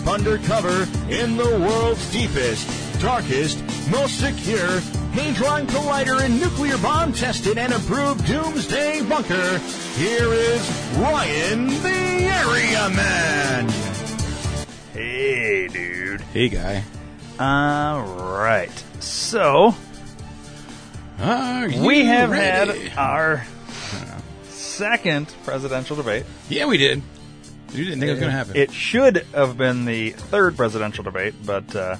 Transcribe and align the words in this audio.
Deep 0.00 0.08
undercover 0.08 0.86
in 1.08 1.36
the 1.36 1.44
world's 1.60 2.10
deepest, 2.12 3.00
darkest, 3.00 3.58
most 3.90 4.18
secure 4.20 4.80
Hadron 5.12 5.66
Collider 5.66 6.20
and 6.24 6.40
nuclear 6.40 6.78
bomb 6.78 7.12
tested 7.12 7.58
and 7.58 7.72
approved 7.72 8.24
doomsday 8.26 9.02
bunker, 9.02 9.58
here 9.96 10.32
is 10.32 10.60
Ryan 10.96 11.66
the 11.66 11.88
Area 11.88 12.88
Man. 12.90 13.68
Hey, 14.92 15.68
dude. 15.68 16.20
Hey, 16.20 16.48
guy. 16.48 16.84
All 17.38 18.02
right. 18.36 18.70
So, 19.00 19.74
Are 21.18 21.68
we 21.68 21.98
you 22.00 22.06
have 22.06 22.30
ready? 22.30 22.88
had 22.88 22.98
our 22.98 23.44
second 24.50 25.34
presidential 25.44 25.96
debate. 25.96 26.24
Yeah, 26.48 26.66
we 26.66 26.76
did. 26.78 27.02
You 27.72 27.84
didn't 27.84 28.00
think 28.00 28.08
it 28.08 28.12
was 28.12 28.20
going 28.20 28.32
to 28.32 28.36
happen. 28.36 28.56
It 28.56 28.72
should 28.72 29.26
have 29.34 29.56
been 29.56 29.84
the 29.84 30.10
third 30.10 30.56
presidential 30.56 31.04
debate, 31.04 31.34
but, 31.44 31.74
uh, 31.76 31.96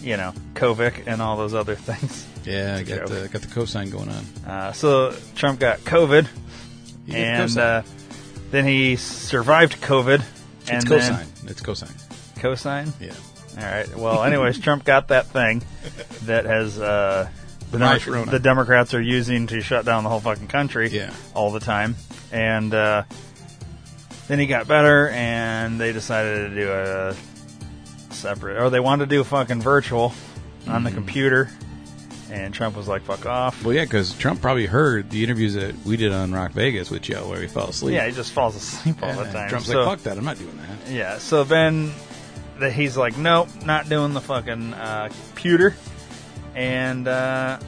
you 0.00 0.16
know, 0.16 0.32
COVID 0.54 1.04
and 1.06 1.20
all 1.22 1.36
those 1.36 1.54
other 1.54 1.74
things. 1.76 2.26
yeah, 2.44 2.76
I 2.78 2.82
got 2.82 2.98
joke. 3.00 3.08
the, 3.08 3.28
got 3.28 3.42
the 3.42 3.48
cosign 3.48 3.90
going 3.90 4.08
on. 4.08 4.24
Uh, 4.50 4.72
so, 4.72 5.14
Trump 5.34 5.60
got 5.60 5.80
COVID, 5.80 6.26
and 7.08 7.58
uh, 7.58 7.82
then 8.50 8.64
he 8.64 8.96
survived 8.96 9.80
COVID. 9.80 10.22
it's 10.60 10.70
and 10.70 10.84
cosign. 10.86 11.40
then 11.42 11.48
It's 11.50 11.60
cosine. 11.60 11.94
Cosine. 12.38 12.92
Yeah. 13.00 13.12
All 13.58 13.64
right. 13.64 13.96
Well, 13.96 14.24
anyways, 14.24 14.58
Trump 14.60 14.84
got 14.84 15.08
that 15.08 15.26
thing 15.26 15.62
that 16.24 16.46
has 16.46 16.78
uh, 16.80 17.28
the, 17.70 17.78
the 18.30 18.40
Democrats 18.40 18.94
are 18.94 19.00
using 19.00 19.46
to 19.48 19.60
shut 19.60 19.84
down 19.84 20.04
the 20.04 20.10
whole 20.10 20.20
fucking 20.20 20.48
country 20.48 20.88
Yeah. 20.88 21.12
all 21.34 21.50
the 21.52 21.60
time. 21.60 21.96
And 22.32 22.72
uh, 22.72 23.04
then 24.28 24.38
he 24.38 24.46
got 24.46 24.66
better, 24.68 25.08
and 25.10 25.80
they 25.80 25.92
decided 25.92 26.50
to 26.50 26.54
do 26.54 26.70
a 26.72 27.14
separate, 28.14 28.60
or 28.62 28.70
they 28.70 28.80
wanted 28.80 29.08
to 29.08 29.14
do 29.16 29.20
a 29.20 29.24
fucking 29.24 29.60
virtual 29.60 30.12
on 30.66 30.84
the 30.84 30.90
Mm-hmm. 30.90 30.98
computer. 30.98 31.50
And 32.30 32.54
Trump 32.54 32.76
was 32.76 32.88
like, 32.88 33.02
"Fuck 33.02 33.26
off." 33.26 33.62
Well, 33.62 33.74
yeah, 33.74 33.84
because 33.84 34.14
Trump 34.16 34.40
probably 34.40 34.64
heard 34.64 35.10
the 35.10 35.22
interviews 35.22 35.52
that 35.52 35.74
we 35.84 35.98
did 35.98 36.12
on 36.12 36.32
Rock 36.32 36.52
Vegas 36.52 36.90
with 36.90 37.02
Joe 37.02 37.28
where 37.28 37.42
he 37.42 37.46
fell 37.46 37.68
asleep. 37.68 37.94
Yeah, 37.94 38.06
he 38.06 38.12
just 38.12 38.32
falls 38.32 38.56
asleep 38.56 39.02
all 39.02 39.10
And 39.10 39.18
the 39.18 39.24
time. 39.32 39.50
Trump's 39.50 39.66
So- 39.68 39.80
like, 39.84 39.98
fuck 39.98 40.04
that, 40.04 40.16
I'm 40.16 40.24
not 40.24 40.38
doing 40.38 40.56
that. 40.56 40.90
Yeah, 40.90 41.18
so 41.18 41.44
then 41.44 41.92
the, 42.58 42.70
he's 42.70 42.96
like, 42.96 43.18
nope, 43.18 43.48
not 43.66 43.90
doing 43.90 44.14
the 44.14 44.22
fucking 44.22 44.72
uh, 44.72 45.10
computer, 45.28 45.74
and 46.54 47.06
uh, 47.06 47.58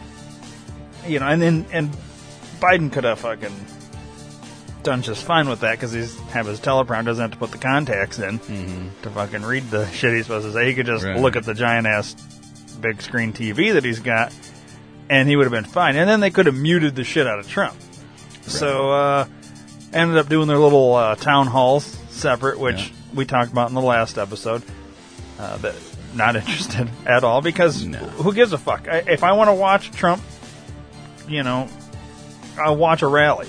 you 1.06 1.20
know, 1.20 1.26
and 1.26 1.42
then 1.42 1.66
and 1.70 1.94
Biden 2.58 2.90
could 2.90 3.04
have 3.04 3.18
fucking 3.18 3.54
done 4.84 5.02
just 5.02 5.24
fine 5.24 5.48
with 5.48 5.60
that 5.60 5.72
because 5.72 5.92
he's 5.92 6.18
have 6.30 6.46
his 6.46 6.60
teleprompter, 6.60 7.06
doesn't 7.06 7.22
have 7.22 7.30
to 7.32 7.36
put 7.38 7.50
the 7.50 7.58
contacts 7.58 8.18
in 8.18 8.38
to 9.02 9.10
fucking 9.10 9.42
read 9.42 9.68
the 9.70 9.86
shit 9.90 10.14
he's 10.14 10.26
supposed 10.26 10.46
to 10.46 10.52
say. 10.52 10.66
He 10.68 10.74
could 10.74 10.86
just 10.86 11.04
Right. 11.04 11.18
look 11.18 11.36
at 11.36 11.44
the 11.44 11.54
giant 11.54 11.86
ass 11.86 12.14
big 12.80 13.00
screen 13.02 13.32
TV 13.32 13.72
that 13.72 13.84
he's 13.84 14.00
got, 14.00 14.32
and 15.08 15.28
he 15.28 15.36
would 15.36 15.44
have 15.44 15.52
been 15.52 15.64
fine. 15.64 15.96
And 15.96 16.08
then 16.08 16.20
they 16.20 16.30
could 16.30 16.46
have 16.46 16.54
muted 16.54 16.94
the 16.94 17.04
shit 17.04 17.26
out 17.26 17.38
of 17.38 17.48
Trump. 17.48 17.74
So 18.42 18.90
uh, 18.92 19.26
ended 19.92 20.18
up 20.18 20.28
doing 20.28 20.48
their 20.48 20.58
little 20.58 20.94
uh, 20.94 21.14
town 21.16 21.46
halls 21.46 21.84
separate, 22.10 22.58
which 22.58 22.88
Yeah. 22.88 22.94
we 23.14 23.24
talked 23.24 23.50
about 23.52 23.68
in 23.70 23.74
the 23.74 23.80
last 23.82 24.18
episode. 24.18 24.62
Uh, 25.38 25.56
that 25.58 25.74
not 26.14 26.36
interested 26.36 26.88
at 27.06 27.24
all 27.24 27.40
because 27.40 27.84
No. 27.84 27.98
who 27.98 28.32
gives 28.34 28.52
a 28.52 28.58
fuck? 28.58 28.86
I, 28.88 28.98
if 29.08 29.24
I 29.24 29.32
want 29.32 29.48
to 29.48 29.54
watch 29.54 29.90
Trump, 29.92 30.22
you 31.28 31.42
know, 31.42 31.68
I'll 32.58 32.76
watch 32.76 33.02
a 33.02 33.06
rally 33.08 33.48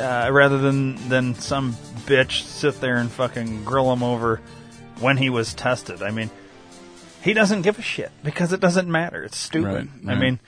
uh, 0.00 0.28
rather 0.32 0.58
than 0.58 1.08
than 1.08 1.34
some 1.34 1.72
bitch 2.06 2.42
sit 2.42 2.80
there 2.80 2.96
and 2.96 3.10
fucking 3.10 3.64
grill 3.64 3.92
him 3.92 4.02
over 4.02 4.40
when 5.00 5.16
he 5.16 5.30
was 5.30 5.54
tested. 5.54 6.02
I 6.02 6.10
mean, 6.10 6.30
he 7.22 7.32
doesn't 7.32 7.62
give 7.62 7.78
a 7.78 7.82
shit 7.82 8.10
because 8.22 8.52
it 8.52 8.60
doesn't 8.60 8.90
matter. 8.90 9.22
It's 9.22 9.36
stupid. 9.36 9.88
Right, 10.04 10.12
I 10.16 10.18
mean, 10.18 10.40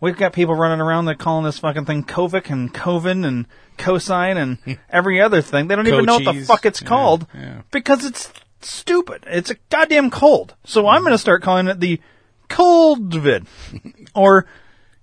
we've 0.00 0.16
got 0.16 0.32
people 0.32 0.54
running 0.54 0.80
around 0.80 1.06
that 1.06 1.18
calling 1.18 1.44
this 1.44 1.58
fucking 1.58 1.84
thing 1.86 2.04
Kovic 2.04 2.50
and 2.50 2.72
Coven 2.72 3.24
and 3.24 3.46
cosine 3.78 4.36
and 4.36 4.58
every 4.90 5.20
other 5.20 5.42
thing. 5.42 5.68
They 5.68 5.76
don't 5.76 5.86
even 5.86 6.04
know 6.04 6.18
what 6.18 6.34
the 6.34 6.44
fuck 6.44 6.66
it's 6.66 6.80
Yeah, 6.82 6.88
called 6.88 7.26
yeah. 7.34 7.62
because 7.70 8.04
it's 8.04 8.30
stupid. 8.62 9.24
It's 9.26 9.50
a 9.50 9.56
goddamn 9.70 10.10
cold. 10.10 10.54
So 10.64 10.86
I'm 10.86 11.00
going 11.02 11.12
to 11.12 11.18
start 11.18 11.42
calling 11.42 11.66
it 11.68 11.80
the 11.80 12.00
coldvid 12.48 13.46
or 14.14 14.46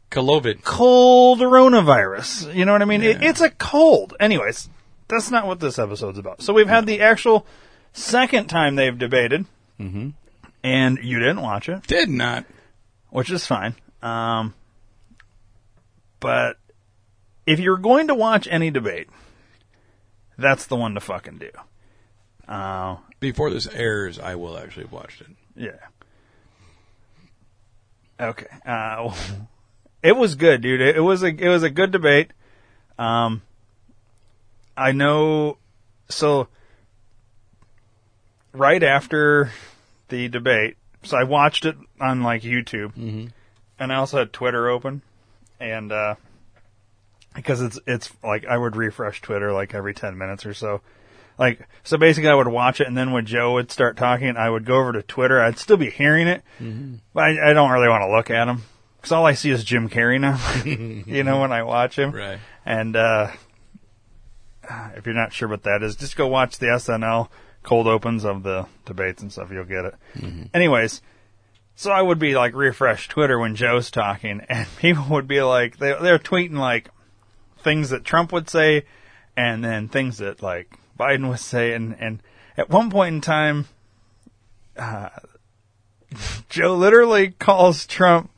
Cold 0.09 1.39
coronavirus. 1.39 2.53
You 2.55 2.65
know 2.65 2.71
what 2.71 2.81
I 2.81 2.85
mean? 2.85 3.03
It, 3.03 3.21
it's 3.21 3.41
a 3.41 3.49
cold. 3.49 4.13
Anyways, 4.19 4.69
that's 5.07 5.31
not 5.31 5.47
what 5.47 5.59
this 5.59 5.77
episode's 5.79 6.17
about. 6.17 6.41
So 6.41 6.53
we've 6.53 6.67
had 6.67 6.85
the 6.85 7.01
actual 7.01 7.45
second 7.93 8.47
time 8.47 8.75
they've 8.75 8.97
debated, 8.97 9.45
mm-hmm. 9.79 10.09
and 10.63 10.99
you 11.01 11.19
didn't 11.19 11.41
watch 11.41 11.69
it, 11.69 11.85
Did 11.87 12.09
not. 12.09 12.45
which 13.09 13.31
is 13.31 13.45
fine. 13.45 13.75
Um, 14.01 14.53
but 16.19 16.57
if 17.45 17.59
you're 17.59 17.77
going 17.77 18.07
to 18.07 18.15
watch 18.15 18.47
any 18.49 18.71
debate, 18.71 19.09
that's 20.37 20.65
the 20.65 20.75
one 20.75 20.93
to 20.93 20.99
fucking 20.99 21.37
do. 21.39 21.51
Uh, 22.47 22.97
Before 23.19 23.49
this 23.49 23.67
airs, 23.67 24.19
I 24.19 24.35
will 24.35 24.57
actually 24.57 24.83
have 24.83 24.91
watched 24.91 25.21
it. 25.21 25.27
Yeah. 25.55 25.79
Okay. 28.19 28.47
Uh, 28.65 29.13
it 30.07 30.15
was 30.15 30.35
good, 30.35 30.61
dude. 30.61 30.79
It, 30.79 30.95
it 30.95 31.01
was 31.01 31.21
a 31.21 31.27
it 31.27 31.49
was 31.49 31.63
a 31.63 31.69
good 31.69 31.91
debate. 31.91 32.31
Um, 32.97 33.41
I 34.77 34.93
know. 34.93 35.57
So, 36.07 36.47
right 38.53 38.81
after 38.81 39.51
the 40.07 40.29
debate, 40.29 40.77
so 41.03 41.17
I 41.17 41.23
watched 41.23 41.65
it 41.65 41.75
on 41.99 42.23
like 42.23 42.43
YouTube, 42.43 42.95
and 43.77 43.91
I 43.91 43.95
also 43.97 44.19
had 44.19 44.31
Twitter 44.31 44.69
open, 44.69 45.01
and 45.59 45.91
uh, 45.91 46.15
because 47.35 47.61
it's 47.61 47.77
it's 47.85 48.09
like 48.23 48.45
I 48.45 48.57
would 48.57 48.77
refresh 48.77 49.19
Twitter 49.21 49.51
like 49.51 49.73
every 49.73 49.93
ten 49.93 50.17
minutes 50.17 50.45
or 50.45 50.53
so. 50.53 50.79
Like 51.37 51.67
so, 51.83 51.97
basically, 51.97 52.29
I 52.29 52.33
would 52.35 52.47
watch 52.47 52.79
it, 52.79 52.87
and 52.87 52.97
then 52.97 53.11
when 53.11 53.25
Joe 53.25 53.55
would 53.55 53.71
start 53.71 53.97
talking, 53.97 54.37
I 54.37 54.49
would 54.49 54.63
go 54.63 54.77
over 54.77 54.93
to 54.93 55.03
Twitter. 55.03 55.41
I'd 55.41 55.59
still 55.59 55.75
be 55.77 55.89
hearing 55.89 56.29
it, 56.29 56.43
but 57.13 57.23
I, 57.25 57.49
I 57.49 57.53
don't 57.53 57.71
really 57.71 57.89
want 57.89 58.03
to 58.03 58.15
look 58.15 58.31
at 58.31 58.47
him 58.47 58.63
because 59.07 59.15
all 59.15 59.25
I 59.25 59.33
see 59.35 59.51
is 59.51 59.63
Jim 59.63 59.87
Carrey 59.89 60.19
now. 60.19 60.37
you 61.09 61.23
know, 61.23 61.39
when 61.39 61.51
I 61.53 61.63
watch 61.63 61.97
him, 61.97 62.11
Right. 62.11 62.39
and 62.65 62.95
uh, 62.97 63.31
if 64.95 65.05
you're 65.05 65.15
not 65.15 65.31
sure 65.31 65.47
what 65.47 65.63
that 65.63 65.81
is, 65.81 65.95
just 65.95 66.17
go 66.17 66.27
watch 66.27 66.57
the 66.59 66.65
SNL 66.65 67.29
cold 67.63 67.87
opens 67.87 68.25
of 68.25 68.43
the 68.43 68.65
debates 68.85 69.21
and 69.21 69.31
stuff. 69.31 69.49
You'll 69.51 69.63
get 69.63 69.85
it. 69.85 69.95
Anyways, 70.53 71.01
so 71.75 71.91
I 71.91 72.01
would 72.01 72.19
be 72.19 72.35
like 72.35 72.53
refresh 72.53 73.07
Twitter 73.07 73.39
when 73.39 73.55
Joe's 73.55 73.89
talking, 73.89 74.41
and 74.49 74.67
people 74.77 75.05
would 75.09 75.27
be 75.27 75.41
like 75.41 75.77
they 75.77 75.95
they're 76.01 76.19
tweeting 76.19 76.57
like 76.57 76.89
things 77.59 77.89
that 77.91 78.03
Trump 78.03 78.33
would 78.33 78.49
say, 78.49 78.83
and 79.37 79.63
then 79.63 79.87
things 79.87 80.17
that 80.17 80.43
like 80.43 80.69
Biden 80.99 81.29
would 81.29 81.39
say, 81.39 81.71
and 81.73 81.95
and 81.97 82.21
at 82.57 82.69
one 82.69 82.89
point 82.89 83.15
in 83.15 83.21
time, 83.21 83.67
uh, 84.77 85.09
Joe 86.49 86.75
literally 86.75 87.29
calls 87.31 87.85
Trump 87.85 88.31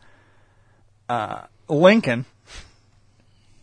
uh, 1.09 1.47
Lincoln 1.67 2.25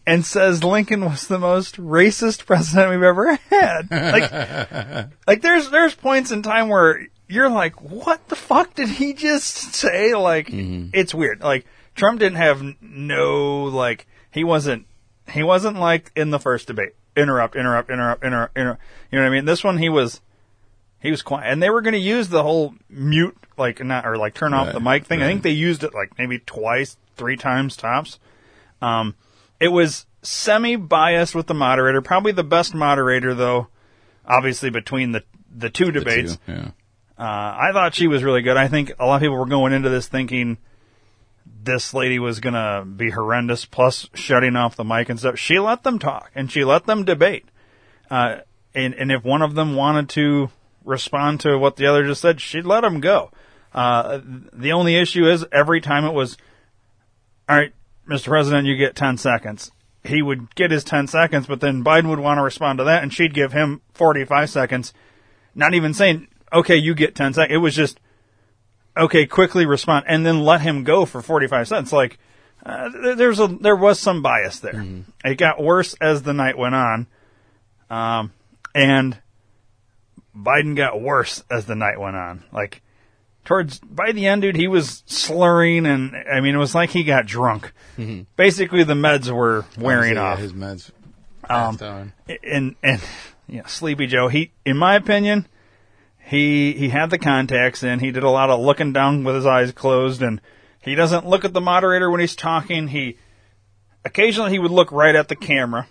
and 0.07 0.25
says 0.25 0.63
Lincoln 0.63 1.05
was 1.05 1.27
the 1.27 1.39
most 1.39 1.77
racist 1.77 2.47
president 2.47 2.91
we've 2.91 3.03
ever 3.03 3.37
had. 3.51 3.91
Like, 3.91 5.09
like 5.27 5.43
there's 5.43 5.71
there's 5.71 5.95
points 5.95 6.31
in 6.31 6.43
time 6.43 6.69
where 6.69 7.07
you're 7.29 7.51
like, 7.51 7.81
what 7.81 8.29
the 8.29 8.37
fuck 8.37 8.75
did 8.75 8.89
he 8.89 9.15
just 9.15 9.75
say? 9.75 10.15
Like, 10.15 10.49
it's 10.95 11.15
weird. 11.15 11.41
Like 11.41 11.67
Trump 11.95 12.21
didn't 12.21 12.39
have 12.39 12.63
no 12.81 13.65
like 13.65 14.07
he 14.31 14.45
wasn't 14.45 14.87
he 15.31 15.43
wasn't 15.43 15.79
like 15.79 16.13
in 16.15 16.31
the 16.31 16.39
first 16.39 16.67
debate. 16.67 16.95
Interrupt, 17.17 17.57
interrupt, 17.57 17.91
interrupt, 17.91 18.23
interrupt, 18.23 18.57
interrupt. 18.57 18.83
You 19.11 19.19
know 19.19 19.25
what 19.25 19.33
I 19.33 19.35
mean? 19.35 19.47
This 19.47 19.65
one 19.65 19.79
he 19.79 19.89
was 19.89 20.21
he 21.01 21.11
was 21.11 21.23
quiet, 21.23 21.51
and 21.51 21.63
they 21.63 21.71
were 21.71 21.83
going 21.83 21.95
to 21.95 21.99
use 21.99 22.29
the 22.29 22.43
whole 22.43 22.75
mute, 22.89 23.37
like 23.57 23.85
not 23.85 24.07
or 24.07 24.17
like 24.17 24.35
turn 24.35 24.55
off 24.55 24.67
Right, 24.67 24.75
the 24.75 24.81
mic 24.81 25.07
thing. 25.07 25.23
I 25.23 25.27
think 25.27 25.43
they 25.43 25.51
used 25.51 25.85
it 25.85 25.95
like 25.95 26.19
maybe 26.19 26.39
twice, 26.41 26.97
three 27.17 27.37
times 27.37 27.77
tops. 27.77 28.19
Um, 28.83 29.15
it 29.61 29.69
was 29.69 30.07
semi 30.23 30.77
biased 30.77 31.35
with 31.35 31.47
the 31.47 31.55
moderator, 31.55 32.03
probably 32.03 32.33
the 32.33 32.45
best 32.45 32.75
moderator 32.75 33.35
though. 33.35 33.69
Obviously, 34.27 34.71
between 34.71 35.13
the 35.13 35.23
the 35.55 35.71
two 35.71 35.87
The 35.87 35.93
debates, 35.93 36.37
two, 36.47 36.53
yeah. 36.53 36.71
uh, 37.19 37.23
I 37.23 37.71
thought 37.73 37.95
she 37.95 38.09
was 38.09 38.25
really 38.25 38.43
good. 38.43 38.57
I 38.57 38.69
think 38.69 38.93
a 38.99 39.07
lot 39.07 39.17
of 39.17 39.21
people 39.23 39.37
were 39.39 39.47
going 39.47 39.73
into 39.73 39.89
this 39.89 40.09
thinking 40.09 40.59
this 41.63 41.95
lady 41.95 42.19
was 42.19 42.41
going 42.41 42.55
to 42.55 42.85
be 42.85 43.11
horrendous, 43.11 43.65
plus 43.65 44.09
shutting 44.15 44.57
off 44.57 44.77
the 44.77 44.85
mic 44.85 45.09
and 45.09 45.19
stuff. 45.19 45.39
She 45.39 45.59
let 45.59 45.83
them 45.83 45.99
talk 45.99 46.31
and 46.35 46.51
she 46.51 46.65
let 46.65 46.87
them 46.87 47.05
debate. 47.05 47.45
Uh, 48.11 48.39
and, 48.75 48.95
and 48.95 49.11
if 49.11 49.25
one 49.25 49.43
of 49.43 49.55
them 49.55 49.75
wanted 49.75 50.09
to 50.11 50.51
respond 50.87 51.41
to 51.41 51.59
what 51.59 51.77
the 51.77 51.87
other 51.87 52.05
just 52.05 52.23
said, 52.23 52.41
she'd 52.41 52.65
let 52.65 52.85
him 52.85 53.01
go. 53.01 53.31
Uh, 53.75 54.21
the 54.53 54.73
only 54.73 54.97
issue 54.97 55.29
is 55.29 55.45
every 55.53 55.83
time 55.83 56.05
it 56.05 56.15
was, 56.15 56.39
all 57.49 57.57
right, 57.57 57.73
Mr. 58.09 58.29
President, 58.29 58.67
you 58.67 58.77
get 58.77 58.97
10 58.97 59.19
seconds. 59.19 59.71
He 60.05 60.23
would 60.23 60.55
get 60.55 60.71
his 60.71 60.85
10 60.85 61.09
seconds, 61.09 61.47
but 61.47 61.61
then 61.61 61.85
Biden 61.85 62.09
would 62.09 62.21
want 62.21 62.39
to 62.39 62.43
respond 62.43 62.79
to 62.79 62.85
that 62.85 63.03
and 63.03 63.13
she'd 63.13 63.35
give 63.35 63.53
him 63.53 63.83
45 63.93 64.49
seconds 64.49 64.95
not 65.57 65.75
even 65.75 65.95
saying, 65.95 66.29
okay, 66.53 66.77
you 66.77 66.95
get 66.95 67.15
10 67.17 67.33
seconds. 67.33 67.55
It 67.55 67.59
was 67.59 67.75
just, 67.75 67.99
okay, 68.97 69.27
quickly 69.27 69.67
respond 69.67 70.05
and 70.07 70.25
then 70.25 70.41
let 70.43 70.61
him 70.61 70.85
go 70.85 71.07
for 71.07 71.23
45 71.23 71.69
seconds. 71.69 71.93
Like, 71.93 72.19
uh, 72.65 72.91
th- 72.91 73.17
there's 73.17 73.41
a, 73.41 73.49
there 73.49 73.75
was 73.75 73.99
some 73.99 74.23
bias 74.23 74.61
there. 74.61 74.75
It 75.25 75.39
got 75.39 75.63
worse 75.63 75.95
as 76.01 76.23
the 76.23 76.35
night 76.35 76.59
went 76.59 76.75
on. 76.75 77.07
Um, 77.89 78.33
and 78.75 79.19
Biden 80.37 80.77
got 80.77 81.01
worse 81.01 81.43
as 81.51 81.67
the 81.67 81.75
night 81.75 81.99
went 81.99 82.17
on. 82.17 82.45
Like, 82.53 82.83
towards, 83.45 83.79
by 83.79 84.13
the 84.13 84.27
end, 84.27 84.43
dude, 84.43 84.57
he 84.57 84.69
was 84.69 85.03
slurring 85.07 85.87
and, 85.87 86.15
I 86.31 86.41
mean, 86.41 86.55
it 86.55 86.59
was 86.59 86.75
like 86.75 86.91
he 86.91 87.05
got 87.05 87.27
drunk. 87.27 87.73
Basically, 88.37 88.85
the 88.85 88.95
meds 88.95 89.31
were 89.31 89.65
wearing 89.79 90.15
Yeah, 90.15 90.23
off 90.33 90.39
His 90.39 90.53
meds 90.53 90.91
Um, 91.49 91.77
and 92.43 92.75
and 92.83 93.01
know, 93.49 93.63
Sleepy 93.67 94.07
Joe, 94.07 94.29
he, 94.29 94.53
in 94.65 94.77
my 94.77 94.97
opinion, 94.97 95.47
he 96.19 96.73
he 96.73 96.89
had 96.89 97.11
the 97.11 97.19
contacts 97.19 97.83
in. 97.83 98.01
He 98.01 98.11
did 98.11 98.25
a 98.25 98.31
lot 98.31 98.51
of 98.51 98.61
looking 98.61 98.93
down 98.93 99.23
with 99.25 99.37
his 99.37 99.47
eyes 99.47 99.71
closed, 99.73 100.23
and 100.23 100.41
he 100.83 100.95
doesn't 100.97 101.27
look 101.27 101.45
at 101.45 101.53
the 101.53 101.61
moderator 101.61 102.11
when 102.11 102.21
he's 102.21 102.35
talking. 102.37 102.89
He 102.89 103.17
occasionally 104.05 104.51
he 104.51 104.59
would 104.59 104.73
look 104.73 104.91
right 104.93 105.15
at 105.15 105.29
the 105.29 105.37
camera 105.37 105.87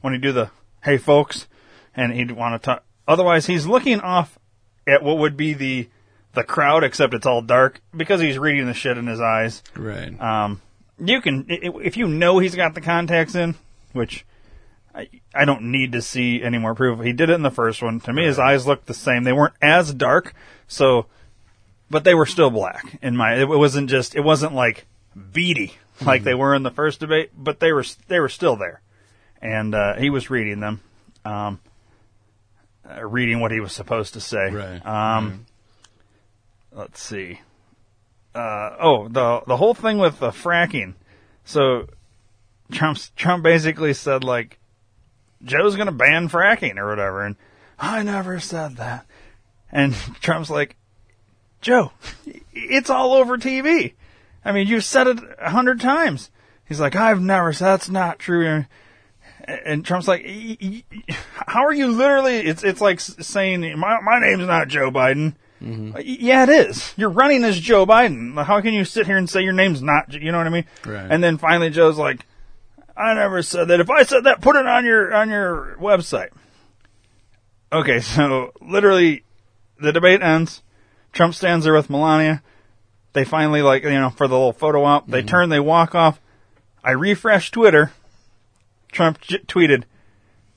when 0.00 0.12
he 0.12 0.18
do 0.18 0.32
the 0.32 0.50
"Hey 0.82 0.98
folks," 0.98 1.46
and 1.94 2.12
he'd 2.12 2.32
want 2.32 2.60
to 2.60 2.66
talk. 2.66 2.84
Otherwise, 3.08 3.46
he's 3.46 3.66
looking 3.66 4.00
off 4.00 4.38
at 4.86 5.02
what 5.02 5.18
would 5.18 5.36
be 5.36 5.54
the 5.54 5.88
the 6.34 6.44
crowd, 6.44 6.84
except 6.84 7.14
it's 7.14 7.26
all 7.26 7.42
dark 7.42 7.80
because 7.96 8.20
he's 8.20 8.38
reading 8.38 8.66
the 8.66 8.74
shit 8.74 8.98
in 8.98 9.08
his 9.08 9.20
eyes. 9.20 9.62
Right. 9.74 10.20
Um, 10.20 10.60
you 11.02 11.20
can 11.20 11.46
if 11.48 11.96
you 11.96 12.06
know 12.06 12.38
he's 12.38 12.54
got 12.54 12.74
the 12.74 12.80
contacts 12.80 13.34
in, 13.34 13.56
which 13.92 14.24
I, 14.94 15.08
I 15.34 15.44
don't 15.44 15.70
need 15.70 15.92
to 15.92 16.02
see 16.02 16.42
any 16.42 16.58
more 16.58 16.74
proof. 16.74 17.00
He 17.00 17.12
did 17.12 17.30
it 17.30 17.34
in 17.34 17.42
the 17.42 17.50
first 17.50 17.82
one. 17.82 18.00
To 18.00 18.12
me, 18.12 18.24
his 18.24 18.38
eyes 18.38 18.66
looked 18.66 18.86
the 18.86 18.94
same. 18.94 19.24
They 19.24 19.32
weren't 19.32 19.54
as 19.62 19.92
dark, 19.94 20.34
so, 20.66 21.06
but 21.90 22.04
they 22.04 22.14
were 22.14 22.26
still 22.26 22.50
black. 22.50 22.98
In 23.00 23.16
my, 23.16 23.36
it 23.36 23.48
wasn't 23.48 23.90
just, 23.90 24.14
it 24.14 24.22
wasn't 24.22 24.54
like 24.54 24.86
beady 25.32 25.74
like 26.04 26.22
they 26.22 26.34
were 26.34 26.54
in 26.54 26.62
the 26.62 26.70
first 26.70 27.00
debate, 27.00 27.30
but 27.36 27.60
they 27.60 27.72
were 27.72 27.84
they 28.08 28.20
were 28.20 28.28
still 28.28 28.56
there, 28.56 28.80
and 29.40 29.74
uh, 29.74 29.94
he 29.94 30.10
was 30.10 30.30
reading 30.30 30.60
them, 30.60 30.80
um, 31.24 31.60
reading 33.02 33.40
what 33.40 33.50
he 33.50 33.60
was 33.60 33.72
supposed 33.72 34.14
to 34.14 34.20
say. 34.20 34.50
Right. 34.50 34.84
Um, 34.84 35.46
let's 36.72 37.00
see. 37.02 37.40
Uh, 38.34 38.76
oh, 38.80 39.08
the 39.08 39.42
the 39.46 39.56
whole 39.56 39.74
thing 39.74 39.98
with 39.98 40.20
the 40.20 40.30
fracking. 40.30 40.94
So 41.44 41.88
Trump's 42.70 43.10
Trump 43.16 43.42
basically 43.42 43.94
said 43.94 44.22
like 44.24 44.58
Joe's 45.42 45.76
going 45.76 45.86
to 45.86 45.92
ban 45.92 46.28
fracking 46.28 46.76
or 46.76 46.88
whatever, 46.88 47.24
and 47.24 47.36
I 47.78 48.02
never 48.02 48.40
said 48.40 48.76
that. 48.76 49.06
And 49.70 49.94
Trump's 50.20 50.50
like, 50.50 50.76
Joe, 51.60 51.92
it's 52.52 52.90
all 52.90 53.14
over 53.14 53.38
TV. 53.38 53.94
I 54.44 54.52
mean, 54.52 54.66
you've 54.66 54.84
said 54.84 55.06
it 55.06 55.18
a 55.40 55.50
hundred 55.50 55.80
times. 55.80 56.30
He's 56.64 56.80
like, 56.80 56.96
I've 56.96 57.20
never 57.20 57.52
said 57.52 57.66
that's 57.66 57.88
not 57.88 58.18
true. 58.18 58.66
And 59.64 59.84
Trump's 59.84 60.06
like, 60.06 60.24
"Y- 60.24 60.56
y- 60.60 60.84
y- 60.92 61.16
how 61.46 61.64
are 61.64 61.72
you 61.72 61.88
literally? 61.88 62.36
It's 62.36 62.62
it's 62.62 62.80
like 62.80 63.00
saying 63.00 63.78
my 63.78 63.98
my 64.00 64.20
name's 64.20 64.46
not 64.46 64.68
Joe 64.68 64.90
Biden. 64.90 65.34
Mm-hmm. 65.62 65.92
Uh, 65.96 65.98
y- 65.98 66.16
Yeah, 66.20 66.42
it 66.42 66.50
is. 66.50 66.92
You're 66.96 67.08
running 67.08 67.44
as 67.44 67.58
Joe 67.58 67.86
Biden. 67.86 68.42
How 68.44 68.60
can 68.60 68.74
you 68.74 68.84
sit 68.84 69.06
here 69.06 69.16
and 69.16 69.28
say 69.28 69.42
your 69.42 69.54
name's 69.54 69.82
not? 69.82 70.12
You 70.12 70.32
know 70.32 70.38
what 70.38 70.46
I 70.46 70.50
mean? 70.50 70.64
Right. 70.84 71.10
And 71.10 71.24
then 71.24 71.38
finally, 71.38 71.70
Joe's 71.70 71.96
like, 71.96 72.26
I 72.96 73.14
never 73.14 73.42
said 73.42 73.68
that. 73.68 73.80
If 73.80 73.88
I 73.90 74.02
said 74.02 74.24
that, 74.24 74.40
put 74.40 74.56
it 74.56 74.66
on 74.66 74.84
your 74.84 75.14
on 75.14 75.30
your 75.30 75.76
website. 75.80 76.30
Okay, 77.72 78.00
so 78.00 78.52
literally, 78.60 79.24
the 79.80 79.92
debate 79.92 80.22
ends. 80.22 80.62
Trump 81.12 81.34
stands 81.34 81.64
there 81.64 81.74
with 81.74 81.90
Melania. 81.90 82.42
They 83.14 83.24
finally 83.24 83.62
like 83.62 83.82
you 83.82 83.90
know 83.90 84.10
for 84.10 84.28
the 84.28 84.34
little 84.34 84.52
photo 84.52 84.84
op. 84.84 85.06
They 85.08 85.20
mm-hmm. 85.20 85.28
turn. 85.28 85.48
They 85.48 85.60
walk 85.60 85.94
off. 85.94 86.20
I 86.84 86.90
refresh 86.92 87.50
Twitter. 87.50 87.92
Trump 88.92 89.20
j- 89.20 89.38
tweeted, 89.46 89.84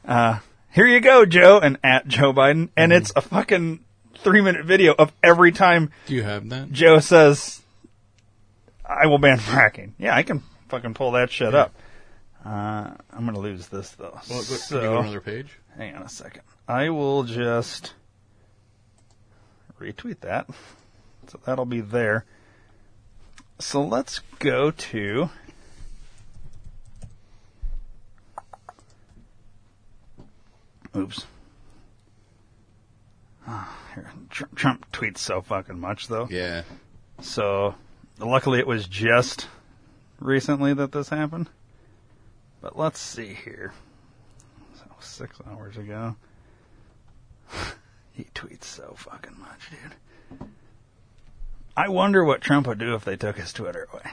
uh, 0.05 0.39
"Here 0.71 0.85
you 0.85 0.99
go, 0.99 1.25
Joe," 1.25 1.59
and 1.59 1.77
at 1.83 2.07
Joe 2.07 2.33
Biden, 2.33 2.69
and 2.77 2.91
it's 2.93 3.11
a 3.15 3.21
fucking 3.21 3.79
three 4.17 4.41
minute 4.41 4.65
video 4.65 4.93
of 4.97 5.11
every 5.23 5.51
time 5.51 5.91
Do 6.05 6.15
you 6.15 6.23
have 6.23 6.47
that? 6.49 6.71
Joe 6.71 6.99
says, 6.99 7.61
"I 8.85 9.07
will 9.07 9.17
ban 9.19 9.37
fracking." 9.39 9.91
Yeah, 9.97 10.15
I 10.15 10.23
can 10.23 10.43
fucking 10.69 10.93
pull 10.93 11.11
that 11.11 11.31
shit 11.31 11.53
up. 11.53 11.73
Uh, 12.45 12.91
I'm 13.11 13.25
gonna 13.25 13.39
lose 13.39 13.67
this 13.67 13.91
though. 13.91 14.19
Well, 14.29 14.39
go, 14.39 14.41
so, 14.41 14.75
can 14.79 14.83
you 14.83 14.89
go 14.89 14.93
to 14.95 14.99
another 15.01 15.21
page? 15.21 15.47
hang 15.77 15.95
on 15.95 16.01
a 16.03 16.09
second. 16.09 16.41
I 16.67 16.89
will 16.89 17.23
just 17.23 17.93
retweet 19.79 20.19
that, 20.21 20.47
so 21.27 21.39
that'll 21.45 21.65
be 21.65 21.81
there. 21.81 22.25
So 23.59 23.81
let's 23.83 24.19
go 24.39 24.71
to. 24.71 25.29
Oops. 30.95 31.25
Ah. 33.47 33.77
Tr- 34.29 34.43
Trump 34.55 34.91
tweets 34.91 35.17
so 35.17 35.41
fucking 35.41 35.79
much 35.79 36.07
though. 36.07 36.27
Yeah. 36.29 36.63
So, 37.21 37.75
luckily 38.19 38.59
it 38.59 38.67
was 38.67 38.87
just 38.87 39.47
recently 40.19 40.73
that 40.73 40.91
this 40.91 41.09
happened. 41.09 41.49
But 42.61 42.77
let's 42.77 42.99
see 42.99 43.33
here. 43.33 43.73
So, 44.75 44.83
six 44.99 45.37
hours 45.49 45.77
ago. 45.77 46.15
he 48.13 48.25
tweets 48.35 48.65
so 48.65 48.93
fucking 48.95 49.37
much, 49.39 49.69
dude. 49.69 50.47
I 51.75 51.89
wonder 51.89 52.23
what 52.23 52.41
Trump 52.41 52.67
would 52.67 52.79
do 52.79 52.95
if 52.95 53.03
they 53.05 53.15
took 53.15 53.37
his 53.37 53.53
Twitter 53.53 53.87
away. 53.91 54.03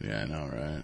Yeah, 0.00 0.22
I 0.22 0.24
know, 0.26 0.50
right? 0.52 0.82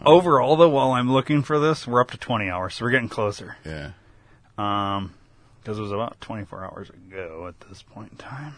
Overall, 0.00 0.56
though, 0.56 0.68
while 0.68 0.92
I'm 0.92 1.12
looking 1.12 1.42
for 1.42 1.58
this, 1.58 1.86
we're 1.86 2.00
up 2.00 2.10
to 2.10 2.18
20 2.18 2.50
hours, 2.50 2.74
so 2.74 2.84
we're 2.84 2.90
getting 2.90 3.08
closer. 3.08 3.56
Yeah. 3.64 3.92
Um, 4.58 5.14
because 5.62 5.78
it 5.78 5.82
was 5.82 5.92
about 5.92 6.20
24 6.20 6.64
hours 6.64 6.90
ago 6.90 7.46
at 7.48 7.68
this 7.68 7.82
point 7.82 8.12
in 8.12 8.18
time. 8.18 8.54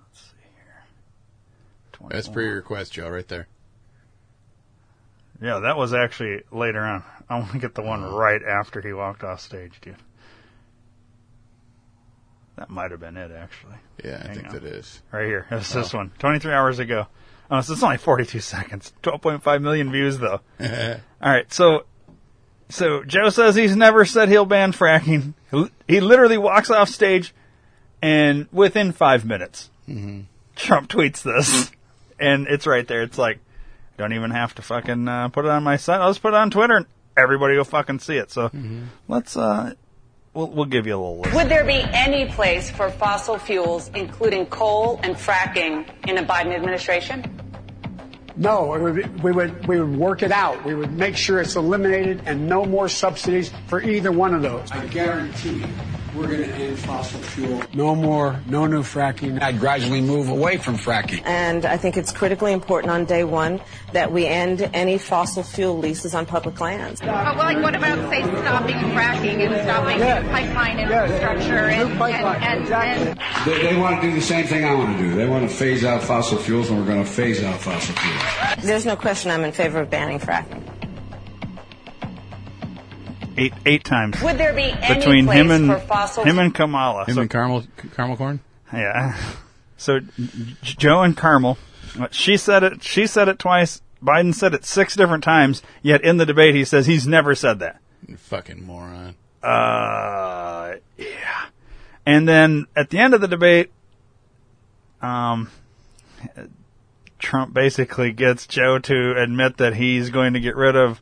Let's 0.00 0.20
see 0.20 0.36
here. 0.54 0.84
That's 2.08 2.28
21. 2.28 2.32
pre 2.32 2.48
request, 2.48 2.92
Joe, 2.92 3.08
right 3.08 3.26
there. 3.26 3.48
Yeah, 5.42 5.60
that 5.60 5.76
was 5.76 5.94
actually 5.94 6.42
later 6.52 6.80
on. 6.80 7.02
I 7.28 7.38
want 7.38 7.52
to 7.52 7.58
get 7.58 7.74
the 7.74 7.82
one 7.82 8.04
right 8.04 8.42
after 8.42 8.80
he 8.80 8.92
walked 8.92 9.24
off 9.24 9.40
stage, 9.40 9.80
dude. 9.80 9.96
That 12.56 12.68
might 12.68 12.90
have 12.90 13.00
been 13.00 13.16
it, 13.16 13.30
actually. 13.32 13.76
Yeah, 14.04 14.20
I 14.22 14.26
Hang 14.26 14.34
think 14.36 14.48
on. 14.48 14.54
that 14.54 14.64
is. 14.64 15.00
Right 15.10 15.26
here. 15.26 15.46
It's 15.50 15.72
this 15.72 15.94
one. 15.94 16.12
23 16.18 16.52
hours 16.52 16.78
ago. 16.78 17.06
Oh, 17.50 17.60
so 17.60 17.72
it's 17.72 17.82
only 17.82 17.96
42 17.96 18.38
seconds. 18.40 18.92
12.5 19.02 19.60
million 19.62 19.90
views, 19.90 20.18
though. 20.18 20.40
All 21.22 21.32
right, 21.32 21.52
so 21.52 21.84
so 22.68 23.02
Joe 23.02 23.28
says 23.30 23.56
he's 23.56 23.74
never 23.74 24.04
said 24.04 24.28
he'll 24.28 24.46
ban 24.46 24.72
fracking. 24.72 25.34
He- 25.88 26.00
literally 26.00 26.38
walks 26.38 26.70
off 26.70 26.88
stage, 26.88 27.34
and 28.00 28.46
within 28.52 28.92
five 28.92 29.24
minutes, 29.24 29.68
Trump 30.54 30.88
tweets 30.88 31.22
this, 31.22 31.72
and 32.20 32.46
it's 32.46 32.66
right 32.66 32.86
there. 32.86 33.02
It's 33.02 33.18
like, 33.18 33.40
don't 33.98 34.12
even 34.12 34.30
have 34.30 34.54
to 34.54 34.62
fucking 34.62 35.08
uh, 35.08 35.28
put 35.30 35.44
it 35.44 35.50
on 35.50 35.64
my 35.64 35.76
site. 35.76 36.00
I'll 36.00 36.10
just 36.10 36.22
put 36.22 36.28
it 36.32 36.36
on 36.36 36.50
Twitter, 36.50 36.76
and 36.76 36.86
everybody 37.16 37.56
will 37.56 37.64
fucking 37.64 37.98
see 37.98 38.16
it. 38.16 38.30
So 38.30 38.50
let's 39.08 39.36
uh, 39.36 39.74
we'll 40.34 40.48
we'll 40.48 40.64
give 40.64 40.86
you 40.86 40.94
a 40.94 40.98
little 40.98 41.20
list. 41.20 41.34
Would 41.34 41.48
there 41.48 41.64
be 41.64 41.82
any 41.92 42.26
place 42.26 42.70
for 42.70 42.90
fossil 42.90 43.38
fuels, 43.38 43.90
including 43.94 44.46
coal 44.46 45.00
and 45.02 45.14
fracking, 45.16 45.86
in 46.08 46.18
a 46.18 46.22
Biden 46.22 46.54
administration? 46.54 47.24
No, 48.36 48.74
it 48.74 48.80
would 48.80 48.94
be, 48.94 49.04
we 49.22 49.32
would 49.32 49.66
we 49.66 49.80
would 49.80 49.96
work 49.96 50.22
it 50.22 50.32
out. 50.32 50.64
We 50.64 50.74
would 50.74 50.92
make 50.92 51.16
sure 51.16 51.40
it's 51.40 51.56
eliminated 51.56 52.22
and 52.26 52.48
no 52.48 52.64
more 52.64 52.88
subsidies 52.88 53.50
for 53.66 53.82
either 53.82 54.12
one 54.12 54.34
of 54.34 54.42
those. 54.42 54.70
I 54.70 54.86
guarantee 54.86 55.58
you, 55.58 55.66
we're 56.20 56.26
going 56.28 56.48
to 56.48 56.54
end 56.54 56.78
fossil 56.78 57.20
fuel. 57.20 57.62
No 57.72 57.94
more, 57.94 58.38
no 58.46 58.66
new 58.66 58.82
fracking. 58.82 59.40
I'd 59.40 59.58
gradually 59.58 60.00
move 60.02 60.28
away 60.28 60.58
from 60.58 60.76
fracking. 60.76 61.22
And 61.24 61.64
I 61.64 61.76
think 61.78 61.96
it's 61.96 62.12
critically 62.12 62.52
important 62.52 62.90
on 62.92 63.06
day 63.06 63.24
one 63.24 63.60
that 63.92 64.12
we 64.12 64.26
end 64.26 64.68
any 64.74 64.98
fossil 64.98 65.42
fuel 65.42 65.78
leases 65.78 66.14
on 66.14 66.26
public 66.26 66.60
lands. 66.60 67.00
But 67.00 67.08
well, 67.08 67.36
like, 67.36 67.62
what 67.62 67.74
about 67.74 67.98
say 68.10 68.22
stopping 68.22 68.76
fracking 68.76 69.46
and 69.46 69.62
stopping 69.64 69.98
Yeah. 69.98 70.22
pipeline 70.30 70.78
Yeah, 70.78 71.04
infrastructure 71.04 71.68
new 71.68 71.86
and, 71.86 71.98
pipeline, 71.98 72.34
and, 72.36 72.44
and, 72.44 72.60
exactly. 72.62 73.10
and 73.52 73.64
They, 73.64 73.70
they 73.70 73.76
want 73.80 74.00
to 74.02 74.08
do 74.08 74.14
the 74.14 74.20
same 74.20 74.46
thing 74.46 74.64
I 74.64 74.74
want 74.74 74.96
to 74.98 75.02
do. 75.02 75.14
They 75.14 75.26
want 75.26 75.48
to 75.48 75.54
phase 75.54 75.84
out 75.84 76.02
fossil 76.02 76.36
fuels, 76.38 76.68
and 76.68 76.78
we're 76.78 76.86
going 76.86 77.02
to 77.02 77.10
phase 77.10 77.42
out 77.42 77.58
fossil 77.60 77.94
fuels. 77.94 78.64
There's 78.66 78.84
no 78.86 78.96
question 78.96 79.30
I'm 79.30 79.44
in 79.44 79.52
favor 79.52 79.80
of 79.80 79.88
banning 79.90 80.18
fracking. 80.18 80.62
Eight 83.40 83.54
eight 83.64 83.84
times 83.84 84.20
Would 84.22 84.36
there 84.38 84.52
be 84.52 84.64
any 84.64 84.94
between 84.94 85.24
place 85.26 85.38
him 85.38 85.50
and 85.50 85.66
for 85.66 85.78
fossil 85.78 86.24
him 86.24 86.38
and 86.38 86.54
Kamala. 86.54 87.06
Him 87.06 87.14
So- 87.14 87.20
and 87.22 87.30
caramel 87.30 87.64
caramel 87.94 88.16
corn. 88.16 88.40
Yeah. 88.72 89.16
So 89.76 90.00
Joe 90.62 91.00
and 91.02 91.16
Carmel, 91.16 91.56
she 92.10 92.36
said 92.36 92.62
it. 92.62 92.82
She 92.82 93.06
said 93.06 93.28
it 93.28 93.38
twice. 93.38 93.80
Biden 94.04 94.34
said 94.34 94.52
it 94.54 94.64
six 94.66 94.94
different 94.94 95.24
times. 95.24 95.62
Yet 95.82 96.02
in 96.04 96.18
the 96.18 96.26
debate, 96.26 96.54
he 96.54 96.64
says 96.64 96.86
he's 96.86 97.06
never 97.06 97.34
said 97.34 97.58
that. 97.60 97.80
You 98.06 98.16
fucking 98.18 98.64
moron. 98.64 99.14
Uh, 99.42 100.74
yeah. 100.98 101.46
And 102.04 102.28
then 102.28 102.66
at 102.76 102.90
the 102.90 102.98
end 102.98 103.14
of 103.14 103.22
the 103.22 103.28
debate, 103.28 103.70
um, 105.00 105.50
Trump 107.18 107.54
basically 107.54 108.12
gets 108.12 108.46
Joe 108.46 108.78
to 108.80 109.14
admit 109.16 109.56
that 109.58 109.74
he's 109.76 110.10
going 110.10 110.34
to 110.34 110.40
get 110.40 110.56
rid 110.56 110.76
of 110.76 111.00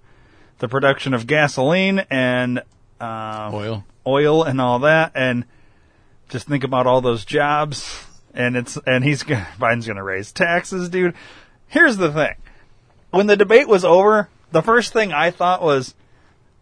the 0.58 0.68
production 0.68 1.14
of 1.14 1.26
gasoline 1.26 2.00
and 2.10 2.62
uh, 3.00 3.50
Oil. 3.52 3.84
oil 4.06 4.42
and 4.42 4.60
all 4.60 4.80
that, 4.80 5.12
and 5.14 5.44
just 6.28 6.46
think 6.48 6.64
about 6.64 6.86
all 6.86 7.00
those 7.00 7.24
jobs. 7.24 8.04
And 8.34 8.56
it's 8.56 8.76
and 8.86 9.04
he's 9.04 9.22
Biden's 9.24 9.86
going 9.86 9.96
to 9.96 10.02
raise 10.02 10.32
taxes, 10.32 10.88
dude. 10.88 11.14
Here's 11.66 11.96
the 11.96 12.12
thing: 12.12 12.34
when 13.10 13.26
the 13.26 13.36
debate 13.36 13.68
was 13.68 13.84
over, 13.84 14.28
the 14.52 14.62
first 14.62 14.92
thing 14.92 15.12
I 15.12 15.30
thought 15.30 15.62
was, 15.62 15.94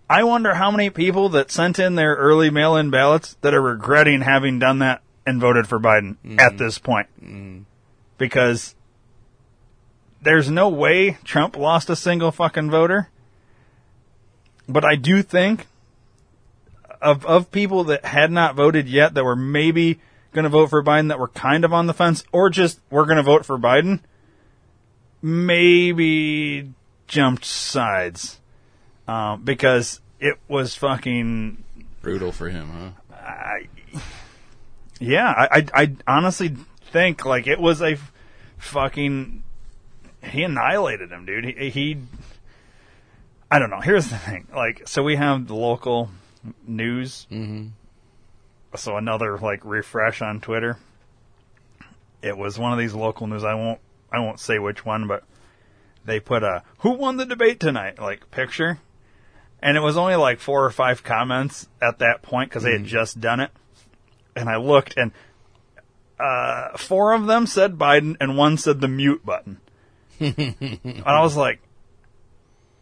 I 0.08 0.24
wonder 0.24 0.54
how 0.54 0.70
many 0.70 0.90
people 0.90 1.28
that 1.30 1.50
sent 1.50 1.78
in 1.78 1.94
their 1.94 2.14
early 2.14 2.50
mail-in 2.50 2.90
ballots 2.90 3.36
that 3.40 3.54
are 3.54 3.62
regretting 3.62 4.20
having 4.22 4.58
done 4.58 4.78
that 4.80 5.02
and 5.26 5.40
voted 5.40 5.66
for 5.66 5.80
Biden 5.80 6.16
at 6.38 6.56
this 6.58 6.78
point, 6.78 7.08
because 8.16 8.74
there's 10.22 10.50
no 10.50 10.68
way 10.68 11.18
Trump 11.24 11.56
lost 11.56 11.90
a 11.90 11.96
single 11.96 12.30
fucking 12.30 12.70
voter. 12.70 13.08
But 14.68 14.84
I 14.84 14.96
do 14.96 15.22
think 15.22 15.66
of 17.00 17.24
of 17.26 17.50
people 17.50 17.84
that 17.84 18.04
had 18.04 18.30
not 18.30 18.54
voted 18.54 18.88
yet 18.88 19.14
that 19.14 19.24
were 19.24 19.36
maybe 19.36 20.00
going 20.32 20.44
to 20.44 20.48
vote 20.48 20.70
for 20.70 20.82
Biden 20.82 21.08
that 21.08 21.18
were 21.18 21.28
kind 21.28 21.64
of 21.64 21.72
on 21.72 21.86
the 21.86 21.94
fence 21.94 22.24
or 22.32 22.50
just 22.50 22.80
were 22.90 23.04
going 23.04 23.16
to 23.16 23.22
vote 23.22 23.44
for 23.44 23.58
Biden 23.58 24.00
maybe 25.22 26.72
jumped 27.06 27.44
sides 27.44 28.38
um, 29.08 29.42
because 29.42 30.00
it 30.20 30.38
was 30.48 30.74
fucking 30.74 31.62
Brutal 32.02 32.32
for 32.32 32.48
him, 32.48 32.68
huh? 32.70 33.14
I, 33.14 33.68
yeah 35.00 35.28
I, 35.28 35.58
I 35.58 35.82
I 35.82 35.96
honestly 36.06 36.56
think 36.92 37.24
like 37.24 37.46
it 37.46 37.58
was 37.58 37.80
a 37.80 37.92
f- 37.92 38.12
fucking 38.58 39.42
he 40.22 40.42
annihilated 40.42 41.10
him 41.10 41.26
dude 41.26 41.44
he, 41.44 41.70
he 41.70 41.98
I 43.50 43.58
don't 43.58 43.70
know 43.70 43.80
here's 43.80 44.08
the 44.08 44.18
thing 44.18 44.48
like 44.54 44.88
so 44.88 45.02
we 45.02 45.16
have 45.16 45.46
the 45.46 45.54
local 45.54 46.10
news 46.66 47.26
Mm-hmm. 47.30 47.68
so 48.76 48.96
another 48.96 49.38
like 49.38 49.64
refresh 49.64 50.22
on 50.22 50.40
Twitter. 50.40 50.78
It 52.22 52.36
was 52.36 52.58
one 52.58 52.72
of 52.72 52.78
these 52.78 52.94
local 52.94 53.26
news. 53.26 53.44
I 53.44 53.54
won't 53.54 53.80
I 54.12 54.20
won't 54.20 54.40
say 54.40 54.58
which 54.58 54.84
one, 54.84 55.06
but 55.06 55.22
they 56.04 56.20
put 56.20 56.42
a 56.42 56.62
who 56.78 56.90
won 56.90 57.16
the 57.16 57.26
debate 57.26 57.60
tonight 57.60 57.98
like 58.00 58.30
picture, 58.30 58.78
and 59.60 59.76
it 59.76 59.80
was 59.80 59.96
only 59.96 60.16
like 60.16 60.40
four 60.40 60.64
or 60.64 60.70
five 60.70 61.02
comments 61.02 61.68
at 61.82 61.98
that 61.98 62.22
point 62.22 62.50
because 62.50 62.62
they 62.62 62.72
had 62.72 62.84
just 62.84 63.20
done 63.20 63.40
it. 63.40 63.50
And 64.34 64.48
I 64.48 64.56
looked, 64.56 64.96
and 64.96 65.12
uh, 66.20 66.76
four 66.76 67.12
of 67.12 67.26
them 67.26 67.46
said 67.46 67.78
Biden, 67.78 68.16
and 68.20 68.36
one 68.36 68.56
said 68.58 68.80
the 68.80 68.88
mute 68.88 69.24
button. 69.24 69.58
and 70.20 71.02
I 71.06 71.20
was 71.22 71.36
like, 71.36 71.60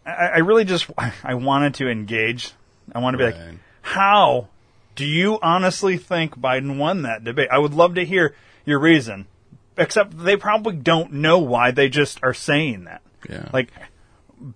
I, 0.07 0.11
I 0.11 0.39
really 0.39 0.65
just 0.65 0.91
I 1.25 1.35
wanted 1.35 1.75
to 1.75 1.89
engage. 1.89 2.53
I 2.95 2.99
want 2.99 3.15
to 3.15 3.19
be 3.19 3.25
like, 3.25 3.37
how 3.83 4.49
do 4.95 5.05
you 5.05 5.39
honestly 5.43 5.97
think 5.97 6.39
Biden 6.39 6.77
won 6.77 7.03
that 7.03 7.25
debate? 7.25 7.49
I 7.51 7.59
would 7.59 7.75
love 7.75 7.95
to 7.95 8.05
hear 8.05 8.35
your 8.65 8.79
reason. 8.79 9.27
Except 9.77 10.17
they 10.17 10.37
probably 10.37 10.77
don't 10.77 11.15
know 11.15 11.39
why 11.39 11.73
they 11.73 11.89
just 11.89 12.21
are 12.23 12.35
saying 12.35 12.85
that. 12.85 13.03
Yeah. 13.29 13.49
Like 13.53 13.71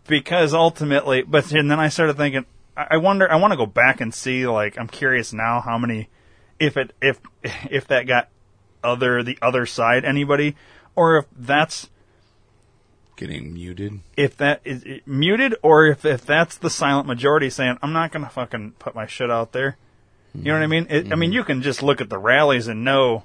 because 0.07 0.55
ultimately 0.55 1.23
but 1.23 1.51
and 1.53 1.71
then 1.71 1.81
I 1.81 1.89
started 1.89 2.17
thinking 2.17 2.45
I 2.77 2.87
I 2.91 2.97
wonder 2.99 3.31
I 3.31 3.37
want 3.37 3.53
to 3.53 3.57
go 3.57 3.67
back 3.67 4.01
and 4.01 4.15
see 4.15 4.47
like 4.47 4.79
I'm 4.79 4.89
curious 4.89 5.33
now 5.33 5.61
how 5.61 5.79
many 5.79 6.09
if 6.59 6.77
it 6.77 6.93
if 7.01 7.21
if 7.71 7.87
that 7.89 8.07
got 8.07 8.29
other 8.85 9.23
the 9.23 9.39
other 9.41 9.67
side 9.67 10.05
anybody 10.05 10.57
or 10.95 11.19
if 11.19 11.27
that's 11.37 11.89
Getting 13.19 13.53
muted. 13.53 13.99
if 14.17 14.37
that 14.37 14.61
is 14.65 14.85
muted 15.05 15.57
or 15.61 15.89
if, 15.89 16.05
if 16.05 16.25
that's 16.25 16.57
the 16.57 16.71
silent 16.71 17.09
majority 17.09 17.51
saying 17.51 17.77
I'm 17.83 17.93
not 17.93 18.13
going 18.13 18.25
to 18.25 18.31
fucking 18.31 18.75
put 18.79 18.95
my 18.95 19.07
shit 19.07 19.29
out 19.29 19.51
there. 19.51 19.77
You 20.35 20.45
know 20.45 20.55
what 20.55 20.63
I 20.63 20.67
mean? 20.69 20.87
It, 20.89 21.13
I 21.13 21.17
mean, 21.17 21.31
mm-hmm. 21.31 21.37
you 21.37 21.45
can 21.45 21.63
just 21.63 21.83
look 21.83 22.01
at 22.01 22.11
the 22.11 22.19
rallies 22.19 22.69
and 22.69 22.85
know 22.85 23.25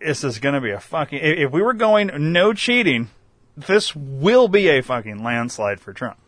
this 0.00 0.24
is 0.24 0.40
going 0.40 0.54
to 0.56 0.60
be 0.60 0.72
a 0.72 0.80
fucking. 0.80 1.20
If 1.22 1.52
we 1.52 1.62
were 1.62 1.74
going 1.74 2.10
no 2.32 2.52
cheating, 2.52 3.10
this 3.56 3.94
will 3.94 4.48
be 4.48 4.68
a 4.68 4.82
fucking 4.82 5.22
landslide 5.22 5.80
for 5.80 5.92
Trump. 5.92 6.18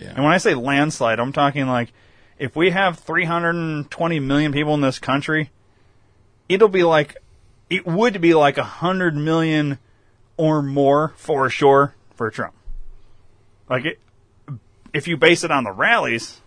Yeah. 0.00 0.14
And 0.14 0.24
when 0.24 0.32
I 0.32 0.38
say 0.38 0.54
landslide, 0.54 1.20
I'm 1.20 1.32
talking 1.32 1.66
like 1.66 1.92
if 2.38 2.56
we 2.56 2.70
have 2.70 2.98
320 2.98 4.20
million 4.20 4.52
people 4.52 4.72
in 4.74 4.80
this 4.80 4.98
country, 4.98 5.50
it'll 6.48 6.68
be 6.68 6.84
like 6.84 7.16
it 7.68 7.86
would 7.86 8.20
be 8.20 8.34
like 8.34 8.56
100 8.56 9.14
million 9.14 9.78
or 10.36 10.62
more 10.62 11.14
for 11.16 11.48
sure 11.50 11.94
for 12.14 12.30
Trump. 12.30 12.54
Like 13.68 13.84
it, 13.84 14.00
if 14.92 15.08
you 15.08 15.16
base 15.16 15.44
it 15.44 15.50
on 15.50 15.64
the 15.64 15.72
rallies, 15.72 16.40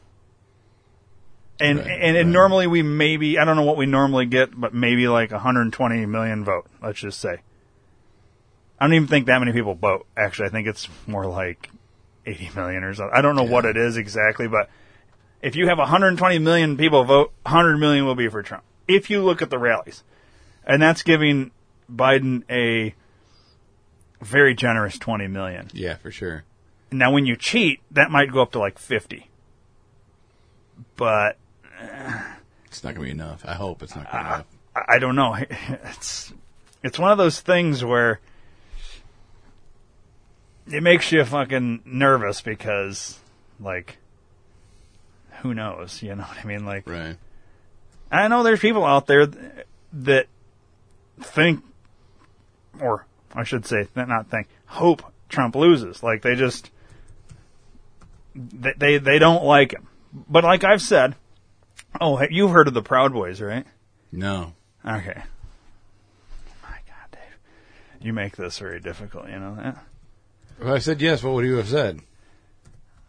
and 1.60 1.80
Right, 1.80 1.88
and, 1.88 2.18
and 2.18 2.28
right. 2.30 2.34
normally 2.34 2.68
we 2.68 2.82
maybe 2.82 3.38
I 3.38 3.46
don't 3.46 3.56
know 3.56 3.64
what 3.64 3.78
we 3.78 3.86
normally 3.86 4.26
get, 4.26 4.60
but 4.60 4.74
maybe 4.74 5.08
like 5.08 5.32
120 5.32 6.06
million 6.06 6.44
vote. 6.46 6.68
Let's 6.82 7.00
just 7.00 7.20
say. 7.20 7.42
I 8.80 8.86
don't 8.86 8.94
even 8.94 9.08
think 9.08 9.26
that 9.26 9.40
many 9.40 9.52
people 9.52 9.76
vote. 9.76 10.08
Actually, 10.16 10.48
I 10.48 10.52
think 10.52 10.68
it's 10.68 10.88
more 11.06 11.26
like 11.26 11.70
80 12.26 12.52
million 12.56 12.84
or 12.84 12.94
something. 12.94 13.14
I 13.14 13.22
don't 13.22 13.36
know 13.36 13.44
what 13.44 13.66
it 13.66 13.76
is 13.76 13.98
exactly, 13.98 14.48
but 14.48 14.70
if 15.42 15.58
you 15.58 15.68
have 15.68 15.78
120 15.78 16.40
million 16.40 16.78
people 16.78 17.04
vote, 17.04 17.34
100 17.44 17.78
million 17.78 18.06
will 18.06 18.16
be 18.16 18.30
for 18.30 18.42
Trump. 18.42 18.64
If 18.88 19.10
you 19.10 19.22
look 19.22 19.42
at 19.42 19.50
the 19.50 19.58
rallies, 19.58 20.04
and 20.66 20.82
that's 20.82 21.04
giving 21.04 21.52
Biden 21.94 22.44
a 22.50 22.96
very 24.22 24.54
generous 24.54 24.98
20 24.98 25.28
million. 25.28 25.68
Yeah, 25.74 25.96
for 25.96 26.12
sure. 26.12 26.44
Now, 26.92 27.12
when 27.12 27.26
you 27.26 27.36
cheat, 27.36 27.82
that 27.92 28.10
might 28.12 28.32
go 28.32 28.42
up 28.42 28.52
to 28.54 28.60
like 28.60 28.80
50. 28.80 29.30
But 30.96 31.38
It's 32.66 32.84
not 32.84 32.94
gonna 32.96 33.06
be 33.06 33.12
enough. 33.12 33.44
I 33.46 33.54
hope 33.54 33.82
it's 33.84 33.96
not 33.96 34.12
gonna 34.12 34.24
be 34.24 34.28
enough. 34.28 34.46
I 34.76 34.96
I 34.96 35.00
don't 35.00 35.16
know. 35.16 35.36
It's 35.84 36.34
it's 36.84 36.98
one 37.00 37.12
of 37.12 37.18
those 37.18 37.40
things 37.42 37.84
where 37.84 38.20
it 40.72 40.82
makes 40.84 41.12
you 41.12 41.24
fucking 41.26 41.82
nervous 41.86 42.42
because, 42.42 43.20
like, 43.60 43.98
who 45.42 45.54
knows? 45.54 46.02
You 46.02 46.16
know 46.16 46.24
what 46.24 46.38
I 46.38 46.46
mean? 46.46 46.66
Like, 46.66 46.88
Right. 46.88 47.18
I 48.12 48.28
know 48.28 48.44
there's 48.44 48.60
people 48.60 48.86
out 48.86 49.08
there 49.08 49.28
that 49.94 50.28
think, 51.22 51.64
or 52.80 53.06
I 53.34 53.44
should 53.44 53.66
say, 53.66 53.88
not 53.96 54.30
think, 54.30 54.48
hope 54.66 55.04
Trump 55.28 55.56
loses. 55.56 56.02
Like 56.04 56.22
they 56.22 56.36
just, 56.36 56.72
they 58.36 58.74
they, 58.78 58.98
they 58.98 59.20
don't 59.20 59.44
like 59.44 59.74
him. 59.74 59.88
But 60.14 60.44
like 60.44 60.64
I've 60.64 60.82
said, 60.82 61.16
oh, 62.02 62.22
you've 62.30 62.52
heard 62.52 62.68
of 62.68 62.74
the 62.74 62.82
Proud 62.82 63.14
Boys, 63.14 63.42
right? 63.42 63.66
No. 64.12 64.54
Okay. 64.86 65.22
My 66.64 66.78
God, 66.88 67.12
Dave. 67.12 68.02
You 68.02 68.14
make 68.14 68.36
this 68.36 68.60
very 68.60 68.80
difficult, 68.80 69.30
you 69.30 69.40
know 69.40 69.56
that? 69.56 69.78
If 70.60 70.68
I 70.68 70.80
said 70.80 71.02
yes, 71.02 71.24
what 71.24 71.34
would 71.36 71.46
you 71.46 71.58
have 71.58 71.70
said? 71.70 72.02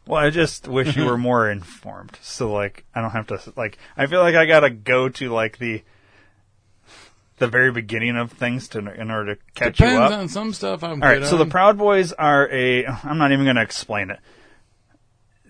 Well, 0.06 0.20
I 0.24 0.30
just 0.30 0.68
wish 0.68 0.96
you 0.96 1.04
were 1.04 1.18
more 1.30 1.50
informed. 1.50 2.18
So 2.22 2.52
like 2.52 2.84
I 2.94 3.00
don't 3.00 3.10
have 3.10 3.28
to 3.28 3.40
like 3.56 3.78
I 3.96 4.06
feel 4.06 4.20
like 4.20 4.34
I 4.34 4.46
got 4.46 4.60
to 4.60 4.70
go 4.70 5.08
to 5.08 5.32
like 5.32 5.58
the 5.58 5.82
the 7.40 7.48
very 7.48 7.72
beginning 7.72 8.16
of 8.16 8.30
things 8.30 8.68
to 8.68 8.78
in 8.78 9.10
order 9.10 9.34
to 9.34 9.40
catch 9.54 9.78
Depends 9.78 9.94
you 9.94 10.00
up. 10.00 10.12
on 10.12 10.28
some 10.28 10.52
stuff. 10.52 10.84
I'm 10.84 11.02
All 11.02 11.08
right, 11.08 11.24
so 11.24 11.36
the. 11.36 11.46
Proud 11.46 11.76
Boys 11.76 12.12
are 12.12 12.48
a. 12.52 12.86
I'm 12.86 13.18
not 13.18 13.32
even 13.32 13.44
going 13.44 13.56
to 13.56 13.62
explain 13.62 14.10
it. 14.10 14.20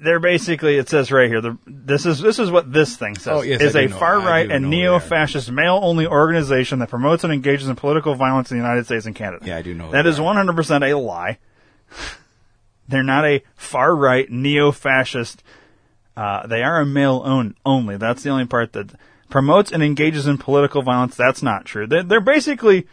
They're 0.02 0.20
basically. 0.20 0.76
It 0.76 0.88
says 0.88 1.12
right 1.12 1.28
here. 1.28 1.42
The, 1.42 1.59
this 1.66 2.06
is 2.06 2.20
this 2.20 2.38
is 2.38 2.50
what 2.50 2.73
this 2.73 2.97
thing 2.97 3.16
says. 3.18 3.26
Oh, 3.38 3.42
yes, 3.42 3.61
is 3.61 3.73
do 3.75 3.80
a 3.80 3.88
know- 3.88 3.99
far 3.99 4.18
right 4.20 4.50
and 4.50 4.64
know 4.64 4.70
they 4.70 4.76
are. 4.76 4.90
neo-fascist 4.92 5.50
male-only 5.50 6.06
organization 6.06 6.78
that 6.78 6.88
promotes 6.88 7.23
and 7.25 7.32
engages 7.32 7.68
in 7.68 7.76
political 7.76 8.14
violence 8.14 8.50
in 8.50 8.56
the 8.56 8.62
United 8.62 8.87
States 8.87 9.04
and 9.04 9.14
Canada. 9.14 9.44
Yeah, 9.44 9.59
I 9.59 9.62
do 9.62 9.75
know 9.75 9.90
That 9.90 10.02
they 10.04 10.09
is 10.11 10.18
are. 10.18 10.23
100 10.23 10.56
percent 10.56 10.85
a 10.85 10.97
lie. 10.97 11.38
They're 12.88 13.02
not 13.02 13.25
a 13.25 13.42
far 13.54 13.94
right 13.94 14.28
neo-fascist. 14.30 15.42
Uh, 16.16 16.47
they 16.47 16.62
are 16.62 16.80
a 16.80 16.87
male 16.87 17.23
own 17.25 17.54
only. 17.64 17.97
That's 17.97 18.23
the 18.23 18.30
only 18.30 18.47
part 18.47 18.73
that 18.73 18.92
promotes 19.30 19.72
and 19.72 19.82
engages 19.82 20.26
in 20.26 20.38
political 20.38 20.82
violence. 20.82 21.16
That's 21.16 21.42
not 21.42 21.64
true. 21.64 21.87
They're, 21.87 22.02
they're 22.02 22.20
basically 22.20 22.87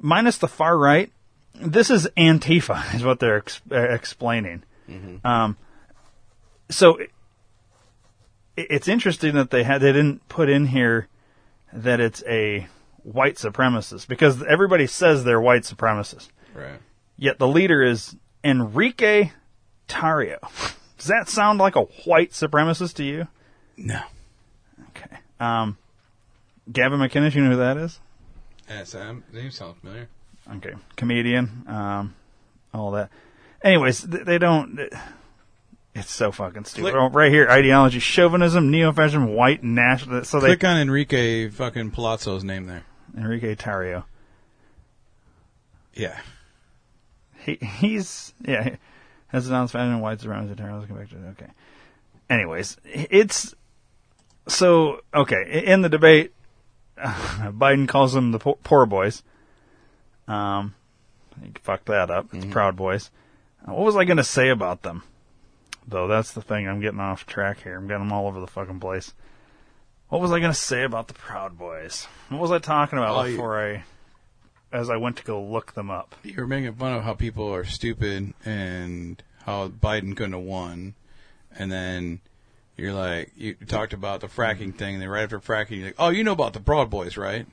minus 0.00 0.38
the 0.38 0.48
far 0.48 0.78
right. 0.78 1.10
This 1.54 1.90
is 1.90 2.08
Antifa, 2.16 2.94
is 2.94 3.04
what 3.04 3.20
they're 3.20 3.38
ex- 3.38 3.60
uh, 3.70 3.76
explaining. 3.76 4.62
Um, 5.24 5.56
so 6.70 6.96
it, 6.96 7.10
it's 8.56 8.88
interesting 8.88 9.34
that 9.34 9.50
they 9.50 9.62
had 9.64 9.80
they 9.80 9.92
didn't 9.92 10.28
put 10.28 10.48
in 10.48 10.66
here 10.66 11.08
that 11.72 12.00
it's 12.00 12.22
a 12.26 12.68
white 13.02 13.36
supremacist 13.36 14.08
because 14.08 14.42
everybody 14.42 14.86
says 14.86 15.24
they're 15.24 15.40
white 15.40 15.62
supremacists. 15.62 16.28
Right. 16.54 16.78
Yet 17.16 17.38
the 17.38 17.48
leader 17.48 17.82
is 17.82 18.16
Enrique 18.42 19.30
Tarrio. 19.88 20.38
Does 20.98 21.06
that 21.06 21.28
sound 21.28 21.58
like 21.58 21.76
a 21.76 21.82
white 21.82 22.30
supremacist 22.30 22.94
to 22.94 23.04
you? 23.04 23.28
No. 23.76 24.00
Um, 25.40 25.76
Gavin 26.72 26.98
McInnes, 27.00 27.34
you 27.34 27.42
know 27.44 27.50
who 27.50 27.56
that 27.56 27.76
is? 27.76 28.00
SM. 28.68 29.18
Name 29.32 29.50
sounds 29.50 29.76
familiar. 29.80 30.08
Okay, 30.56 30.74
comedian, 30.96 31.64
um, 31.66 32.14
all 32.72 32.90
that. 32.92 33.10
Anyways, 33.62 34.02
th- 34.06 34.24
they 34.24 34.38
don't. 34.38 34.78
It's 35.94 36.10
so 36.10 36.32
fucking 36.32 36.64
stupid. 36.64 36.90
Click- 36.92 36.94
Oh, 37.00 37.08
right 37.10 37.30
here, 37.30 37.48
ideology, 37.48 37.98
chauvinism, 38.00 38.70
neo-fascism, 38.70 39.28
white 39.28 39.62
national. 39.62 40.24
So 40.24 40.40
they 40.40 40.48
Click 40.48 40.64
on 40.64 40.76
Enrique 40.78 41.48
fucking 41.48 41.92
Palazzo's 41.92 42.42
name 42.44 42.66
there. 42.66 42.82
Enrique 43.16 43.54
Tarrio. 43.54 44.04
Yeah. 45.94 46.18
He 47.44 47.56
he's 47.56 48.32
yeah 48.44 48.76
has 49.28 49.48
announced 49.48 49.72
fashion 49.72 50.00
white 50.00 50.20
supremacy 50.20 50.54
terror. 50.56 50.74
Let's 50.74 50.86
go 50.86 50.94
back 50.96 51.10
to 51.10 51.16
it. 51.16 51.28
Okay. 51.32 51.50
Anyways, 52.28 52.76
it's 52.84 53.54
so 54.46 55.00
okay 55.14 55.62
in 55.66 55.82
the 55.82 55.88
debate. 55.88 56.32
Biden 56.98 57.88
calls 57.88 58.12
them 58.12 58.30
the 58.32 58.38
po- 58.38 58.58
poor 58.62 58.86
boys. 58.86 59.22
Um, 60.28 60.74
fucked 61.62 61.86
that 61.86 62.10
up. 62.10 62.28
It's 62.32 62.46
Proud 62.46 62.76
Boys. 62.76 63.10
Uh, 63.66 63.72
what 63.74 63.84
was 63.84 63.96
I 63.96 64.04
going 64.04 64.16
to 64.18 64.24
say 64.24 64.48
about 64.48 64.82
them? 64.82 65.02
Though 65.86 66.06
that's 66.06 66.32
the 66.32 66.40
thing. 66.40 66.66
I'm 66.68 66.80
getting 66.80 67.00
off 67.00 67.26
track 67.26 67.62
here. 67.62 67.76
I'm 67.76 67.86
getting 67.88 68.04
them 68.04 68.12
all 68.12 68.26
over 68.28 68.40
the 68.40 68.46
fucking 68.46 68.80
place. 68.80 69.12
What 70.08 70.20
was 70.20 70.30
I 70.32 70.38
going 70.38 70.52
to 70.52 70.58
say 70.58 70.84
about 70.84 71.08
the 71.08 71.14
Proud 71.14 71.58
Boys? 71.58 72.06
What 72.28 72.40
was 72.40 72.50
I 72.52 72.58
talking 72.58 72.98
about 72.98 73.16
Oh, 73.18 73.24
you- 73.24 73.32
before 73.32 73.60
I, 73.60 73.84
as 74.72 74.88
I 74.88 74.96
went 74.96 75.16
to 75.16 75.24
go 75.24 75.42
look 75.42 75.74
them 75.74 75.90
up? 75.90 76.14
You 76.22 76.36
were 76.36 76.46
making 76.46 76.74
fun 76.74 76.94
of 76.94 77.02
how 77.02 77.14
people 77.14 77.52
are 77.52 77.64
stupid 77.64 78.32
and 78.44 79.22
how 79.44 79.68
Biden 79.68 80.16
couldn't 80.16 80.32
have 80.32 80.42
won. 80.42 80.94
And 81.58 81.70
then 81.72 82.20
you're 82.76 82.92
like, 82.92 83.32
you 83.36 83.54
talked 83.54 83.92
about 83.92 84.20
the 84.20 84.26
fracking 84.26 84.68
mm-hmm. 84.68 84.78
thing, 84.78 84.94
and 84.94 85.02
then 85.02 85.08
right 85.08 85.22
after 85.22 85.40
fracking, 85.40 85.78
you're 85.78 85.86
like, 85.86 85.96
oh, 85.98 86.10
you 86.10 86.24
know 86.24 86.32
about 86.32 86.52
the 86.52 86.60
Broad 86.60 86.90
Boys, 86.90 87.16
right? 87.16 87.46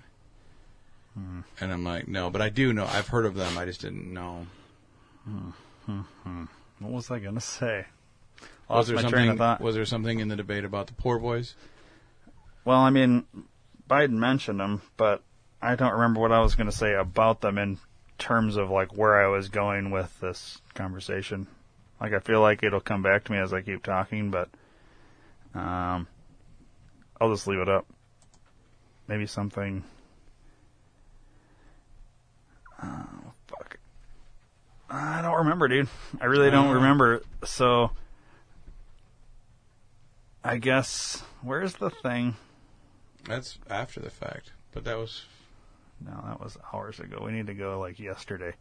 Mm-hmm. 1.18 1.42
And 1.60 1.74
I'm 1.74 1.84
like, 1.84 2.08
no, 2.08 2.30
but 2.30 2.42
I 2.42 2.50
do 2.50 2.74
know. 2.74 2.86
I've 2.86 3.08
heard 3.08 3.26
of 3.26 3.36
them. 3.36 3.58
I 3.58 3.66
just 3.66 3.82
didn't 3.82 4.12
know. 4.12 4.48
Mm-hmm. 5.28 6.46
What 6.80 6.92
was 6.92 7.12
I 7.12 7.20
going 7.20 7.36
to 7.36 7.42
say? 7.42 7.86
Was 8.42 8.50
Lost 8.70 8.88
there 8.88 8.96
my 8.96 9.02
train 9.02 9.12
something? 9.12 9.30
of 9.30 9.38
thought. 9.38 9.62
Was 9.62 9.76
there 9.76 9.86
something 9.86 10.20
in 10.20 10.30
the 10.30 10.36
debate 10.36 10.64
about 10.64 10.88
the 10.88 10.94
poor 10.94 11.20
boys? 11.20 11.56
Well, 12.64 12.80
I 12.80 12.90
mean, 12.90 13.26
Biden 13.90 14.12
mentioned 14.12 14.60
them, 14.60 14.82
but 14.98 15.22
I 15.62 15.76
don't 15.76 15.94
remember 15.94 16.22
what 16.22 16.32
I 16.32 16.40
was 16.40 16.56
going 16.56 16.70
to 16.70 16.76
say 16.76 16.94
about 16.94 17.42
them 17.42 17.58
in 17.58 17.78
terms 18.18 18.56
of 18.56 18.70
like 18.70 18.96
where 18.96 19.22
I 19.22 19.28
was 19.28 19.50
going 19.50 19.92
with 19.92 20.20
this 20.22 20.62
conversation. 20.74 21.48
Like 22.00 22.14
I 22.14 22.20
feel 22.20 22.40
like 22.42 22.64
it'll 22.64 22.80
come 22.80 23.04
back 23.04 23.26
to 23.26 23.32
me 23.32 23.38
as 23.38 23.54
I 23.54 23.62
keep 23.62 23.84
talking, 23.84 24.32
but 24.32 24.50
um, 25.54 26.08
I'll 27.20 27.32
just 27.32 27.48
leave 27.48 27.60
it 27.60 27.70
up. 27.70 27.86
Maybe 29.08 29.26
something. 29.26 29.84
Oh 32.84 33.34
fuck! 33.48 33.78
I 34.90 35.22
don't 35.22 35.38
remember, 35.38 35.68
dude. 35.68 35.90
I 36.20 36.26
really 36.26 36.50
don't 36.50 36.74
remember. 36.74 37.22
So 37.44 37.92
I 40.44 40.58
guess 40.58 41.22
where's 41.42 41.74
the 41.76 41.90
thing? 41.90 42.36
That's 43.26 43.60
after 43.70 44.00
the 44.00 44.10
fact, 44.10 44.52
but 44.72 44.84
that 44.86 44.98
was 44.98 45.26
No, 46.04 46.24
that 46.26 46.42
was 46.42 46.58
hours 46.74 47.00
ago. 47.00 47.22
We 47.24 47.32
need 47.32 47.48
to 47.48 47.54
go 47.54 47.80
like 47.80 48.00
yesterday. 48.00 48.54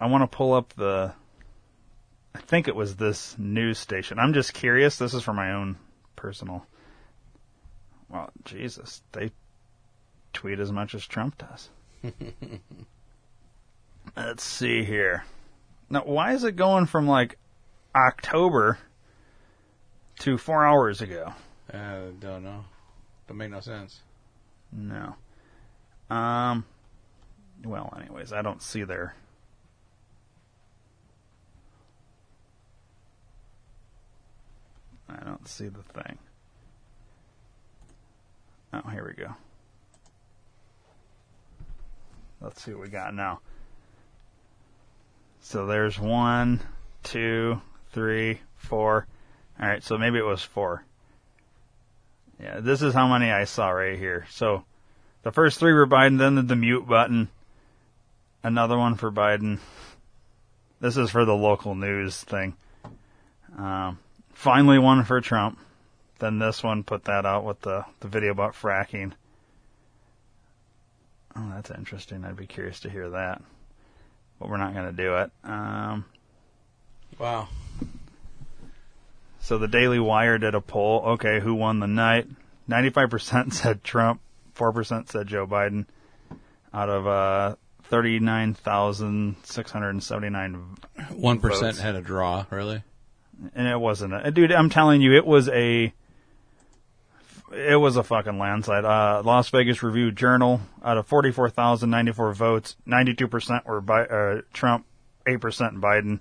I 0.00 0.06
want 0.06 0.30
to 0.30 0.36
pull 0.36 0.52
up 0.52 0.74
the. 0.76 1.12
Think 2.48 2.66
it 2.66 2.74
was 2.74 2.96
this 2.96 3.36
news 3.38 3.78
station. 3.78 4.18
I'm 4.18 4.32
just 4.32 4.54
curious. 4.54 4.96
This 4.96 5.12
is 5.12 5.22
for 5.22 5.34
my 5.34 5.52
own 5.52 5.76
personal. 6.16 6.64
Well, 8.08 8.30
Jesus, 8.44 9.02
they 9.12 9.30
tweet 10.32 10.58
as 10.58 10.72
much 10.72 10.94
as 10.94 11.06
Trump 11.06 11.36
does. 11.36 11.68
Let's 14.16 14.42
see 14.42 14.82
here. 14.82 15.24
Now, 15.90 16.04
why 16.04 16.32
is 16.32 16.42
it 16.44 16.56
going 16.56 16.86
from 16.86 17.06
like 17.06 17.36
October 17.94 18.78
to 20.20 20.38
four 20.38 20.64
hours 20.64 21.02
ago? 21.02 21.34
uh, 21.72 22.00
don't 22.18 22.44
know. 22.44 22.64
Don't 23.26 23.36
make 23.36 23.50
no 23.50 23.60
sense. 23.60 24.00
No. 24.72 25.16
Um. 26.08 26.64
Well, 27.62 27.92
anyways, 28.00 28.32
I 28.32 28.40
don't 28.40 28.62
see 28.62 28.84
their. 28.84 29.14
I 35.08 35.24
don't 35.24 35.48
see 35.48 35.68
the 35.68 35.82
thing. 35.82 36.18
Oh, 38.72 38.88
here 38.90 39.06
we 39.06 39.14
go. 39.14 39.34
Let's 42.40 42.62
see 42.62 42.72
what 42.72 42.82
we 42.82 42.88
got 42.88 43.14
now. 43.14 43.40
So 45.40 45.66
there's 45.66 45.98
one, 45.98 46.60
two, 47.02 47.60
three, 47.92 48.40
four. 48.56 49.06
All 49.60 49.66
right, 49.66 49.82
so 49.82 49.98
maybe 49.98 50.18
it 50.18 50.24
was 50.24 50.42
four. 50.42 50.84
Yeah, 52.40 52.60
this 52.60 52.82
is 52.82 52.94
how 52.94 53.08
many 53.08 53.32
I 53.32 53.44
saw 53.44 53.70
right 53.70 53.98
here. 53.98 54.26
So 54.30 54.64
the 55.22 55.32
first 55.32 55.58
three 55.58 55.72
were 55.72 55.86
Biden, 55.86 56.18
then 56.18 56.46
the, 56.46 56.54
mute 56.54 56.86
button, 56.86 57.28
another 58.42 58.78
one 58.78 58.94
for 58.94 59.10
Biden. 59.10 59.58
This 60.80 60.96
is 60.96 61.10
for 61.10 61.24
the 61.24 61.34
local 61.34 61.74
news 61.74 62.22
thing. 62.22 62.54
Um, 63.56 63.98
finally, 64.38 64.78
one 64.78 65.04
for 65.04 65.20
Trump. 65.20 65.58
Then 66.20 66.38
this 66.38 66.62
one 66.62 66.84
put 66.84 67.04
that 67.04 67.26
out 67.26 67.44
with 67.44 67.60
the, 67.60 67.84
the 68.00 68.08
video 68.08 68.32
about 68.32 68.54
fracking. 68.54 69.12
Oh, 71.36 71.52
that's 71.54 71.70
interesting. 71.70 72.24
I'd 72.24 72.36
be 72.36 72.46
curious 72.46 72.80
to 72.80 72.90
hear 72.90 73.10
that. 73.10 73.42
But 74.38 74.48
we're 74.48 74.56
not 74.56 74.72
going 74.74 74.86
to 74.86 74.92
do 74.92 75.16
it. 75.16 75.30
Um, 75.44 76.06
Wow. 77.18 77.48
So 79.40 79.58
the 79.58 79.68
Daily 79.68 79.98
Wire 79.98 80.38
did 80.38 80.54
a 80.54 80.60
poll. 80.60 81.02
Okay, 81.14 81.40
who 81.40 81.54
won 81.54 81.80
the 81.80 81.88
night? 81.88 82.28
95% 82.68 83.52
said 83.54 83.82
Trump, 83.82 84.20
4% 84.54 85.08
said 85.08 85.26
Joe 85.26 85.46
Biden. 85.46 85.86
Out 86.72 86.88
of 86.90 87.06
uh, 87.06 87.56
39,679. 87.84 90.76
One 91.16 91.40
percent 91.40 91.62
Votes. 91.62 91.80
had 91.80 91.94
a 91.94 92.02
draw. 92.02 92.44
Really? 92.50 92.82
And 93.54 93.68
it 93.68 93.78
wasn't 93.78 94.14
a. 94.14 94.30
Dude, 94.30 94.50
I'm 94.52 94.70
telling 94.70 95.00
you, 95.00 95.14
it 95.16 95.26
was 95.26 95.48
a. 95.48 95.92
It 97.52 97.76
was 97.80 97.96
a 97.96 98.02
fucking 98.02 98.38
landslide. 98.38 98.84
Uh, 98.84 99.22
Las 99.24 99.48
Vegas 99.48 99.82
Review 99.82 100.10
Journal, 100.12 100.60
out 100.84 100.98
of 100.98 101.06
44,094 101.06 102.34
votes, 102.34 102.76
92% 102.86 103.64
were 103.64 103.80
Bi- 103.80 104.04
uh, 104.04 104.40
Trump, 104.52 104.84
8% 105.26 105.80
Biden. 105.80 106.20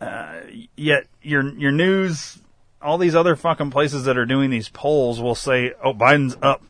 Uh, 0.00 0.40
yet 0.76 1.06
your 1.22 1.46
your 1.56 1.72
news, 1.72 2.38
all 2.82 2.96
these 2.98 3.14
other 3.14 3.36
fucking 3.36 3.70
places 3.70 4.04
that 4.04 4.16
are 4.18 4.26
doing 4.26 4.50
these 4.50 4.68
polls 4.68 5.20
will 5.20 5.34
say, 5.36 5.72
"Oh, 5.82 5.92
Biden's 5.94 6.36
up." 6.42 6.62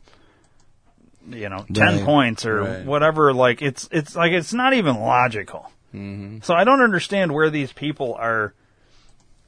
you 1.27 1.49
know, 1.49 1.65
ten 1.73 1.95
Right. 1.97 2.05
points 2.05 2.45
or 2.45 2.61
Right. 2.61 2.85
whatever. 2.85 3.33
Like 3.33 3.61
it's 3.63 3.89
it's 3.91 4.15
like 4.15 4.31
it's 4.31 4.53
not 4.53 4.73
even 4.73 4.99
logical. 4.99 5.71
Mm-hmm. 5.93 6.39
So 6.43 6.53
I 6.53 6.63
don't 6.65 6.81
understand 6.81 7.33
where 7.33 7.49
these 7.49 7.73
people 7.73 8.13
are. 8.19 8.53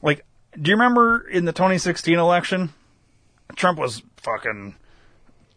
Like, 0.02 0.26
do 0.60 0.70
you 0.70 0.76
remember 0.76 1.28
in 1.28 1.46
the 1.46 1.52
2016 1.54 2.18
election, 2.18 2.74
Trump 3.56 3.80
was 3.80 4.02
fucking 4.18 4.76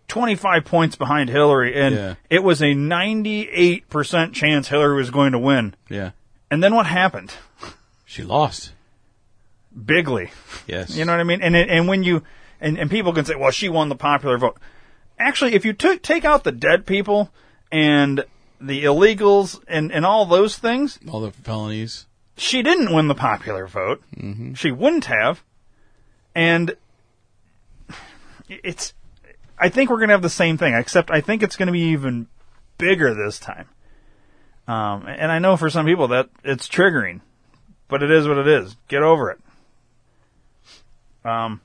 25 0.09 0.64
points 0.64 0.96
behind 0.96 1.31
Hillary, 1.31 1.79
and 1.81 1.94
Yeah. 1.94 2.14
it 2.29 2.42
was 2.42 2.61
a 2.62 2.74
98% 2.74 4.33
chance 4.35 4.68
Hillary 4.68 4.96
was 4.96 5.11
going 5.11 5.33
to 5.33 5.38
win. 5.38 5.74
Yeah. 5.88 6.11
And 6.50 6.62
then 6.62 6.74
what 6.74 6.87
happened? 6.87 7.33
She 8.05 8.22
lost. 8.22 8.72
Bigly. 9.76 10.31
Yes. 10.66 10.96
You 10.96 11.05
know 11.05 11.12
what 11.12 11.20
I 11.20 11.24
mean? 11.24 11.42
And 11.42 11.55
and 11.55 11.87
when 11.87 12.03
you 12.03 12.24
and, 12.61 12.76
and 12.76 12.90
people 12.90 13.12
can 13.12 13.24
say, 13.24 13.37
well, 13.37 13.53
she 13.53 13.68
won 13.68 13.88
the 13.88 13.94
popular 13.94 14.37
vote. 14.37 14.59
Actually, 15.16 15.55
if 15.55 15.64
you 15.64 15.72
took 15.72 16.03
take 16.03 16.24
out 16.24 16.42
the 16.42 16.50
dead 16.50 16.87
people 16.87 17.31
and 17.70 18.24
the 18.61 18.83
illegals 18.83 19.62
and 19.68 19.92
and 19.92 20.05
all 20.05 20.26
those 20.26 20.59
things, 20.59 20.98
all 21.09 21.20
the 21.20 21.31
felonies. 21.31 22.07
She 22.40 22.62
didn't 22.62 22.94
win 22.94 23.07
the 23.07 23.14
popular 23.14 23.66
vote. 23.66 24.03
Mm-hmm. 24.16 24.55
She 24.55 24.70
wouldn't 24.70 25.05
have. 25.05 25.42
And 26.35 26.74
it's 28.48 28.94
I 29.59 29.68
think 29.68 29.90
we're 29.90 29.98
going 29.98 30.09
to 30.09 30.14
have 30.14 30.22
the 30.22 30.31
same 30.31 30.57
thing, 30.57 30.74
except 30.74 31.11
I 31.11 31.20
think 31.20 31.42
it's 31.42 31.57
going 31.57 31.66
to 31.66 31.72
be 31.72 31.90
even 31.90 32.29
bigger 32.79 33.12
this 33.12 33.38
time. 33.38 33.68
Um, 34.66 35.07
and 35.07 35.31
I 35.31 35.38
know 35.38 35.59
for 35.59 35.68
some 35.68 35.85
people 35.85 36.09
that 36.09 36.31
it's 36.42 36.66
triggering, 36.66 37.20
but 37.88 38.03
it 38.03 38.11
is 38.11 38.26
what 38.26 38.38
it 38.38 38.48
is. 38.48 38.76
Get 38.88 39.03
over 39.03 39.33
it. 39.33 39.40
Um, 41.29 41.61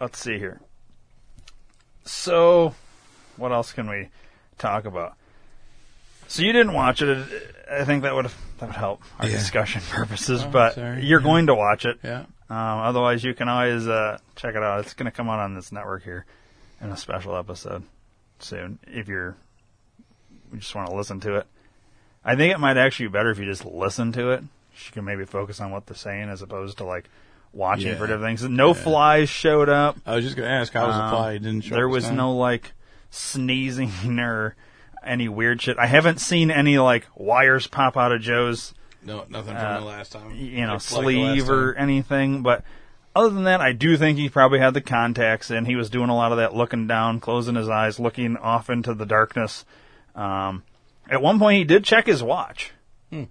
let's 0.00 0.20
see 0.20 0.38
here. 0.38 0.60
So, 2.04 2.74
what 3.36 3.50
else 3.50 3.72
can 3.72 3.90
we 3.90 4.10
talk 4.58 4.84
about? 4.84 5.14
So 6.28 6.42
you 6.42 6.52
didn't 6.52 6.74
watch 6.74 7.02
it. 7.02 7.26
I 7.68 7.84
think 7.84 8.04
that 8.04 8.14
would 8.14 8.30
that 8.58 8.66
would 8.68 8.76
help 8.76 9.02
our 9.18 9.26
Yeah. 9.26 9.36
discussion 9.36 9.82
purposes. 9.90 10.42
Oh, 10.44 10.48
but 10.50 10.74
sorry. 10.74 11.04
you're 11.04 11.20
Yeah. 11.20 11.24
going 11.24 11.46
to 11.46 11.54
watch 11.54 11.84
it. 11.84 11.98
Yeah. 12.02 12.24
Um, 12.50 12.56
otherwise, 12.80 13.22
you 13.24 13.34
can 13.34 13.48
always 13.48 13.86
uh, 13.86 14.18
check 14.36 14.54
it 14.54 14.62
out. 14.62 14.80
It's 14.80 14.94
going 14.94 15.04
to 15.04 15.10
come 15.10 15.28
out 15.28 15.38
on 15.38 15.54
this 15.54 15.70
network 15.72 16.02
here 16.04 16.24
in 16.80 16.90
a 16.90 16.96
special 16.96 17.36
episode 17.36 17.82
soon. 18.38 18.78
If 18.86 19.08
you're 19.08 19.36
you 20.52 20.58
just 20.60 20.74
want 20.74 20.88
to 20.88 20.96
listen 20.96 21.20
to 21.20 21.36
it, 21.36 21.46
I 22.24 22.36
think 22.36 22.54
it 22.54 22.58
might 22.58 22.76
actually 22.78 23.08
be 23.08 23.12
better 23.12 23.30
if 23.30 23.38
you 23.38 23.44
just 23.44 23.64
listen 23.66 24.12
to 24.12 24.30
it. 24.30 24.40
You 24.42 24.92
can 24.92 25.04
maybe 25.04 25.24
focus 25.26 25.60
on 25.60 25.70
what 25.72 25.86
they're 25.86 25.96
saying 25.96 26.28
as 26.30 26.40
opposed 26.40 26.78
to 26.78 26.84
like 26.84 27.10
watching 27.52 27.88
Yeah. 27.88 27.94
for 27.96 28.06
different 28.06 28.24
things. 28.40 28.48
No 28.48 28.72
flies 28.74 29.28
showed 29.28 29.68
up. 29.68 29.96
I 30.06 30.14
was 30.14 30.24
just 30.24 30.36
going 30.36 30.48
to 30.48 30.54
ask, 30.54 30.72
how 30.72 30.86
was 30.86 30.96
the 30.96 31.02
Um, 31.02 31.10
fly? 31.10 31.32
It 31.32 31.38
didn't 31.42 31.64
show 31.64 31.74
There 31.74 31.88
was 31.88 32.04
time? 32.04 32.16
no 32.16 32.34
like 32.36 32.72
sneezing 33.10 33.90
or 34.20 34.54
any 35.08 35.28
weird 35.28 35.60
shit. 35.62 35.78
I 35.78 35.86
haven't 35.86 36.20
seen 36.20 36.50
any 36.50 36.78
like 36.78 37.06
wires 37.16 37.66
pop 37.66 37.96
out 37.96 38.12
of 38.12 38.20
Joe's 38.20 38.74
No, 39.02 39.24
nothing 39.28 39.54
from 39.54 39.64
uh, 39.64 39.80
the 39.80 39.86
last 39.86 40.12
time. 40.12 40.34
you 40.34 40.66
know, 40.66 40.74
Like- 40.74 40.80
sleeve 40.82 41.50
or 41.50 41.74
anything. 41.74 42.42
But 42.42 42.62
other 43.16 43.30
than 43.30 43.44
that, 43.44 43.60
I 43.60 43.72
do 43.72 43.96
think 43.96 44.18
he 44.18 44.28
probably 44.28 44.58
had 44.60 44.74
the 44.74 44.80
contacts 44.80 45.50
in. 45.50 45.64
He 45.64 45.74
was 45.76 45.90
doing 45.90 46.10
a 46.10 46.14
lot 46.16 46.30
of 46.32 46.38
that 46.38 46.54
looking 46.54 46.86
down, 46.86 47.18
closing 47.20 47.54
his 47.56 47.68
eyes, 47.68 47.98
looking 47.98 48.36
off 48.36 48.70
into 48.70 48.94
the 48.94 49.06
darkness. 49.06 49.64
Um, 50.14 50.62
at 51.10 51.22
one 51.22 51.38
point, 51.38 51.58
he 51.58 51.64
did 51.64 51.84
check 51.84 52.06
his 52.06 52.22
watch. 52.22 52.72
Hmm. 53.10 53.24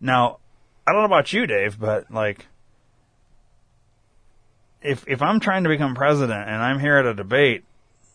Now, 0.00 0.38
I 0.86 0.92
don't 0.92 1.00
know 1.02 1.06
about 1.06 1.32
you, 1.32 1.46
Dave, 1.46 1.78
but 1.78 2.10
like, 2.10 2.46
if 4.82 5.04
if 5.06 5.22
I'm 5.22 5.38
trying 5.40 5.62
to 5.62 5.68
become 5.68 5.94
president 5.94 6.48
and 6.48 6.60
I'm 6.62 6.80
here 6.80 6.96
at 6.96 7.06
a 7.06 7.14
debate, 7.14 7.64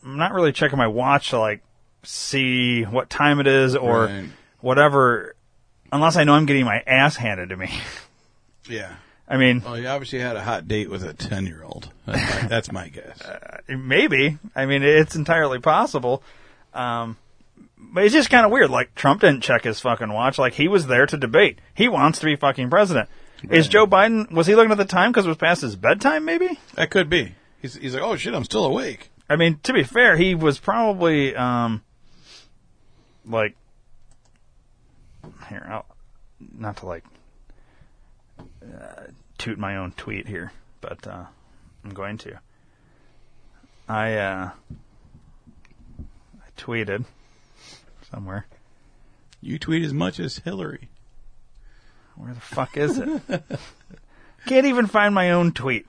I'm 0.04 0.18
not 0.18 0.34
really 0.34 0.52
checking 0.52 0.78
my 0.78 0.88
watch 0.88 1.30
to 1.30 1.40
like 1.40 1.62
see 2.08 2.84
what 2.84 3.10
time 3.10 3.40
it 3.40 3.48
is 3.48 3.76
or 3.76 4.06
Right. 4.06 4.30
whatever, 4.62 5.36
unless 5.92 6.16
I 6.16 6.24
know 6.24 6.34
I'm 6.34 6.46
getting 6.46 6.66
my 6.66 6.82
ass 6.88 7.16
handed 7.16 7.50
to 7.50 7.58
me. 7.58 7.70
Yeah. 8.70 8.96
I 9.30 9.38
mean, 9.38 9.62
Well, 9.64 9.80
you 9.80 9.88
obviously 9.88 10.20
had 10.20 10.36
a 10.36 10.44
hot 10.44 10.68
date 10.68 10.90
with 10.90 11.02
a 11.02 11.14
10 11.14 11.46
year 11.46 11.64
old. 11.64 11.90
That's 12.06 12.42
my, 12.42 12.48
that's 12.50 12.72
my 12.74 12.90
guess. 12.90 13.22
maybe. 13.70 14.38
I 14.58 14.66
mean, 14.66 14.84
it's 14.84 15.16
entirely 15.16 15.60
possible. 15.60 16.22
Um, 16.74 17.16
but 17.78 18.04
it's 18.04 18.14
just 18.14 18.30
kind 18.30 18.46
of 18.46 18.52
weird. 18.52 18.70
Like 18.70 18.94
Trump 18.94 19.22
didn't 19.22 19.40
check 19.44 19.64
his 19.64 19.80
fucking 19.80 20.12
watch. 20.12 20.38
Like 20.38 20.54
he 20.54 20.68
was 20.68 20.86
there 20.88 21.06
to 21.06 21.16
debate. 21.16 21.60
He 21.76 21.88
wants 21.88 22.20
to 22.20 22.26
be 22.26 22.36
fucking 22.36 22.70
president. 22.70 23.08
Is 23.50 23.70
Joe 23.70 23.88
Biden? 23.88 24.30
Was 24.32 24.48
he 24.48 24.56
looking 24.56 24.72
at 24.74 24.78
the 24.78 24.84
time 24.84 25.12
because 25.14 25.26
it 25.26 25.30
was 25.30 25.38
past 25.38 25.62
his 25.62 25.78
bedtime? 25.78 26.26
Maybe. 26.26 26.60
That 26.76 26.90
could 26.90 27.10
be. 27.10 27.36
He's, 27.62 27.76
he's 27.76 27.94
like, 27.94 28.04
oh 28.04 28.18
shit, 28.18 28.34
I'm 28.34 28.44
still 28.44 28.66
awake. 28.66 29.12
I 29.30 29.38
mean, 29.38 29.60
to 29.64 29.72
be 29.72 29.84
fair, 29.84 30.18
he 30.18 30.36
was 30.36 30.60
probably 30.60 31.34
um, 31.38 31.84
like 33.28 33.56
here. 35.50 35.66
I'll, 35.70 35.86
not 36.58 36.78
to 36.78 36.86
like 36.86 37.04
uh, 38.64 39.04
toot 39.38 39.58
my 39.58 39.78
own 39.78 39.92
tweet 39.94 40.28
here, 40.28 40.52
but 40.82 41.06
uh, 41.08 41.26
I'm 41.84 41.92
going 41.92 42.18
to. 42.20 42.40
I 43.88 44.16
uh, 44.16 44.52
I 46.00 46.62
tweeted 46.62 47.06
somewhere. 48.12 48.46
You 49.42 49.60
tweet 49.60 49.84
as 49.84 49.94
much 49.94 50.20
as 50.20 50.40
Hillary. 50.40 50.90
Where 52.16 52.34
the 52.34 52.42
fuck 52.42 52.76
is 52.76 52.98
it? 52.98 53.22
Can't 54.48 54.66
even 54.66 54.88
find 54.88 55.14
my 55.14 55.32
own 55.32 55.52
tweet. 55.52 55.86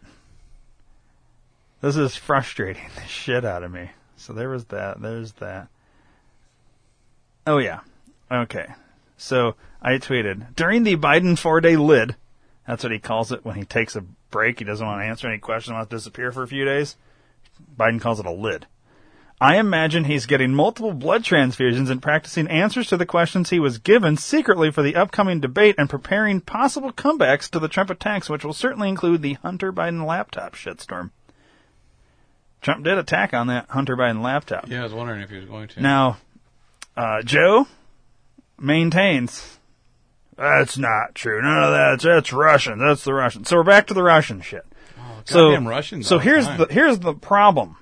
This 1.81 1.97
is 1.97 2.17
frustrating 2.17 2.85
the 2.97 3.07
shit 3.07 3.45
out 3.45 3.63
of 3.63 3.73
me. 3.73 3.91
So 4.17 4.33
there 4.33 4.49
was 4.49 4.67
that. 4.67 5.01
There's 5.01 5.33
that. 5.35 5.69
Oh 7.49 7.57
yeah. 7.57 7.81
Okay. 8.31 8.67
So 9.17 9.55
I 9.81 9.93
tweeted 9.93 10.55
during 10.55 10.83
the 10.83 10.97
Biden 10.97 11.39
four 11.39 11.63
day 11.63 11.77
lid. 11.77 12.15
That's 12.67 12.83
what 12.83 12.93
he 12.93 12.99
calls 12.99 13.33
it 13.33 13.43
when 13.43 13.57
he 13.57 13.65
takes 13.65 13.97
a 13.97 14.03
break. 14.31 14.59
He 14.59 14.67
doesn't 14.67 14.87
want 14.87 15.01
to 15.01 15.07
answer 15.07 15.29
any 15.29 15.39
questions. 15.39 15.73
Wants 15.73 15.89
to 15.89 15.97
disappear 15.97 16.31
for 16.31 16.43
a 16.43 16.49
few 16.49 16.67
days. 16.67 16.97
Biden 17.75 18.03
calls 18.03 18.21
it 18.21 18.27
a 18.27 18.31
lid. 18.31 18.67
I 19.41 19.57
imagine 19.57 20.05
he's 20.05 20.27
getting 20.27 20.53
multiple 20.53 20.93
blood 20.93 21.23
transfusions 21.23 21.89
and 21.89 22.03
practicing 22.03 22.49
answers 22.49 22.89
to 22.89 22.99
the 22.99 23.07
questions 23.07 23.49
he 23.49 23.61
was 23.61 23.79
given 23.79 24.19
secretly 24.19 24.71
for 24.71 24.83
the 24.83 24.97
upcoming 24.97 25.41
debate 25.41 25.77
and 25.79 25.89
preparing 25.89 26.43
possible 26.43 26.93
comebacks 26.93 27.49
to 27.51 27.59
the 27.59 27.69
Trump 27.69 27.89
attacks, 27.89 28.29
which 28.29 28.45
will 28.45 28.53
certainly 28.53 28.91
include 28.91 29.23
the 29.23 29.35
Hunter 29.35 29.73
Biden 29.73 30.05
laptop 30.05 30.55
shitstorm. 30.55 31.13
Trump 32.61 32.85
did 32.85 32.99
attack 32.99 33.33
on 33.33 33.47
that 33.47 33.71
Hunter 33.71 33.97
Biden 33.97 34.23
laptop. 34.23 34.69
Yeah, 34.69 34.81
I 34.81 34.83
was 34.83 34.93
wondering 34.93 35.21
if 35.21 35.31
he 35.31 35.37
was 35.37 35.47
going 35.47 35.69
to. 35.69 35.81
Now, 35.81 36.19
uh, 36.99 37.23
Joe 37.23 37.67
maintains 38.59 39.55
that's 40.37 40.79
not 40.79 41.17
true. 41.17 41.43
None 41.43 41.65
of 41.65 41.73
that. 41.73 42.01
That's 42.01 42.33
Russian. 42.33 42.79
That's 42.79 43.03
the 43.03 43.13
Russian. 43.13 43.45
So 43.45 43.57
we're 43.57 43.65
back 43.65 43.89
to 43.89 43.95
the 43.95 44.05
Russian 44.05 44.41
shit. 44.41 44.65
so 45.25 45.47
Oh, 45.49 45.51
goddamn 45.51 45.67
Russians 45.67 46.07
So 46.07 46.19
the 46.19 46.25
here's 46.25 46.47
time. 46.47 46.59
the 46.59 46.67
here's 46.71 47.01
the 47.01 47.15
problem. 47.15 47.77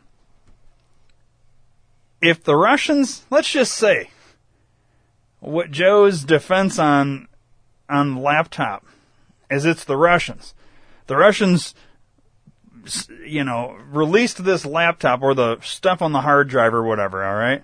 If 2.22 2.42
the 2.42 2.57
Russians, 2.57 3.26
let's 3.31 3.50
just 3.50 3.74
say, 3.74 4.09
what 5.40 5.70
Joe's 5.70 6.24
defense 6.24 6.79
on 6.79 7.29
on 7.90 8.16
laptop 8.22 8.87
is 9.50 9.64
it's 9.66 9.85
the 9.85 9.96
Russians. 9.98 10.55
The 11.09 11.16
Russians, 11.16 11.74
you 13.24 13.44
know, 13.44 13.76
released 13.90 14.44
this 14.44 14.64
laptop 14.64 15.20
or 15.22 15.35
the 15.35 15.59
stuff 15.61 16.00
on 16.00 16.12
the 16.12 16.22
hard 16.22 16.48
drive 16.48 16.72
or 16.72 16.83
whatever. 16.83 17.22
All 17.22 17.35
right, 17.37 17.62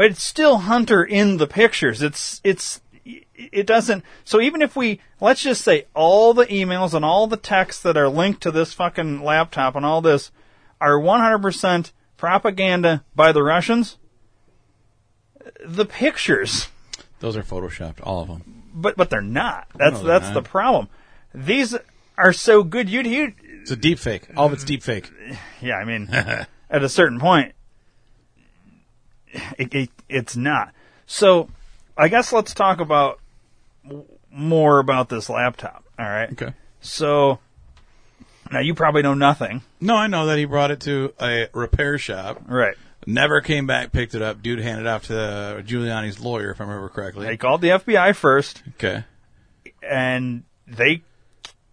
but 0.00 0.12
it's 0.12 0.24
still 0.24 0.56
Hunter 0.56 1.04
in 1.04 1.36
the 1.36 1.46
pictures. 1.46 2.00
It's 2.00 2.40
it's 2.42 2.80
it 3.04 3.66
doesn't. 3.66 4.02
So 4.24 4.40
even 4.40 4.62
if 4.62 4.74
we 4.74 4.98
let's 5.20 5.42
just 5.42 5.60
say 5.60 5.84
all 5.92 6.32
the 6.32 6.46
emails 6.46 6.94
and 6.94 7.04
all 7.04 7.26
the 7.26 7.36
texts 7.36 7.82
that 7.82 7.98
are 7.98 8.08
linked 8.08 8.42
to 8.44 8.50
this 8.50 8.72
fucking 8.72 9.22
laptop 9.22 9.76
and 9.76 9.84
all 9.84 10.00
this 10.00 10.30
are 10.80 10.98
100% 10.98 11.92
propaganda 12.16 13.04
by 13.14 13.30
the 13.30 13.42
Russians, 13.42 13.98
the 15.66 15.84
pictures 15.84 16.68
Those 17.18 17.36
are 17.36 17.42
photoshopped, 17.42 17.98
all 18.02 18.22
of 18.22 18.28
them. 18.28 18.62
but 18.74 18.96
but 18.96 19.10
they're 19.10 19.20
not. 19.20 19.68
That's 19.74 19.98
they're 19.98 20.06
that's 20.06 20.28
not. 20.28 20.34
the 20.34 20.42
problem. 20.42 20.88
These 21.34 21.76
are 22.16 22.32
so 22.32 22.62
good. 22.62 22.88
You'd 22.88 23.06
you 23.06 23.34
It's 23.60 23.70
a 23.70 23.76
deep 23.76 23.98
fake. 23.98 24.28
All 24.34 24.46
of 24.46 24.54
it's 24.54 24.64
deep 24.64 24.82
fake. 24.82 25.10
yeah. 25.60 25.74
I 25.74 25.84
mean, 25.84 26.08
at 26.10 26.48
a 26.70 26.88
certain 26.88 27.20
point, 27.20 27.52
it, 29.58 29.74
it 29.74 29.90
it's 30.08 30.36
not. 30.36 30.72
So 31.06 31.48
I 31.96 32.08
guess 32.08 32.32
let's 32.32 32.54
talk 32.54 32.80
about 32.80 33.20
more 34.30 34.78
about 34.78 35.08
this 35.08 35.28
laptop. 35.28 35.84
All 35.98 36.06
right. 36.06 36.30
Okay. 36.32 36.54
So 36.80 37.38
now 38.50 38.60
you 38.60 38.74
probably 38.74 39.02
know 39.02 39.14
nothing, 39.14 39.62
No, 39.80 39.94
I 39.96 40.06
know 40.08 40.26
that 40.26 40.38
he 40.38 40.44
brought 40.44 40.70
it 40.70 40.80
to 40.80 41.12
a 41.20 41.48
repair 41.52 41.98
shop. 41.98 42.42
right? 42.48 42.74
Never 43.06 43.40
came 43.40 43.66
back, 43.66 43.92
picked 43.92 44.14
it 44.14 44.22
up. 44.22 44.42
Dude 44.42 44.58
handed 44.60 44.82
it 44.82 44.88
off 44.88 45.06
to 45.06 45.18
uh, 45.18 45.62
Giuliani's 45.62 46.20
lawyer, 46.20 46.50
if 46.50 46.60
I 46.60 46.64
remember 46.64 46.88
correctly. 46.88 47.26
They 47.26 47.36
called 47.36 47.60
the 47.60 47.68
FBI 47.68 48.14
first, 48.14 48.62
Okay. 48.74 49.04
and 49.82 50.42
they 50.66 51.02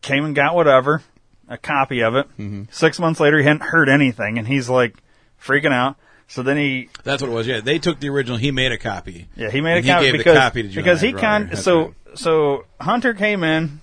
came 0.02 0.24
and 0.24 0.34
got 0.36 0.56
whatever, 0.56 1.02
a 1.50 1.58
copy 1.58 2.02
of 2.02 2.16
it. 2.16 2.28
Six 2.72 3.00
months 3.00 3.20
later, 3.20 3.40
he 3.40 3.44
hadn't 3.44 3.64
heard 3.64 3.90
anything, 3.90 4.38
and 4.38 4.48
he's 4.48 4.70
like 4.70 4.96
freaking 5.42 5.74
out. 5.74 5.98
So 6.30 6.44
then 6.44 6.58
he, 6.58 6.90
That's 7.04 7.22
what 7.22 7.32
it 7.32 7.34
was. 7.34 7.48
Yeah, 7.48 7.62
they 7.62 7.80
took 7.80 8.00
the 8.02 8.10
original. 8.10 8.38
He 8.38 8.52
made 8.52 8.72
a 8.74 8.78
copy. 8.78 9.28
yeah, 9.36 9.50
he 9.50 9.62
made 9.62 9.78
a 9.78 9.82
he 9.82 9.88
copy 9.88 10.04
gave 10.06 10.12
the 10.14 10.18
because 10.18 10.38
copy 10.38 10.62
because 10.64 11.00
he 11.02 11.14
con. 11.14 11.48
That's 11.48 11.64
So 11.64 11.80
right. 11.82 11.94
so 12.16 12.66
Hunter 12.82 13.14
came 13.14 13.44
in, 13.46 13.80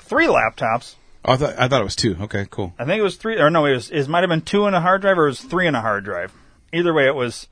three 0.00 0.26
laptops. 0.26 0.94
Oh, 1.24 1.32
I 1.32 1.36
thought 1.36 1.54
I 1.58 1.68
thought 1.68 1.80
it 1.80 1.84
was 1.84 1.96
two. 1.96 2.16
Okay, 2.20 2.46
cool. 2.50 2.72
I 2.78 2.84
think 2.84 3.00
it 3.00 3.02
was 3.02 3.16
three, 3.16 3.38
or 3.38 3.50
no, 3.50 3.66
it 3.66 3.72
was 3.72 3.90
it 3.90 4.06
might 4.08 4.20
have 4.20 4.30
been 4.30 4.42
two 4.42 4.66
in 4.66 4.74
a 4.74 4.80
hard 4.80 5.00
drive, 5.02 5.18
or 5.18 5.26
it 5.26 5.30
was 5.30 5.40
three 5.40 5.66
in 5.66 5.74
a 5.74 5.80
hard 5.80 6.04
drive. 6.04 6.32
Either 6.72 6.94
way, 6.94 7.06
it 7.06 7.14
was 7.14 7.48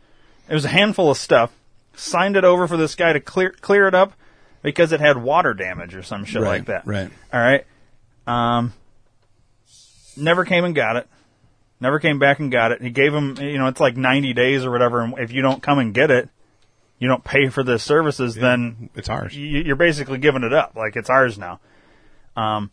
it 0.48 0.54
was 0.54 0.64
a 0.64 0.68
handful 0.68 1.10
of 1.10 1.16
stuff. 1.16 1.50
Signed 1.94 2.36
it 2.36 2.44
over 2.44 2.68
for 2.68 2.76
this 2.76 2.94
guy 2.94 3.12
to 3.12 3.20
clear 3.20 3.50
clear 3.50 3.88
it 3.88 3.94
up 3.94 4.12
because 4.62 4.92
it 4.92 5.00
had 5.00 5.16
water 5.20 5.52
damage 5.54 5.96
or 5.96 6.02
some 6.04 6.24
shit 6.24 6.40
Right, 6.40 6.48
like 6.58 6.66
that. 6.66 6.86
right. 6.86 7.10
All 7.32 7.40
right. 7.40 7.66
Um. 8.28 8.72
Never 10.16 10.44
came 10.44 10.64
and 10.64 10.74
got 10.74 10.96
it. 10.96 11.08
Never 11.80 11.98
came 12.00 12.18
back 12.18 12.40
and 12.40 12.50
got 12.50 12.72
it. 12.72 12.82
He 12.82 12.90
gave 12.90 13.14
him, 13.14 13.36
you 13.40 13.56
know, 13.58 13.68
it's 13.68 13.80
like 13.80 13.96
90 13.96 14.32
days 14.32 14.64
or 14.64 14.70
whatever. 14.70 15.00
And 15.00 15.18
if 15.18 15.30
you 15.32 15.42
don't 15.42 15.62
come 15.62 15.78
and 15.78 15.94
get 15.94 16.10
it, 16.10 16.28
you 16.98 17.06
don't 17.06 17.22
pay 17.22 17.48
for 17.48 17.62
the 17.62 17.78
services, 17.78 18.34
then 18.34 18.90
It's 18.96 19.08
ours. 19.08 19.36
you, 19.36 19.46
you're 19.62 19.76
basically 19.76 20.18
giving 20.18 20.42
it 20.42 20.52
up. 20.52 20.74
Like 20.74 20.96
it's 20.96 21.08
ours 21.10 21.38
now. 21.38 21.60
Um. 22.36 22.70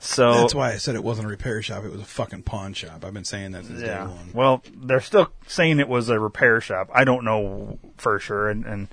So 0.00 0.34
That's 0.34 0.54
why 0.54 0.72
I 0.72 0.76
said 0.76 0.96
it 0.96 1.04
wasn't 1.04 1.28
a 1.28 1.30
repair 1.30 1.62
shop. 1.62 1.82
It 1.84 1.90
was 1.90 2.02
a 2.02 2.04
fucking 2.04 2.42
pawn 2.42 2.74
shop. 2.74 3.04
I've 3.06 3.14
been 3.14 3.24
saying 3.24 3.52
that 3.52 3.64
since 3.64 3.80
day 3.80 3.96
one. 4.00 4.32
Well, 4.34 4.62
they're 4.76 5.00
still 5.00 5.30
saying 5.46 5.80
it 5.80 5.88
was 5.88 6.10
a 6.10 6.20
repair 6.20 6.60
shop. 6.60 6.90
I 6.92 7.04
don't 7.04 7.24
know 7.24 7.78
for 7.96 8.18
sure, 8.18 8.50
and, 8.50 8.66
and 8.66 8.88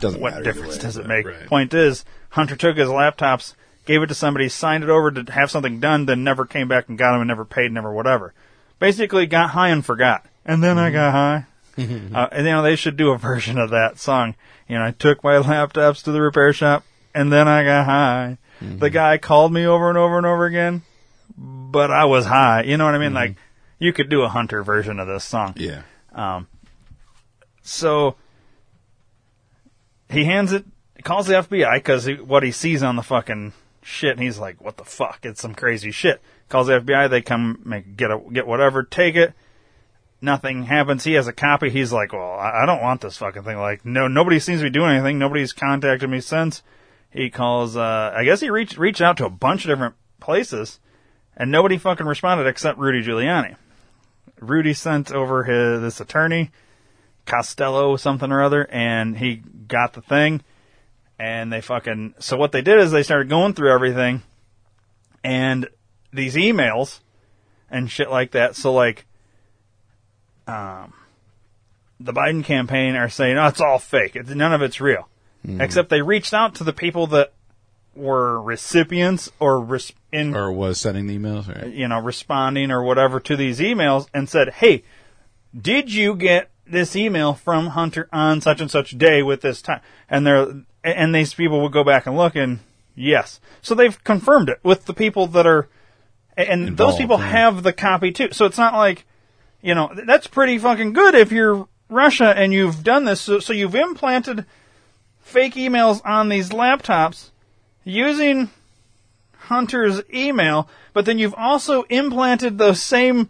Doesn't 0.00 0.20
what 0.20 0.42
difference 0.42 0.74
way, 0.76 0.80
does 0.82 0.96
it 0.96 1.06
make? 1.06 1.24
right. 1.26 1.46
Point 1.46 1.72
is, 1.72 2.04
Hunter 2.30 2.56
took 2.56 2.76
his 2.78 2.88
laptops, 2.88 3.54
gave 3.84 4.02
it 4.02 4.08
to 4.08 4.14
somebody, 4.14 4.48
signed 4.48 4.82
it 4.82 4.90
over 4.90 5.12
to 5.12 5.30
have 5.30 5.52
something 5.52 5.78
done, 5.78 6.06
then 6.06 6.24
never 6.24 6.44
came 6.46 6.66
back 6.66 6.88
and 6.88 6.98
got 6.98 7.12
them 7.12 7.20
and 7.20 7.28
never 7.28 7.44
paid, 7.44 7.70
never 7.70 7.92
whatever. 7.92 8.34
Basically, 8.80 9.26
got 9.26 9.50
high 9.50 9.68
and 9.68 9.84
forgot. 9.86 10.26
And 10.44 10.64
then 10.64 10.76
Mm-hmm. 10.76 10.86
I 10.86 10.90
got 10.90 11.12
high. 11.12 11.46
uh, 11.78 12.28
and 12.32 12.46
you 12.46 12.52
know 12.52 12.62
they 12.62 12.74
should 12.76 12.96
do 12.96 13.10
a 13.12 13.18
version 13.30 13.56
of 13.58 13.70
that 13.70 13.98
song. 14.00 14.34
You 14.68 14.78
know, 14.78 14.84
I 14.86 14.90
took 14.90 15.22
my 15.22 15.34
laptops 15.36 16.02
to 16.04 16.12
the 16.12 16.20
repair 16.20 16.52
shop, 16.52 16.82
and 17.14 17.32
then 17.32 17.46
I 17.46 17.62
got 17.64 17.84
high. 17.86 18.38
Mm-hmm. 18.60 18.78
The 18.78 18.90
guy 18.90 19.18
called 19.18 19.52
me 19.52 19.64
over 19.66 19.88
and 19.88 19.96
over 19.96 20.16
and 20.18 20.26
over 20.26 20.44
again, 20.46 20.82
but 21.38 21.90
I 21.90 22.04
was 22.06 22.26
high. 22.26 22.62
You 22.64 22.76
know 22.76 22.84
what 22.86 22.94
I 22.94 22.98
mean? 22.98 23.14
Like, 23.14 23.36
you 23.78 23.92
could 23.92 24.08
do 24.10 24.22
a 24.22 24.28
Hunter 24.28 24.62
version 24.62 24.98
of 24.98 25.06
this 25.06 25.24
song. 25.24 25.54
Yeah. 25.56 25.82
Um, 26.12 26.46
so 27.62 28.16
he 30.10 30.24
hands 30.24 30.52
it, 30.52 30.64
calls 31.04 31.26
the 31.26 31.34
FBI 31.34 31.74
because 31.76 32.06
what 32.24 32.42
he 32.42 32.50
sees 32.50 32.82
on 32.82 32.96
the 32.96 33.02
fucking 33.02 33.52
shit, 33.82 34.12
and 34.12 34.22
he's 34.22 34.38
like, 34.38 34.60
"What 34.62 34.76
the 34.76 34.84
fuck? 34.84 35.20
It's 35.22 35.40
some 35.40 35.54
crazy 35.54 35.90
shit." 35.90 36.20
Calls 36.50 36.66
the 36.66 36.80
FBI. 36.80 37.08
They 37.08 37.22
come, 37.22 37.62
make 37.64 37.96
get 37.96 38.10
a 38.10 38.20
get 38.32 38.46
whatever, 38.46 38.82
take 38.82 39.14
it. 39.14 39.32
Nothing 40.20 40.64
happens. 40.64 41.04
He 41.04 41.12
has 41.12 41.28
a 41.28 41.32
copy. 41.32 41.70
He's 41.70 41.92
like, 41.92 42.12
"Well, 42.12 42.32
I, 42.32 42.64
I 42.64 42.66
don't 42.66 42.82
want 42.82 43.00
this 43.00 43.16
fucking 43.16 43.44
thing." 43.44 43.56
Like, 43.56 43.86
no, 43.86 44.08
nobody 44.08 44.40
seems 44.40 44.60
to 44.60 44.64
be 44.64 44.70
doing 44.70 44.90
anything. 44.90 45.16
Nobody's 45.16 45.52
contacted 45.52 46.10
me 46.10 46.20
since. 46.20 46.64
He 47.08 47.30
calls. 47.30 47.76
uh 47.76 48.12
I 48.14 48.24
guess 48.24 48.40
he 48.40 48.50
reached 48.50 48.76
reached 48.76 49.00
out 49.00 49.16
to 49.18 49.26
a 49.26 49.30
bunch 49.30 49.64
of 49.64 49.70
different 49.70 49.94
places, 50.18 50.80
and 51.36 51.52
nobody 51.52 51.78
fucking 51.78 52.06
responded 52.06 52.48
except 52.48 52.78
Rudy 52.78 53.00
Giuliani. 53.00 53.54
Rudy 54.40 54.74
sent 54.74 55.12
over 55.12 55.44
his 55.44 55.80
this 55.80 56.00
attorney, 56.00 56.50
Costello 57.26 57.96
something 57.96 58.32
or 58.32 58.42
other, 58.42 58.66
and 58.72 59.16
he 59.16 59.36
got 59.36 59.92
the 59.92 60.02
thing. 60.02 60.42
And 61.16 61.52
they 61.52 61.60
fucking 61.60 62.14
so 62.18 62.36
what 62.36 62.50
they 62.50 62.62
did 62.62 62.80
is 62.80 62.90
they 62.90 63.04
started 63.04 63.28
going 63.28 63.54
through 63.54 63.72
everything, 63.72 64.22
and 65.22 65.68
these 66.12 66.34
emails 66.34 67.00
and 67.70 67.90
shit 67.90 68.10
like 68.10 68.32
that. 68.32 68.56
So 68.56 68.72
like, 68.72 69.06
um, 70.46 70.92
the 71.98 72.12
Biden 72.12 72.44
campaign 72.44 72.96
are 72.96 73.08
saying, 73.08 73.38
"Oh, 73.38 73.46
it's 73.46 73.60
all 73.60 73.78
fake. 73.78 74.16
It's, 74.16 74.30
none 74.30 74.52
of 74.52 74.62
it's 74.62 74.80
real." 74.80 75.08
Except 75.42 75.88
they 75.88 76.02
reached 76.02 76.34
out 76.34 76.54
to 76.56 76.64
the 76.64 76.72
people 76.72 77.06
that 77.08 77.32
were 77.94 78.40
recipients 78.42 79.30
or 79.40 79.60
res- 79.60 79.92
in 80.12 80.36
Or 80.36 80.52
was 80.52 80.78
sending 80.78 81.06
the 81.06 81.18
emails. 81.18 81.48
Right. 81.48 81.72
you 81.72 81.88
know, 81.88 81.98
responding 81.98 82.70
or 82.70 82.82
whatever 82.82 83.20
to 83.20 83.36
these 83.36 83.58
emails 83.58 84.06
and 84.12 84.28
said, 84.28 84.50
"Hey, 84.54 84.84
did 85.58 85.92
you 85.92 86.14
get 86.14 86.50
this 86.66 86.94
email 86.94 87.32
from 87.34 87.68
Hunter 87.68 88.08
on 88.12 88.40
such 88.40 88.60
and 88.60 88.70
such 88.70 88.98
day 88.98 89.22
with 89.22 89.40
this 89.40 89.62
time?" 89.62 89.80
And 90.08 90.26
they're 90.26 90.46
and 90.84 91.14
these 91.14 91.34
people 91.34 91.62
would 91.62 91.72
go 91.72 91.84
back 91.84 92.06
and 92.06 92.16
look 92.16 92.36
and 92.36 92.60
yes, 92.94 93.40
so 93.62 93.74
they've 93.74 94.02
confirmed 94.04 94.48
it 94.48 94.60
with 94.62 94.84
the 94.86 94.94
people 94.94 95.26
that 95.28 95.46
are, 95.46 95.68
and 96.48 96.76
those 96.76 96.96
people 96.96 97.18
yeah. 97.18 97.26
have 97.28 97.62
the 97.62 97.72
copy 97.72 98.12
too. 98.12 98.28
So 98.32 98.44
it's 98.46 98.58
not 98.58 98.74
like, 98.74 99.04
you 99.62 99.74
know, 99.74 99.90
that's 100.06 100.26
pretty 100.26 100.58
fucking 100.58 100.92
good 100.92 101.14
if 101.14 101.32
you're 101.32 101.68
Russia 101.88 102.32
and 102.36 102.52
you've 102.52 102.82
done 102.82 103.04
this. 103.04 103.20
So, 103.20 103.38
so 103.40 103.52
you've 103.52 103.74
implanted 103.74 104.46
fake 105.20 105.54
emails 105.54 106.00
on 106.04 106.28
these 106.28 106.50
laptops 106.50 107.30
using 107.84 108.50
Hunter's 109.36 110.02
email, 110.12 110.68
but 110.92 111.04
then 111.04 111.18
you've 111.18 111.34
also 111.34 111.82
implanted 111.82 112.58
those 112.58 112.82
same 112.82 113.28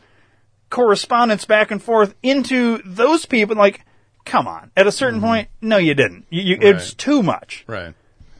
correspondence 0.68 1.44
back 1.44 1.70
and 1.70 1.82
forth 1.82 2.14
into 2.22 2.78
those 2.84 3.26
people. 3.26 3.56
Like, 3.56 3.84
come 4.24 4.46
on. 4.46 4.70
At 4.76 4.86
a 4.86 4.92
certain 4.92 5.20
mm-hmm. 5.20 5.28
point, 5.28 5.48
no, 5.60 5.78
you 5.78 5.94
didn't. 5.94 6.26
You, 6.30 6.42
you, 6.42 6.58
It's 6.60 6.94
too 6.94 7.22
much. 7.22 7.64
Right. 7.66 7.94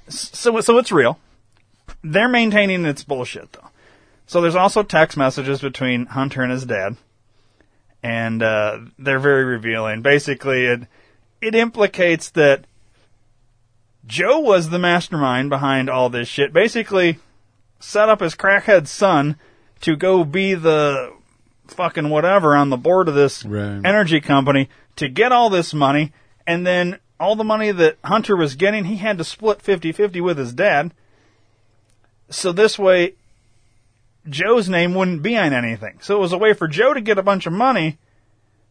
So, 0.09 0.61
so 0.61 0.79
it's 0.79 0.93
real. 0.93 1.19
They're 2.03 2.29
maintaining 2.29 2.85
it's 2.85 3.05
bullshit 3.05 3.53
though. 3.53 3.70
So 4.31 4.41
there's 4.41 4.55
also 4.55 4.85
text 4.85 5.17
messages 5.17 5.61
between 5.61 6.07
Hunter 6.07 6.41
and 6.41 6.53
his 6.53 6.65
dad, 6.65 6.97
and 8.01 8.41
uh, 8.41 8.79
they're 8.97 9.19
very 9.19 9.43
revealing. 9.43 10.03
Basically, 10.03 10.67
it 10.67 10.83
it 11.41 11.57
implicates 11.57 12.31
that 12.31 12.65
Joe 14.07 14.39
was 14.39 14.71
the 14.71 14.79
mastermind 14.79 15.51
behind 15.51 15.91
all 15.91 16.11
this 16.11 16.29
shit. 16.29 16.53
Basically, 16.53 17.19
set 17.81 18.09
up 18.09 18.21
his 18.21 18.37
crackhead 18.37 18.87
son 18.87 19.35
to 19.81 19.97
go 19.97 20.23
be 20.23 20.55
the 20.55 21.13
fucking 21.67 22.09
whatever 22.09 22.55
on 22.55 22.71
the 22.71 22.77
board 22.77 23.09
of 23.09 23.17
this 23.17 23.45
Right. 23.45 23.81
energy 23.85 24.21
company 24.21 24.69
to 24.95 25.09
get 25.09 25.33
all 25.33 25.51
this 25.51 25.75
money, 25.75 26.13
and 26.47 26.65
then 26.65 27.01
all 27.19 27.35
the 27.35 27.43
money 27.43 27.73
that 27.73 27.99
Hunter 28.05 28.37
was 28.37 28.55
getting, 28.55 28.85
he 28.85 28.99
had 28.99 29.19
to 29.19 29.25
split 29.25 29.59
50-50 29.61 30.21
with 30.21 30.39
his 30.39 30.53
dad. 30.53 30.95
So 32.29 32.53
this 32.53 32.79
way, 32.79 33.15
Joe's 34.29 34.69
name 34.69 34.95
wouldn't 34.95 35.23
be 35.23 35.37
on 35.37 35.53
anything. 35.53 35.99
So 36.03 36.17
it 36.17 36.21
was 36.21 36.33
a 36.33 36.39
way 36.39 36.53
for 36.53 36.69
Joe 36.69 36.95
to 36.95 37.01
get 37.01 37.19
a 37.19 37.23
bunch 37.23 37.47
of 37.47 37.53
money. 37.53 37.99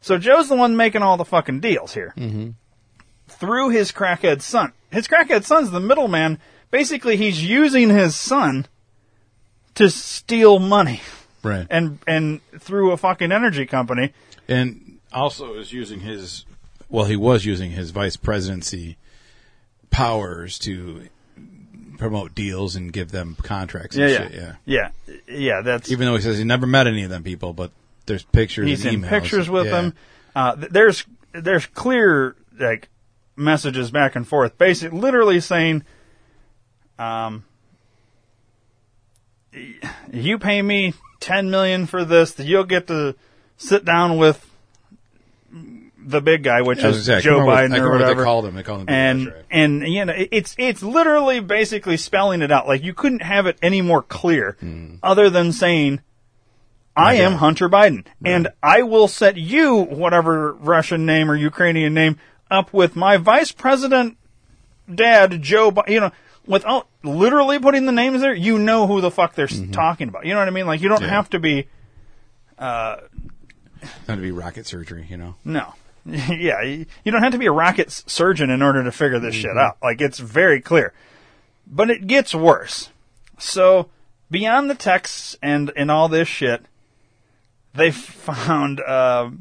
So 0.01 0.17
Joe's 0.17 0.47
the 0.49 0.55
one 0.55 0.75
making 0.77 1.01
all 1.01 1.17
the 1.17 1.25
fucking 1.25 1.59
deals 1.59 1.93
here. 1.93 2.13
Mm-hmm. 2.15 2.51
Through 3.27 3.69
his 3.69 3.91
crackhead 3.91 4.41
son. 4.41 4.73
His 4.91 5.07
crackhead 5.07 5.43
son's 5.43 5.71
the 5.71 5.79
middleman. 5.79 6.39
Basically, 6.71 7.17
he's 7.17 7.43
using 7.43 7.89
his 7.89 8.15
son 8.15 8.67
to 9.75 9.89
steal 9.89 10.59
money. 10.59 11.01
Right. 11.43 11.67
And, 11.69 11.99
and 12.07 12.41
through 12.59 12.91
a 12.91 12.97
fucking 12.97 13.31
energy 13.31 13.65
company. 13.65 14.13
and 14.47 14.99
also 15.11 15.55
is 15.55 15.73
using 15.73 16.01
his 16.01 16.45
well 16.87 17.05
he 17.05 17.15
was 17.15 17.43
using 17.43 17.71
his 17.71 17.89
vice 17.89 18.15
presidency 18.15 18.95
powers 19.89 20.59
to 20.59 21.07
promote 21.99 22.33
deals 22.33 22.75
and 22.75 22.91
give 22.91 23.11
them 23.11 23.35
contracts 23.43 23.95
and 23.95 24.09
shit 24.09 24.33
yeah 24.33 24.55
Yeah. 24.65 24.89
Yeah, 25.27 25.61
that's. 25.61 25.91
even 25.91 26.07
though 26.07 26.15
he 26.15 26.21
says 26.21 26.37
he 26.39 26.43
never 26.43 26.65
met 26.65 26.87
any 26.87 27.03
of 27.03 27.09
them 27.11 27.21
people 27.23 27.53
but 27.53 27.71
there's 28.07 28.23
pictures 28.23 28.67
he's 28.67 28.85
and 28.85 28.95
in 28.95 29.01
emails. 29.03 29.09
pictures 29.09 29.49
with 29.49 29.65
Yeah. 29.67 29.71
them. 29.71 29.93
Uh, 30.35 30.55
there's 30.57 31.05
there's 31.33 31.65
clear 31.67 32.35
like 32.59 32.87
messages 33.35 33.91
back 33.91 34.15
and 34.15 34.27
forth, 34.27 34.57
basically 34.57 34.99
literally 34.99 35.39
saying, 35.39 35.83
um, 36.97 37.43
you 40.11 40.37
pay 40.39 40.61
me 40.61 40.93
ten 41.19 41.49
million 41.49 41.85
for 41.85 42.03
this, 42.05 42.33
that 42.33 42.45
you'll 42.45 42.63
get 42.63 42.87
to 42.87 43.15
sit 43.57 43.85
down 43.85 44.17
with 44.17 44.45
the 46.05 46.21
big 46.21 46.43
guy, 46.43 46.61
which 46.61 46.81
was 46.83 46.97
is 46.97 47.07
gonna 47.07 47.21
say, 47.21 47.29
I 47.29 47.31
Joe 47.31 47.37
can't 47.37 47.47
remember 47.47 47.51
what- 47.51 47.57
I 47.57 47.61
Biden 47.65 47.69
can't 47.69 47.71
or 47.71 47.83
remember 47.83 47.91
what 47.91 47.97
they 47.97 48.03
whatever. 48.05 48.23
called 48.23 48.45
him. 48.45 48.55
They 48.55 48.63
called 48.63 48.81
him 48.81 48.89
and 48.89 49.25
right. 49.27 49.35
and 49.51 49.83
you 49.87 50.05
know 50.05 50.13
it's 50.15 50.55
it's 50.57 50.81
literally 50.83 51.39
basically 51.39 51.97
spelling 51.97 52.41
it 52.41 52.51
out. 52.51 52.67
Like 52.67 52.83
you 52.83 52.93
couldn't 52.93 53.21
have 53.21 53.45
it 53.47 53.57
any 53.61 53.81
more 53.81 54.01
clear, 54.01 54.57
Hmm. 54.59 54.95
other 55.03 55.29
than 55.29 55.51
saying. 55.51 56.01
I 56.95 57.13
am 57.15 57.33
Hunter 57.35 57.69
Biden, 57.69 58.05
and 58.25 58.49
I 58.61 58.81
will 58.81 59.07
set 59.07 59.37
you, 59.37 59.75
whatever 59.75 60.51
Russian 60.53 61.05
name 61.05 61.31
or 61.31 61.35
Ukrainian 61.35 61.93
name, 61.93 62.17
up 62.51 62.73
with 62.73 62.97
my 62.97 63.15
vice 63.15 63.53
president 63.53 64.17
dad, 64.93 65.41
Joe 65.41 65.71
Biden. 65.71 65.89
You 65.89 65.99
know, 66.01 66.11
without 66.45 66.87
literally 67.01 67.57
putting 67.57 67.85
the 67.85 67.93
names 67.93 68.19
there, 68.19 68.33
you 68.33 68.57
know 68.57 68.85
who 68.85 68.99
the 68.99 69.11
fuck 69.11 69.33
they're 69.35 69.45
s 69.45 69.61
talking 69.71 70.09
about. 70.09 70.25
You 70.25 70.33
know 70.33 70.39
what 70.39 70.49
I 70.49 70.51
mean? 70.51 70.65
Like, 70.67 70.81
you 70.81 70.89
don't 70.89 70.97
Mm-hmm. 70.97 71.05
Yeah. 71.05 71.11
have 71.11 71.29
to 71.29 71.39
be, 71.39 71.67
It's 72.59 73.93
going 74.07 74.17
to 74.19 74.23
be 74.23 74.31
rocket 74.31 74.67
surgery 74.67 75.05
you 75.09 75.15
know 75.17 75.35
no. 75.45 75.73
yeah, 76.29 76.61
you 76.61 77.11
don't 77.11 77.23
have 77.23 77.33
to 77.33 77.37
be 77.37 77.45
a 77.45 77.51
rocket 77.51 77.91
surgeon 77.91 78.49
in 78.49 78.61
order 78.61 78.83
to 78.83 78.91
figure 78.91 79.19
this 79.19 79.35
shit 79.35 79.57
out. 79.57 79.77
Like, 79.81 80.01
it's 80.01 80.19
very 80.19 80.61
clear. 80.61 80.93
But 81.67 81.89
it 81.89 82.07
gets 82.07 82.33
worse. 82.33 82.89
So, 83.37 83.89
beyond 84.31 84.69
the 84.69 84.75
texts 84.75 85.37
and, 85.41 85.71
and 85.75 85.91
all 85.91 86.09
this 86.09 86.27
shit, 86.27 86.65
they 87.73 87.91
found, 87.91 88.79
uh, 88.79 89.31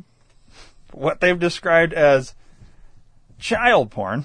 what 0.93 1.21
they've 1.21 1.39
described 1.39 1.93
as 1.93 2.35
child 3.39 3.91
porn. 3.91 4.25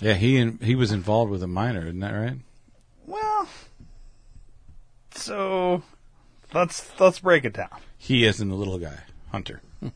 Yeah, 0.00 0.14
he 0.14 0.36
in, 0.36 0.58
he 0.58 0.74
was 0.74 0.92
involved 0.92 1.30
with 1.30 1.42
a 1.42 1.48
minor, 1.48 1.82
isn't 1.82 2.00
that 2.00 2.12
right? 2.12 2.36
Well, 3.06 3.48
so 5.14 5.82
let's 6.54 6.88
let's 7.00 7.18
break 7.18 7.44
it 7.44 7.54
down. 7.54 7.80
He 7.96 8.24
is 8.24 8.40
in 8.40 8.48
the 8.48 8.54
little 8.54 8.78
guy, 8.78 9.00
Hunter. 9.32 9.60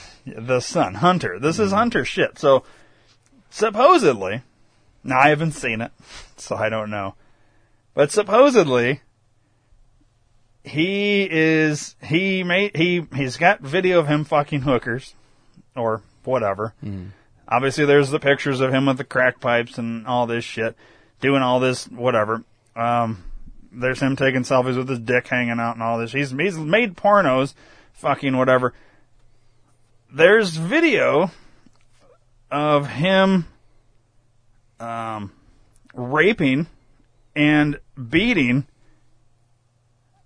the 0.26 0.60
son, 0.60 0.94
Hunter. 0.94 1.38
This 1.38 1.58
is 1.58 1.72
Hunter 1.72 2.04
shit. 2.04 2.38
So 2.38 2.64
supposedly, 3.50 4.42
now 5.04 5.18
I 5.18 5.28
haven't 5.28 5.52
seen 5.52 5.80
it, 5.80 5.92
so 6.36 6.56
I 6.56 6.68
don't 6.68 6.90
know. 6.90 7.14
But 7.94 8.10
supposedly, 8.10 9.00
he 10.64 11.28
is 11.30 11.96
he 12.02 12.42
made 12.42 12.76
he 12.76 13.06
he's 13.14 13.36
got 13.36 13.60
video 13.60 13.98
of 13.98 14.06
him 14.06 14.24
fucking 14.24 14.62
hookers 14.62 15.14
or 15.76 16.02
whatever. 16.24 16.74
Obviously, 17.48 17.84
there's 17.84 18.10
the 18.10 18.20
pictures 18.20 18.60
of 18.60 18.72
him 18.72 18.86
with 18.86 18.96
the 18.96 19.04
crack 19.04 19.40
pipes 19.40 19.76
and 19.76 20.06
all 20.06 20.26
this 20.26 20.44
shit, 20.44 20.76
doing 21.20 21.42
all 21.42 21.60
this 21.60 21.86
whatever. 21.86 22.44
Um, 22.74 23.24
there's 23.70 24.00
him 24.00 24.16
taking 24.16 24.42
selfies 24.42 24.76
with 24.76 24.88
his 24.88 25.00
dick 25.00 25.28
hanging 25.28 25.58
out 25.58 25.74
and 25.74 25.82
all 25.82 25.98
this. 25.98 26.12
He's 26.12 26.30
he's 26.30 26.56
made 26.56 26.96
pornos, 26.96 27.54
fucking 27.92 28.36
whatever. 28.36 28.72
There's 30.14 30.56
video 30.58 31.30
of 32.50 32.86
him 32.86 33.46
um, 34.78 35.32
raping 35.94 36.66
and 37.34 37.80
beating 38.10 38.66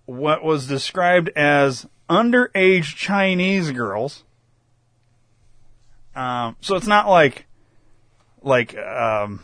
what 0.05 0.43
was 0.43 0.67
described 0.67 1.29
as 1.37 1.87
underage 2.09 2.95
Chinese 2.95 3.71
girls. 3.71 4.25
Um, 6.13 6.57
so 6.59 6.75
it's 6.75 6.87
not 6.87 7.07
like, 7.07 7.45
like, 8.41 8.77
um, 8.77 9.41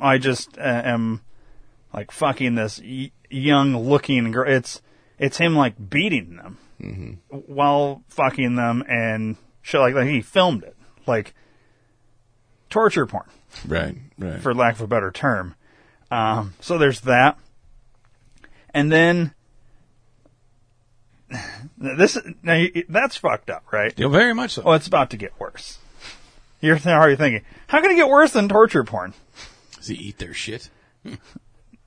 I 0.00 0.18
just 0.18 0.56
uh, 0.56 0.82
am 0.84 1.20
like 1.92 2.12
fucking 2.12 2.54
this 2.54 2.80
y- 2.80 3.10
young 3.28 3.76
looking 3.76 4.30
girl. 4.30 4.48
It's, 4.48 4.82
it's 5.18 5.38
him 5.38 5.56
like 5.56 5.90
beating 5.90 6.36
them 6.36 6.58
while 7.28 8.04
fucking 8.08 8.54
them 8.54 8.84
and 8.88 9.36
shit 9.62 9.80
like 9.80 9.94
that. 9.94 10.06
He 10.06 10.20
filmed 10.20 10.62
it. 10.64 10.76
Like, 11.06 11.34
torture 12.68 13.06
porn 13.06 13.26
Right, 13.66 13.96
right. 14.18 14.40
for 14.40 14.54
lack 14.54 14.74
of 14.76 14.80
a 14.82 14.86
better 14.86 15.10
term. 15.10 15.54
Um, 16.10 16.54
so 16.60 16.78
there's 16.78 17.00
that. 17.02 17.38
And 18.72 18.90
then 18.92 19.34
this 21.78 22.18
now 22.42 22.64
that's 22.88 23.16
fucked 23.16 23.50
up, 23.50 23.64
right? 23.72 23.92
Yeah, 23.96 24.08
very 24.08 24.34
much 24.34 24.52
so. 24.52 24.62
Oh, 24.64 24.72
it's 24.72 24.86
about 24.86 25.10
to 25.10 25.16
get 25.16 25.32
worse. 25.38 25.78
You're 26.60 26.76
th- 26.76 26.86
already 26.86 27.16
thinking, 27.16 27.42
how 27.68 27.80
can 27.80 27.90
it 27.90 27.96
get 27.96 28.08
worse 28.08 28.32
than 28.32 28.48
torture 28.48 28.84
porn? 28.84 29.14
Does 29.76 29.86
he 29.88 29.94
eat 29.94 30.18
their 30.18 30.34
shit? 30.34 30.68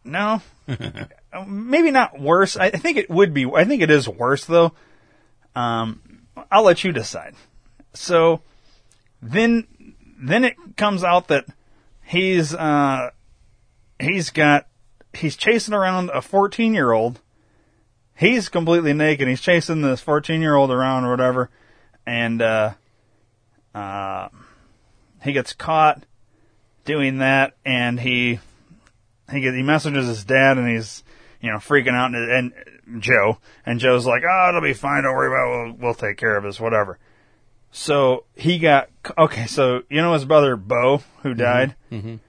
No, 0.04 0.42
maybe 1.48 1.92
not 1.92 2.20
worse. 2.20 2.58
I 2.58 2.66
I 2.66 2.72
think 2.72 2.98
it 2.98 3.10
would 3.10 3.34
be. 3.34 3.46
I 3.46 3.64
think 3.66 3.82
it 3.82 3.92
is 3.92 4.08
worse 4.10 4.46
though. 4.46 4.74
Um, 5.56 6.02
I'll 6.52 6.64
let 6.64 6.84
you 6.84 6.92
decide. 6.92 7.36
So 7.94 8.42
then, 9.22 9.68
then 10.20 10.44
it 10.44 10.56
comes 10.78 11.04
out 11.04 11.28
that 11.28 11.46
he's 12.04 12.54
uh, 12.54 13.12
he's 14.00 14.30
got 14.30 14.68
he's 15.14 15.36
chasing 15.36 15.74
around 15.74 16.10
a 16.10 16.22
14 16.22 16.74
year 16.74 16.92
old. 16.92 17.20
He's 18.16 18.50
completely 18.50 18.94
naked. 18.94 19.28
He's 19.28 19.42
chasing 19.42 19.82
this 19.82 20.02
14 20.02 20.42
year 20.42 20.56
old 20.56 20.72
around 20.72 21.06
or 21.06 21.12
whatever, 21.12 21.50
and 22.06 22.42
uh, 22.42 22.74
uh, 23.74 24.30
he 25.24 25.34
gets 25.34 25.54
caught 25.54 26.06
doing 26.86 27.20
that, 27.20 27.56
and 27.66 28.00
he 28.00 28.40
he 29.32 29.42
gets, 29.42 29.56
he 29.56 29.64
messages 29.64 30.08
his 30.08 30.24
dad, 30.24 30.58
and 30.58 30.70
he's 30.70 31.04
you 31.42 31.52
know 31.52 31.58
freaking 31.58 31.94
out, 31.94 32.14
and, 32.14 32.54
and 32.86 33.02
Joe 33.02 33.40
and 33.66 33.80
Joe's 33.80 34.06
like, 34.06 34.24
"Oh, 34.30 34.50
it'll 34.50 34.62
be 34.62 34.74
fine. 34.74 35.04
Don't 35.04 35.16
worry 35.16 35.28
about 35.28 35.48
it. 35.48 35.66
We'll, 35.66 35.88
we'll 35.88 35.94
take 35.96 36.18
care 36.18 36.38
of 36.38 36.44
this, 36.44 36.60
whatever." 36.60 37.00
So 37.76 38.26
he 38.36 38.60
got 38.60 38.90
okay. 39.18 39.48
So 39.48 39.82
you 39.90 40.00
know 40.02 40.14
his 40.14 40.26
brother 40.26 40.56
Bo, 40.56 41.02
who 41.24 41.34
died, 41.34 41.76
Mhm. 41.92 42.20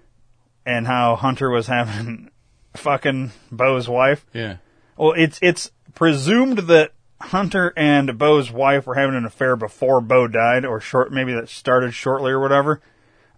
and 0.65 0.87
how 0.87 1.17
Hunter 1.17 1.51
was 1.51 1.67
having 1.67 2.31
fucking 2.77 3.31
Bo's 3.53 3.87
wife. 3.89 4.25
Yeah. 4.33 4.57
Well, 4.97 5.13
it's 5.13 5.39
it's 5.43 5.71
presumed 5.95 6.59
that 6.61 6.93
Hunter 7.21 7.73
and 7.77 8.19
Bo's 8.19 8.51
wife 8.51 8.87
were 8.87 8.95
having 8.95 9.17
an 9.17 9.27
affair 9.27 9.55
before 9.55 10.01
Bo 10.01 10.27
died, 10.29 10.65
or 10.65 10.81
short 10.81 11.13
maybe 11.13 11.35
that 11.35 11.51
started 11.51 11.93
shortly 11.93 12.33
or 12.33 12.41
whatever. 12.41 12.81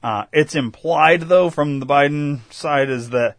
Uh, 0.03 0.27
it's 0.33 0.55
implied 0.55 1.23
though 1.23 1.51
from 1.51 1.81
the 1.81 1.87
Biden 1.87 2.40
side 2.53 2.88
is 2.88 3.11
that 3.11 3.37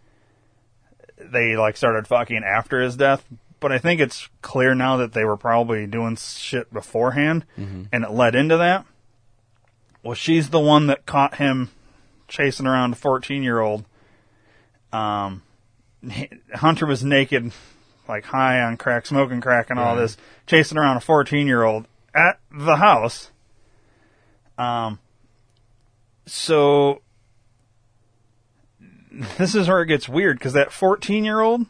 they 1.18 1.56
like 1.56 1.78
started 1.78 2.06
fucking 2.06 2.44
after 2.46 2.82
his 2.82 2.98
death, 2.98 3.26
but 3.60 3.72
I 3.72 3.78
think 3.80 4.00
it's 4.02 4.30
clear 4.42 4.76
now 4.76 4.98
that 4.98 5.14
they 5.14 5.26
were 5.26 5.38
probably 5.38 5.88
doing 5.88 6.16
shit 6.16 6.72
beforehand, 6.74 7.46
and 7.56 7.88
it 8.04 8.12
led 8.12 8.36
into 8.36 8.58
that. 8.58 8.86
Well, 10.04 10.14
she's 10.16 10.50
the 10.50 10.60
one 10.60 10.88
that 10.88 11.06
caught 11.06 11.36
him 11.36 11.70
chasing 12.28 12.68
around 12.68 12.94
a 12.94 12.96
fourteen 12.96 13.44
year 13.44 13.60
old. 13.60 13.86
Um, 14.94 15.42
Hunter 16.54 16.86
was 16.86 17.04
naked, 17.04 17.52
like 18.08 18.24
high 18.26 18.62
on 18.62 18.78
crack, 18.78 19.06
smoking 19.06 19.42
crack, 19.42 19.70
and 19.70 19.80
all 19.80 19.96
Right. 19.96 20.02
this, 20.02 20.18
chasing 20.46 20.78
around 20.78 20.98
a 20.98 21.02
fourteen-year-old 21.02 21.88
at 22.16 22.40
the 22.52 22.78
house. 22.78 23.32
Um. 24.58 25.00
So 26.26 27.02
this 29.38 29.56
is 29.56 29.68
where 29.68 29.82
it 29.82 29.88
gets 29.88 30.08
weird 30.08 30.38
because 30.38 30.54
that 30.54 30.72
fourteen-year-old 30.72 31.66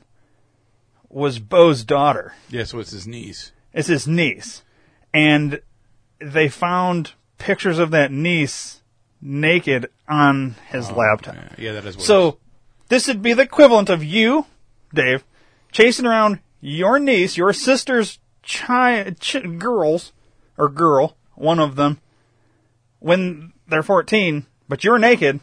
was 1.18 1.40
Bo's 1.40 1.84
daughter. 1.84 2.36
Yeah, 2.50 2.64
so 2.64 2.80
it's 2.80 2.92
his 2.92 3.08
niece. 3.08 3.52
It's 3.74 3.88
his 3.88 4.08
niece, 4.08 4.64
and 5.14 5.62
they 6.20 6.48
found 6.48 7.14
pictures 7.38 7.80
of 7.80 7.92
that 7.92 8.12
niece 8.12 8.82
naked 9.20 9.90
on 10.08 10.56
his 10.68 10.90
oh, 10.92 10.96
laptop. 10.96 11.36
Yeah, 11.36 11.50
yeah, 11.58 11.72
that 11.74 11.86
is. 11.86 12.04
So 12.04 12.38
this 12.90 13.08
would 13.08 13.22
be 13.22 13.34
the 13.34 13.44
equivalent 13.44 13.90
of 13.90 14.04
you, 14.04 14.46
Dave, 14.94 15.24
chasing 15.72 16.06
around 16.06 16.40
your 16.62 17.00
niece, 17.00 17.36
your 17.36 17.52
sister's 17.52 18.20
child, 18.44 19.20
ch- 19.20 19.58
girls, 19.58 20.14
or 20.56 20.70
girl, 20.70 21.18
one 21.34 21.60
of 21.60 21.76
them, 21.76 22.00
when 23.00 23.54
they're 23.68 23.84
14, 23.84 24.46
but 24.70 24.84
you're 24.84 25.00
naked, 25.00 25.40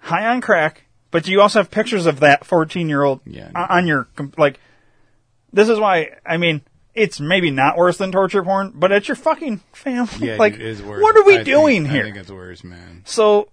high 0.00 0.26
on 0.26 0.40
crack, 0.40 0.83
but 1.14 1.28
you 1.28 1.40
also 1.40 1.60
have 1.60 1.70
pictures 1.70 2.06
of 2.06 2.18
that 2.20 2.44
14 2.44 2.88
year 2.88 3.04
old 3.04 3.20
Yeah. 3.24 3.48
on 3.54 3.86
your, 3.86 4.08
com- 4.16 4.32
like, 4.36 4.58
this 5.52 5.68
is 5.68 5.78
why, 5.78 6.10
I 6.26 6.38
mean, 6.38 6.62
it's 6.92 7.20
maybe 7.20 7.52
not 7.52 7.76
worse 7.76 7.98
than 7.98 8.10
torture 8.10 8.42
porn, 8.42 8.72
but 8.74 8.90
it's 8.90 9.06
your 9.06 9.14
fucking 9.14 9.60
family. 9.72 10.26
yeah, 10.26 10.36
like, 10.40 10.54
it 10.54 10.60
is 10.60 10.82
worse. 10.82 11.00
what 11.00 11.16
are 11.16 11.22
we 11.22 11.38
I 11.38 11.42
doing 11.44 11.84
think, 11.84 11.92
here? 11.94 12.02
I 12.02 12.06
think 12.06 12.16
it's 12.16 12.30
worse, 12.32 12.64
man. 12.64 13.02
So, 13.04 13.48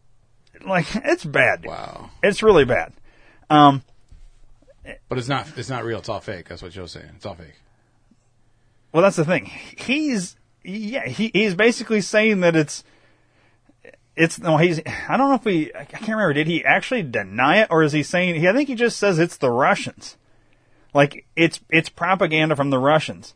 like, 0.66 0.88
it's 0.96 1.24
bad. 1.24 1.62
dude. 1.62 1.70
Wow. 1.70 2.10
It's 2.24 2.42
really 2.42 2.66
bad. 2.66 2.94
Um, 3.52 3.84
But 5.08 5.20
it's 5.20 5.28
not. 5.28 5.48
It's 5.56 5.70
not 5.70 5.84
real. 5.86 6.00
It's 6.00 6.10
all 6.10 6.20
fake. 6.20 6.50
That's 6.50 6.64
what 6.64 6.72
Joe's 6.72 6.94
saying. 6.94 7.12
It's 7.16 7.26
all 7.28 7.36
fake. 7.36 7.60
well, 8.92 9.04
that's 9.04 9.18
the 9.18 9.26
thing. 9.26 9.46
He's, 9.46 10.36
yeah, 10.64 11.06
he, 11.08 11.30
he's 11.32 11.54
basically 11.54 12.02
saying 12.02 12.40
that 12.40 12.56
it's, 12.56 12.84
it's, 14.16 14.40
no, 14.40 14.58
he's, 14.58 14.80
I 15.08 15.18
don't 15.18 15.30
know 15.30 15.36
if 15.36 15.44
he, 15.44 15.74
I 15.74 15.86
can't 15.86 16.10
remember, 16.10 16.34
did 16.34 16.48
he 16.48 16.64
actually 16.66 17.04
deny 17.04 17.58
it 17.62 17.68
or 17.70 17.84
is 17.84 17.94
he 17.94 18.04
saying, 18.04 18.36
he, 18.40 18.48
I 18.48 18.54
think 18.54 18.68
he 18.70 18.76
just 18.76 18.98
says 19.00 19.20
it's 19.20 19.38
the 19.38 19.50
Russians. 19.52 20.18
Like, 20.94 21.26
it's, 21.36 21.62
it's 21.70 21.90
propaganda 21.90 22.56
from 22.56 22.70
the 22.70 22.80
Russians. 22.80 23.34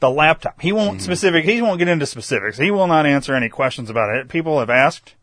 The 0.00 0.10
laptop. 0.10 0.60
He 0.60 0.72
won't 0.72 1.00
specific, 1.00 1.44
he 1.44 1.62
won't 1.62 1.78
get 1.78 1.88
into 1.88 2.04
specifics. 2.04 2.58
He 2.58 2.70
will 2.70 2.86
not 2.86 3.06
answer 3.06 3.34
any 3.34 3.48
questions 3.48 3.88
about 3.88 4.14
it. 4.14 4.28
People 4.28 4.58
have 4.58 4.68
asked 4.68 5.14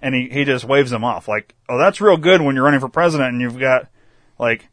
and 0.00 0.14
he, 0.14 0.28
he 0.28 0.44
just 0.44 0.64
waves 0.64 0.90
them 0.90 1.04
off. 1.04 1.28
Like, 1.28 1.54
oh, 1.68 1.78
that's 1.78 2.00
real 2.00 2.18
good 2.18 2.42
when 2.42 2.54
you're 2.54 2.64
running 2.64 2.80
for 2.80 2.88
president 2.90 3.30
and 3.30 3.40
you've 3.40 3.58
got, 3.58 3.88
like, 4.38 4.68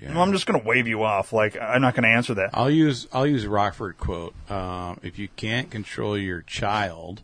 Yeah. 0.00 0.12
well, 0.14 0.22
I'm 0.22 0.32
just 0.32 0.46
going 0.46 0.60
to 0.60 0.66
wave 0.66 0.86
you 0.86 1.02
off. 1.02 1.32
Like, 1.32 1.56
I'm 1.60 1.80
not 1.82 1.94
going 1.94 2.04
to 2.04 2.10
answer 2.10 2.34
that. 2.34 2.50
I'll 2.54 2.70
use 2.70 3.08
I'll 3.12 3.26
use 3.26 3.46
Rockford 3.46 3.98
quote. 3.98 4.34
Um, 4.50 5.00
if 5.02 5.18
you 5.18 5.28
can't 5.36 5.70
control 5.70 6.16
your 6.16 6.42
child, 6.42 7.22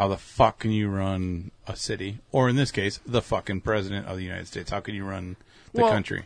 how 0.00 0.08
the 0.08 0.16
fuck 0.16 0.60
can 0.60 0.70
you 0.70 0.88
run 0.88 1.50
a 1.66 1.76
city? 1.76 2.20
Or 2.32 2.48
in 2.48 2.56
this 2.56 2.70
case, 2.70 3.00
the 3.04 3.20
fucking 3.20 3.60
president 3.60 4.06
of 4.06 4.16
the 4.16 4.22
United 4.22 4.46
States. 4.46 4.70
How 4.70 4.80
can 4.80 4.94
you 4.94 5.04
run 5.04 5.36
the 5.74 5.82
Well- 5.82 5.92
country? 5.92 6.24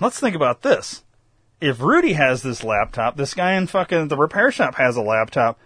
let's 0.00 0.18
think 0.18 0.34
about 0.34 0.62
this. 0.62 1.04
If 1.60 1.80
Rudy 1.80 2.14
has 2.14 2.42
this 2.42 2.64
laptop, 2.64 3.16
this 3.16 3.32
guy 3.32 3.52
in 3.52 3.68
fucking 3.68 4.08
the 4.08 4.16
repair 4.16 4.50
shop 4.50 4.74
has 4.74 4.96
a 4.96 5.02
laptop 5.02 5.56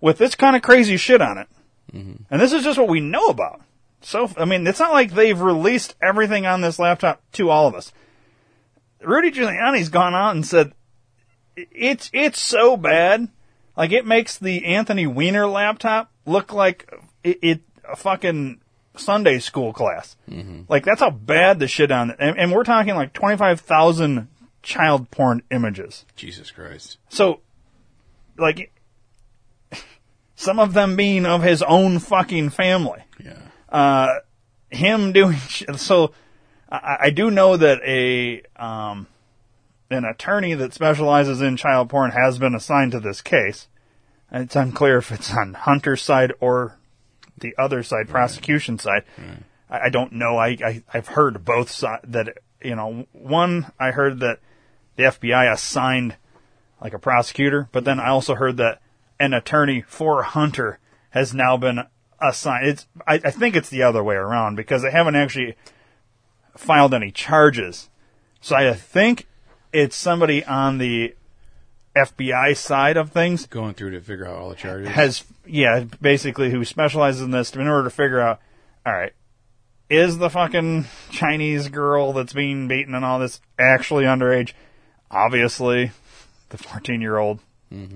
with 0.00 0.18
this 0.18 0.34
kind 0.34 0.56
of 0.56 0.62
crazy 0.62 0.96
shit 0.96 1.22
on 1.22 1.38
it. 1.38 1.46
Mm-hmm. 1.92 2.24
And 2.28 2.42
this 2.42 2.52
is 2.52 2.64
just 2.64 2.76
what 2.80 2.88
we 2.88 2.98
know 2.98 3.28
about. 3.28 3.60
So, 4.00 4.28
I 4.36 4.44
mean, 4.44 4.66
it's 4.66 4.80
not 4.80 4.92
like 4.92 5.12
they've 5.12 5.40
released 5.40 5.94
everything 6.02 6.44
on 6.44 6.60
this 6.60 6.80
laptop 6.80 7.22
to 7.34 7.50
all 7.50 7.68
of 7.68 7.76
us. 7.76 7.92
Rudy 9.00 9.30
Giuliani's 9.30 9.90
gone 9.90 10.16
out 10.16 10.34
and 10.34 10.44
said, 10.44 10.72
it's, 11.54 12.10
it's 12.12 12.40
so 12.40 12.76
bad 12.76 13.28
Like 13.76 13.92
it 13.92 14.04
makes 14.06 14.36
the 14.38 14.64
Anthony 14.64 15.06
Weiner 15.06 15.46
laptop 15.46 16.10
look 16.26 16.52
like 16.52 16.90
it, 17.22 17.38
it 17.42 17.60
a 17.88 17.96
fucking 17.96 18.60
Sunday 18.96 19.38
school 19.38 19.72
class. 19.72 20.16
Like 20.68 20.84
that's 20.84 21.00
how 21.00 21.10
bad 21.10 21.58
the 21.58 21.68
shit 21.68 21.90
on. 21.90 22.12
And, 22.18 22.38
and 22.38 22.52
we're 22.52 22.64
talking 22.64 22.94
like 22.94 23.12
twenty 23.12 23.36
five 23.36 23.60
thousand 23.60 24.28
child 24.62 25.10
porn 25.10 25.42
images. 25.50 26.04
Jesus 26.16 26.50
Christ. 26.50 26.98
So, 27.08 27.40
like, 28.38 28.72
some 30.36 30.58
of 30.58 30.72
them 30.72 30.96
being 30.96 31.26
of 31.26 31.42
his 31.42 31.62
own 31.62 31.98
fucking 31.98 32.50
family. 32.50 33.02
Yeah. 33.22 33.38
Uh, 33.68 34.20
him 34.70 35.12
doing 35.12 35.36
sh- 35.48 35.64
so. 35.76 36.12
I, 36.70 36.96
I 37.02 37.10
do 37.10 37.30
know 37.30 37.56
that 37.56 37.80
a 37.86 38.42
um, 38.56 39.06
an 39.90 40.04
attorney 40.04 40.54
that 40.54 40.72
specializes 40.72 41.40
in 41.40 41.56
child 41.56 41.90
porn 41.90 42.10
has 42.10 42.38
been 42.38 42.54
assigned 42.54 42.92
to 42.92 43.00
this 43.00 43.20
case. 43.20 43.68
It's 44.34 44.56
unclear 44.56 44.98
if 44.98 45.12
it's 45.12 45.32
on 45.32 45.54
Hunter's 45.54 46.02
side 46.02 46.32
or 46.40 46.76
the 47.38 47.54
other 47.56 47.82
side, 47.82 48.08
prosecution 48.08 48.78
side. 48.78 49.04
I, 49.70 49.86
I 49.86 49.88
don't 49.90 50.12
know. 50.12 50.36
I, 50.36 50.48
I 50.48 50.82
I've 50.92 51.08
heard 51.08 51.44
both 51.44 51.70
sides 51.70 52.04
that 52.08 52.38
you 52.60 52.74
know. 52.74 53.06
One, 53.12 53.70
I 53.78 53.92
heard 53.92 54.20
that 54.20 54.40
the 54.96 55.04
FBI 55.04 55.52
assigned 55.52 56.16
like 56.80 56.94
a 56.94 56.98
prosecutor, 56.98 57.68
but 57.70 57.84
then 57.84 58.00
I 58.00 58.08
also 58.08 58.34
heard 58.34 58.56
that 58.56 58.80
an 59.20 59.32
attorney 59.32 59.82
for 59.82 60.24
Hunter 60.24 60.80
has 61.10 61.32
now 61.32 61.56
been 61.56 61.84
assigned. 62.20 62.66
It's 62.66 62.86
I, 63.06 63.14
I 63.24 63.30
think 63.30 63.54
it's 63.54 63.70
the 63.70 63.82
other 63.82 64.02
way 64.02 64.16
around 64.16 64.56
because 64.56 64.82
they 64.82 64.90
haven't 64.90 65.14
actually 65.16 65.56
filed 66.56 66.92
any 66.92 67.12
charges. 67.12 67.88
So 68.40 68.56
I 68.56 68.74
think 68.74 69.28
it's 69.72 69.96
somebody 69.96 70.44
on 70.44 70.78
the 70.78 71.14
FBI 71.96 72.56
side 72.56 72.96
of 72.96 73.10
things 73.12 73.46
Going 73.46 73.74
through 73.74 73.90
to 73.92 74.00
figure 74.00 74.26
out 74.26 74.36
all 74.36 74.48
the 74.48 74.56
charges. 74.56 74.88
has 74.88 75.24
yeah 75.46 75.84
basically 76.00 76.50
who 76.50 76.64
specializes 76.64 77.20
in 77.22 77.30
this 77.30 77.54
in 77.54 77.66
order 77.68 77.84
to 77.84 77.90
figure 77.94 78.20
out 78.20 78.40
all 78.84 78.92
right 78.92 79.12
is 79.88 80.18
the 80.18 80.30
fucking 80.30 80.86
chinese 81.10 81.68
girl 81.68 82.12
that's 82.12 82.32
being 82.32 82.66
beaten 82.68 82.94
and 82.94 83.04
all 83.04 83.18
this 83.18 83.40
actually 83.58 84.04
underage? 84.04 84.52
Obviously 85.10 85.92
the 86.48 86.58
14 86.58 87.00
year 87.00 87.16
old 87.18 87.38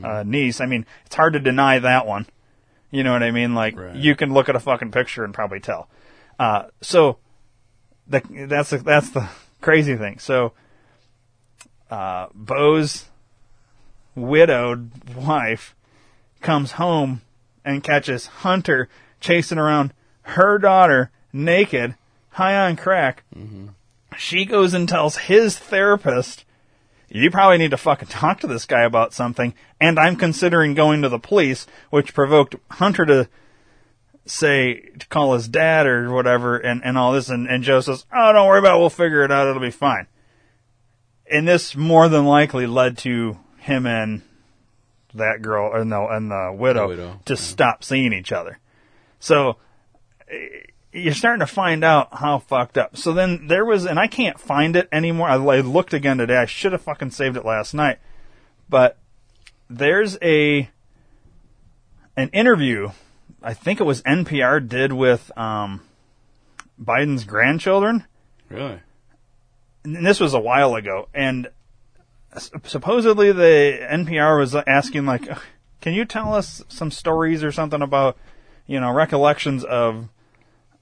uh, 0.05 0.23
niece. 0.27 0.61
I 0.61 0.67
mean 0.67 0.87
it's 1.07 1.15
hard 1.17 1.33
to 1.35 1.41
deny 1.41 1.79
that 1.79 2.07
one. 2.07 2.27
You 2.91 3.03
know 3.05 3.13
what 3.13 3.23
i 3.23 3.31
mean? 3.31 3.55
Like 3.55 3.77
Right. 3.77 3.97
you 3.97 4.15
can 4.17 4.33
look 4.33 4.49
at 4.49 4.57
a 4.57 4.61
fucking 4.61 4.93
picture 4.93 5.25
and 5.25 5.33
probably 5.35 5.61
tell. 5.61 5.89
Uh, 6.39 6.65
so 6.81 7.19
the, 8.07 8.23
that's 8.49 8.71
the, 8.71 8.79
that's 8.79 9.11
the 9.11 9.29
crazy 9.61 9.97
thing. 9.97 10.19
So 10.21 10.53
uh, 11.91 12.29
bo's 12.35 13.07
widowed 14.21 15.15
wife 15.15 15.75
comes 16.41 16.73
home 16.73 17.23
and 17.65 17.83
catches 17.83 18.27
Hunter 18.27 18.89
chasing 19.21 19.59
around 19.59 19.93
her 20.23 20.59
daughter 20.59 21.11
naked, 21.33 21.95
high 22.31 22.57
on 22.57 22.77
crack. 22.77 23.25
Mm-hmm. 23.35 23.69
She 24.17 24.45
goes 24.45 24.75
and 24.75 24.89
tells 24.89 25.17
his 25.17 25.59
therapist, 25.59 26.45
you 27.09 27.31
probably 27.31 27.59
need 27.59 27.71
to 27.71 27.77
fucking 27.77 28.09
talk 28.09 28.41
to 28.41 28.47
this 28.47 28.67
guy 28.67 28.83
about 28.83 29.15
something, 29.15 29.55
and 29.81 29.99
I'm 29.99 30.17
considering 30.17 30.75
going 30.75 31.03
to 31.03 31.09
the 31.09 31.19
police, 31.19 31.67
which 31.91 32.15
provoked 32.15 32.57
Hunter 32.71 33.07
to 33.07 33.29
say, 34.27 34.81
to 34.99 35.07
call 35.09 35.35
his 35.35 35.49
dad 35.49 35.87
or 35.87 36.13
whatever, 36.13 36.57
and, 36.57 36.83
and 36.85 36.99
all 36.99 37.13
this, 37.13 37.29
and, 37.29 37.49
and 37.49 37.63
Joe 37.63 37.81
says, 37.81 38.05
oh, 38.15 38.33
don't 38.33 38.47
worry 38.47 38.59
about 38.59 38.77
it, 38.77 38.81
we'll 38.81 38.91
figure 38.91 39.23
it 39.25 39.33
out, 39.33 39.47
it'll 39.47 39.61
be 39.61 39.71
fine. 39.71 40.07
And 41.31 41.47
this 41.47 41.77
more 41.77 42.09
than 42.09 42.27
likely 42.27 42.67
led 42.67 42.99
to 42.99 43.39
him 43.69 43.87
and 43.87 44.23
that 45.15 45.41
girl, 45.41 45.71
or 45.73 45.85
no, 45.85 46.09
and 46.09 46.31
the 46.31 46.53
widow, 46.57 46.83
The 46.83 46.89
widow, 46.89 47.21
to 47.27 47.37
stop 47.37 47.83
seeing 47.85 48.13
each 48.13 48.33
other. 48.33 48.59
So 49.21 49.57
eh, 50.31 50.37
you're 50.93 51.15
starting 51.15 51.41
to 51.41 51.47
find 51.47 51.85
out 51.85 52.09
how 52.13 52.39
fucked 52.41 52.77
up. 52.77 52.97
So 52.97 53.13
then 53.13 53.47
there 53.47 53.65
was, 53.65 53.85
and 53.87 53.99
I 53.99 54.07
can't 54.07 54.39
find 54.41 54.75
it 54.77 54.89
anymore. 54.91 55.29
I, 55.29 55.37
I 55.37 55.61
looked 55.61 55.95
again 55.95 56.19
today. 56.19 56.37
I 56.37 56.47
should 56.47 56.73
have 56.73 56.83
fucking 56.83 57.11
saved 57.13 57.37
it 57.37 57.45
last 57.45 57.73
night. 57.75 57.99
But 58.69 58.99
there's 59.71 60.19
a 60.23 60.69
an 62.17 62.31
interview. 62.31 62.91
I 63.43 63.55
think 63.55 63.81
it 63.81 63.85
was 63.85 64.03
NPR 64.03 64.67
did 64.69 64.93
with 64.93 65.31
um, 65.39 65.81
Biden's 66.83 67.25
grandchildren 67.25 68.05
Really? 68.51 68.81
and 69.85 70.05
this 70.05 70.19
was 70.21 70.35
a 70.35 70.41
while 70.41 70.75
ago, 70.75 71.09
and 71.15 71.49
supposedly 72.37 73.33
the 73.33 73.79
NPR 73.91 74.39
was 74.39 74.55
asking 74.55 75.07
like, 75.07 75.29
"Can 75.81 75.95
you 75.95 76.05
tell 76.05 76.35
us 76.35 76.63
some 76.69 76.91
stories 76.91 77.43
or 77.43 77.53
something 77.53 77.83
about, 77.83 78.17
you 78.67 78.81
know, 78.81 78.93
recollections 78.93 79.65
of, 79.65 80.09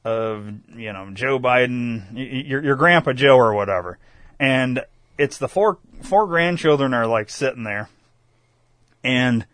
of 0.04 0.46
you 0.74 0.92
know 0.92 1.10
Joe 1.12 1.38
Biden, 1.38 2.06
your 2.48 2.62
your 2.62 2.76
grandpa 2.76 3.12
Joe 3.12 3.36
or 3.36 3.54
whatever?" 3.54 3.98
And 4.38 4.82
it's 5.18 5.38
the 5.38 5.48
four 5.48 5.78
four 6.02 6.26
grandchildren 6.26 6.92
are 6.94 7.06
like 7.06 7.30
sitting 7.30 7.64
there, 7.64 7.88
and 9.02 9.46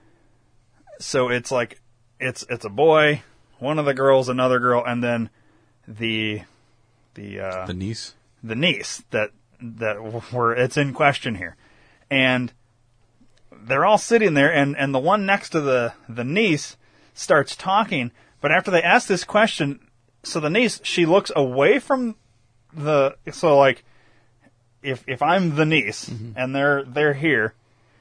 so 0.99 1.29
it's 1.29 1.51
like 1.53 1.81
it's 2.19 2.45
it's 2.49 2.65
a 2.65 2.71
boy, 2.71 3.23
one 3.59 3.79
of 3.79 3.85
the 3.85 3.95
girls, 3.95 4.29
another 4.29 4.59
girl, 4.59 4.83
and 4.85 5.03
then 5.03 5.31
the 5.87 6.43
the 7.15 7.41
uh, 7.41 7.67
The 7.67 7.75
niece? 7.75 8.15
the 8.43 8.55
niece 8.57 9.05
that 9.11 9.31
that 9.61 10.33
were 10.33 10.55
it's 10.55 10.77
in 10.77 10.93
question 10.93 11.37
here, 11.37 11.57
and 12.13 12.53
they're 13.65 13.87
all 13.87 13.97
sitting 13.97 14.35
there, 14.35 14.53
and 14.53 14.77
and 14.77 14.95
the 14.95 14.99
one 14.99 15.25
next 15.25 15.51
to 15.51 15.63
the 15.63 15.95
the 16.09 16.25
niece 16.25 16.77
starts 17.15 17.57
talking, 17.57 18.13
but 18.43 18.53
after 18.53 18.71
they 18.71 18.83
ask 18.83 19.09
this 19.09 19.25
question, 19.25 19.81
so 20.23 20.39
the 20.39 20.51
niece 20.51 20.79
she 20.85 21.07
looks 21.07 21.33
away 21.35 21.79
from 21.79 22.17
the 22.75 23.17
so 23.31 23.59
like 23.59 23.83
if 24.83 25.03
if 25.09 25.23
I'm 25.23 25.57
the 25.57 25.65
niece 25.65 26.11
mm-hmm. 26.11 26.33
and 26.37 26.55
they're 26.55 26.85
they're 26.85 27.15
here, 27.15 27.55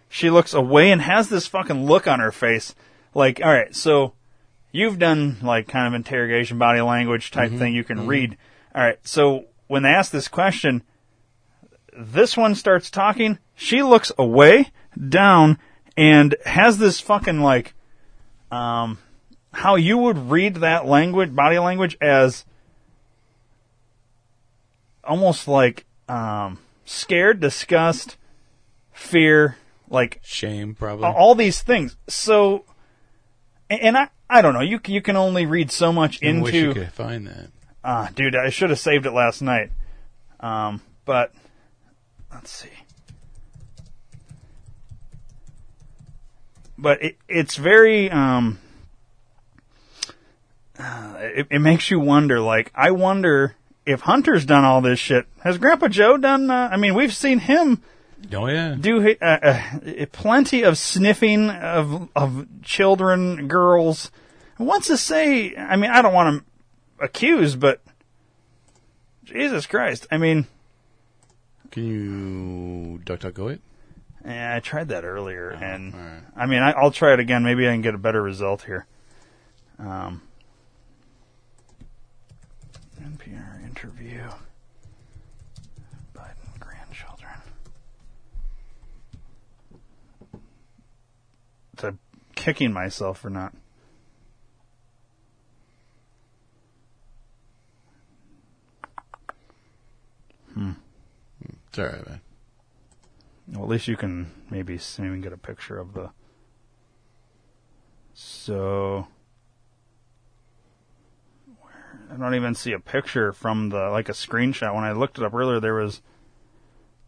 she 0.10 0.30
looks 0.30 0.54
away 0.54 0.92
and 0.92 1.02
has 1.02 1.30
this 1.30 1.48
fucking 1.48 1.86
look 1.86 2.06
on 2.06 2.20
her 2.20 2.34
face, 2.34 2.76
like 3.14 3.40
all 3.42 3.54
right, 3.54 3.74
so 3.74 4.12
you've 4.74 5.00
done 5.00 5.38
like 5.42 5.70
kind 5.70 5.88
of 5.88 5.94
interrogation 5.94 6.58
body 6.58 6.82
language 6.82 7.32
type 7.32 7.50
mm-hmm. 7.50 7.60
thing 7.60 7.76
you 7.76 7.86
can 7.86 8.00
mm-hmm. 8.00 8.08
read. 8.08 8.38
All 8.76 8.84
right, 8.84 9.00
so 9.08 9.46
when 9.68 9.84
they 9.84 9.90
ask 9.90 10.12
this 10.12 10.28
question, 10.28 10.84
this 12.02 12.36
one 12.36 12.56
starts 12.56 12.90
talking. 12.90 13.38
She 13.56 13.84
looks 13.84 14.12
away, 14.18 14.72
down, 15.10 15.58
and 15.96 16.36
has 16.46 16.78
this 16.78 17.00
fucking 17.00 17.42
like, 17.42 17.74
um, 18.52 18.98
how 19.54 19.76
you 19.76 19.98
would 19.98 20.30
read 20.30 20.56
that 20.56 20.86
language, 20.86 21.36
body 21.36 21.60
language, 21.60 21.98
as 22.02 22.46
almost 25.04 25.48
like 25.48 25.86
um, 26.08 26.60
scared, 26.86 27.40
disgust, 27.40 28.18
fear, 28.92 29.58
like 29.90 30.20
Shame, 30.24 30.76
probably. 30.76 31.06
all 31.06 31.36
these 31.36 31.62
things. 31.62 31.98
So, 32.08 32.66
and 33.70 33.98
I, 33.98 34.10
I 34.30 34.42
don't 34.42 34.54
know. 34.54 34.62
You 34.62 34.80
you 34.88 35.02
can 35.02 35.18
only 35.18 35.46
read 35.46 35.72
so 35.72 35.92
much 35.92 36.24
I 36.24 36.40
wish 36.40 36.54
you 36.54 36.70
into. 36.70 36.82
could 36.82 36.94
find 36.94 37.28
that. 37.28 37.50
Ah, 37.84 38.10
dude, 38.14 38.36
I 38.36 38.50
should 38.50 38.70
have 38.70 38.80
saved 38.80 39.06
it 39.06 39.12
last 39.12 39.42
night. 39.42 39.72
Um, 40.40 40.82
but 41.06 41.34
let's 42.34 42.52
see. 42.52 42.70
But 46.78 47.04
it, 47.04 47.18
it's 47.28 47.58
very 47.58 48.10
um. 48.10 48.60
uh, 50.80 51.16
it, 51.20 51.48
it 51.52 51.60
makes 51.60 51.92
you 51.92 52.00
wonder. 52.00 52.40
Like, 52.40 52.72
I 52.74 52.92
wonder 52.92 53.56
if 53.86 54.02
Hunter's 54.02 54.46
done 54.46 54.66
all 54.66 54.82
this 54.82 55.00
shit. 55.00 55.28
Has 55.44 55.58
Grandpa 55.58 55.88
Joe 55.90 56.18
done? 56.18 56.50
Uh, 56.50 56.70
I 56.72 56.78
mean, 56.78 56.96
we've 56.96 57.14
seen 57.14 57.40
him 57.40 57.84
Oh, 58.34 58.48
yeah. 58.48 58.76
do 58.80 59.16
uh, 59.22 59.26
uh, 59.26 60.06
plenty 60.12 60.64
of 60.64 60.78
sniffing 60.78 61.50
of 61.50 62.10
of 62.16 62.48
children, 62.64 63.48
girls. 63.48 64.12
What's 64.58 64.88
to 64.88 64.98
say? 64.98 65.56
I 65.56 65.76
mean, 65.76 65.90
I 65.92 66.02
don't 66.02 66.14
want 66.14 66.44
to 66.44 67.04
accuse, 67.04 67.56
but 67.56 67.82
Jesus 69.24 69.66
Christ! 69.66 70.06
I 70.12 70.18
mean, 70.18 70.46
Can 71.72 71.86
you 71.86 73.00
DuckDuckGo 73.06 73.54
it? 73.54 73.62
yeah, 74.26 74.56
I 74.56 74.60
tried 74.60 74.90
that 74.90 75.06
earlier, 75.06 75.50
and 75.50 75.94
all 75.94 76.00
right. 76.00 76.22
I 76.36 76.46
mean, 76.46 76.62
I, 76.62 76.72
I'll 76.72 76.92
try 76.92 77.14
it 77.14 77.20
again. 77.20 77.44
Maybe 77.44 77.68
I 77.68 77.72
can 77.72 77.82
get 77.82 77.96
a 77.96 77.98
better 77.98 78.22
result 78.22 78.64
here. 78.64 78.86
Um, 79.80 80.22
NPR 83.02 83.66
interview. 83.66 84.22
Biden 86.14 86.60
grandchildren. 86.60 87.32
To 91.78 91.96
kicking 92.36 92.74
myself 92.74 93.20
for 93.20 93.30
not. 93.30 93.54
It's 101.72 101.80
all 101.80 101.86
right, 101.86 102.06
man. 102.06 102.22
Well, 103.48 103.64
at 103.64 103.70
least 103.70 103.88
you 103.88 103.96
can 103.96 104.30
maybe 104.50 104.76
s- 104.76 105.00
maybe 105.00 105.20
get 105.22 105.32
a 105.32 105.38
picture 105.38 105.80
of 105.80 105.94
the 105.94 106.10
So 108.14 109.08
I 112.12 112.16
don't 112.18 112.36
even 112.36 112.56
see 112.56 112.74
a 112.74 112.80
picture 112.80 113.32
from 113.32 113.70
the 113.70 113.90
like 113.90 114.10
a 114.10 114.14
screenshot. 114.14 114.76
When 114.76 114.84
I 114.84 114.92
looked 114.92 115.18
it 115.18 115.24
up 115.24 115.34
earlier, 115.34 115.60
there 115.62 115.76
was 115.76 116.02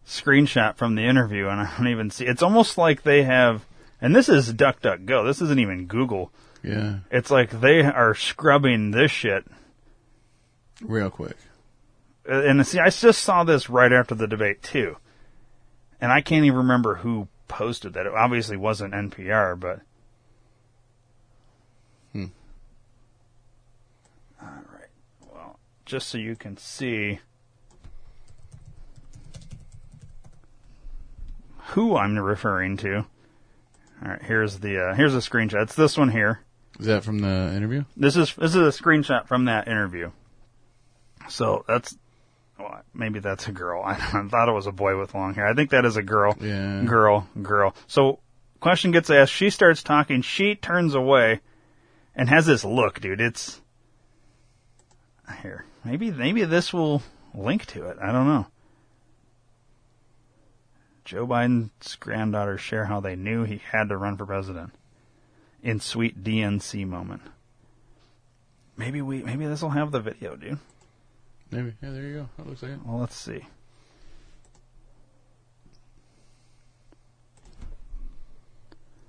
screenshot 0.07 0.75
from 0.77 0.95
the 0.95 1.03
interview, 1.03 1.49
and 1.49 1.59
I 1.59 1.73
don't 1.77 1.89
even 1.89 2.09
see. 2.09 2.25
It's 2.25 2.41
almost 2.41 2.77
like 2.77 3.03
they 3.03 3.23
have, 3.23 3.65
and 3.99 4.15
this 4.15 4.29
is 4.29 4.53
DuckDuckGo. 4.53 5.25
This 5.25 5.41
isn't 5.41 5.59
even 5.59 5.87
Google. 5.87 6.31
Yeah. 6.63 6.99
It's 7.11 7.29
like 7.29 7.49
they 7.59 7.81
are 7.81 8.15
scrubbing 8.15 8.91
this 8.91 9.11
shit. 9.11 9.45
Real 10.81 11.09
quick. 11.09 11.35
Uh, 12.29 12.41
And 12.41 12.65
see, 12.65 12.79
I 12.79 12.89
just 12.89 13.21
saw 13.21 13.43
this 13.43 13.69
right 13.69 13.91
after 13.91 14.15
the 14.15 14.27
debate 14.27 14.61
too, 14.61 14.97
and 15.99 16.11
I 16.11 16.21
can't 16.21 16.45
even 16.45 16.57
remember 16.59 16.95
who 16.95 17.27
posted 17.47 17.93
that. 17.93 18.05
It 18.05 18.13
obviously 18.13 18.57
wasn't 18.57 18.93
NPR, 18.93 19.59
but. 19.59 19.81
Hmm. 22.13 22.25
All 24.41 24.47
right. 24.47 24.89
Well, 25.33 25.59
just 25.85 26.07
so 26.07 26.17
you 26.17 26.35
can 26.35 26.57
see 26.57 27.19
who 31.73 31.95
I'm 31.95 32.17
referring 32.17 32.77
to. 32.77 33.05
All 34.03 34.09
right, 34.09 34.21
here's 34.21 34.59
the 34.59 34.89
uh, 34.89 34.95
here's 34.95 35.15
a 35.15 35.19
screenshot. 35.19 35.63
It's 35.63 35.75
this 35.75 35.97
one 35.97 36.09
here. 36.09 36.41
Is 36.79 36.87
that 36.87 37.03
from 37.03 37.19
the 37.19 37.53
interview? 37.55 37.85
This 37.95 38.15
is 38.15 38.33
this 38.35 38.55
is 38.55 38.79
a 38.79 38.83
screenshot 38.83 39.27
from 39.27 39.45
that 39.45 39.67
interview. 39.67 40.11
So 41.29 41.63
that's 41.67 41.97
well, 42.59 42.81
maybe 42.93 43.19
that's 43.19 43.47
a 43.47 43.51
girl. 43.51 43.83
I 43.85 43.95
thought 43.95 44.49
it 44.49 44.53
was 44.53 44.67
a 44.67 44.71
boy 44.71 44.97
with 44.99 45.13
long 45.13 45.33
hair. 45.33 45.47
I 45.47 45.53
think 45.53 45.71
that 45.71 45.85
is 45.85 45.97
a 45.97 46.03
girl. 46.03 46.35
Yeah. 46.39 46.83
Girl, 46.85 47.27
girl. 47.41 47.75
So 47.87 48.19
question 48.59 48.91
gets 48.91 49.09
asked. 49.09 49.33
She 49.33 49.49
starts 49.49 49.83
talking. 49.83 50.21
She 50.21 50.55
turns 50.55 50.95
away 50.95 51.41
and 52.15 52.29
has 52.29 52.45
this 52.45 52.63
look, 52.63 52.99
dude. 52.99 53.21
It's 53.21 53.61
here. 55.41 55.65
Maybe 55.83 56.11
maybe 56.11 56.43
this 56.45 56.73
will 56.73 57.01
link 57.33 57.65
to 57.67 57.87
it. 57.89 57.97
I 58.01 58.11
don't 58.11 58.27
know. 58.27 58.47
Joe 61.05 61.27
Biden's 61.27 61.95
granddaughters 61.95 62.61
share 62.61 62.85
how 62.85 63.01
they 63.01 63.15
knew 63.15 63.43
he 63.43 63.57
had 63.71 63.89
to 63.89 63.97
run 63.97 64.15
for 64.15 64.25
president 64.25 64.73
in 65.61 65.79
sweet 65.79 66.23
DNC 66.23 66.87
moment. 66.87 67.23
Maybe 68.77 69.01
we 69.01 69.21
maybe 69.21 69.45
this 69.45 69.61
will 69.61 69.69
have 69.71 69.91
the 69.91 69.99
video, 69.99 70.35
dude. 70.35 70.59
Maybe. 71.53 71.73
Yeah, 71.83 71.91
there 71.91 72.01
you 72.01 72.13
go. 72.15 72.29
That 72.37 72.47
looks 72.47 72.63
like 72.63 72.71
it. 72.71 72.79
Well, 72.83 72.99
let's 72.99 73.15
see. 73.15 73.45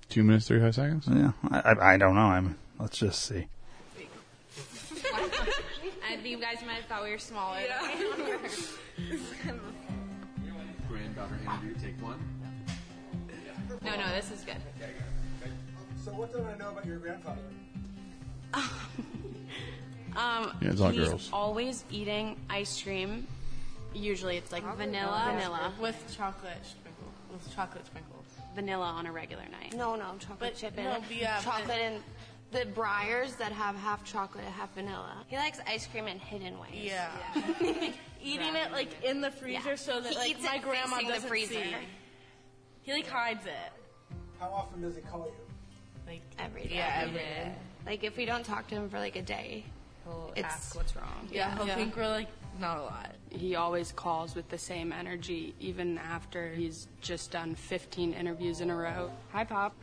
Two 0.09 0.23
minutes, 0.23 0.47
35 0.47 0.75
seconds? 0.75 1.07
Yeah, 1.11 1.31
I, 1.49 1.59
I, 1.71 1.93
I 1.93 1.97
don't 1.97 2.13
know. 2.13 2.21
I'm. 2.21 2.55
Let's 2.79 2.99
just 2.99 3.25
see. 3.25 3.47
I 5.15 6.17
think 6.17 6.27
you 6.27 6.37
guys 6.37 6.57
might 6.67 6.73
have 6.73 6.85
thought 6.85 7.03
we 7.03 7.09
were 7.09 7.17
smaller. 7.17 7.61
Granddaughter 10.87 11.39
interview, 11.43 11.73
take 11.81 11.99
one. 11.99 12.19
no, 13.83 13.95
no, 13.95 14.11
this 14.13 14.29
is 14.29 14.41
good. 14.41 14.57
So 16.03 16.11
what 16.11 16.31
don't 16.31 16.45
I 16.45 16.55
know 16.57 16.69
about 16.69 16.85
your 16.85 16.99
grandfather? 16.99 17.41
Um, 20.15 20.51
Yeah, 20.61 20.69
it's 20.71 20.81
all 20.81 20.89
he's 20.89 21.07
girls. 21.09 21.29
always 21.33 21.83
eating 21.91 22.37
ice 22.49 22.81
cream. 22.81 23.27
Usually 23.93 24.37
it's 24.37 24.51
like 24.51 24.63
vanilla, 24.75 25.31
vanilla 25.33 25.73
with 25.79 25.95
chocolate 26.15 26.57
sprinkle 26.63 27.05
with 27.31 27.55
chocolate 27.55 27.85
sprinkles. 27.85 28.25
vanilla 28.53 28.85
on 28.85 29.05
a 29.05 29.11
regular 29.11 29.43
night. 29.51 29.73
No, 29.73 29.95
no, 29.95 30.15
chocolate 30.19 30.39
But 30.39 30.55
chip 30.55 30.75
no, 30.77 30.83
and 30.83 31.03
but 31.07 31.15
yeah, 31.15 31.39
chocolate 31.41 31.67
but- 31.67 31.77
and 31.79 32.03
the 32.51 32.65
Breyers 32.71 33.37
that 33.37 33.51
have 33.51 33.75
half 33.75 34.05
chocolate, 34.05 34.45
and 34.45 34.53
half 34.53 34.73
vanilla. 34.75 35.11
He 35.27 35.35
likes 35.35 35.59
ice 35.67 35.87
cream 35.87 36.07
in 36.07 36.19
hidden 36.19 36.57
ways. 36.59 36.69
Yeah. 36.73 37.09
Eating 38.23 38.55
it 38.55 38.71
like 38.71 39.03
in 39.03 39.19
the 39.21 39.31
freezer 39.31 39.69
Yeah. 39.71 39.75
so 39.75 39.99
that 39.99 40.11
He 40.13 40.17
like 40.17 40.29
eats 40.31 40.43
my 40.43 40.55
it 40.55 40.61
grandma 40.61 40.95
facing 40.95 41.07
the 41.07 41.13
doesn't 41.13 41.29
freezer. 41.29 41.53
see. 41.53 41.75
He 42.83 42.93
like 42.93 43.07
hides 43.07 43.45
it. 43.45 43.53
How 44.39 44.47
often 44.49 44.81
does 44.81 44.95
he 44.95 45.01
call 45.01 45.25
you? 45.25 45.33
Like 46.07 46.21
every 46.39 46.63
day. 46.67 46.75
Yeah, 46.75 46.99
every 47.03 47.19
day. 47.19 47.51
Like 47.85 48.03
if 48.03 48.15
we 48.17 48.25
don't 48.25 48.45
talk 48.45 48.67
to 48.67 48.75
him 48.75 48.89
for 48.89 48.99
like 48.99 49.15
a 49.15 49.21
day, 49.21 49.65
He'll 50.05 50.31
it's 50.35 50.45
ask 50.45 50.75
what's 50.75 50.95
wrong. 50.95 51.27
Yeah, 51.31 51.55
he'll 51.57 51.73
think 51.75 51.95
we're 51.97 52.07
like 52.07 52.27
not 52.59 52.77
a 52.77 52.81
lot. 52.83 53.15
He 53.29 53.55
always 53.55 53.91
calls 53.91 54.35
with 54.35 54.47
the 54.49 54.57
same 54.57 54.93
energy, 54.93 55.53
even 55.59 55.97
after 55.97 56.49
he's 56.53 56.87
just 57.01 57.31
done 57.31 57.53
15 57.55 58.13
interviews 58.13 58.61
in 58.61 58.69
a 58.69 58.75
row. 58.75 59.11
Hi, 59.33 59.43
Pop. 59.43 59.75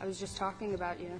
I 0.00 0.06
was 0.06 0.20
just 0.20 0.36
talking 0.36 0.74
about 0.74 1.00
you. 1.00 1.10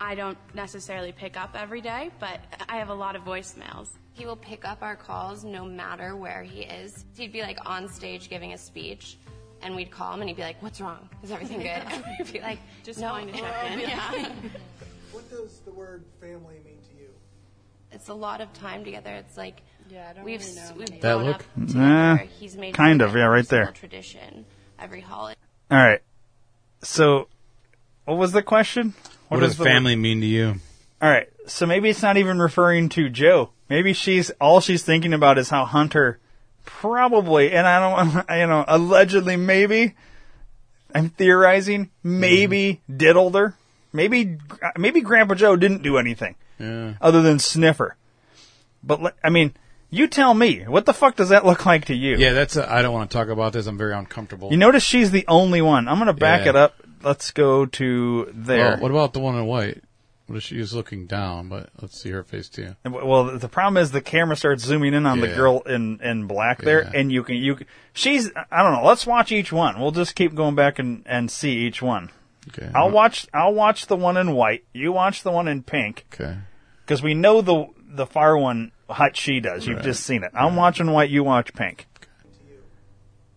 I 0.00 0.14
don't 0.14 0.36
necessarily 0.54 1.10
pick 1.10 1.36
up 1.38 1.56
every 1.58 1.80
day, 1.80 2.10
but 2.20 2.38
I 2.68 2.76
have 2.76 2.90
a 2.90 2.94
lot 2.94 3.16
of 3.16 3.22
voicemails. 3.24 3.88
He 4.12 4.26
will 4.26 4.36
pick 4.36 4.64
up 4.66 4.82
our 4.82 4.94
calls 4.94 5.42
no 5.42 5.64
matter 5.64 6.16
where 6.16 6.42
he 6.42 6.62
is. 6.62 7.06
He'd 7.16 7.32
be 7.32 7.40
like 7.42 7.58
on 7.64 7.88
stage 7.88 8.28
giving 8.28 8.52
a 8.52 8.58
speech, 8.58 9.16
and 9.62 9.74
we'd 9.74 9.90
call 9.90 10.12
him, 10.14 10.20
and 10.20 10.28
he'd 10.28 10.36
be 10.36 10.42
like, 10.42 10.62
"What's 10.62 10.80
wrong? 10.82 11.08
Is 11.22 11.30
everything 11.30 11.58
good?" 11.60 11.68
And 11.68 12.04
we'd 12.18 12.32
be 12.32 12.40
like, 12.40 12.58
Just 12.84 13.00
no. 13.00 13.08
calling 13.08 13.26
to 13.28 13.32
check 13.38 13.70
in. 13.72 13.80
Yeah. 13.80 14.28
What 15.12 15.28
does 15.30 15.60
the 15.60 15.72
word 15.72 16.04
family 16.20 16.56
mean 16.64 16.64
to 16.64 16.70
you? 16.70 16.75
It's 17.92 18.08
a 18.08 18.14
lot 18.14 18.40
of 18.40 18.52
time 18.52 18.84
together. 18.84 19.14
It's 19.14 19.36
like 19.36 19.62
Yeah, 19.88 20.08
I 20.10 20.12
don't 20.14 20.24
we've 20.24 20.40
really 20.40 20.54
know 20.54 20.72
we've 20.76 20.88
many. 20.90 21.00
That 21.00 21.14
grown 21.14 21.26
look? 21.26 21.36
up 21.36 21.74
Nah. 21.74 22.14
Eh, 22.14 22.26
he's 22.38 22.56
made 22.56 22.74
kind 22.74 23.00
sure 23.00 23.06
of, 23.06 23.12
that 23.14 23.18
yeah, 23.18 23.24
right 23.26 23.48
there. 23.48 23.64
single 23.66 23.80
Tradition, 23.80 24.44
every 24.78 25.00
holiday. 25.00 25.38
All 25.70 25.78
right. 25.78 26.02
So, 26.82 27.28
what 28.04 28.18
was 28.18 28.32
the 28.32 28.42
question? 28.42 28.94
What, 29.28 29.40
does 29.40 29.56
the- 29.56 29.64
family 29.64 29.96
mean 29.96 30.20
to 30.20 30.26
you? 30.26 30.54
All 31.00 31.10
right. 31.10 31.28
So 31.46 31.66
maybe 31.66 31.90
it's 31.90 32.02
not 32.02 32.16
even 32.16 32.38
referring 32.38 32.88
to 32.90 33.08
Joe. 33.08 33.50
Maybe 33.68 33.92
she's 33.92 34.30
all 34.40 34.60
she's 34.60 34.82
thinking 34.82 35.12
about 35.12 35.38
is 35.38 35.50
how 35.50 35.64
Hunter 35.64 36.18
probably, 36.64 37.52
and 37.52 37.66
I 37.66 37.80
don't, 37.80 38.30
you 38.40 38.46
know, 38.46 38.64
allegedly 38.66 39.36
maybe. 39.36 39.94
I'm 40.94 41.10
theorizing. 41.10 41.90
Maybe 42.02 42.74
mm-hmm. 42.74 42.96
diddled 42.96 43.34
her. 43.34 43.54
Maybe 43.92 44.38
maybe 44.76 45.00
Grandpa 45.00 45.34
Joe 45.34 45.56
didn't 45.56 45.82
do 45.82 45.98
anything 45.98 46.36
Yeah. 46.58 46.94
other 47.00 47.22
than 47.22 47.38
sniffer. 47.38 47.96
But 48.82 49.14
I 49.24 49.30
mean, 49.30 49.52
you 49.90 50.06
tell 50.06 50.34
me. 50.34 50.60
What 50.64 50.86
the 50.86 50.94
fuck 50.94 51.16
does 51.16 51.28
that 51.30 51.44
look 51.44 51.66
like 51.66 51.86
to 51.86 51.94
you? 51.94 52.16
Yeah, 52.16 52.32
that's. 52.32 52.56
I 52.56 52.78
I 52.78 52.82
don't 52.82 52.92
want 52.92 53.10
to 53.10 53.16
talk 53.16 53.28
about 53.28 53.52
this. 53.52 53.66
I'm 53.66 53.78
very 53.78 53.94
uncomfortable. 53.94 54.50
You 54.50 54.56
notice 54.56 54.82
she's 54.84 55.10
the 55.10 55.24
only 55.28 55.60
one. 55.62 55.88
I'm 55.88 55.96
going 55.96 56.06
to 56.06 56.12
back 56.12 56.44
Yeah. 56.44 56.50
it 56.50 56.56
up. 56.56 56.74
Let's 57.02 57.30
go 57.30 57.66
to 57.66 58.30
there. 58.32 58.70
Well, 58.72 58.78
what 58.78 58.90
about 58.90 59.12
the 59.12 59.20
one 59.20 59.34
in 59.36 59.46
white? 59.46 59.82
What 60.26 60.36
if 60.36 60.42
she 60.42 60.58
is 60.58 60.74
looking 60.74 61.06
down? 61.06 61.48
But 61.48 61.70
let's 61.80 62.00
see 62.00 62.10
her 62.10 62.24
face 62.24 62.48
too. 62.48 62.74
And 62.84 62.94
w- 62.94 63.06
Well, 63.08 63.38
the 63.38 63.48
problem 63.48 63.76
is 63.80 63.92
the 63.92 64.00
camera 64.00 64.34
starts 64.34 64.64
zooming 64.64 64.92
in 64.92 65.06
on 65.06 65.20
the 65.20 65.28
Yeah. 65.28 65.36
girl 65.36 65.60
in, 65.60 66.00
in 66.02 66.26
black 66.26 66.62
there, 66.62 66.82
Yeah. 66.82 66.98
and 67.00 67.12
you 67.12 67.22
can 67.22 67.36
you 67.36 67.58
she's 67.92 68.32
I 68.50 68.62
don't 68.64 68.72
know. 68.72 68.84
Let's 68.84 69.06
watch 69.06 69.30
each 69.30 69.52
one. 69.52 69.78
We'll 69.78 69.92
just 69.92 70.16
keep 70.16 70.34
going 70.34 70.56
back 70.56 70.80
and, 70.80 71.04
and 71.06 71.30
see 71.30 71.58
each 71.58 71.80
one. 71.80 72.10
Okay. 72.48 72.70
I'll 72.74 72.90
watch 72.90 73.26
I'll 73.34 73.54
watch 73.54 73.86
the 73.86 73.96
one 73.96 74.16
in 74.16 74.32
white. 74.32 74.64
You 74.72 74.92
watch 74.92 75.22
the 75.22 75.32
one 75.32 75.48
in 75.48 75.62
pink. 75.62 76.06
Okay. 76.14 76.36
Because 76.84 77.02
we 77.02 77.14
know 77.14 77.40
the 77.40 77.66
the 77.88 78.06
far 78.06 78.36
one 78.38 78.72
what 78.86 79.16
she 79.16 79.40
does. 79.40 79.66
You've 79.66 79.76
Right. 79.78 79.84
just 79.84 80.04
seen 80.04 80.22
it. 80.22 80.30
I'm 80.34 80.54
watching 80.56 80.90
white. 80.90 81.10
You 81.10 81.24
watch 81.24 81.52
pink. 81.54 81.86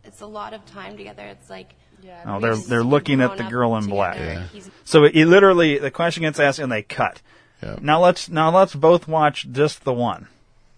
It's 0.03 0.21
a 0.21 0.25
lot 0.27 0.53
of 0.53 0.65
time 0.65 0.97
together. 0.97 1.23
It's 1.25 1.49
like 1.49 1.73
yeah, 2.01 2.23
Oh, 2.25 2.39
they're 2.39 2.55
they're 2.55 2.83
looking 2.83 3.19
at 3.21 3.37
the 3.37 3.43
girl 3.43 3.75
in 3.77 3.87
black. 3.87 4.15
together. 4.17 4.45
He's 4.53 4.69
So 4.85 5.03
it, 5.05 5.15
it 5.15 5.25
literally 5.25 5.77
the 5.79 5.91
question 5.91 6.21
gets 6.23 6.39
asked 6.39 6.59
and 6.59 6.71
they 6.71 6.83
cut. 6.83 7.21
Yep. 7.63 7.81
Now 7.81 7.99
let's 7.99 8.29
now 8.29 8.51
let's 8.55 8.73
both 8.75 9.07
watch 9.07 9.47
just 9.51 9.83
the 9.83 9.93
one. 9.93 10.27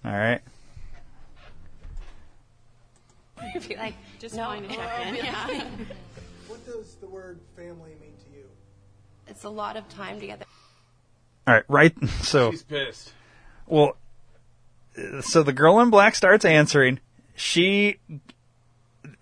All 0.05 0.11
right. 0.11 0.41
You'd 3.53 3.67
be 3.67 3.75
like, 3.75 3.95
Just 4.19 4.35
no, 4.35 4.43
calling 4.45 4.63
to 4.67 4.69
check 4.75 5.07
in. 5.07 5.15
Yeah. 5.25 5.63
What 6.47 6.65
does 6.65 6.95
the 6.95 7.07
word 7.07 7.39
family 7.55 7.71
mean 7.73 7.79
to 7.79 7.90
you? 7.90 7.90
It's 9.41 9.45
a 9.47 9.49
lot 9.49 9.75
of 9.75 9.89
time 9.89 10.19
together. 10.19 10.45
All 11.47 11.55
right. 11.55 11.63
Right. 11.67 11.95
So 12.21 12.51
She's 12.51 12.61
pissed. 12.61 13.11
Well, 13.65 13.97
so 15.21 15.41
the 15.41 15.51
girl 15.51 15.79
in 15.79 15.89
black 15.89 16.13
starts 16.13 16.45
answering. 16.45 16.99
She, 17.33 17.97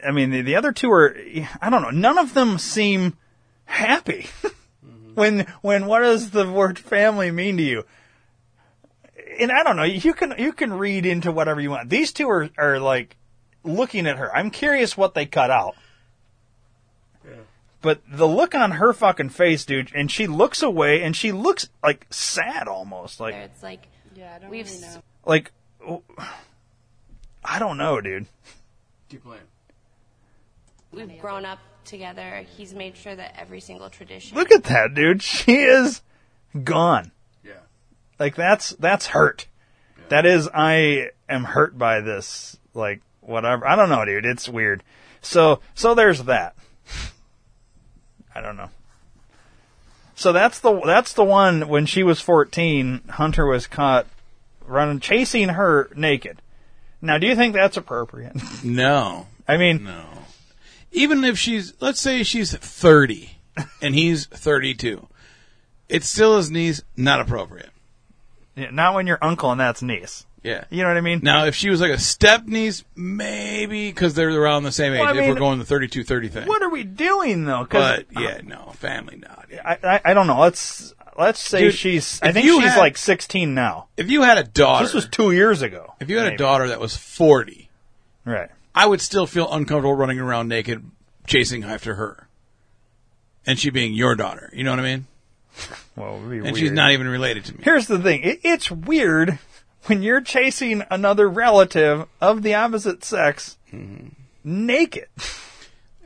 I 0.05 0.11
mean, 0.11 0.31
the, 0.31 0.41
the 0.41 0.57
other 0.57 0.73
two 0.73 0.91
are, 0.91 1.15
I 1.61 1.69
don't 1.69 1.81
know, 1.81 1.91
none 1.91 2.17
of 2.17 2.33
them 2.33 2.57
seem 2.57 3.15
happy. 3.63 4.27
when, 5.13 5.47
when, 5.61 5.85
what 5.85 5.99
does 5.99 6.31
the 6.31 6.51
word 6.51 6.77
family 6.77 7.31
mean 7.31 7.55
to 7.55 7.63
you? 7.63 7.85
And 9.39 9.53
I 9.53 9.63
don't 9.63 9.77
know, 9.77 9.83
you 9.83 10.13
can, 10.13 10.33
you 10.37 10.51
can 10.51 10.73
read 10.73 11.05
into 11.05 11.31
whatever 11.31 11.61
you 11.61 11.69
want. 11.69 11.89
These 11.89 12.11
two 12.11 12.29
are, 12.29 12.49
are 12.57 12.81
like 12.81 13.15
looking 13.63 14.05
at 14.05 14.17
her. 14.17 14.35
I'm 14.35 14.51
curious 14.51 14.97
what 14.97 15.13
they 15.13 15.25
cut 15.25 15.49
out. 15.49 15.77
But 17.81 18.01
the 18.09 18.27
look 18.27 18.53
on 18.55 18.71
her 18.71 18.91
fucking 18.91 19.29
face, 19.29 19.63
dude, 19.63 19.91
and 19.95 20.11
she 20.11 20.27
looks 20.27 20.61
away 20.61 21.01
and 21.01 21.15
she 21.15 21.31
looks 21.31 21.69
like 21.81 22.07
sad 22.09 22.67
almost. 22.67 23.19
Like, 23.21 23.35
It's 23.35 23.63
like 23.63 23.87
Yeah, 24.15 24.33
I 24.35 24.39
don't 24.39 24.49
we've 24.49 24.65
really 24.69 24.81
know. 24.81 25.01
like 25.25 25.51
I 27.43 27.57
don't 27.59 27.77
know, 27.77 28.01
dude. 28.01 28.25
Keep 29.09 29.23
playing. 29.23 29.41
we've 30.91 31.19
grown 31.19 31.45
up 31.45 31.59
together. 31.85 32.45
He's 32.57 32.73
made 32.73 32.97
sure 32.97 33.15
that 33.15 33.35
every 33.39 33.59
single 33.61 33.89
tradition. 33.89 34.37
Look 34.37 34.51
at 34.51 34.65
that, 34.65 34.93
dude. 34.93 35.21
She 35.23 35.53
is 35.53 36.01
gone. 36.63 37.11
Yeah. 37.43 37.53
Like 38.19 38.35
that's 38.35 38.71
that's 38.71 39.07
hurt. 39.07 39.47
That 40.09 40.25
is 40.25 40.49
I 40.53 41.11
am 41.29 41.43
hurt 41.45 41.77
by 41.77 42.01
this. 42.01 42.57
Like 42.73 43.01
whatever. 43.21 43.65
I 43.67 43.75
don't 43.75 43.89
know, 43.89 44.03
dude. 44.05 44.25
It's 44.25 44.49
weird. 44.49 44.83
So 45.21 45.61
so 45.75 45.95
there's 45.95 46.23
that. 46.23 46.55
I 48.39 48.41
don't 48.41 48.55
know. 48.55 48.69
So 50.15 50.31
that's 50.31 50.59
the 50.59 50.79
that's 50.85 51.11
the 51.11 51.25
one 51.25 51.67
when 51.67 51.85
she 51.85 52.03
was 52.03 52.21
14, 52.21 53.01
Hunter 53.09 53.45
was 53.45 53.67
caught 53.67 54.07
running 54.65 55.01
chasing 55.01 55.49
her 55.49 55.89
naked. 55.93 56.41
Now, 57.01 57.17
do 57.17 57.27
you 57.27 57.35
think 57.35 57.53
that's 57.53 57.75
appropriate? 57.77 58.33
No. 58.63 59.27
I 59.45 59.57
mean, 59.57 59.83
no. 59.83 60.05
Even 60.91 61.25
if 61.25 61.37
she's, 61.37 61.73
let's 61.81 61.99
say 61.99 62.23
she's 62.23 62.55
30 62.55 63.31
and 63.81 63.95
he's 63.95 64.25
32, 64.27 65.07
it 65.89 66.03
still 66.03 66.37
is 66.37 66.49
niece 66.49 66.81
not 66.95 67.19
appropriate. 67.19 67.71
Yeah, 68.55 68.69
not 68.71 68.93
when 68.93 69.07
your 69.07 69.17
uncle 69.21 69.51
and 69.51 69.59
that's 69.59 69.81
niece. 69.81 70.25
Yeah. 70.43 70.63
You 70.69 70.83
know 70.83 70.87
what 70.89 70.97
I 70.97 71.01
mean? 71.01 71.19
Now, 71.21 71.45
if 71.45 71.55
she 71.55 71.69
was 71.69 71.81
like 71.81 71.91
a 71.91 71.99
step 71.99 72.45
niece, 72.45 72.83
maybe 72.95 73.89
because 73.89 74.13
they're 74.13 74.29
around 74.29 74.63
the 74.63 74.71
same 74.71 74.93
age. 74.93 74.99
Well, 74.99 75.09
I 75.15 75.19
if 75.21 75.27
we're 75.27 75.35
going 75.35 75.59
the 75.59 75.65
32 75.65 76.03
30 76.03 76.27
thing. 76.29 76.47
What 76.47 76.61
are 76.63 76.69
we 76.69 76.83
doing 76.83 77.45
though? 77.45 77.67
But 77.69 78.05
yeah, 78.11 78.39
no, 78.43 78.71
family 78.75 79.17
not. 79.17 79.47
I, 79.65 79.77
I 79.83 80.01
I 80.05 80.13
don't 80.13 80.27
know. 80.27 80.39
Let's 80.39 80.93
let's 81.17 81.39
say 81.41 81.59
Dude, 81.61 81.73
she's. 81.73 82.21
I 82.21 82.31
think 82.31 82.45
she's 82.45 82.63
had- 82.63 82.77
like 82.79 82.95
16 82.97 83.53
now. 83.53 83.87
If 83.97 84.09
you 84.09 84.21
had 84.21 84.37
a 84.37 84.43
daughter, 84.43 84.85
This 84.85 84.93
was 84.93 85.07
two 85.09 85.31
years 85.31 85.61
ago. 85.61 85.93
if 85.99 86.09
you 86.09 86.17
had 86.17 86.33
a 86.33 86.37
daughter 86.37 86.69
that 86.69 86.79
was 86.79 86.95
40, 86.95 87.69
right? 88.25 88.49
I 88.73 88.85
would 88.85 89.01
still 89.01 89.25
feel 89.25 89.51
uncomfortable 89.51 89.93
running 89.95 90.19
around 90.19 90.47
naked 90.47 90.83
chasing 91.27 91.63
after 91.65 91.95
her. 91.95 92.27
And 93.45 93.57
she 93.59 93.71
being 93.71 93.93
your 93.93 94.15
daughter. 94.15 94.49
You 94.53 94.63
know 94.63 94.69
what 94.71 94.79
I 94.79 94.83
mean? 94.83 95.07
Well, 95.95 96.15
it 96.15 96.19
would 96.21 96.29
be 96.29 96.35
And 96.37 96.43
weird. 96.43 96.57
she's 96.57 96.71
not 96.71 96.91
even 96.91 97.07
related 97.07 97.45
to 97.45 97.53
me. 97.57 97.61
Here's 97.63 97.87
the 97.87 97.99
thing. 97.99 98.21
It, 98.21 98.39
it's 98.43 98.69
weird 98.69 99.39
when 99.85 100.01
you're 100.01 100.21
chasing 100.21 100.83
another 100.89 101.29
relative 101.29 102.07
of 102.21 102.43
the 102.43 102.53
opposite 102.53 103.03
sex 103.03 103.57
mm-hmm. 103.73 104.09
naked. 104.43 105.07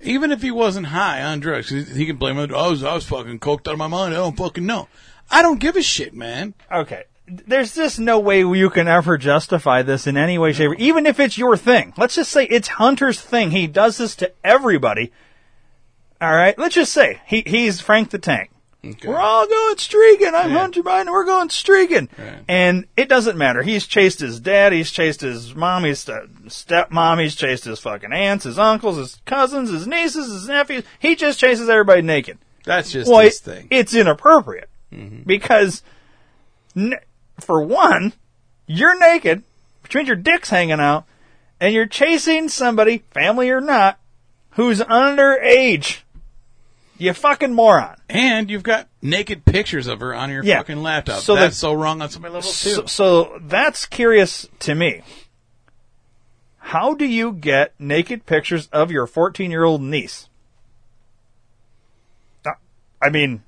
Even 0.01 0.31
if 0.31 0.41
he 0.41 0.51
wasn't 0.51 0.87
high 0.87 1.21
on 1.21 1.39
drugs, 1.39 1.69
he 1.69 1.83
he 1.83 2.05
can 2.05 2.17
blame 2.17 2.37
it. 2.37 2.51
Oh, 2.51 2.57
I 2.57 2.67
was, 2.69 2.83
I 2.83 2.93
was 2.93 3.05
fucking 3.05 3.39
coked 3.39 3.67
out 3.67 3.73
of 3.73 3.77
my 3.77 3.87
mind. 3.87 4.13
I 4.13 4.17
don't 4.17 4.37
fucking 4.37 4.65
know. 4.65 4.89
I 5.31 5.41
don't 5.41 5.59
give 5.59 5.77
a 5.77 5.81
shit, 5.81 6.13
man. 6.13 6.53
Okay. 6.71 7.03
There's 7.25 7.73
just 7.73 7.99
no 7.99 8.19
way 8.19 8.39
you 8.39 8.69
can 8.69 8.89
ever 8.89 9.17
justify 9.17 9.81
this 9.81 10.05
in 10.07 10.17
any 10.17 10.37
way, 10.37 10.51
shape, 10.51 10.71
or 10.71 10.75
even 10.75 11.05
if 11.05 11.21
it's 11.21 11.37
your 11.37 11.55
thing. 11.55 11.93
Let's 11.95 12.15
just 12.15 12.31
say 12.31 12.45
it's 12.45 12.67
Hunter's 12.67 13.21
thing. 13.21 13.51
He 13.51 13.65
does 13.65 13.97
this 13.97 14.15
to 14.17 14.33
everybody. 14.43 15.13
All 16.19 16.33
right. 16.33 16.57
Let's 16.59 16.75
just 16.75 16.91
say 16.91 17.21
he 17.25 17.43
he's 17.45 17.79
Frank 17.79 18.09
the 18.09 18.19
Tank. 18.19 18.51
We're 18.83 19.17
all 19.17 19.47
going 19.47 19.77
streaking. 19.77 20.35
I'm 20.35 20.51
Hunter 20.51 20.83
Biden. 20.83 21.09
We're 21.09 21.23
going 21.23 21.49
streaking. 21.49 22.09
And 22.49 22.85
it 22.97 23.07
doesn't 23.07 23.37
matter. 23.37 23.63
He's 23.63 23.87
chased 23.87 24.19
his 24.19 24.41
dad. 24.41 24.73
He's 24.73 24.91
chased 24.91 25.21
his 25.21 25.55
mom. 25.55 25.85
He's 25.85 26.01
st- 26.01 26.47
stepmom. 26.47 27.21
He's 27.21 27.35
chased 27.35 27.63
his 27.63 27.79
fucking 27.79 28.11
aunts, 28.11 28.43
his 28.43 28.59
uncles, 28.59 28.97
his 28.97 29.21
cousins, 29.25 29.69
his 29.69 29.87
nieces, 29.87 30.31
his 30.31 30.49
nephews. 30.49 30.83
He 30.99 31.15
just 31.15 31.39
chases 31.39 31.69
everybody 31.69 32.01
naked. 32.01 32.39
That's 32.65 32.91
just 32.91 33.09
well, 33.09 33.21
his 33.21 33.39
it- 33.39 33.43
thing. 33.43 33.67
It's 33.71 33.93
inappropriate 33.93 34.69
mm-hmm. 34.93 35.23
because, 35.23 35.81
n- 36.75 36.99
for 37.39 37.61
one, 37.61 38.11
you're 38.67 38.99
naked, 38.99 39.43
which 39.83 39.95
means 39.95 40.07
your 40.09 40.17
dick's 40.17 40.49
hanging 40.49 40.81
out, 40.81 41.05
and 41.59 41.73
you're 41.73 41.85
chasing 41.85 42.49
somebody, 42.49 43.03
family 43.11 43.49
or 43.49 43.61
not, 43.61 43.97
who's 44.51 44.81
underage. 44.81 45.99
You 47.03 47.13
fucking 47.13 47.53
moron. 47.53 47.97
And 48.09 48.49
you've 48.49 48.63
got 48.63 48.87
naked 49.01 49.43
pictures 49.43 49.87
of 49.87 49.99
her 49.99 50.15
on 50.15 50.29
your 50.29 50.41
Yeah. 50.41 50.59
fucking 50.59 50.81
laptop. 50.81 51.19
So 51.21 51.35
That's 51.35 51.55
the- 51.55 51.59
so 51.59 51.73
wrong 51.73 52.01
on 52.01 52.09
so 52.09 52.19
many 52.21 52.33
levels 52.33 52.61
too. 52.61 52.69
So, 52.69 52.85
so 52.85 53.39
that's 53.41 53.85
curious 53.85 54.47
to 54.59 54.73
me. 54.73 55.01
How 56.59 56.93
do 56.93 57.03
you 57.05 57.33
get 57.33 57.73
naked 57.77 58.25
pictures 58.25 58.69
of 58.71 58.89
your 58.89 59.05
14 59.05 59.51
year 59.51 59.65
old 59.65 59.81
niece? 59.81 60.29
Uh, 62.45 62.51
I 63.01 63.09
mean, 63.09 63.43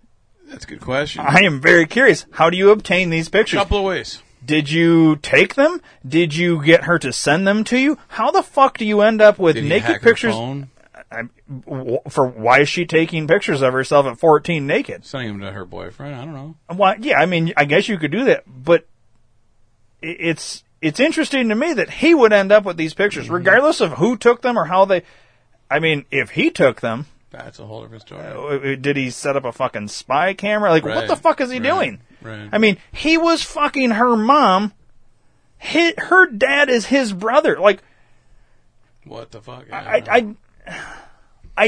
That's 0.47 0.65
a 0.65 0.67
good 0.67 0.81
question. 0.81 1.23
I 1.25 1.39
am 1.43 1.61
very 1.61 1.85
curious. 1.87 2.25
How 2.33 2.49
do 2.49 2.57
you 2.57 2.71
obtain 2.71 3.09
these 3.09 3.29
pictures? 3.29 3.57
A 3.57 3.61
couple 3.63 3.79
of 3.79 3.85
ways. 3.85 4.21
Did 4.45 4.69
you 4.69 5.15
take 5.15 5.55
them? 5.55 5.81
Did 6.07 6.35
you 6.35 6.61
get 6.63 6.83
her 6.83 6.99
to 6.99 7.11
send 7.13 7.47
them 7.47 7.63
to 7.63 7.79
you? 7.79 7.97
How 8.09 8.29
the 8.31 8.43
fuck 8.43 8.77
do 8.77 8.85
you 8.85 9.01
end 9.01 9.21
up 9.21 9.39
with 9.39 9.55
Did 9.55 9.63
naked 9.63 10.01
pictures? 10.03 10.33
phone? 10.33 10.69
I, 11.11 11.23
for 12.09 12.27
why 12.27 12.61
is 12.61 12.69
she 12.69 12.85
taking 12.85 13.27
pictures 13.27 13.61
of 13.61 13.73
herself 13.73 14.05
at 14.05 14.17
14 14.17 14.65
naked? 14.65 15.05
Sending 15.05 15.29
them 15.33 15.41
to 15.41 15.51
her 15.51 15.63
boyfriend. 15.65 16.15
I 16.15 16.25
don't 16.25 16.33
know. 16.33 16.55
Why? 16.75 16.97
Yeah, 16.99 17.19
I 17.19 17.25
mean, 17.25 17.53
I 17.55 17.65
guess 17.65 17.87
you 17.87 17.97
could 17.97 18.11
do 18.11 18.25
that, 18.25 18.43
but 18.47 18.85
it's 20.01 20.63
it's 20.81 20.99
interesting 20.99 21.49
to 21.49 21.55
me 21.55 21.73
that 21.73 21.89
he 21.89 22.13
would 22.13 22.33
end 22.33 22.51
up 22.51 22.65
with 22.65 22.77
these 22.77 22.93
pictures, 22.93 23.25
Mm-hmm. 23.25 23.33
regardless 23.35 23.81
of 23.81 23.93
who 23.93 24.17
took 24.17 24.41
them 24.41 24.57
or 24.57 24.65
how 24.65 24.85
they. 24.85 25.03
I 25.69 25.79
mean, 25.79 26.05
if 26.11 26.31
he 26.31 26.51
took 26.51 26.81
them, 26.81 27.07
That's 27.31 27.59
a 27.59 27.65
whole 27.65 27.81
different 27.81 28.01
story. 28.03 28.21
uh, 28.23 28.75
did 28.79 28.97
he 28.97 29.09
set 29.09 29.35
up 29.35 29.45
a 29.45 29.51
fucking 29.51 29.87
spy 29.87 30.33
camera? 30.33 30.69
Like, 30.69 30.85
what 30.85 31.07
the 31.07 31.15
fuck 31.15 31.41
is 31.41 31.49
he 31.49 31.57
right, 31.59 31.63
doing? 31.63 32.01
right. 32.21 32.49
I 32.51 32.57
mean, 32.59 32.77
he 32.91 33.17
was 33.17 33.41
fucking 33.41 33.91
her 33.91 34.15
mom. 34.15 34.73
Hi 35.59 35.93
her 35.97 36.27
dad 36.27 36.69
is 36.69 36.85
his 36.85 37.13
brother. 37.13 37.57
Like, 37.59 37.81
What 39.05 39.31
the 39.31 39.41
fuck? 39.41 39.65
I, 39.71 39.77
I, 39.77 40.03
I 40.17 40.35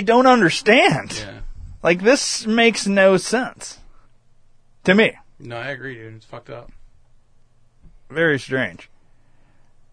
don't 0.01 0.27
understand. 0.27 1.17
Yeah. 1.17 1.39
Like, 1.83 2.01
this 2.01 2.45
makes 2.45 2.87
no 2.87 3.17
sense 3.17 3.77
to 4.83 4.93
me. 4.95 5.13
No, 5.39 5.57
I 5.57 5.67
agree, 5.67 5.95
dude. 5.95 6.15
It's 6.15 6.25
fucked 6.25 6.49
up. 6.49 6.71
Very 8.09 8.39
strange. 8.39 8.89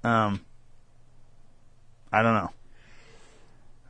Um, 0.02 0.40
I 2.12 2.22
don't 2.22 2.34
know. 2.34 2.50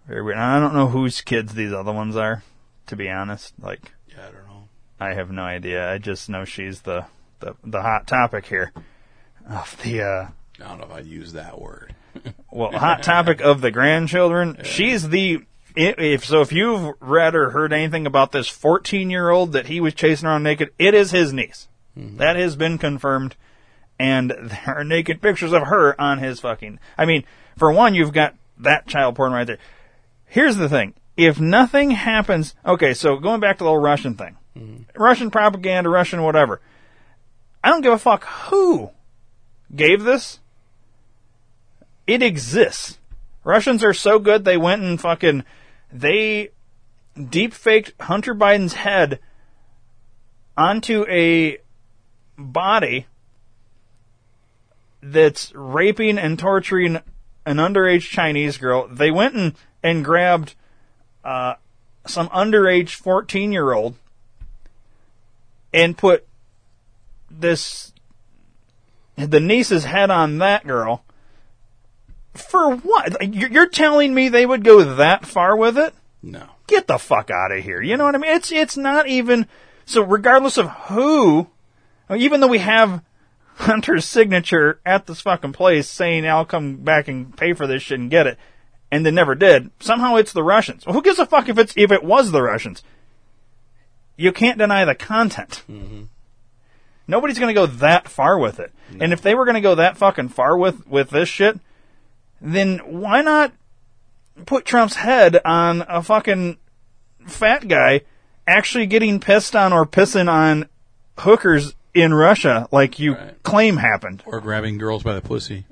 Very 0.06 0.22
weird. 0.22 0.38
I 0.38 0.60
don't 0.60 0.74
know 0.74 0.88
whose 0.88 1.20
kids 1.20 1.54
these 1.54 1.72
other 1.72 1.92
ones 1.92 2.16
are. 2.16 2.42
To 2.88 2.96
be 2.96 3.08
honest, 3.08 3.54
like 3.58 3.92
Yeah, 4.08 4.28
I 4.28 4.30
don't 4.30 4.46
know. 4.46 4.68
I 5.00 5.14
have 5.14 5.30
no 5.30 5.42
idea. 5.42 5.90
I 5.90 5.96
just 5.96 6.28
know 6.28 6.44
she's 6.44 6.82
the 6.82 7.06
the, 7.40 7.54
the 7.64 7.80
hot 7.80 8.06
topic 8.06 8.46
here 8.46 8.72
of 9.48 9.76
the 9.82 10.02
uh, 10.02 10.28
I 10.62 10.68
don't 10.68 10.78
know 10.78 10.84
if 10.84 10.92
I'd 10.92 11.06
use 11.06 11.32
that 11.32 11.58
word. 11.58 11.94
Well 12.50 12.72
hot 12.72 13.02
topic 13.02 13.40
of 13.40 13.60
the 13.60 13.70
grandchildren. 13.70 14.58
She's 14.64 15.08
the 15.08 15.42
if 15.76 16.24
so 16.24 16.40
if 16.40 16.52
you've 16.52 16.94
read 17.00 17.34
or 17.34 17.50
heard 17.50 17.72
anything 17.72 18.06
about 18.06 18.32
this 18.32 18.48
14 18.48 19.10
year 19.10 19.30
old 19.30 19.52
that 19.52 19.66
he 19.66 19.80
was 19.80 19.94
chasing 19.94 20.28
around 20.28 20.42
naked, 20.42 20.70
it 20.78 20.94
is 20.94 21.10
his 21.10 21.32
niece. 21.32 21.68
Mm-hmm. 21.98 22.18
That 22.18 22.36
has 22.36 22.56
been 22.56 22.78
confirmed, 22.78 23.36
and 23.98 24.30
there 24.38 24.62
are 24.66 24.84
naked 24.84 25.20
pictures 25.20 25.52
of 25.52 25.64
her 25.64 26.00
on 26.00 26.18
his 26.18 26.40
fucking. 26.40 26.78
I 26.96 27.04
mean, 27.04 27.24
for 27.56 27.72
one, 27.72 27.94
you've 27.94 28.12
got 28.12 28.34
that 28.58 28.86
child 28.86 29.16
porn 29.16 29.32
right 29.32 29.46
there. 29.46 29.58
Here's 30.26 30.56
the 30.56 30.68
thing: 30.68 30.94
if 31.16 31.40
nothing 31.40 31.90
happens, 31.90 32.54
okay, 32.64 32.94
so 32.94 33.16
going 33.16 33.40
back 33.40 33.58
to 33.58 33.64
the 33.64 33.70
whole 33.70 33.78
Russian 33.78 34.14
thing, 34.14 34.36
mm-hmm. 34.56 35.00
Russian 35.00 35.30
propaganda, 35.30 35.90
Russian 35.90 36.22
whatever. 36.22 36.60
I 37.62 37.70
don't 37.70 37.80
give 37.80 37.94
a 37.94 37.98
fuck 37.98 38.24
who 38.24 38.90
gave 39.74 40.04
this. 40.04 40.40
It 42.06 42.22
exists. 42.22 42.98
Russians 43.44 43.84
are 43.84 43.94
so 43.94 44.18
good 44.18 44.44
they 44.44 44.56
went 44.56 44.82
and 44.82 45.00
fucking 45.00 45.44
they 45.92 46.50
deep 47.28 47.54
faked 47.54 47.92
Hunter 48.00 48.34
Biden's 48.34 48.74
head 48.74 49.20
onto 50.56 51.04
a 51.08 51.58
body 52.36 53.06
that's 55.02 55.52
raping 55.54 56.18
and 56.18 56.38
torturing 56.38 56.96
an 57.46 57.56
underage 57.56 58.08
Chinese 58.08 58.56
girl. 58.56 58.88
They 58.88 59.10
went 59.10 59.34
and, 59.34 59.54
and 59.82 60.04
grabbed 60.04 60.54
uh, 61.22 61.54
some 62.06 62.28
underage 62.28 62.94
14 62.94 63.52
year 63.52 63.72
old 63.72 63.96
and 65.72 65.98
put 65.98 66.26
this 67.30 67.92
the 69.16 69.40
niece's 69.40 69.84
head 69.84 70.10
on 70.10 70.38
that 70.38 70.66
girl. 70.66 71.04
For 72.34 72.76
what? 72.76 73.34
You're 73.34 73.50
you're 73.50 73.68
telling 73.68 74.14
me 74.14 74.28
they 74.28 74.44
would 74.44 74.64
go 74.64 74.82
that 74.96 75.24
far 75.26 75.56
with 75.56 75.78
it? 75.78 75.94
No. 76.22 76.48
Get 76.66 76.86
the 76.86 76.98
fuck 76.98 77.30
out 77.30 77.52
of 77.52 77.62
here. 77.62 77.80
You 77.80 77.96
know 77.96 78.04
what 78.04 78.14
I 78.14 78.18
mean? 78.18 78.32
It's 78.32 78.50
it's 78.50 78.76
not 78.76 79.06
even 79.06 79.46
so. 79.84 80.02
Regardless 80.02 80.58
of 80.58 80.68
who, 80.88 81.48
even 82.14 82.40
though 82.40 82.48
we 82.48 82.58
have 82.58 83.02
Hunter's 83.56 84.04
signature 84.04 84.80
at 84.84 85.06
this 85.06 85.20
fucking 85.20 85.52
place 85.52 85.88
saying 85.88 86.26
I'll 86.26 86.44
come 86.44 86.76
back 86.76 87.06
and 87.06 87.36
pay 87.36 87.52
for 87.52 87.66
this 87.66 87.82
shit 87.82 88.00
and 88.00 88.10
get 88.10 88.26
it, 88.26 88.38
and 88.90 89.06
they 89.06 89.10
never 89.10 89.34
did. 89.34 89.70
Somehow 89.78 90.16
it's 90.16 90.32
the 90.32 90.42
Russians. 90.42 90.84
Well, 90.84 90.94
who 90.94 91.02
gives 91.02 91.18
a 91.18 91.26
fuck 91.26 91.48
if 91.48 91.58
it's 91.58 91.74
if 91.76 91.92
it 91.92 92.02
was 92.02 92.32
the 92.32 92.42
Russians? 92.42 92.82
You 94.16 94.32
can't 94.32 94.58
deny 94.58 94.84
the 94.84 94.94
content. 94.94 95.62
Mm-hmm. 95.70 96.04
Nobody's 97.06 97.38
going 97.38 97.54
to 97.54 97.60
go 97.60 97.66
that 97.66 98.08
far 98.08 98.38
with 98.38 98.58
it. 98.58 98.72
And 98.98 99.12
if 99.12 99.20
they 99.20 99.34
were 99.34 99.44
going 99.44 99.56
to 99.56 99.60
go 99.60 99.74
that 99.74 99.96
fucking 99.96 100.28
far 100.30 100.56
with 100.56 100.86
with 100.86 101.10
this 101.10 101.28
shit, 101.28 101.58
then 102.44 102.78
why 102.78 103.22
not 103.22 103.52
put 104.46 104.64
Trump's 104.64 104.96
head 104.96 105.40
on 105.44 105.84
a 105.88 106.02
fucking 106.02 106.58
fat 107.26 107.66
guy 107.68 108.02
actually 108.46 108.86
getting 108.86 109.20
pissed 109.20 109.56
on 109.56 109.72
or 109.72 109.86
pissing 109.86 110.28
on 110.30 110.68
hookers 111.18 111.74
in 111.94 112.12
Russia 112.12 112.68
like 112.70 112.98
you 112.98 113.16
claim 113.42 113.76
happened. 113.78 114.22
Or 114.26 114.40
grabbing 114.40 114.78
girls 114.78 115.02
by 115.02 115.14
the 115.14 115.20
pussy. 115.22 115.64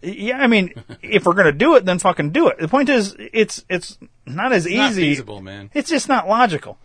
Yeah, 0.00 0.38
I 0.38 0.46
mean, 0.46 0.72
if 1.02 1.26
we're 1.26 1.34
gonna 1.34 1.52
do 1.52 1.76
it, 1.76 1.84
then 1.84 1.98
fucking 1.98 2.30
do 2.30 2.48
it. 2.48 2.58
The 2.58 2.68
point 2.68 2.88
is, 2.88 3.14
it's 3.18 3.64
it's 3.68 3.98
not 4.26 4.52
as 4.52 4.66
It's 4.66 4.74
not 4.74 4.90
easy. 4.92 5.02
feasible, 5.02 5.40
man. 5.40 5.70
It's 5.74 5.90
just 5.90 6.08
not 6.08 6.28
logical. 6.28 6.78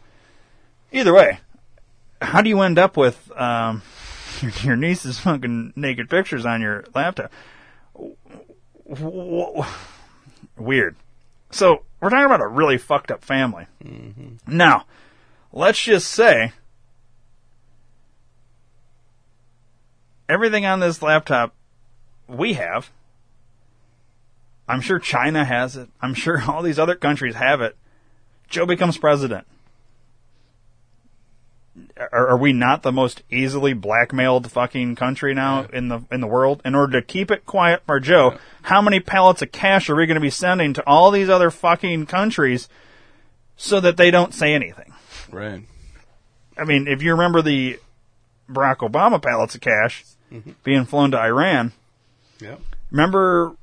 Either 0.91 1.14
way, 1.14 1.39
how 2.22 2.41
do 2.41 2.49
you 2.49 2.62
end 2.62 2.80
up 2.80 2.97
with 2.97 3.32
um, 3.36 3.82
your, 4.41 4.51
your 4.64 4.76
niece's 4.76 5.20
fucking 5.20 5.74
naked 5.76 6.10
pictures 6.10 6.45
on 6.45 6.62
your 6.62 6.84
laptop? 6.93 7.32
Weird. 10.57 10.95
So 11.51 11.83
we're 11.99 12.09
talking 12.09 12.25
about 12.25 12.41
a 12.41 12.47
really 12.47 12.77
fucked 12.77 13.11
up 13.11 13.23
family. 13.23 13.67
Mm-hmm. 13.83 14.55
Now, 14.55 14.85
let's 15.51 15.81
just 15.81 16.09
say 16.09 16.53
everything 20.29 20.65
on 20.65 20.79
this 20.79 21.01
laptop 21.01 21.53
we 22.27 22.53
have. 22.53 22.91
I'm 24.67 24.81
sure 24.81 24.99
China 24.99 25.45
has 25.45 25.77
it. 25.77 25.89
I'm 26.01 26.13
sure 26.13 26.41
all 26.47 26.61
these 26.61 26.79
other 26.79 26.95
countries 26.95 27.35
have 27.35 27.61
it. 27.61 27.75
Joe 28.49 28.65
becomes 28.65 28.97
president. 28.97 29.45
Are, 31.97 32.29
are 32.29 32.38
we 32.38 32.53
not 32.53 32.81
the 32.81 32.91
most 32.91 33.21
easily 33.29 33.73
blackmailed 33.73 34.51
fucking 34.51 34.95
country 34.95 35.33
now 35.33 35.67
in 35.71 35.89
the 35.89 36.01
in 36.11 36.21
the 36.21 36.27
world? 36.27 36.61
In 36.65 36.73
order 36.73 36.99
to 36.99 37.05
keep 37.05 37.29
it 37.29 37.45
quiet 37.45 37.83
for 37.85 37.99
Joe, 37.99 38.38
how 38.68 38.82
many 38.82 38.99
pallets 38.99 39.41
of 39.41 39.49
cash 39.49 39.89
are 39.89 39.95
we 39.95 40.05
going 40.05 40.15
to 40.15 40.22
be 40.22 40.30
sending 40.30 40.74
to 40.74 40.84
all 40.86 41.09
these 41.09 41.30
other 41.30 41.49
fucking 41.49 42.05
countries 42.05 42.68
so 43.55 43.80
that 43.80 43.95
they 43.95 44.11
don't 44.11 44.34
say 44.34 44.53
anything? 44.53 44.93
Right. 45.32 45.61
I 46.57 46.65
mean, 46.65 46.86
if 46.89 47.01
you 47.01 47.11
remember 47.11 47.41
the 47.41 47.80
Barack 48.49 48.80
Obama 48.80 49.22
pallets 49.22 49.55
of 49.55 49.61
cash 49.61 50.03
Mhm. 50.34 50.55
being 50.65 50.84
flown 50.84 51.11
to 51.11 51.18
Iran, 51.18 51.72
Yep. 52.41 52.59
remember 52.91 53.55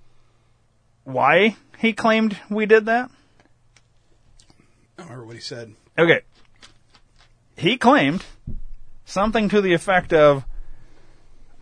why 1.04 1.56
he 1.76 1.92
claimed 1.92 2.38
we 2.48 2.64
did 2.64 2.86
that? 2.86 3.10
I 4.96 5.02
don't 5.02 5.06
remember 5.08 5.26
what 5.26 5.34
he 5.36 5.42
said. 5.42 5.74
Okay. 5.98 6.20
He 7.58 7.76
claimed 7.76 8.24
something 9.04 9.50
to 9.50 9.60
the 9.60 9.74
effect 9.74 10.14
of 10.14 10.44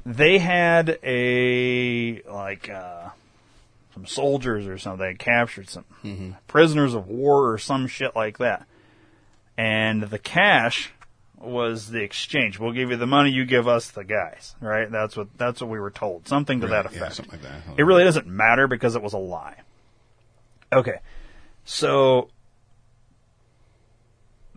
they 0.07 0.38
had 0.38 0.97
a 1.03 2.22
like 2.22 2.68
uh 2.70 3.09
some 3.95 4.07
soldiers 4.07 4.66
or 4.66 4.78
something 4.78 5.07
they 5.07 5.14
captured 5.14 5.68
some 5.68 5.84
Mhm. 6.05 6.36
prisoners 6.47 6.95
of 6.95 7.07
war 7.09 7.51
or 7.53 7.59
some 7.59 7.86
shit 7.86 8.14
like 8.16 8.38
that. 8.38 8.66
And 9.57 10.03
the 10.05 10.18
cash 10.18 10.90
was 11.38 11.88
the 11.90 12.03
exchange. 12.03 12.59
We'll 12.59 12.72
give 12.72 12.90
you 12.90 12.97
the 12.97 13.07
money, 13.07 13.30
you 13.30 13.45
give 13.45 13.66
us 13.68 13.90
the 13.90 14.05
guys, 14.05 14.55
right? 14.61 14.90
That's 14.90 15.16
what 15.16 15.36
that's 15.36 15.61
what 15.61 15.68
we 15.70 15.78
were 15.80 15.90
told. 15.90 16.26
Something 16.28 16.61
to 16.61 16.66
Right, 16.68 16.82
that 16.84 16.93
yeah, 16.93 16.99
effect. 16.99 17.14
something 17.16 17.40
like 17.40 17.43
that. 17.43 17.78
It 17.78 17.82
really 17.84 18.05
doesn't 18.05 18.26
matter 18.26 18.66
because 18.66 18.95
it 18.97 19.03
was 19.03 19.12
a 19.12 19.18
lie. 19.18 19.57
Okay. 20.72 20.99
So 21.64 22.28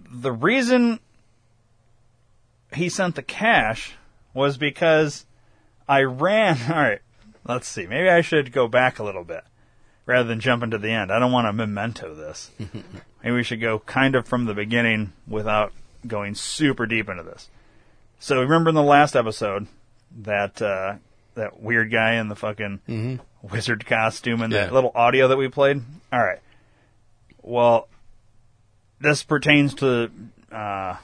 the 0.09 0.31
reason 0.31 0.99
he 2.73 2.89
sent 2.89 3.15
the 3.15 3.23
cash 3.23 3.93
was 4.33 4.57
because 4.57 5.25
Iran. 5.89 6.57
All 6.69 6.75
right, 6.75 7.01
let's 7.45 7.67
see. 7.67 7.87
Maybe 7.87 8.09
I 8.09 8.21
should 8.21 8.51
go 8.51 8.67
back 8.67 8.99
a 8.99 9.03
little 9.03 9.23
bit 9.23 9.43
rather 10.05 10.27
than 10.27 10.39
jumping 10.39 10.71
to 10.71 10.77
the 10.77 10.91
end. 10.91 11.11
I 11.11 11.19
don't 11.19 11.31
want 11.31 11.47
to 11.47 11.53
memento 11.53 12.13
this. 12.13 12.51
Maybe 12.59 13.35
we 13.35 13.43
should 13.43 13.61
go 13.61 13.79
kind 13.79 14.15
of 14.15 14.27
from 14.27 14.45
the 14.45 14.53
beginning 14.53 15.13
without 15.27 15.71
going 16.05 16.35
super 16.35 16.85
deep 16.85 17.09
into 17.09 17.23
this. 17.23 17.49
So 18.19 18.41
remember 18.41 18.69
in 18.69 18.75
the 18.75 18.83
last 18.83 19.15
episode 19.15 19.67
that 20.21 20.61
uh, 20.61 20.95
that 21.35 21.59
weird 21.61 21.91
guy 21.91 22.13
in 22.13 22.29
the 22.29 22.35
fucking 22.35 23.19
wizard 23.41 23.85
costume 23.85 24.41
and 24.41 24.53
that 24.53 24.67
Yeah. 24.69 24.73
little 24.73 24.91
audio 24.95 25.27
that 25.27 25.37
we 25.37 25.47
played. 25.49 25.81
All 26.13 26.23
right. 26.23 26.39
Well, 27.41 27.87
this 28.99 29.23
pertains 29.23 29.73
to 29.75 30.09
uh, 30.51 30.95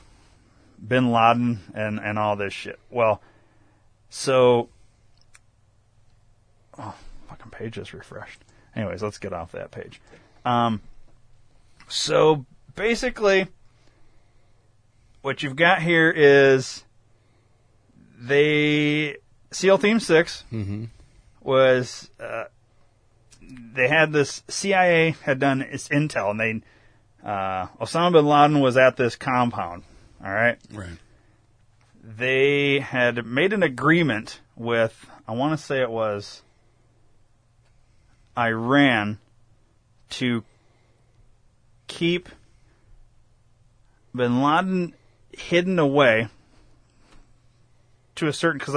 Bin 0.87 1.11
Laden 1.11 1.59
and 1.75 1.99
and 1.99 2.17
all 2.17 2.35
this 2.35 2.53
shit. 2.53 2.79
Well, 2.89 3.21
so 4.09 4.69
oh, 6.81 6.95
fucking 7.29 7.51
page 7.51 7.73
just 7.75 7.93
refreshed. 7.93 8.41
Anyways, 8.75 9.01
let's 9.03 9.17
get 9.17 9.33
off 9.33 9.51
that 9.53 9.71
page. 9.71 10.01
Um, 10.45 10.81
so 11.87 12.45
basically, 12.75 13.47
what 15.21 15.43
you've 15.43 15.55
got 15.55 15.81
here 15.81 16.09
is 16.09 16.83
they 18.19 19.17
SEAL 19.51 19.77
Team 19.79 19.99
6 19.99 20.43
Mhm. 20.51 20.87
was 21.41 22.09
uh, 22.19 22.45
they 23.73 23.87
had 23.87 24.11
this 24.13 24.43
CIA 24.47 25.11
had 25.23 25.39
done 25.39 25.61
its 25.61 25.87
intel 25.89 26.31
and 26.31 26.39
they 26.39 26.61
uh, 27.27 27.67
Osama 27.79 28.13
bin 28.13 28.25
Laden 28.25 28.59
was 28.61 28.77
at 28.77 28.97
this 28.97 29.15
compound. 29.15 29.83
All 30.23 30.31
right, 30.31 30.57
Right. 30.71 30.97
they 32.03 32.79
had 32.79 33.25
made 33.25 33.53
an 33.53 33.63
agreement 33.63 34.39
with 34.55 35.07
I 35.27 35.33
want 35.33 35.57
to 35.57 35.63
say 35.63 35.81
it 35.81 35.89
was 35.91 36.41
Iran 38.47 39.19
to 40.11 40.43
keep 41.87 42.29
bin 44.15 44.41
Laden 44.41 44.93
hidden 45.31 45.79
away 45.79 46.27
to 48.15 48.27
a 48.27 48.33
certain 48.33 48.59
because 48.59 48.73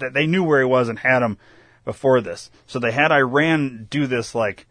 they, 0.00 0.08
they 0.08 0.26
knew 0.26 0.42
where 0.44 0.60
he 0.60 0.66
was 0.66 0.88
and 0.88 0.98
had 0.98 1.22
him 1.22 1.38
before 1.84 2.20
this, 2.20 2.50
so 2.66 2.78
they 2.78 2.92
had 2.92 3.12
Iran 3.12 3.86
do 3.90 4.06
this 4.06 4.34
like 4.34 4.66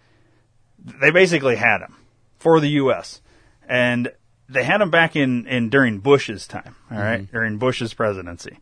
they 0.78 1.12
basically 1.12 1.56
had 1.56 1.82
him 1.82 1.96
for 2.38 2.60
the 2.60 2.70
U.S. 2.70 3.22
and 3.68 4.12
they 4.48 4.64
had 4.64 4.82
him 4.82 4.92
back 4.92 5.16
in, 5.16 5.48
in 5.48 5.70
during 5.70 6.00
Bush's 6.00 6.48
time, 6.48 6.76
all 6.92 6.98
right, 6.98 7.22
mm-hmm. 7.22 7.32
during 7.32 7.58
Bush's 7.58 7.94
presidency. 7.94 8.60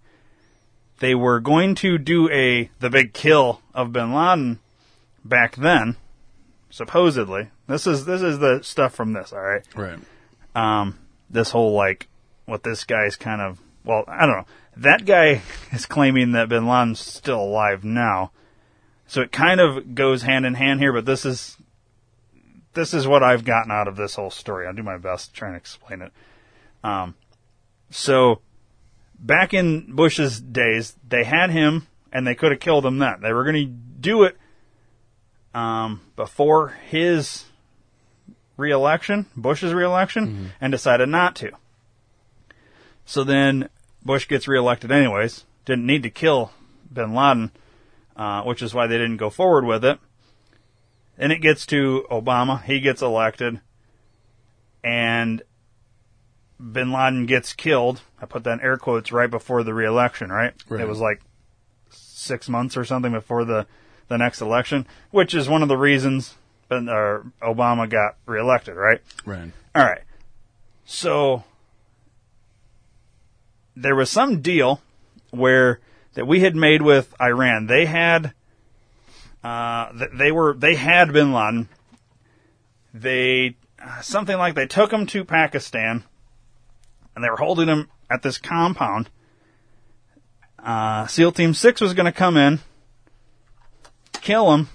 They 1.00 1.14
were 1.14 1.42
going 1.42 1.76
to 1.76 1.98
do 1.98 2.30
a 2.32 2.72
the 2.80 2.90
big 2.90 3.14
kill 3.14 3.62
of 3.74 3.92
Bin 3.92 4.14
Laden 4.14 4.60
back 5.26 5.56
then, 5.56 5.98
supposedly. 6.70 7.50
This 7.68 7.88
is 7.88 8.06
this 8.06 8.22
is 8.22 8.40
the 8.40 8.62
stuff 8.62 8.94
from 8.94 9.12
this, 9.12 9.34
all 9.34 9.42
right. 9.42 9.64
Right. 9.76 10.00
Um, 10.56 11.00
this 11.30 11.52
whole 11.52 11.74
like 11.74 12.08
what 12.46 12.64
this 12.64 12.86
guy's 12.86 13.18
kind 13.18 13.42
of 13.42 13.60
well, 13.84 14.06
I 14.08 14.26
don't 14.26 14.38
know. 14.38 14.46
That 14.78 15.06
guy 15.06 15.42
is 15.74 15.86
claiming 15.86 16.32
that 16.32 16.48
Bin 16.48 16.68
Laden's 16.68 17.00
still 17.00 17.42
alive 17.42 17.84
now, 17.84 18.32
so 19.08 19.22
it 19.22 19.32
kind 19.32 19.60
of 19.60 19.96
goes 19.96 20.22
hand 20.22 20.46
in 20.46 20.54
hand 20.54 20.80
here. 20.80 20.94
But 20.94 21.06
this 21.06 21.26
is 21.26 21.58
this 22.74 22.94
is 22.94 23.08
what 23.08 23.24
I've 23.24 23.44
gotten 23.44 23.72
out 23.72 23.88
of 23.88 23.96
this 23.96 24.16
whole 24.16 24.32
story. 24.32 24.68
I'll 24.68 24.74
do 24.74 24.84
my 24.84 24.98
best 24.98 25.30
to 25.30 25.34
try 25.34 25.48
and 25.50 25.58
explain 25.58 26.02
it. 26.02 26.12
Um, 26.84 27.16
so 27.90 28.42
back 29.18 29.54
in 29.54 29.96
Bush's 29.96 30.40
days, 30.40 30.96
they 31.08 31.24
had 31.24 31.50
him 31.50 31.88
and 32.12 32.28
they 32.28 32.36
could 32.36 32.52
have 32.52 32.60
killed 32.60 32.86
him 32.86 33.00
then. 33.00 33.22
They 33.22 33.34
were 33.34 33.44
going 33.44 33.56
to 33.56 33.66
do 33.66 34.24
it 34.24 34.38
um, 35.56 36.02
before 36.18 36.70
his 36.90 37.46
reelection, 38.58 39.26
Bush's 39.36 39.74
reelection, 39.74 40.52
and 40.62 40.72
decided 40.72 41.10
not 41.10 41.36
to. 41.38 41.52
So 43.06 43.24
then 43.24 43.70
Bush 44.04 44.28
gets 44.28 44.48
reelected 44.48 44.92
anyways. 44.92 45.46
Didn't 45.64 45.86
need 45.86 46.04
to 46.04 46.10
kill 46.10 46.52
Bin 46.92 47.16
Laden, 47.16 47.52
uh, 48.16 48.44
which 48.44 48.62
is 48.62 48.74
why 48.74 48.88
they 48.88 48.98
didn't 48.98 49.18
go 49.18 49.30
forward 49.30 49.66
with 49.66 49.86
it. 49.86 49.98
Then 51.18 51.32
it 51.32 51.42
gets 51.42 51.66
to 51.68 52.06
Obama. 52.12 52.62
He 52.62 52.82
gets 52.82 53.02
elected. 53.02 53.62
And 54.84 55.42
Bin 56.60 56.92
Laden 56.92 57.26
gets 57.26 57.54
killed. 57.54 58.02
I 58.22 58.26
put 58.26 58.44
that 58.44 58.54
in 58.54 58.62
air 58.62 58.78
quotes 58.78 59.12
right 59.12 59.30
before 59.30 59.64
the 59.64 59.74
reelection, 59.74 60.30
right? 60.30 60.54
Right. 60.68 60.82
It 60.82 60.88
was 60.88 61.00
like 61.00 61.22
six 61.90 62.50
months 62.50 62.76
or 62.76 62.84
something 62.84 63.14
before 63.14 63.46
the, 63.46 63.66
the 64.08 64.18
next 64.18 64.42
election, 64.42 64.86
which 65.12 65.34
is 65.34 65.50
one 65.50 65.62
of 65.62 65.68
the 65.68 65.78
reasons 65.78 66.36
Ben, 66.70 66.90
uh, 66.90 67.22
Obama 67.42 67.90
got 67.90 68.16
reelected, 68.26 68.76
right? 68.76 69.02
Right. 69.26 69.52
All 69.76 69.84
right. 69.84 70.02
So 70.86 71.44
there 73.76 73.96
was 73.96 74.10
some 74.10 74.42
deal 74.42 74.82
where 75.32 75.80
that 76.14 76.26
we 76.26 76.40
had 76.40 76.56
made 76.56 76.82
with 76.82 77.14
Iran. 77.22 77.68
They 77.68 77.86
had 77.86 78.34
uh, 79.44 79.92
they 80.14 80.32
were 80.32 80.54
they 80.54 80.76
had 80.76 81.14
Bin 81.14 81.34
Laden. 81.34 81.70
They 82.94 83.58
something 84.02 84.38
like 84.38 84.56
they 84.56 84.68
took 84.68 84.92
him 84.92 85.06
to 85.08 85.24
Pakistan, 85.24 86.04
and 87.14 87.24
they 87.24 87.30
were 87.30 87.38
holding 87.38 87.68
him 87.68 87.90
at 88.10 88.24
this 88.24 88.38
compound. 88.38 89.10
Uh, 90.58 91.06
SEAL 91.06 91.34
Team 91.34 91.54
Six 91.54 91.80
was 91.80 91.94
going 91.94 92.08
to 92.08 92.12
come 92.12 92.38
in, 92.38 92.60
kill 94.26 94.52
him, 94.54 94.70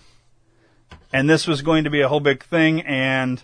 and 1.12 1.28
this 1.28 1.46
was 1.46 1.61
going 1.61 1.84
to 1.84 1.90
be 1.90 2.01
a 2.01 2.09
whole 2.09 2.20
big 2.20 2.42
thing. 2.42 2.80
And 2.82 3.42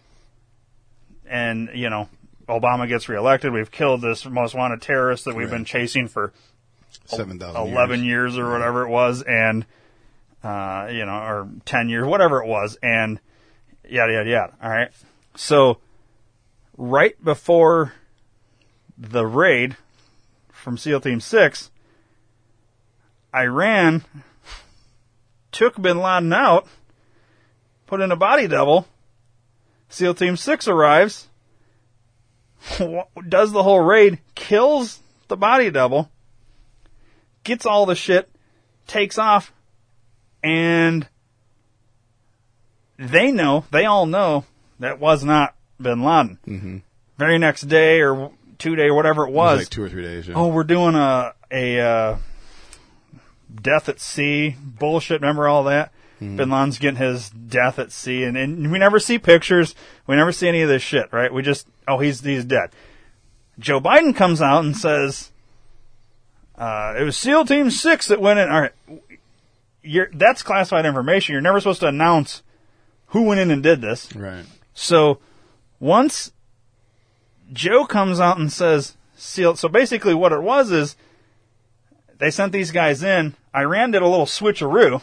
and 1.28 1.70
you 1.74 1.90
know 1.90 2.08
Obama 2.48 2.88
gets 2.88 3.08
reelected. 3.08 3.52
We've 3.52 3.70
killed 3.70 4.00
this 4.00 4.24
most 4.24 4.54
wanted 4.54 4.80
terrorist 4.80 5.24
that 5.26 5.34
we've 5.34 5.50
been 5.50 5.64
chasing 5.64 6.08
for 6.08 6.32
7,000 7.06 7.60
11 7.60 8.04
years. 8.04 8.38
or 8.38 8.50
whatever 8.50 8.84
it 8.84 8.88
was, 8.88 9.22
and 9.22 9.66
uh, 10.42 10.88
you 10.90 11.04
know, 11.04 11.16
or 11.16 11.48
10 11.64 11.88
years, 11.88 12.06
whatever 12.06 12.42
it 12.42 12.46
was, 12.46 12.78
and 12.82 13.18
yada 13.88 14.12
yada 14.12 14.30
yada. 14.30 14.54
All 14.62 14.70
right, 14.70 14.90
so 15.34 15.78
right 16.76 17.22
before 17.22 17.92
the 18.96 19.26
raid 19.26 19.76
from 20.52 20.78
SEAL 20.78 21.00
Team 21.00 21.20
Six, 21.20 21.70
Iran 23.34 24.04
took 25.56 25.80
Bin 25.80 25.98
Laden 25.98 26.32
out, 26.32 26.66
put 27.86 28.00
in 28.02 28.12
a 28.12 28.16
body 28.16 28.46
double. 28.46 28.86
SEAL 29.88 30.14
Team 30.14 30.36
Six 30.36 30.68
arrives, 30.68 31.28
does 33.28 33.52
the 33.52 33.62
whole 33.62 33.80
raid, 33.80 34.18
kills 34.34 35.00
the 35.28 35.36
body 35.36 35.70
double, 35.70 36.10
gets 37.44 37.64
all 37.64 37.86
the 37.86 37.94
shit, 37.94 38.28
takes 38.86 39.16
off, 39.18 39.52
and 40.42 41.08
they 42.98 43.30
know, 43.32 43.64
they 43.70 43.84
all 43.84 44.06
know 44.06 44.44
that 44.80 44.98
was 45.00 45.24
not 45.24 45.54
Bin 45.80 46.02
Laden. 46.02 46.38
Mhm. 46.46 46.82
Very 47.18 47.38
next 47.38 47.62
day 47.62 48.00
or 48.02 48.30
two 48.58 48.74
day, 48.76 48.90
whatever 48.90 49.24
it 49.24 49.30
It 49.30 49.34
was. 49.34 49.58
was 49.58 49.66
like 49.66 49.70
two 49.70 49.82
or 49.84 49.88
three 49.88 50.02
days. 50.02 50.28
Yeah. 50.28 50.34
Oh, 50.36 50.48
we're 50.48 50.64
doing 50.64 50.94
a 50.96 51.32
a 51.50 51.80
uh, 51.80 52.16
death 53.62 53.88
at 53.88 54.00
sea 54.00 54.56
bullshit. 54.60 55.20
Remember 55.20 55.48
all 55.48 55.64
that? 55.64 55.92
Mhm. 56.20 56.36
Bin 56.36 56.50
Laden's 56.50 56.78
getting 56.78 56.96
his 56.98 57.28
death 57.30 57.78
at 57.78 57.92
sea, 57.92 58.24
and, 58.24 58.36
and 58.36 58.72
we 58.72 58.78
never 58.78 58.98
see 58.98 59.18
pictures. 59.18 59.74
We 60.06 60.16
never 60.16 60.32
see 60.32 60.48
any 60.48 60.62
of 60.62 60.68
this 60.68 60.82
shit, 60.82 61.12
right? 61.12 61.32
We 61.32 61.42
just 61.42 61.66
oh 61.86 61.98
he's 61.98 62.20
he's 62.20 62.44
dead. 62.44 62.70
Joe 63.58 63.80
Biden 63.80 64.14
comes 64.16 64.40
out 64.40 64.64
and 64.64 64.76
says, 64.76 65.30
uh, 66.56 66.94
"It 66.98 67.02
was 67.02 67.16
SEAL 67.16 67.44
Team 67.46 67.70
Six 67.70 68.06
that 68.08 68.20
went 68.20 68.38
in." 68.38 68.48
All 68.48 68.62
right, 68.62 68.72
you're 69.82 70.08
that's 70.12 70.42
classified 70.42 70.86
information. 70.86 71.34
You're 71.34 71.42
never 71.42 71.60
supposed 71.60 71.80
to 71.80 71.88
announce 71.88 72.42
who 73.08 73.22
went 73.22 73.40
in 73.40 73.50
and 73.50 73.62
did 73.62 73.80
this. 73.82 74.14
Right. 74.14 74.44
So 74.72 75.18
once 75.80 76.32
Joe 77.52 77.84
comes 77.86 78.20
out 78.20 78.38
and 78.38 78.50
says 78.52 78.96
SEAL, 79.16 79.56
so 79.56 79.68
basically 79.68 80.14
what 80.14 80.32
it 80.32 80.42
was 80.42 80.70
is 80.70 80.96
they 82.18 82.30
sent 82.30 82.52
these 82.52 82.70
guys 82.70 83.02
in. 83.02 83.34
Iran 83.56 83.90
did 83.92 84.02
a 84.02 84.06
little 84.08 84.26
switcheroo, 84.26 85.02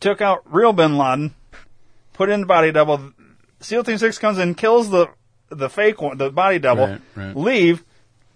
took 0.00 0.20
out 0.20 0.42
real 0.44 0.72
Bin 0.72 0.96
Laden, 0.96 1.34
put 2.12 2.28
in 2.28 2.40
the 2.40 2.46
body 2.46 2.70
double. 2.72 3.12
SEAL 3.60 3.84
Team 3.84 3.98
Six 3.98 4.18
comes 4.18 4.38
in, 4.38 4.54
kills 4.54 4.90
the 4.90 5.08
the 5.48 5.68
fake 5.68 6.00
one, 6.02 6.18
the 6.18 6.30
body 6.30 6.58
double, 6.58 6.86
Right, 6.86 7.00
right. 7.14 7.36
leave. 7.36 7.84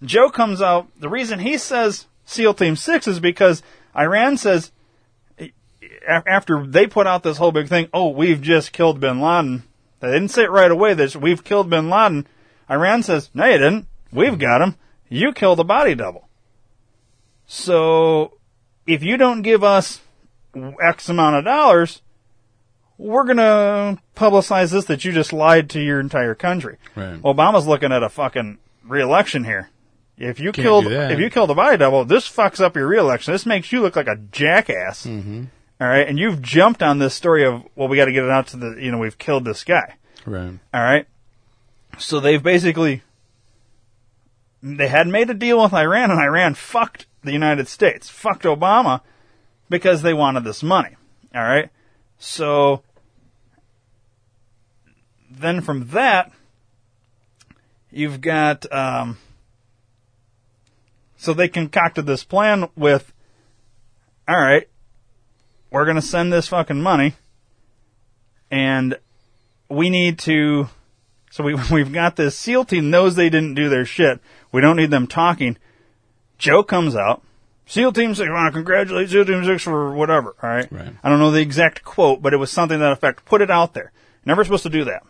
Joe 0.03 0.29
comes 0.29 0.61
out. 0.61 0.87
The 0.99 1.09
reason 1.09 1.39
he 1.39 1.57
says 1.57 2.07
SEAL 2.25 2.55
Team 2.55 2.75
Six 2.75 3.07
is 3.07 3.19
because 3.19 3.61
Iran 3.95 4.37
says 4.37 4.71
after 6.07 6.65
they 6.65 6.87
put 6.87 7.07
out 7.07 7.23
this 7.23 7.37
whole 7.37 7.51
big 7.51 7.67
thing, 7.67 7.87
oh, 7.93 8.09
we've 8.09 8.41
just 8.41 8.71
killed 8.73 8.99
Bin 8.99 9.21
Laden. 9.21 9.63
They 9.99 10.07
didn't 10.07 10.29
say 10.29 10.43
it 10.43 10.51
right 10.51 10.71
away. 10.71 10.93
This 10.95 11.15
we've 11.15 11.43
killed 11.43 11.69
Bin 11.69 11.89
Laden. 11.89 12.27
Iran 12.69 13.03
says, 13.03 13.29
no, 13.33 13.45
you 13.45 13.57
didn't. 13.57 13.87
We've 14.11 14.39
got 14.39 14.61
him. 14.61 14.75
You 15.09 15.33
killed 15.33 15.59
a 15.59 15.63
body 15.63 15.93
double. 15.93 16.27
So 17.45 18.37
if 18.93 19.03
you 19.03 19.17
don't 19.17 19.41
give 19.41 19.63
us 19.63 20.01
X 20.81 21.07
amount 21.07 21.37
of 21.37 21.45
dollars, 21.45 22.01
we're 22.97 23.23
gonna 23.23 23.97
publicize 24.15 24.71
this 24.71 24.85
that 24.85 25.05
you 25.05 25.11
just 25.11 25.33
lied 25.33 25.69
to 25.71 25.81
your 25.81 25.99
entire 25.99 26.35
country. 26.35 26.77
Right. 26.95 27.21
Obama's 27.21 27.65
looking 27.65 27.91
at 27.91 28.03
a 28.03 28.09
fucking 28.09 28.57
reelection 28.83 29.43
here. 29.45 29.69
If 30.17 30.39
you 30.39 30.51
Can't 30.51 30.63
killed 30.63 30.87
if 30.87 31.19
you 31.19 31.29
killed 31.29 31.49
a 31.49 31.55
body 31.55 31.77
double, 31.77 32.05
this 32.05 32.29
fucks 32.29 32.59
up 32.59 32.75
your 32.75 32.87
reelection. 32.87 33.33
This 33.33 33.45
makes 33.45 33.71
you 33.71 33.81
look 33.81 33.95
like 33.95 34.07
a 34.07 34.17
jackass. 34.31 35.05
Mm-hmm. 35.05 35.45
All 35.79 35.87
right, 35.87 36.07
and 36.07 36.19
you've 36.19 36.43
jumped 36.43 36.83
on 36.83 36.99
this 36.99 37.15
story 37.15 37.43
of 37.43 37.63
well, 37.75 37.87
we 37.87 37.97
got 37.97 38.05
to 38.05 38.11
get 38.11 38.23
it 38.23 38.29
out 38.29 38.47
to 38.47 38.57
the 38.57 38.75
you 38.79 38.91
know 38.91 38.99
we've 38.99 39.17
killed 39.17 39.45
this 39.45 39.63
guy. 39.63 39.95
Right. 40.25 40.59
All 40.73 40.83
right, 40.83 41.07
so 41.97 42.19
they've 42.19 42.43
basically 42.43 43.01
they 44.61 44.89
had 44.89 45.07
made 45.07 45.29
a 45.29 45.33
deal 45.33 45.63
with 45.63 45.73
Iran, 45.73 46.11
and 46.11 46.19
Iran 46.19 46.53
fucked 46.53 47.07
the 47.23 47.31
United 47.31 47.67
States, 47.67 48.09
fucked 48.09 48.43
Obama 48.43 49.01
because 49.69 50.01
they 50.01 50.13
wanted 50.13 50.43
this 50.43 50.63
money. 50.63 50.95
All 51.33 51.43
right, 51.43 51.69
so 52.17 52.83
then 55.29 55.61
from 55.61 55.87
that 55.87 56.31
you've 57.89 58.21
got 58.21 58.71
um, 58.71 59.17
so 61.17 61.33
they 61.33 61.47
concocted 61.47 62.05
this 62.05 62.23
plan 62.23 62.67
with 62.75 63.13
all 64.27 64.35
right 64.35 64.67
we're 65.71 65.85
going 65.85 65.95
to 65.95 66.01
send 66.01 66.31
this 66.33 66.49
fucking 66.49 66.81
money 66.81 67.13
and 68.51 68.97
we 69.69 69.89
need 69.89 70.19
to 70.19 70.69
so 71.31 71.43
we 71.43 71.55
we've 71.71 71.91
got 71.91 72.17
this 72.17 72.37
SEAL 72.37 72.65
team 72.65 72.91
knows 72.91 73.15
they 73.15 73.29
didn't 73.29 73.55
do 73.55 73.69
their 73.69 73.85
shit. 73.85 74.19
We 74.51 74.61
don't 74.61 74.75
need 74.75 74.91
them 74.91 75.07
talking. 75.07 75.57
Joe 76.41 76.63
comes 76.63 76.95
out. 76.95 77.21
SEAL 77.67 77.93
Team 77.93 78.15
Six, 78.15 78.27
I 78.27 78.33
want 78.33 78.51
to 78.51 78.57
congratulate 78.57 79.09
SEAL 79.09 79.25
Team 79.25 79.45
Six 79.45 79.63
for 79.63 79.93
whatever. 79.93 80.35
All 80.41 80.49
right. 80.49 80.69
Right. 80.71 80.93
I 81.03 81.09
don't 81.09 81.19
know 81.19 81.29
the 81.31 81.39
exact 81.39 81.83
quote, 81.85 82.21
but 82.21 82.33
it 82.33 82.37
was 82.37 82.51
something 82.51 82.79
that 82.79 82.91
effect. 82.91 83.23
Put 83.25 83.41
it 83.41 83.51
out 83.51 83.73
there. 83.75 83.91
Never 84.25 84.43
supposed 84.43 84.63
to 84.63 84.69
do 84.69 84.83
that. 84.85 85.03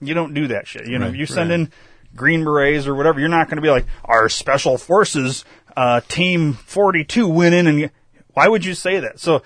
You 0.00 0.12
don't 0.12 0.34
do 0.34 0.46
that 0.48 0.66
shit. 0.66 0.86
You 0.86 0.98
know, 0.98 1.06
Right, 1.06 1.16
you 1.16 1.24
send 1.26 1.48
right. 1.50 1.60
in 1.60 1.72
Green 2.14 2.44
Berets 2.44 2.86
or 2.86 2.94
whatever. 2.94 3.18
You're 3.18 3.30
not 3.30 3.48
going 3.48 3.56
to 3.56 3.62
be 3.62 3.70
like 3.70 3.86
our 4.04 4.28
Special 4.28 4.76
Forces 4.76 5.44
uh, 5.76 6.02
Team 6.06 6.52
42 6.52 7.26
went 7.26 7.54
in 7.54 7.66
and 7.66 7.90
why 8.34 8.46
would 8.46 8.64
you 8.64 8.74
say 8.74 9.00
that? 9.00 9.18
So 9.18 9.42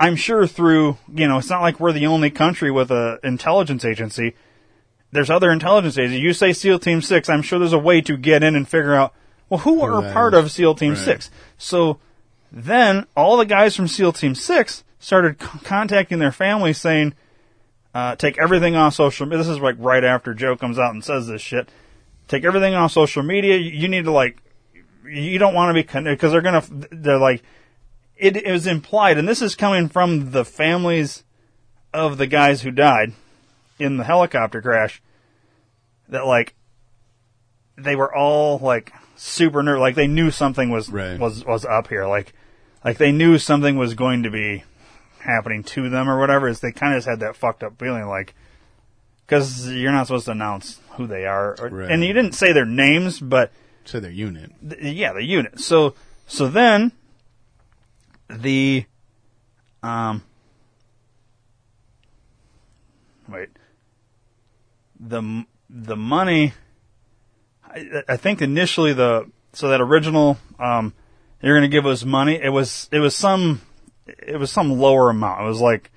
I'm 0.00 0.16
sure 0.16 0.46
through, 0.46 0.96
you 1.14 1.28
know, 1.28 1.38
it's 1.38 1.50
not 1.50 1.60
like 1.60 1.78
we're 1.78 1.92
the 1.92 2.06
only 2.06 2.30
country 2.30 2.70
with 2.70 2.90
a 2.90 3.18
intelligence 3.22 3.84
agency. 3.84 4.34
There's 5.12 5.30
other 5.30 5.50
intelligence 5.52 5.98
agencies. 5.98 6.22
You 6.22 6.32
say 6.32 6.52
SEAL 6.52 6.78
Team 6.80 7.02
6, 7.02 7.28
I'm 7.28 7.42
sure 7.42 7.58
there's 7.58 7.72
a 7.72 7.78
way 7.78 8.00
to 8.00 8.16
get 8.16 8.42
in 8.42 8.56
and 8.56 8.66
figure 8.68 8.94
out, 8.94 9.14
well, 9.54 9.64
who 9.64 9.82
are 9.82 10.02
that 10.02 10.12
part 10.12 10.34
of 10.34 10.50
SEAL 10.50 10.76
Team 10.76 10.90
Right. 10.90 10.98
6? 10.98 11.30
So 11.58 11.98
then 12.50 13.06
all 13.16 13.36
the 13.36 13.44
guys 13.46 13.74
from 13.74 13.88
SEAL 13.88 14.12
Team 14.12 14.34
6 14.34 14.84
started 14.98 15.40
c- 15.40 15.58
contacting 15.64 16.18
their 16.18 16.32
families 16.32 16.78
saying, 16.78 17.14
uh, 17.94 18.16
take 18.16 18.38
everything 18.38 18.74
off 18.74 18.94
social 18.94 19.26
media. 19.26 19.38
This 19.38 19.48
is 19.48 19.60
like 19.60 19.76
right 19.78 20.02
after 20.04 20.34
Joe 20.34 20.56
comes 20.56 20.78
out 20.78 20.92
and 20.94 21.04
says 21.04 21.26
this 21.26 21.42
shit. 21.42 21.68
Take 22.26 22.44
everything 22.44 22.74
off 22.74 22.92
social 22.92 23.22
media. 23.22 23.56
You 23.56 23.88
need 23.88 24.04
to 24.04 24.10
like, 24.10 24.38
you 25.04 25.38
don't 25.38 25.54
want 25.54 25.70
to 25.70 25.74
be 25.74 25.84
connected 25.84 26.16
because 26.16 26.32
they're 26.32 26.40
gonna, 26.40 26.64
they're 26.90 27.18
like, 27.18 27.42
it, 28.16 28.36
it 28.36 28.50
was 28.50 28.66
implied, 28.66 29.18
and 29.18 29.28
this 29.28 29.42
is 29.42 29.54
coming 29.54 29.88
from 29.88 30.30
the 30.30 30.44
families 30.44 31.24
of 31.92 32.16
the 32.16 32.26
guys 32.26 32.62
who 32.62 32.70
died 32.70 33.12
in 33.78 33.96
the 33.96 34.04
helicopter 34.04 34.62
crash, 34.62 35.02
that 36.08 36.24
like, 36.26 36.54
they 37.76 37.96
were 37.96 38.14
all 38.14 38.58
like 38.58 38.92
super 39.26 39.62
nervous, 39.62 39.80
like 39.80 39.94
they 39.94 40.06
knew 40.06 40.30
something 40.30 40.68
was, 40.70 40.90
was, 40.90 41.44
was 41.44 41.64
up 41.64 41.88
here, 41.88 42.06
like, 42.06 42.34
like 42.84 42.98
they 42.98 43.10
knew 43.10 43.38
something 43.38 43.76
was 43.76 43.94
going 43.94 44.22
to 44.24 44.30
be 44.30 44.64
happening 45.20 45.62
to 45.62 45.88
them 45.88 46.08
or 46.10 46.18
whatever, 46.18 46.46
is 46.48 46.60
they 46.60 46.72
kind 46.72 46.92
of 46.94 46.98
just 46.98 47.08
had 47.08 47.20
that 47.20 47.34
fucked 47.34 47.62
up 47.62 47.78
feeling 47.78 48.06
like, 48.06 48.34
because 49.26 49.70
you're 49.72 49.92
not 49.92 50.06
supposed 50.06 50.26
to 50.26 50.32
announce 50.32 50.78
who 50.96 51.06
they 51.06 51.24
are, 51.24 51.56
or, 51.58 51.68
Right. 51.70 51.90
and 51.90 52.04
you 52.04 52.12
didn't 52.12 52.34
say 52.34 52.52
their 52.52 52.66
names, 52.66 53.18
but 53.18 53.50
Say 53.86 53.98
their 54.00 54.10
unit. 54.10 54.52
th- 54.68 54.94
yeah, 54.94 55.12
the 55.14 55.24
unit. 55.24 55.58
So 55.60 55.94
so 56.26 56.48
then 56.48 56.92
the 58.28 58.84
um 59.82 60.22
wait 63.28 63.48
the 64.98 65.44
the 65.68 65.96
money 65.96 66.52
I, 67.74 68.02
I 68.08 68.16
think 68.16 68.40
initially 68.40 68.92
the 68.92 69.30
so 69.52 69.68
that 69.68 69.80
original 69.80 70.38
um 70.58 70.92
you're 71.42 71.58
going 71.58 71.68
to 71.68 71.74
give 71.74 71.86
us 71.86 72.04
money 72.04 72.40
it 72.40 72.50
was 72.50 72.88
it 72.92 73.00
was 73.00 73.14
some 73.14 73.60
it 74.06 74.38
was 74.38 74.50
some 74.50 74.78
lower 74.78 75.10
amount. 75.10 75.42
It 75.42 75.44
was 75.44 75.60
like 75.60 75.90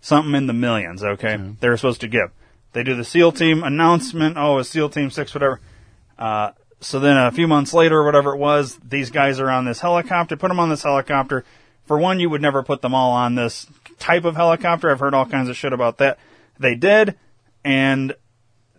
something 0.00 0.34
in 0.34 0.46
the 0.46 0.52
millions 0.52 1.02
okay 1.02 1.38
they 1.60 1.68
were 1.68 1.76
supposed 1.76 2.00
to 2.02 2.08
give. 2.08 2.30
They 2.72 2.82
do 2.82 2.94
the 2.94 3.04
seal 3.04 3.32
team 3.32 3.62
announcement 3.62 4.36
oh 4.36 4.58
it's 4.58 4.68
seal 4.68 4.88
team 4.88 5.10
6 5.10 5.34
whatever. 5.34 5.60
Uh 6.18 6.52
so 6.80 6.98
then 6.98 7.16
a 7.16 7.30
few 7.30 7.46
months 7.46 7.74
later 7.74 8.02
whatever 8.02 8.34
it 8.34 8.38
was 8.38 8.78
these 8.78 9.10
guys 9.10 9.38
are 9.38 9.50
on 9.50 9.64
this 9.64 9.80
helicopter 9.80 10.36
put 10.36 10.48
them 10.48 10.60
on 10.60 10.70
this 10.70 10.82
helicopter. 10.82 11.44
For 11.86 11.98
one 11.98 12.20
you 12.20 12.30
would 12.30 12.42
never 12.42 12.62
put 12.62 12.82
them 12.82 12.94
all 12.94 13.12
on 13.12 13.34
this 13.34 13.66
type 13.98 14.24
of 14.24 14.36
helicopter. 14.36 14.90
I've 14.90 15.00
heard 15.00 15.14
all 15.14 15.26
kinds 15.26 15.48
of 15.48 15.56
shit 15.56 15.72
about 15.72 15.98
that. 15.98 16.18
They 16.58 16.74
did 16.74 17.16
and 17.64 18.14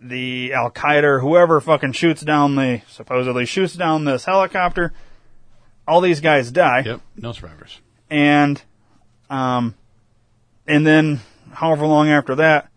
the 0.02 0.52
Al 0.52 0.70
Qaeda 0.70 1.02
or 1.04 1.20
whoever 1.20 1.60
fucking 1.60 1.92
shoots 1.92 2.22
down 2.22 2.56
the 2.56 2.82
supposedly 2.88 3.46
shoots 3.46 3.74
down 3.74 4.04
this 4.04 4.24
helicopter. 4.24 4.92
All 5.86 6.00
these 6.00 6.20
guys 6.20 6.50
die. 6.50 6.82
Yep. 6.84 7.00
No 7.16 7.32
survivors. 7.32 7.80
And 8.10 8.60
um 9.30 9.74
and 10.66 10.86
then 10.86 11.20
however 11.52 11.86
long 11.86 12.08
after 12.08 12.34
that, 12.36 12.68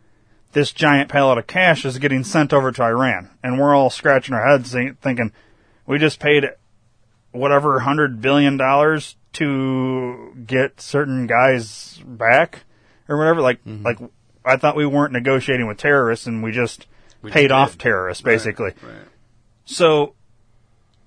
this 0.54 0.72
giant 0.72 1.10
pallet 1.10 1.38
of 1.38 1.48
cash 1.48 1.86
is 1.86 1.98
getting 2.00 2.24
sent 2.24 2.54
over 2.54 2.72
to 2.72 2.84
Iran, 2.84 3.30
and 3.44 3.60
we're 3.60 3.76
all 3.76 3.90
scratching 3.90 4.34
our 4.34 4.48
heads 4.48 4.72
think- 4.72 5.00
thinking, 5.02 5.32
we 5.86 6.00
just 6.00 6.20
paid 6.20 6.46
whatever 7.32 7.80
hundred 7.80 8.22
billion 8.22 8.56
dollars 8.58 9.18
to 9.34 10.34
get 10.48 10.80
certain 10.80 11.28
guys 11.28 12.02
back 12.06 12.62
or 13.10 13.18
whatever. 13.18 13.42
Like, 13.42 13.60
like 13.66 14.00
I 14.46 14.56
thought 14.56 14.78
we 14.78 14.86
weren't 14.86 15.12
negotiating 15.12 15.68
with 15.68 15.78
terrorists, 15.78 16.26
and 16.26 16.42
we 16.42 16.52
just 16.54 16.88
Paid 17.32 17.52
off 17.52 17.78
terrorists, 17.78 18.24
Right, 18.24 18.34
basically. 18.34 18.72
right. 18.82 19.08
So, 19.66 20.14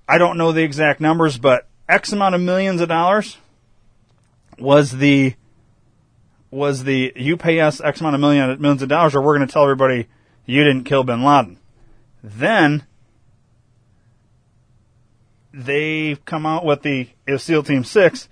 I 0.07 0.17
don't 0.17 0.37
know 0.37 0.51
the 0.51 0.63
exact 0.63 0.99
numbers, 0.99 1.37
but 1.37 1.67
X 1.87 2.11
amount 2.11 2.35
of 2.35 2.41
millions 2.41 2.81
of 2.81 2.89
dollars 2.89 3.37
was 4.57 4.91
the 4.91 5.35
was 6.51 6.83
the 6.83 7.13
you 7.15 7.37
pay 7.37 7.59
us 7.59 7.79
X 7.79 8.01
amount 8.01 8.15
of 8.15 8.21
million 8.21 8.59
millions 8.61 8.81
of 8.81 8.89
dollars, 8.89 9.15
or 9.15 9.21
we're 9.21 9.37
going 9.37 9.47
to 9.47 9.53
tell 9.53 9.63
everybody 9.63 10.07
you 10.45 10.63
didn't 10.63 10.83
kill 10.85 11.03
Bin 11.03 11.23
Laden. 11.23 11.57
Then 12.23 12.83
they 15.53 16.17
come 16.25 16.45
out 16.45 16.65
with 16.65 16.81
the 16.83 17.07
if 17.27 17.41
SEAL 17.41 17.63
Team 17.63 17.83
Six. 17.83 18.27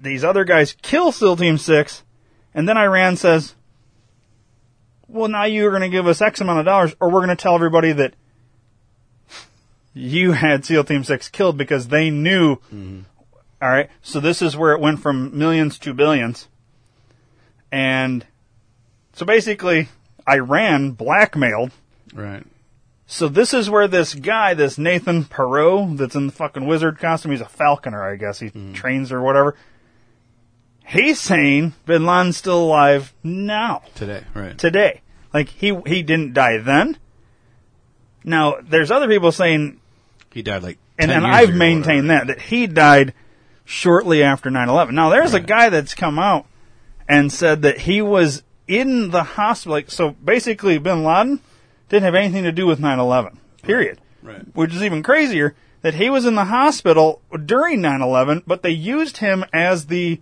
These 0.00 0.22
other 0.24 0.44
guys 0.44 0.74
kill 0.80 1.10
SEAL 1.12 1.36
Team 1.36 1.58
Six, 1.58 2.04
and 2.54 2.68
then 2.68 2.78
Iran 2.78 3.16
says, 3.16 3.54
"Well, 5.08 5.28
now 5.28 5.44
you're 5.44 5.70
going 5.70 5.82
to 5.82 5.88
give 5.88 6.06
us 6.06 6.20
X 6.20 6.40
amount 6.40 6.60
of 6.60 6.64
dollars, 6.64 6.94
or 7.00 7.08
we're 7.08 7.24
going 7.24 7.36
to 7.36 7.36
tell 7.36 7.54
everybody 7.54 7.92
that 7.92 8.14
you 9.94 10.32
had 10.32 10.64
SEAL 10.64 10.84
Team 10.84 11.04
Six 11.04 11.28
killed 11.28 11.56
because 11.56 11.88
they 11.88 12.10
knew." 12.10 12.56
Mm-hmm. 12.56 13.00
All 13.60 13.68
right, 13.68 13.90
so 14.02 14.20
this 14.20 14.40
is 14.40 14.56
where 14.56 14.72
it 14.72 14.80
went 14.80 15.00
from 15.00 15.36
millions 15.36 15.78
to 15.80 15.92
billions, 15.92 16.46
and 17.72 18.24
so 19.14 19.26
basically, 19.26 19.88
Iran 20.28 20.92
blackmailed. 20.92 21.72
Right. 22.14 22.44
So 23.10 23.26
this 23.26 23.54
is 23.54 23.70
where 23.70 23.88
this 23.88 24.14
guy, 24.14 24.52
this 24.52 24.76
Nathan 24.76 25.24
Perot, 25.24 25.96
that's 25.96 26.14
in 26.14 26.26
the 26.26 26.32
fucking 26.32 26.66
wizard 26.66 26.98
costume, 26.98 27.32
he's 27.32 27.40
a 27.40 27.48
falconer, 27.48 28.06
I 28.06 28.16
guess. 28.16 28.38
He 28.38 28.50
mm. 28.50 28.74
trains 28.74 29.10
or 29.10 29.22
whatever. 29.22 29.56
He's 30.88 31.20
saying 31.20 31.74
Bin 31.84 32.06
Laden's 32.06 32.38
still 32.38 32.64
alive 32.64 33.12
now. 33.22 33.82
Today, 33.94 34.24
right. 34.32 34.56
Today. 34.56 35.02
Like, 35.34 35.50
he, 35.50 35.78
he 35.86 36.02
didn't 36.02 36.32
die 36.32 36.56
then. 36.56 36.96
Now, 38.24 38.56
there's 38.62 38.90
other 38.90 39.06
people 39.06 39.30
saying, 39.30 39.80
He 40.32 40.40
died 40.40 40.62
like 40.62 40.78
and, 40.98 41.10
10 41.10 41.24
and 41.24 41.26
I've 41.26 41.54
maintained 41.54 42.08
that, 42.08 42.28
that 42.28 42.40
he 42.40 42.66
died 42.66 43.12
shortly 43.66 44.22
after 44.22 44.48
9-11. 44.48 44.92
Now, 44.92 45.10
there's 45.10 45.34
a 45.34 45.40
guy 45.40 45.68
that's 45.68 45.94
come 45.94 46.18
out 46.18 46.46
and 47.06 47.30
said 47.30 47.60
that 47.62 47.80
he 47.80 48.00
was 48.00 48.42
in 48.66 49.10
the 49.10 49.22
hospital. 49.22 49.72
Like, 49.72 49.90
so 49.90 50.12
basically, 50.12 50.78
Bin 50.78 51.04
Laden 51.04 51.40
didn't 51.90 52.04
have 52.04 52.14
anything 52.14 52.44
to 52.44 52.52
do 52.52 52.66
with 52.66 52.80
9-11, 52.80 53.36
period. 53.62 54.00
Right. 54.22 54.42
Which 54.54 54.74
is 54.74 54.82
even 54.82 55.02
crazier, 55.02 55.54
that 55.82 55.94
he 55.94 56.08
was 56.08 56.24
in 56.24 56.34
the 56.34 56.46
hospital 56.46 57.20
during 57.44 57.80
9-11, 57.80 58.44
but 58.46 58.62
they 58.62 58.70
used 58.70 59.18
him 59.18 59.44
as 59.52 59.86
the 59.86 60.20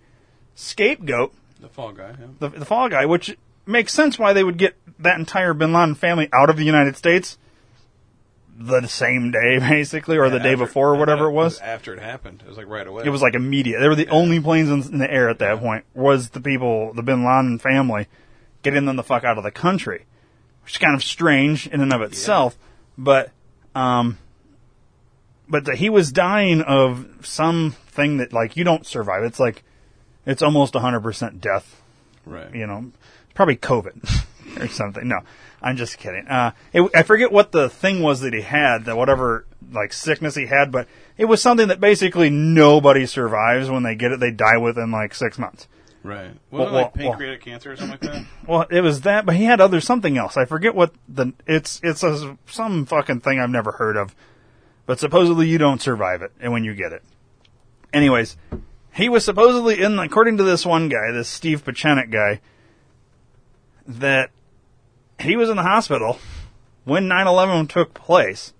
scapegoat, 0.57 1.33
The 1.61 1.67
fall 1.69 1.91
guy. 1.93 2.15
Yeah. 2.19 2.27
the, 2.39 2.49
the 2.49 2.65
fall 2.65 2.89
guy, 2.89 3.05
which 3.05 3.37
makes 3.65 3.93
sense 3.93 4.17
why 4.19 4.33
they 4.33 4.43
would 4.43 4.57
get 4.57 4.75
that 4.99 5.17
entire 5.19 5.53
Bin 5.53 5.71
Laden 5.71 5.95
family 5.95 6.27
out 6.33 6.49
of 6.49 6.57
the 6.57 6.63
United 6.65 6.95
States 6.97 7.37
the 8.59 8.87
same 8.87 9.29
day, 9.31 9.59
basically, 9.59 10.17
or 10.17 10.29
the 10.29 10.39
day 10.39 10.53
after- 10.53 10.65
before, 10.65 10.89
or 10.93 10.95
whatever 10.95 11.25
it 11.25 11.31
was. 11.31 11.59
after 11.59 11.93
it 11.93 11.99
happened. 12.01 12.41
It 12.45 12.49
was 12.49 12.57
like 12.57 12.67
right 12.67 12.87
away. 12.87 13.03
It 13.05 13.09
was 13.09 13.21
like 13.21 13.35
immediate. 13.35 13.79
They 13.79 13.87
were 13.87 13.95
the 13.95 14.09
only 14.09 14.39
planes 14.39 14.69
in, 14.69 14.93
in 14.93 14.97
the 14.99 15.11
air 15.11 15.29
at 15.29 15.39
that 15.39 15.59
point. 15.59 15.85
Was 15.93 16.29
the 16.31 16.41
people, 16.41 16.91
the 16.93 17.03
Bin 17.03 17.23
Laden 17.23 17.59
family, 17.59 18.07
getting 18.63 18.85
them 18.85 18.95
the 18.95 19.03
fuck 19.03 19.23
out 19.23 19.37
of 19.37 19.43
the 19.43 19.51
country, 19.51 20.05
which 20.63 20.73
is 20.73 20.77
kind 20.79 20.95
of 20.95 21.03
strange 21.03 21.67
in 21.67 21.81
and 21.81 21.93
of 21.93 22.01
itself. 22.01 22.57
But, 22.97 23.31
um, 23.75 24.17
but 25.47 25.65
that 25.65 25.75
he 25.75 25.91
was 25.91 26.11
dying 26.11 26.61
of 26.61 27.07
something 27.21 28.17
that 28.17 28.33
like 28.33 28.57
you 28.57 28.63
don't 28.63 28.87
survive. 28.87 29.23
It's 29.23 29.39
like 29.39 29.63
it's 30.27 30.43
almost 30.43 30.75
hundred 30.75 31.01
percent 31.01 31.41
death. 31.41 31.81
Right. 32.25 32.53
You 32.53 32.67
know, 32.67 32.91
probably 33.33 33.55
COVID 33.55 34.25
or 34.61 34.67
something. 34.67 35.07
No, 35.07 35.21
I'm 35.61 35.77
just 35.77 35.97
kidding. 35.97 36.27
Uh, 36.27 36.51
it, 36.73 36.87
I 36.93 37.01
forget 37.03 37.31
what 37.31 37.51
the 37.51 37.69
thing 37.69 38.03
was 38.03 38.19
that 38.21 38.33
he 38.33 38.41
had, 38.41 38.85
that 38.85 38.97
whatever 38.97 39.45
like 39.71 39.93
sickness 39.93 40.35
he 40.35 40.45
had, 40.45 40.71
but 40.71 40.87
it 41.17 41.25
was 41.25 41.41
something 41.41 41.69
that 41.69 41.79
basically 41.79 42.29
nobody 42.29 43.05
survives 43.05 43.69
when 43.69 43.83
they 43.83 43.95
get 43.95 44.11
it. 44.11 44.19
They 44.19 44.31
die 44.31 44.57
within 44.57 44.91
like 44.91 45.15
six 45.15 45.39
months. 45.39 45.67
Right. 46.03 46.31
Well, 46.51 46.71
Wasn't 46.71 46.73
it 46.73 46.77
like 46.77 46.95
well, 46.95 47.03
well. 47.03 47.11
pancreatic 47.11 47.41
cancer 47.41 47.71
or 47.71 47.75
something 47.75 47.99
like 47.99 48.13
that? 48.13 48.25
Well, 48.47 48.65
it 48.69 48.79
was 48.79 49.01
that, 49.01 49.25
but 49.25 49.35
he 49.35 49.43
had 49.43 49.59
other 49.59 49.81
something 49.81 50.17
else. 50.17 50.37
I 50.37 50.45
forget 50.45 50.73
what 50.73 50.93
the 51.09 51.33
it's 51.45 51.81
it's 51.83 52.01
a, 52.01 52.37
some 52.45 52.85
fucking 52.85 53.19
thing 53.21 53.39
I've 53.41 53.49
never 53.49 53.73
heard 53.73 53.97
of, 53.97 54.15
but 54.85 54.99
supposedly 54.99 55.49
you 55.49 55.57
don't 55.57 55.81
survive 55.81 56.21
it, 56.21 56.31
and 56.39 56.53
when 56.53 56.63
you 56.63 56.73
get 56.73 56.93
it, 56.93 57.03
anyways, 57.91 58.37
he 58.97 59.09
was 59.09 59.23
supposedly 59.23 59.81
in. 59.81 59.99
According 59.99 60.37
to 60.37 60.43
this 60.43 60.65
one 60.65 60.89
guy, 60.89 61.11
this 61.11 61.29
Steve 61.29 61.63
Pieczenik 61.63 62.11
guy, 62.11 62.41
that 63.87 64.31
he 65.19 65.35
was 65.35 65.49
in 65.49 65.55
the 65.55 65.63
hospital 65.63 66.19
when 66.83 67.07
9/11 67.07 67.69
took 67.69 67.93
place. 67.93 68.53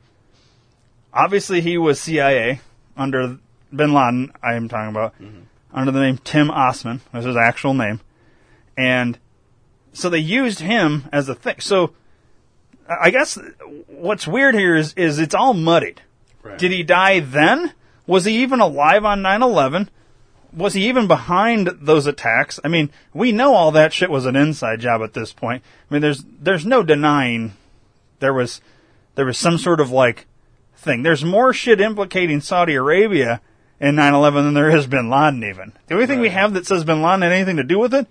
Obviously, 1.11 1.61
he 1.61 1.77
was 1.77 1.99
CIA 1.99 2.61
under 2.95 3.39
Bin 3.75 3.93
Laden. 3.93 4.31
I 4.43 4.53
am 4.53 4.69
talking 4.69 4.89
about 4.89 5.15
mm-hmm. 5.19 5.41
under 5.73 5.91
the 5.91 5.99
name 5.99 6.19
Tim 6.19 6.51
Osman. 6.51 7.01
Was 7.11 7.25
his 7.25 7.35
actual 7.35 7.73
name, 7.73 7.99
and 8.77 9.17
so 9.93 10.09
they 10.09 10.19
used 10.19 10.59
him 10.59 11.09
as 11.11 11.27
a 11.27 11.35
thing. 11.35 11.59
So 11.59 11.93
I 12.87 13.09
guess 13.09 13.39
what's 13.87 14.27
weird 14.27 14.53
here 14.53 14.75
is 14.75 14.93
is 14.93 15.17
it's 15.17 15.35
all 15.35 15.55
muddied. 15.55 16.01
Right. 16.43 16.59
Did 16.59 16.71
he 16.71 16.83
die 16.83 17.21
then? 17.21 17.73
Was 18.05 18.25
he 18.25 18.43
even 18.43 18.59
alive 18.59 19.03
on 19.03 19.21
9/11? 19.21 19.89
Was 20.57 20.73
he 20.73 20.87
even 20.87 21.07
behind 21.07 21.67
those 21.81 22.07
attacks? 22.07 22.59
I 22.63 22.67
mean, 22.67 22.89
we 23.13 23.31
know 23.31 23.53
all 23.53 23.71
that 23.71 23.93
shit 23.93 24.09
was 24.09 24.25
an 24.25 24.35
inside 24.35 24.79
job 24.79 25.01
at 25.03 25.13
this 25.13 25.31
point. 25.31 25.63
I 25.89 25.93
mean, 25.93 26.01
there's 26.01 26.23
there's 26.39 26.65
no 26.65 26.83
denying 26.83 27.53
there 28.19 28.33
was 28.33 28.61
there 29.15 29.25
was 29.25 29.37
some 29.37 29.57
sort 29.57 29.79
of 29.79 29.91
like 29.91 30.25
thing. 30.75 31.03
There's 31.03 31.23
more 31.23 31.53
shit 31.53 31.79
implicating 31.79 32.41
Saudi 32.41 32.73
Arabia 32.73 33.41
in 33.79 33.95
9/11 33.95 34.33
than 34.33 34.53
there 34.53 34.75
is 34.75 34.87
Bin 34.87 35.09
Laden. 35.09 35.43
Even 35.43 35.73
the 35.87 35.93
only 35.93 36.07
thing 36.07 36.19
we 36.19 36.29
have 36.29 36.53
that 36.53 36.65
says 36.65 36.83
Bin 36.83 37.01
Laden 37.01 37.21
had 37.21 37.31
anything 37.31 37.57
to 37.57 37.63
do 37.63 37.77
with 37.79 37.93
it 37.93 38.07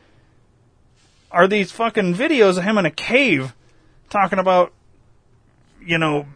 are 1.30 1.48
these 1.48 1.72
fucking 1.72 2.14
videos 2.14 2.56
of 2.56 2.64
him 2.64 2.78
in 2.78 2.86
a 2.86 2.90
cave 2.90 3.54
talking 4.08 4.38
about, 4.38 4.72
you 5.84 5.98
know, 5.98 6.26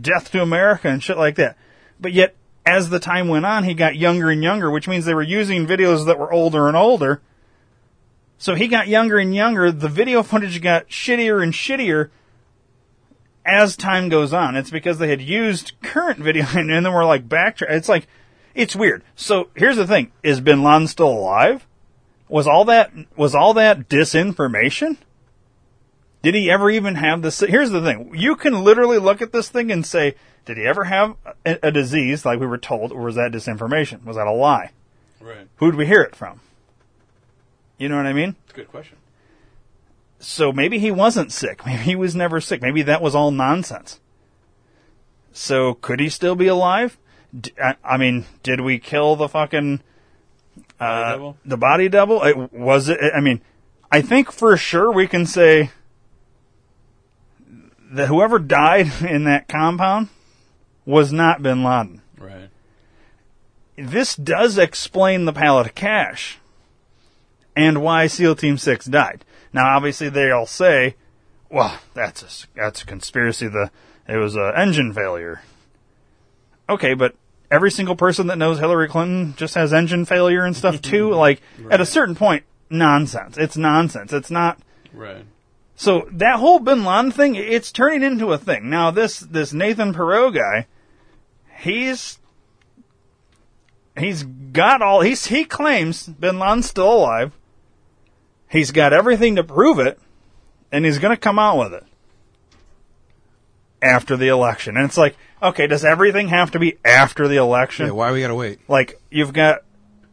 death 0.00 0.30
to 0.32 0.42
America 0.42 0.88
and 0.88 1.02
shit 1.02 1.18
like 1.18 1.36
that. 1.36 1.56
But 2.00 2.12
yet, 2.12 2.34
as 2.66 2.88
the 2.88 2.98
time 2.98 3.28
went 3.28 3.46
on, 3.46 3.64
he 3.64 3.74
got 3.74 3.96
younger 3.96 4.30
and 4.30 4.42
younger, 4.42 4.70
which 4.70 4.88
means 4.88 5.04
they 5.04 5.14
were 5.14 5.22
using 5.22 5.66
videos 5.66 6.06
that 6.06 6.18
were 6.18 6.32
older 6.32 6.68
and 6.68 6.76
older. 6.76 7.20
So 8.38 8.54
he 8.54 8.68
got 8.68 8.88
younger 8.88 9.18
and 9.18 9.34
younger. 9.34 9.70
The 9.70 9.88
video 9.88 10.22
footage 10.22 10.60
got 10.60 10.88
shittier 10.88 11.42
and 11.42 11.52
shittier 11.52 12.10
as 13.44 13.76
time 13.76 14.08
goes 14.08 14.32
on. 14.32 14.56
It's 14.56 14.70
because 14.70 14.98
they 14.98 15.08
had 15.08 15.20
used 15.20 15.72
current 15.82 16.18
video 16.18 16.46
and 16.54 16.70
then 16.70 16.92
we're 16.92 17.04
like 17.04 17.28
backtrack. 17.28 17.70
It's 17.70 17.88
like, 17.88 18.06
it's 18.54 18.76
weird. 18.76 19.02
So 19.14 19.50
here's 19.54 19.76
the 19.76 19.86
thing. 19.86 20.12
Is 20.22 20.40
Bin 20.40 20.62
Laden 20.62 20.88
still 20.88 21.08
alive? 21.08 21.66
Was 22.28 22.46
all 22.46 22.64
that, 22.66 22.92
was 23.16 23.34
all 23.34 23.54
that 23.54 23.88
disinformation? 23.88 24.96
Did 26.24 26.34
he 26.34 26.50
ever 26.50 26.70
even 26.70 26.94
have 26.94 27.20
this? 27.20 27.40
Here's 27.40 27.68
the 27.68 27.82
thing. 27.82 28.12
You 28.14 28.34
can 28.34 28.64
literally 28.64 28.96
look 28.96 29.20
at 29.20 29.30
this 29.30 29.50
thing 29.50 29.70
and 29.70 29.84
say, 29.84 30.14
did 30.46 30.56
he 30.56 30.64
ever 30.64 30.84
have 30.84 31.16
a, 31.44 31.58
a 31.64 31.70
disease 31.70 32.24
like 32.24 32.40
we 32.40 32.46
were 32.46 32.56
told, 32.56 32.92
or 32.92 33.02
was 33.02 33.16
that 33.16 33.30
disinformation? 33.30 34.04
Was 34.04 34.16
that 34.16 34.26
a 34.26 34.32
lie? 34.32 34.70
Right. 35.20 35.46
Who 35.56 35.70
did 35.70 35.76
we 35.76 35.84
hear 35.84 36.00
it 36.00 36.16
from? 36.16 36.40
You 37.76 37.90
know 37.90 37.98
what 37.98 38.06
I 38.06 38.14
mean? 38.14 38.36
It's 38.44 38.54
a 38.54 38.56
good 38.56 38.70
question. 38.70 38.96
So 40.18 40.50
maybe 40.50 40.78
he 40.78 40.90
wasn't 40.90 41.30
sick. 41.30 41.66
Maybe 41.66 41.82
he 41.82 41.94
was 41.94 42.16
never 42.16 42.40
sick. 42.40 42.62
Maybe 42.62 42.80
that 42.80 43.02
was 43.02 43.14
all 43.14 43.30
nonsense. 43.30 44.00
So 45.30 45.74
could 45.74 46.00
he 46.00 46.08
still 46.08 46.36
be 46.36 46.46
alive? 46.46 46.96
D- 47.38 47.52
I, 47.84 47.98
mean, 47.98 48.24
did 48.42 48.62
we 48.62 48.78
kill 48.78 49.14
the 49.16 49.28
fucking 49.28 49.82
uh, 50.80 51.12
double? 51.12 51.36
the 51.44 51.58
body 51.58 51.90
double? 51.90 52.22
It, 52.22 52.50
was 52.50 52.88
it? 52.88 52.98
I 53.14 53.20
mean, 53.20 53.42
I 53.92 54.00
think 54.00 54.32
for 54.32 54.56
sure 54.56 54.90
we 54.90 55.06
can 55.06 55.26
say 55.26 55.70
that 57.94 58.08
whoever 58.08 58.38
died 58.38 58.90
in 59.08 59.24
that 59.24 59.48
compound 59.48 60.08
was 60.84 61.12
not 61.12 61.42
Bin 61.42 61.62
Laden. 61.62 62.02
Right. 62.18 62.48
This 63.76 64.14
does 64.14 64.58
explain 64.58 65.24
the 65.24 65.32
pallet 65.32 65.66
of 65.66 65.74
cash 65.74 66.38
and 67.56 67.82
why 67.82 68.06
SEAL 68.06 68.36
Team 68.36 68.58
Six 68.58 68.86
died. 68.86 69.24
Now, 69.52 69.76
obviously, 69.76 70.08
they 70.08 70.30
all 70.30 70.46
say, 70.46 70.96
"Well, 71.50 71.78
that's 71.94 72.22
a 72.22 72.46
that's 72.56 72.82
a 72.82 72.86
conspiracy. 72.86 73.48
The 73.48 73.70
it 74.08 74.16
was 74.16 74.36
an 74.36 74.52
engine 74.56 74.92
failure." 74.92 75.42
Okay, 76.68 76.94
but 76.94 77.14
every 77.50 77.70
single 77.70 77.96
person 77.96 78.26
that 78.28 78.38
knows 78.38 78.58
Hillary 78.58 78.88
Clinton 78.88 79.34
just 79.36 79.54
has 79.54 79.72
engine 79.72 80.04
failure 80.04 80.44
and 80.44 80.56
stuff 80.56 80.80
too. 80.82 81.12
like 81.12 81.40
at 81.70 81.80
a 81.80 81.86
certain 81.86 82.14
point, 82.14 82.44
nonsense. 82.70 83.36
It's 83.38 83.56
nonsense. 83.56 84.12
It's 84.12 84.30
not. 84.30 84.58
Right. 84.92 85.24
So 85.76 86.08
that 86.12 86.38
whole 86.38 86.60
Bin 86.60 86.84
Laden 86.84 87.10
thing, 87.10 87.34
it's 87.34 87.72
turning 87.72 88.02
into 88.02 88.32
a 88.32 88.38
thing. 88.38 88.70
Now 88.70 88.90
this 88.90 89.20
this 89.20 89.52
Nathan 89.52 89.92
Perot 89.92 90.34
guy, 90.34 90.66
he's 91.58 92.18
he's 93.98 94.22
got 94.22 94.82
all 94.82 95.00
he's 95.00 95.26
he 95.26 95.44
claims 95.44 96.06
Bin 96.06 96.38
Laden's 96.38 96.68
still 96.68 96.92
alive. 96.92 97.32
He's 98.48 98.70
got 98.70 98.92
everything 98.92 99.34
to 99.36 99.42
prove 99.42 99.80
it, 99.80 99.98
and 100.70 100.84
he's 100.84 101.00
going 101.00 101.14
to 101.14 101.20
come 101.20 101.40
out 101.40 101.58
with 101.58 101.74
it 101.74 101.84
after 103.82 104.16
the 104.16 104.28
election. 104.28 104.76
And 104.76 104.86
it's 104.86 104.96
like, 104.96 105.16
okay, 105.42 105.66
does 105.66 105.84
everything 105.84 106.28
have 106.28 106.52
to 106.52 106.58
be 106.58 106.78
after 106.84 107.28
the 107.28 107.36
election? 107.36 107.86
Yeah, 107.86 107.92
why 107.92 108.12
we 108.12 108.20
gotta 108.20 108.34
wait? 108.34 108.60
Like 108.68 109.00
you've 109.10 109.32
got 109.32 109.62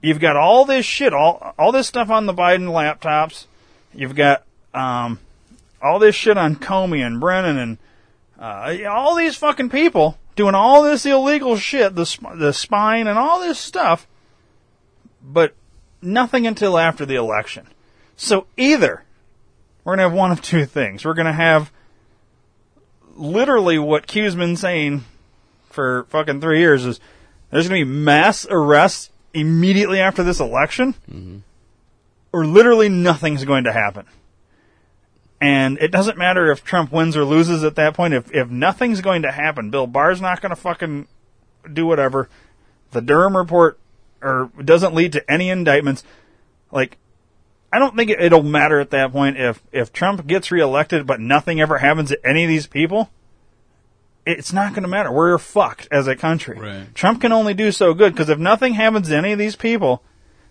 you've 0.02 0.20
got 0.20 0.36
all 0.36 0.66
this 0.66 0.86
shit, 0.86 1.14
all 1.14 1.54
all 1.58 1.72
this 1.72 1.88
stuff 1.88 2.10
on 2.10 2.26
the 2.26 2.34
Biden 2.34 2.68
laptops. 2.68 3.46
You've 3.94 4.16
got 4.16 4.44
um, 4.74 5.20
all 5.84 6.00
this 6.00 6.16
shit 6.16 6.38
on 6.38 6.56
Comey 6.56 7.06
and 7.06 7.20
Brennan 7.20 7.58
and 7.58 7.78
uh, 8.40 8.78
all 8.90 9.16
these 9.16 9.36
fucking 9.36 9.70
people 9.70 10.18
doing 10.36 10.56
all 10.56 10.82
this 10.84 11.06
illegal 11.06 11.58
shit, 11.58 11.96
the 11.96 12.06
sp- 12.08 12.38
the 12.38 12.54
spine 12.54 13.08
and 13.08 13.20
all 13.20 13.40
this 13.40 13.60
stuff, 13.60 14.08
but 15.22 15.54
nothing 16.02 16.48
until 16.48 16.78
after 16.78 17.06
the 17.06 17.16
election. 17.16 17.68
So 18.16 18.48
either 18.58 19.04
we're 19.84 19.94
gonna 19.94 20.10
have 20.10 20.14
one 20.18 20.32
of 20.32 20.42
two 20.42 20.66
things. 20.66 21.06
We're 21.06 21.14
gonna 21.14 21.34
have 21.34 21.72
literally 23.16 23.78
what 23.78 24.08
Q's 24.08 24.36
been 24.36 24.56
saying 24.56 25.04
for 25.70 26.06
fucking 26.10 26.42
three 26.42 26.60
years 26.60 26.86
is 26.86 27.00
there's 27.50 27.68
gonna 27.68 27.82
be 27.82 27.92
mass 27.92 28.48
arrests 28.50 29.10
immediately 29.34 30.00
after 30.00 30.24
this 30.24 30.40
election, 30.40 30.96
or 32.34 32.46
literally 32.46 32.90
nothing's 32.90 33.46
going 33.46 33.64
to 33.66 33.72
happen. 33.72 34.06
And 35.42 35.80
it 35.80 35.90
doesn't 35.90 36.20
matter 36.20 36.52
if 36.52 36.64
Trump 36.64 36.92
wins 36.92 37.18
or 37.18 37.26
loses 37.26 37.64
at 37.64 37.76
that 37.76 37.96
point. 37.96 38.14
If 38.14 38.32
if 38.32 38.50
nothing's 38.50 39.02
going 39.02 39.24
to 39.24 39.32
happen, 39.32 39.72
Bill 39.72 39.88
Barr's 39.88 40.22
not 40.22 40.40
going 40.40 40.52
to 40.52 40.56
fucking 40.56 41.08
do 41.74 41.88
whatever. 41.88 42.30
The 42.92 43.02
Durham 43.02 43.36
report 43.36 43.80
or 44.22 44.52
doesn't 44.64 44.94
lead 44.94 45.14
to 45.14 45.32
any 45.32 45.50
indictments. 45.50 46.04
Like, 46.72 47.00
I 47.74 47.80
don't 47.80 47.96
think 47.96 48.12
it, 48.12 48.22
it'll 48.22 48.44
matter 48.44 48.80
at 48.80 48.92
that 48.92 49.12
point 49.12 49.38
if 49.38 49.64
if 49.72 49.92
Trump 49.92 50.28
gets 50.28 50.52
reelected, 50.52 51.08
but 51.08 51.20
nothing 51.20 51.60
ever 51.60 51.80
happens 51.80 52.10
to 52.10 52.20
any 52.24 52.44
of 52.44 52.50
these 52.50 52.68
people. 52.68 53.10
It's 54.24 54.54
not 54.54 54.74
going 54.74 54.84
to 54.84 54.90
matter. 54.90 55.12
We're 55.12 55.40
fucked 55.40 55.88
as 55.90 56.08
a 56.08 56.16
country. 56.16 56.60
Right. 56.60 56.94
Trump 56.94 57.22
can 57.22 57.32
only 57.32 57.56
do 57.56 57.72
so 57.72 57.96
good 57.96 58.14
because 58.14 58.30
if 58.30 58.38
nothing 58.38 58.76
happens 58.76 59.08
to 59.08 59.18
any 59.18 59.32
of 59.32 59.40
these 59.40 59.56
people, 59.56 60.04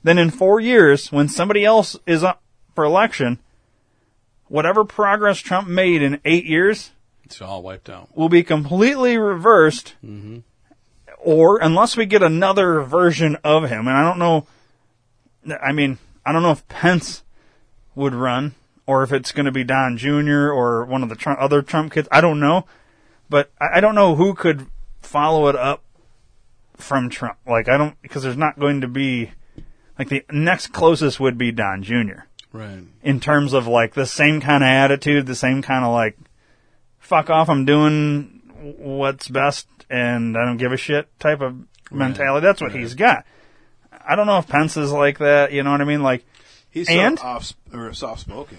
then 0.03 0.19
in 0.19 0.31
four 0.31 0.59
years, 0.59 1.13
when 1.13 1.29
somebody 1.29 1.65
else 1.65 1.97
is 2.05 2.25
up 2.25 2.43
for 2.75 2.83
election, 2.83 3.39
whatever 4.51 4.85
progress 4.85 5.39
Trump 5.39 5.69
made 5.69 6.03
in 6.03 6.21
eight 6.25 6.45
years 6.45 6.91
It's 7.25 7.41
all 7.41 7.63
wiped 7.63 7.89
out. 7.89 8.09
will 8.15 8.29
be 8.29 8.43
completely 8.43 9.17
reversed, 9.17 9.95
mm-hmm. 10.05 10.41
or 11.19 11.59
unless 11.63 11.97
we 11.97 12.05
get 12.05 12.23
another 12.23 12.83
version 12.83 13.37
of 13.45 13.71
him, 13.71 13.87
and 13.87 13.97
I 13.97 14.03
don't 14.03 14.19
know. 14.19 14.47
I 15.63 15.73
mean, 15.73 15.99
I 16.27 16.33
don't 16.33 16.43
know 16.43 16.51
if 16.51 16.69
Pence 16.69 17.23
would 17.95 18.15
run, 18.15 18.55
or 18.87 19.03
if 19.03 19.13
it's 19.13 19.33
going 19.33 19.47
to 19.47 19.53
be 19.53 19.65
Don 19.65 19.97
Jr. 19.97 20.51
or 20.51 20.85
one 20.85 21.03
of 21.03 21.09
the 21.09 21.15
Trump, 21.15 21.39
other 21.41 21.63
Trump 21.63 21.93
kids. 21.93 22.09
I 22.11 22.21
don't 22.21 22.41
know, 22.41 22.67
but 23.31 23.51
I, 23.61 23.79
I 23.79 23.81
don't 23.81 23.95
know 23.95 24.17
who 24.17 24.35
could 24.35 24.67
follow 25.01 25.49
it 25.49 25.57
up 25.57 25.83
from 26.75 27.09
Trump. 27.09 27.39
Like 27.47 27.69
I 27.69 27.77
don't 27.77 28.01
because 28.03 28.25
there's 28.25 28.37
not 28.37 28.59
going 28.59 28.81
to 28.81 28.89
be 28.89 29.31
like 29.99 30.09
the 30.09 30.25
next 30.33 30.73
closest 30.73 31.21
would 31.21 31.39
be 31.39 31.53
Don 31.53 31.83
Jr. 31.85 32.25
Right. 32.53 32.83
in 33.03 33.21
terms 33.21 33.53
of 33.53 33.67
like 33.69 33.95
the 33.95 34.07
same 34.07 34.41
kind 34.41 34.65
of 34.65 34.69
attitude, 34.69 35.27
the 35.27 35.35
same 35.37 35.63
kind 35.63 35.85
of 35.85 35.93
like 35.93 36.19
fuck 36.99 37.31
off, 37.31 37.49
I'm 37.49 37.65
doing 37.65 38.43
what's 38.79 39.29
best 39.29 39.67
and 39.89 40.37
I 40.37 40.45
don't 40.45 40.57
give 40.59 40.73
a 40.73 40.77
shit 40.77 41.09
type 41.21 41.41
of 41.41 41.57
mentality. 41.91 42.45
That's 42.47 42.61
what 42.61 42.73
he's 42.73 42.95
got. 42.95 43.25
I 44.07 44.17
don't 44.17 44.27
know 44.27 44.39
if 44.39 44.49
Pence 44.49 44.77
is 44.77 44.91
like 44.93 45.19
that. 45.19 45.53
You 45.53 45.63
know 45.63 45.71
what 45.71 45.81
I 45.81 45.85
mean? 45.85 46.03
Like, 46.03 46.25
He's 46.71 46.89
and 46.89 47.19
so 47.19 47.25
off 47.27 47.53
or 47.73 47.93
soft 47.93 48.21
spoken. 48.23 48.59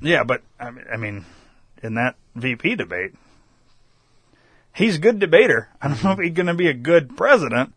yeah, 0.00 0.24
but 0.24 0.42
I 0.60 0.70
mean, 0.70 0.84
I 0.92 0.96
mean, 0.96 1.24
in 1.82 1.94
that 1.94 2.16
VP 2.34 2.76
debate, 2.76 3.12
he's 4.74 4.96
a 4.96 5.00
good 5.00 5.18
debater. 5.18 5.68
I 5.82 5.88
don't 5.88 6.02
know 6.04 6.12
if 6.12 6.18
he's 6.18 6.32
going 6.32 6.46
to 6.46 6.54
be 6.54 6.68
a 6.68 6.74
good 6.74 7.16
president. 7.16 7.74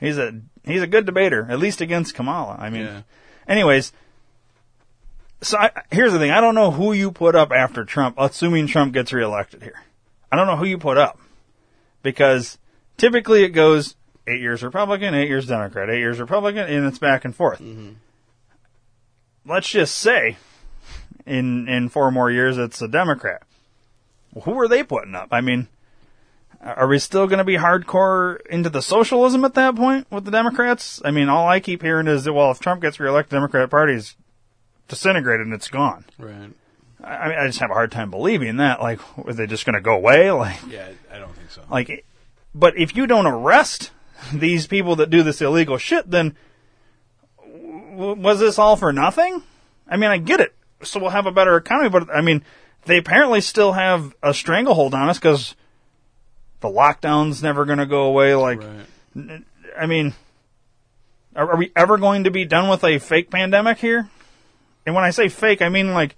He's 0.00 0.18
a 0.18 0.40
he's 0.64 0.82
a 0.82 0.86
good 0.86 1.06
debater, 1.06 1.46
at 1.50 1.58
least 1.58 1.80
against 1.80 2.14
Kamala. 2.14 2.56
I 2.58 2.70
mean, 2.70 2.82
Yeah. 2.84 3.02
anyways. 3.48 3.92
So 5.42 5.58
I, 5.58 5.70
here's 5.90 6.12
the 6.12 6.18
thing: 6.18 6.30
I 6.30 6.40
don't 6.40 6.54
know 6.54 6.70
who 6.70 6.92
you 6.92 7.10
put 7.10 7.34
up 7.34 7.52
after 7.52 7.84
Trump, 7.84 8.16
assuming 8.18 8.66
Trump 8.66 8.92
gets 8.92 9.12
reelected 9.12 9.62
here. 9.62 9.82
I 10.30 10.36
don't 10.36 10.46
know 10.46 10.56
who 10.56 10.64
you 10.64 10.78
put 10.78 10.96
up 10.96 11.20
because 12.02 12.58
typically 12.96 13.44
it 13.44 13.50
goes 13.50 13.96
eight 14.26 14.40
years 14.40 14.62
Republican, 14.62 15.14
eight 15.14 15.28
years 15.28 15.46
Democrat, 15.46 15.90
eight 15.90 15.98
years 15.98 16.20
Republican, 16.20 16.66
and 16.66 16.86
it's 16.86 16.98
back 16.98 17.24
and 17.24 17.34
forth. 17.34 17.60
Mm-hmm. 17.60 17.92
Let's 19.44 19.68
just 19.68 19.94
say 19.94 20.36
in 21.26 21.68
in 21.68 21.88
four 21.88 22.10
more 22.10 22.30
years 22.30 22.58
it's 22.58 22.80
a 22.82 22.88
Democrat. 22.88 23.42
Who 24.42 24.58
are 24.58 24.68
they 24.68 24.82
putting 24.82 25.14
up? 25.14 25.28
I 25.30 25.40
mean, 25.40 25.68
are 26.60 26.88
we 26.88 26.98
still 26.98 27.26
going 27.26 27.38
to 27.38 27.44
be 27.44 27.56
hardcore 27.56 28.44
into 28.46 28.68
the 28.68 28.82
socialism 28.82 29.44
at 29.44 29.54
that 29.54 29.76
point 29.76 30.10
with 30.10 30.24
the 30.24 30.30
Democrats? 30.30 31.00
I 31.04 31.10
mean, 31.10 31.28
all 31.28 31.48
I 31.48 31.60
keep 31.60 31.82
hearing 31.82 32.06
is 32.06 32.24
that 32.24 32.32
well, 32.32 32.50
if 32.50 32.60
Trump 32.60 32.82
gets 32.82 33.00
reelected, 33.00 33.30
the 33.30 33.36
Democratic 33.36 33.70
Party's 33.70 34.16
disintegrated 34.88 35.46
and 35.46 35.54
it's 35.54 35.68
gone. 35.68 36.04
Right. 36.18 36.50
I 37.02 37.14
I 37.16 37.28
mean, 37.28 37.38
I 37.38 37.46
just 37.46 37.58
have 37.60 37.70
a 37.70 37.74
hard 37.74 37.92
time 37.92 38.10
believing 38.10 38.56
that. 38.58 38.80
Like, 38.80 39.00
are 39.26 39.32
they 39.32 39.46
just 39.46 39.64
going 39.66 39.74
to 39.74 39.80
go 39.80 39.94
away? 39.94 40.30
Like, 40.32 40.58
Yeah, 40.68 40.88
I 41.12 41.18
don't 41.18 41.34
think 41.34 41.50
so. 41.50 41.62
like, 41.70 42.04
but 42.54 42.76
if 42.78 42.96
you 42.96 43.06
don't 43.06 43.26
arrest 43.26 43.90
these 44.32 44.66
people 44.66 44.96
that 44.96 45.10
do 45.10 45.22
this 45.22 45.40
illegal 45.42 45.76
shit, 45.78 46.10
then 46.10 46.36
w- 47.38 48.14
was 48.20 48.40
this 48.40 48.58
all 48.58 48.76
for 48.76 48.92
nothing? 48.92 49.42
I 49.88 49.96
mean, 49.96 50.10
I 50.10 50.18
get 50.18 50.40
it. 50.40 50.54
So 50.82 51.00
we'll 51.00 51.10
have 51.10 51.26
a 51.26 51.32
better 51.32 51.56
economy, 51.56 51.88
but 51.90 52.10
I 52.10 52.20
mean, 52.20 52.42
they 52.86 52.98
apparently 52.98 53.40
still 53.40 53.72
have 53.72 54.14
a 54.22 54.32
stranglehold 54.34 54.94
on 54.94 55.08
us 55.08 55.18
because 55.18 55.54
the 56.60 56.68
lockdown's 56.68 57.42
never 57.42 57.64
going 57.64 57.78
to 57.78 57.86
go 57.86 58.04
away. 58.04 58.34
Like, 58.34 58.60
n- 59.14 59.44
I 59.78 59.86
mean, 59.86 60.14
are, 61.34 61.50
are 61.52 61.56
we 61.56 61.72
ever 61.76 61.98
going 61.98 62.24
to 62.24 62.30
be 62.30 62.44
done 62.44 62.68
with 62.68 62.84
a 62.84 62.98
fake 62.98 63.30
pandemic 63.30 63.78
here? 63.78 64.08
And 64.86 64.94
when 64.94 65.04
I 65.04 65.10
say 65.10 65.28
fake, 65.28 65.60
I 65.60 65.68
mean 65.68 65.92
like 65.92 66.16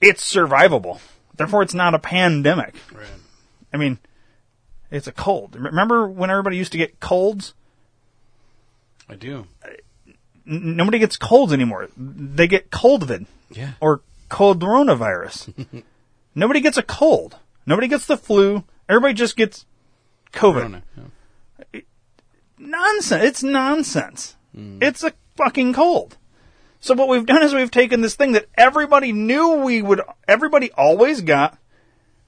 it's 0.00 0.32
survivable. 0.32 1.00
Therefore, 1.36 1.62
it's 1.62 1.74
not 1.74 1.94
a 1.94 1.98
pandemic. 1.98 2.74
Right. 2.92 3.06
I 3.72 3.76
mean, 3.76 3.98
it's 4.90 5.06
a 5.06 5.12
cold. 5.12 5.56
Remember 5.56 6.08
when 6.08 6.30
everybody 6.30 6.56
used 6.56 6.72
to 6.72 6.78
get 6.78 7.00
colds? 7.00 7.54
I 9.08 9.16
do. 9.16 9.46
N- 10.46 10.76
nobody 10.76 10.98
gets 10.98 11.16
colds 11.16 11.52
anymore. 11.52 11.88
They 11.96 12.46
get 12.46 12.70
coldvid. 12.70 13.26
Yeah. 13.50 13.72
Or 13.80 14.02
cold 14.28 14.60
coronavirus. 14.60 15.82
nobody 16.34 16.60
gets 16.60 16.78
a 16.78 16.82
cold. 16.82 17.36
Nobody 17.66 17.88
gets 17.88 18.06
the 18.06 18.16
flu. 18.16 18.64
Everybody 18.88 19.14
just 19.14 19.36
gets 19.36 19.66
COVID. 20.32 20.82
Yeah. 21.72 21.80
Nonsense. 22.58 23.24
It's 23.24 23.42
nonsense. 23.42 24.36
Mm. 24.56 24.82
It's 24.82 25.02
a 25.02 25.12
fucking 25.36 25.72
cold. 25.72 26.16
So 26.80 26.94
what 26.94 27.08
we've 27.08 27.26
done 27.26 27.42
is 27.42 27.52
we've 27.52 27.70
taken 27.70 28.00
this 28.00 28.14
thing 28.14 28.32
that 28.32 28.46
everybody 28.56 29.12
knew 29.12 29.56
we 29.56 29.82
would, 29.82 30.00
everybody 30.26 30.72
always 30.72 31.20
got, 31.20 31.58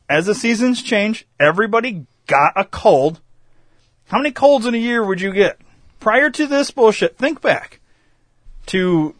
as 0.09 0.27
the 0.27 0.35
seasons 0.35 0.83
change, 0.83 1.27
everybody 1.41 2.07
got 2.27 2.53
a 2.57 2.65
cold. 2.65 3.21
How 4.09 4.19
many 4.19 4.31
colds 4.31 4.67
in 4.67 4.75
a 4.75 4.79
year 4.79 5.03
would 5.05 5.21
you 5.23 5.33
get? 5.33 5.59
Prior 6.01 6.29
to 6.29 6.47
this 6.47 6.71
bullshit, 6.71 7.17
think 7.17 7.41
back 7.41 7.81
to 8.67 9.15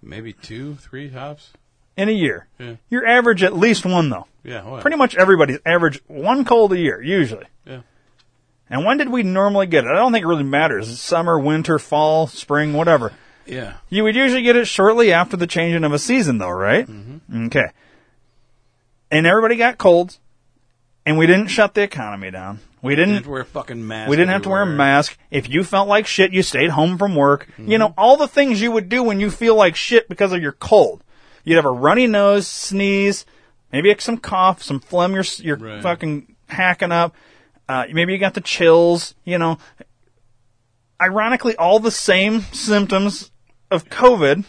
Maybe 0.00 0.32
two, 0.32 0.76
three 0.76 1.10
hops. 1.10 1.50
in 1.96 2.08
a 2.08 2.12
year. 2.12 2.46
Yeah. 2.58 2.76
Your 2.88 3.06
average 3.06 3.42
at 3.42 3.54
least 3.56 3.84
one 3.84 4.08
though. 4.08 4.26
Yeah. 4.42 4.64
What? 4.64 4.80
Pretty 4.80 4.96
much 4.96 5.16
everybody's 5.16 5.58
average 5.66 6.00
one 6.06 6.44
cold 6.44 6.72
a 6.72 6.78
year, 6.78 7.02
usually. 7.02 7.46
Yeah. 7.66 7.80
And 8.70 8.84
when 8.86 8.96
did 8.96 9.08
we 9.10 9.22
normally 9.22 9.66
get 9.66 9.84
it? 9.84 9.90
I 9.90 9.96
don't 9.96 10.12
think 10.12 10.24
it 10.24 10.28
really 10.28 10.44
matters. 10.44 10.90
It's 10.90 11.00
summer, 11.00 11.38
winter, 11.38 11.78
fall, 11.78 12.26
spring, 12.26 12.72
whatever. 12.72 13.12
Yeah. 13.48 13.74
You 13.88 14.04
would 14.04 14.14
usually 14.14 14.42
get 14.42 14.56
it 14.56 14.66
shortly 14.66 15.12
after 15.12 15.36
the 15.36 15.46
changing 15.46 15.84
of 15.84 15.92
a 15.92 15.98
season, 15.98 16.38
though, 16.38 16.50
right? 16.50 16.86
Mm-hmm. 16.86 17.46
Okay. 17.46 17.70
And 19.10 19.26
everybody 19.26 19.56
got 19.56 19.78
colds, 19.78 20.20
and 21.06 21.16
we 21.16 21.26
didn't 21.26 21.48
shut 21.48 21.74
the 21.74 21.82
economy 21.82 22.30
down. 22.30 22.60
We 22.82 22.94
Didn't 22.94 23.08
didn't. 23.08 23.14
have 23.16 23.24
to 23.24 23.30
wear 23.30 23.40
a 23.42 23.44
fucking 23.46 23.86
mask. 23.88 24.08
we 24.10 24.16
didn't 24.16 24.30
have 24.30 24.42
to 24.42 24.50
wear 24.50 24.62
a 24.62 24.66
mask. 24.66 25.18
If 25.32 25.48
you 25.48 25.64
felt 25.64 25.88
like 25.88 26.06
shit, 26.06 26.32
you 26.32 26.42
stayed 26.44 26.70
home 26.70 26.96
from 26.96 27.16
work. 27.16 27.48
You 27.58 27.76
know, 27.78 27.92
all 27.98 28.16
the 28.16 28.28
things 28.28 28.60
you 28.62 28.70
would 28.70 28.88
do 28.88 29.02
when 29.02 29.18
you 29.18 29.30
feel 29.32 29.56
like 29.56 29.74
shit 29.74 30.08
because 30.08 30.32
of 30.32 30.40
your 30.40 30.52
cold. 30.52 31.02
You'd 31.42 31.56
have 31.56 31.64
a 31.64 31.70
runny 31.72 32.06
nose, 32.06 32.46
sneeze, 32.46 33.24
maybe 33.72 33.92
some 33.98 34.18
cough, 34.18 34.62
some 34.62 34.78
phlegm 34.78 35.14
you're, 35.14 35.24
you're 35.38 35.56
Right. 35.56 35.82
fucking 35.82 36.36
hacking 36.48 36.92
up. 36.92 37.16
Uh, 37.68 37.86
maybe 37.92 38.12
you 38.12 38.18
got 38.18 38.34
the 38.34 38.40
chills, 38.40 39.14
you 39.24 39.38
know. 39.38 39.58
Ironically, 41.00 41.56
all 41.56 41.80
the 41.80 41.90
same 41.90 42.42
symptoms 42.52 43.30
of 43.70 43.88
COVID. 43.88 44.44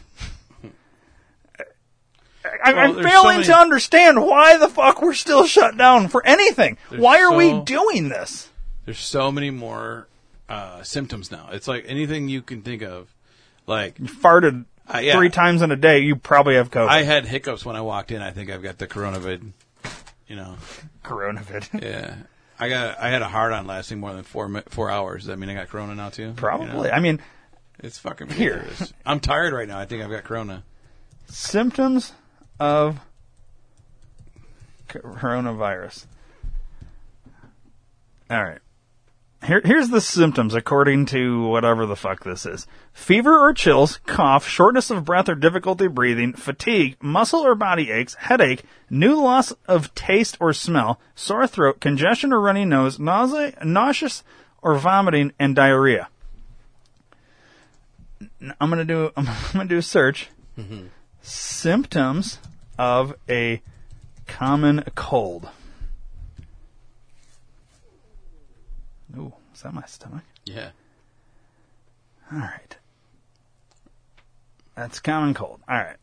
I 2.46 2.72
I, 2.72 2.74
Well, 2.74 2.80
I'm 2.84 2.94
so 2.96 3.04
failing 3.04 3.36
many- 3.38 3.44
to 3.46 3.58
understand 3.58 4.22
why 4.22 4.58
the 4.58 4.70
fuck 4.70 5.02
we're 5.02 5.14
still 5.14 5.46
shut 5.46 5.78
down 5.78 6.08
for 6.08 6.26
anything. 6.26 6.78
Why 6.90 7.22
are 7.22 7.34
we 7.36 7.60
doing 7.62 8.10
this? 8.10 8.50
There's 8.86 9.00
so 9.00 9.32
many 9.32 9.50
more 9.50 10.08
uh, 10.48 10.82
symptoms 10.84 11.32
now. 11.32 11.50
It's 11.52 11.68
like 11.68 11.86
anything 11.88 12.28
you 12.30 12.42
can 12.42 12.62
think 12.62 12.82
of. 12.82 13.14
Like 13.68 14.00
You 14.00 14.06
farted 14.06 14.66
Uh, 14.92 15.00
yeah. 15.00 15.14
three 15.16 15.30
times 15.30 15.62
in 15.62 15.72
a 15.72 15.76
day. 15.76 16.00
You 16.00 16.16
probably 16.16 16.56
have 16.56 16.72
COVID. 16.72 16.88
I 16.88 17.04
had 17.04 17.26
hiccups 17.26 17.66
when 17.66 17.76
I 17.76 17.82
walked 17.82 18.12
in. 18.12 18.22
I 18.22 18.32
think 18.32 18.50
I've 18.50 18.64
got 18.64 18.78
the 18.80 18.88
coronavid. 18.88 19.52
You 20.28 20.36
know, 20.36 20.56
coronavid. 21.04 21.82
yeah. 21.84 22.16
I 22.60 22.70
got. 22.70 23.00
I 23.00 23.10
had 23.10 23.22
a 23.22 23.28
hard 23.28 23.52
on 23.54 23.68
lasting 23.68 24.00
more 24.00 24.14
than 24.14 24.24
four 24.24 24.50
four 24.70 24.90
hours. 24.90 25.22
Does 25.24 25.28
that 25.28 25.38
mean 25.38 25.50
I 25.50 25.54
got 25.54 25.70
corona 25.70 25.94
now 25.96 26.10
too? 26.10 26.24
You 26.28 26.34
Probably. 26.34 26.68
know? 26.68 26.84
I 26.90 27.00
mean, 27.00 27.20
it's 27.80 27.98
fucking 27.98 28.28
ridiculous. 28.28 28.94
I'm 29.06 29.20
tired 29.20 29.54
right 29.54 29.68
now. 29.68 29.80
I 29.80 29.86
think 29.86 30.04
I've 30.04 30.10
got 30.10 30.24
corona. 30.24 30.64
symptoms 31.28 32.14
of 32.60 33.00
coronavirus. 34.88 36.06
All 38.30 38.44
right. 38.44 38.60
Here, 39.46 39.62
here's 39.64 39.88
the 39.90 40.02
symptoms 40.02 40.54
according 40.54 41.06
to 41.08 41.48
whatever 41.48 41.86
the 41.86 41.96
fuck 41.96 42.26
this 42.26 42.46
is. 42.46 42.68
Fever 42.92 43.40
or 43.40 43.54
chills, 43.54 44.00
cough, 44.06 44.46
shortness 44.46 44.92
of 44.92 45.06
breath 45.06 45.30
or 45.30 45.36
difficulty 45.36 45.88
breathing, 45.88 46.34
fatigue, 46.34 46.98
muscle 47.02 47.40
or 47.40 47.56
body 47.56 47.90
aches, 47.90 48.16
headache, 48.16 48.64
new 48.90 49.16
loss 49.16 49.54
of 49.66 49.96
taste 49.96 50.36
or 50.42 50.52
smell, 50.52 51.00
sore 51.16 51.48
throat, 51.48 51.80
congestion 51.80 52.34
or 52.34 52.42
runny 52.42 52.66
nose, 52.66 53.00
nausea, 53.00 53.54
nauseous 53.64 54.24
or 54.62 54.76
vomiting, 54.78 55.32
and 55.40 55.56
diarrhea. 55.56 56.10
I'm 58.60 58.70
gonna 58.70 58.86
do, 58.86 59.12
I'm 59.18 59.28
gonna 59.54 59.66
do 59.66 59.78
a 59.78 59.82
search 59.82 60.30
mm-hmm. 60.58 60.88
symptoms 61.22 62.40
of 62.78 63.16
a 63.28 63.62
common 64.28 64.84
cold. 64.96 65.50
Ooh, 69.18 69.34
is 69.54 69.62
that 69.62 69.74
my 69.74 69.86
stomach? 69.86 70.24
Yeah. 70.46 70.70
All 72.32 72.40
right. 72.40 72.78
That's 74.76 75.00
common 75.00 75.34
cold. 75.34 75.60
All 75.68 75.76
right. 75.76 75.98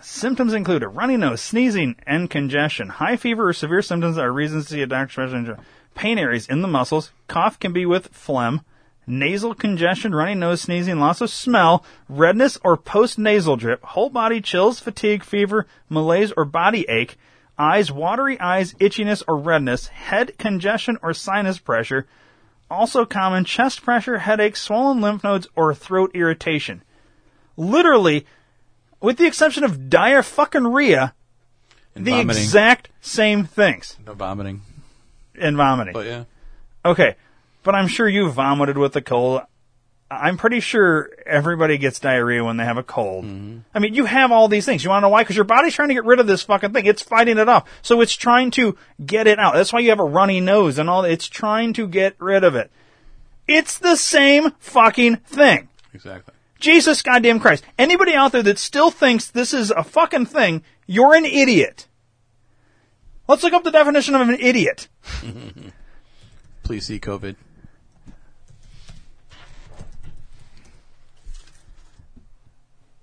Symptoms 0.00 0.54
include 0.54 0.82
a 0.82 0.88
runny 0.88 1.16
nose, 1.16 1.42
sneezing, 1.42 1.96
and 2.06 2.30
congestion. 2.30 2.88
High 2.88 3.16
fever 3.16 3.48
or 3.48 3.52
severe 3.52 3.82
symptoms 3.82 4.16
are 4.16 4.32
reasons 4.32 4.66
to 4.66 4.74
see 4.74 4.82
a 4.82 4.86
doctor. 4.86 5.58
Pain 5.94 6.18
areas 6.18 6.48
in 6.48 6.62
the 6.62 6.68
muscles. 6.68 7.12
Cough 7.28 7.58
can 7.58 7.72
be 7.72 7.84
with 7.84 8.08
phlegm. 8.08 8.62
Nasal 9.10 9.54
congestion, 9.56 10.14
runny 10.14 10.36
nose, 10.36 10.60
sneezing, 10.60 11.00
loss 11.00 11.20
of 11.20 11.30
smell, 11.30 11.84
redness 12.08 12.58
or 12.62 12.76
post-nasal 12.76 13.56
drip, 13.56 13.82
whole 13.82 14.08
body 14.08 14.40
chills, 14.40 14.78
fatigue, 14.78 15.24
fever, 15.24 15.66
malaise 15.88 16.32
or 16.36 16.44
body 16.44 16.86
ache, 16.88 17.18
eyes, 17.58 17.90
watery 17.90 18.38
eyes, 18.38 18.72
itchiness 18.74 19.24
or 19.26 19.36
redness, 19.36 19.88
head 19.88 20.38
congestion 20.38 20.96
or 21.02 21.12
sinus 21.12 21.58
pressure, 21.58 22.06
also 22.70 23.04
common 23.04 23.44
chest 23.44 23.82
pressure, 23.82 24.18
headache, 24.18 24.54
swollen 24.56 25.00
lymph 25.00 25.24
nodes, 25.24 25.48
or 25.56 25.74
throat 25.74 26.12
irritation. 26.14 26.80
Literally, 27.56 28.24
with 29.00 29.16
the 29.16 29.26
exception 29.26 29.64
of 29.64 29.90
diarrhea, 29.90 31.14
And 31.96 32.06
the 32.06 32.12
vomiting. 32.12 32.42
exact 32.42 32.90
same 33.00 33.44
things. 33.44 33.98
No 34.06 34.14
vomiting. 34.14 34.62
And 35.36 35.56
vomiting. 35.56 35.94
But 35.94 36.06
yeah. 36.06 36.24
Okay, 36.84 37.16
but 37.62 37.74
I'm 37.74 37.88
sure 37.88 38.08
you 38.08 38.28
vomited 38.30 38.78
with 38.78 38.92
the 38.92 39.02
cold. 39.02 39.42
I'm 40.10 40.36
pretty 40.36 40.58
sure 40.58 41.08
everybody 41.24 41.78
gets 41.78 42.00
diarrhea 42.00 42.42
when 42.42 42.56
they 42.56 42.64
have 42.64 42.78
a 42.78 42.82
cold. 42.82 43.24
Mm-hmm. 43.24 43.58
I 43.72 43.78
mean, 43.78 43.94
you 43.94 44.06
have 44.06 44.32
all 44.32 44.48
these 44.48 44.66
things. 44.66 44.82
You 44.82 44.90
want 44.90 45.02
to 45.02 45.06
know 45.06 45.10
why? 45.10 45.22
Because 45.22 45.36
your 45.36 45.44
body's 45.44 45.74
trying 45.74 45.88
to 45.88 45.94
get 45.94 46.04
rid 46.04 46.18
of 46.18 46.26
this 46.26 46.42
fucking 46.42 46.72
thing. 46.72 46.86
It's 46.86 47.02
fighting 47.02 47.38
it 47.38 47.48
off. 47.48 47.68
So 47.82 48.00
it's 48.00 48.14
trying 48.14 48.50
to 48.52 48.76
get 49.04 49.28
it 49.28 49.38
out. 49.38 49.54
That's 49.54 49.72
why 49.72 49.78
you 49.78 49.90
have 49.90 50.00
a 50.00 50.04
runny 50.04 50.40
nose 50.40 50.78
and 50.78 50.90
all. 50.90 51.04
It's 51.04 51.28
trying 51.28 51.72
to 51.74 51.86
get 51.86 52.16
rid 52.18 52.42
of 52.42 52.56
it. 52.56 52.72
It's 53.46 53.78
the 53.78 53.96
same 53.96 54.50
fucking 54.58 55.16
thing. 55.16 55.68
Exactly. 55.94 56.34
Jesus 56.58 57.02
goddamn 57.02 57.40
Christ. 57.40 57.64
Anybody 57.78 58.14
out 58.14 58.32
there 58.32 58.42
that 58.42 58.58
still 58.58 58.90
thinks 58.90 59.26
this 59.26 59.54
is 59.54 59.70
a 59.70 59.84
fucking 59.84 60.26
thing, 60.26 60.62
you're 60.86 61.14
an 61.14 61.24
idiot. 61.24 61.86
Let's 63.28 63.42
look 63.42 63.52
up 63.52 63.64
the 63.64 63.70
definition 63.70 64.14
of 64.14 64.28
an 64.28 64.36
idiot. 64.40 64.88
Please 66.64 66.86
see 66.86 67.00
COVID. 67.00 67.36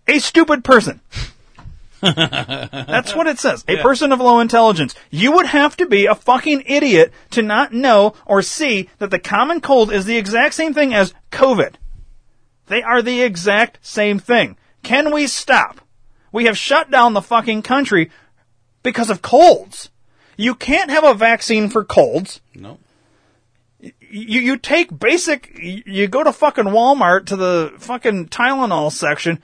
A 0.08 0.20
stupid 0.20 0.64
person. 0.64 1.02
That's 2.02 3.16
what 3.16 3.28
it 3.28 3.40
says. 3.40 3.66
A 3.68 3.78
person 3.78 4.12
of 4.12 4.20
low 4.20 4.40
intelligence. 4.40 4.94
You 5.10 5.32
would 5.34 5.48
have 5.48 5.76
to 5.78 5.86
be 5.86 6.06
a 6.06 6.16
fucking 6.16 6.64
idiot 6.66 7.12
to 7.32 7.42
not 7.42 7.74
know 7.74 8.14
or 8.26 8.42
see 8.42 8.90
that 9.00 9.10
the 9.10 9.20
common 9.20 9.62
cold 9.62 9.92
is 9.92 10.06
the 10.06 10.18
exact 10.18 10.54
same 10.54 10.74
thing 10.74 10.94
as 10.94 11.14
COVID. 11.32 11.76
They 12.68 12.84
are 12.84 13.02
the 13.02 13.22
exact 13.22 13.80
same 13.82 14.20
thing. 14.20 14.58
Can 14.84 15.12
we 15.12 15.28
stop? 15.28 15.82
We 16.32 16.46
have 16.46 16.58
shut 16.58 16.92
down 16.92 17.14
the 17.14 17.22
fucking 17.22 17.64
country 17.64 18.12
because 18.84 19.10
of 19.10 19.22
colds. 19.22 19.90
You 20.36 20.54
can't 20.54 20.92
have 20.92 21.04
a 21.04 21.14
vaccine 21.14 21.70
for 21.70 21.84
colds. 21.84 22.42
No. 22.54 22.78
You 23.80 24.42
you 24.42 24.58
take 24.58 24.98
basic. 24.98 25.52
You 25.60 26.08
go 26.08 26.24
to 26.24 26.32
fucking 26.32 26.66
Walmart 26.66 27.28
to 27.28 27.36
the 27.36 27.74
fucking 27.78 28.28
Tylenol 28.28 28.92
section, 28.92 29.42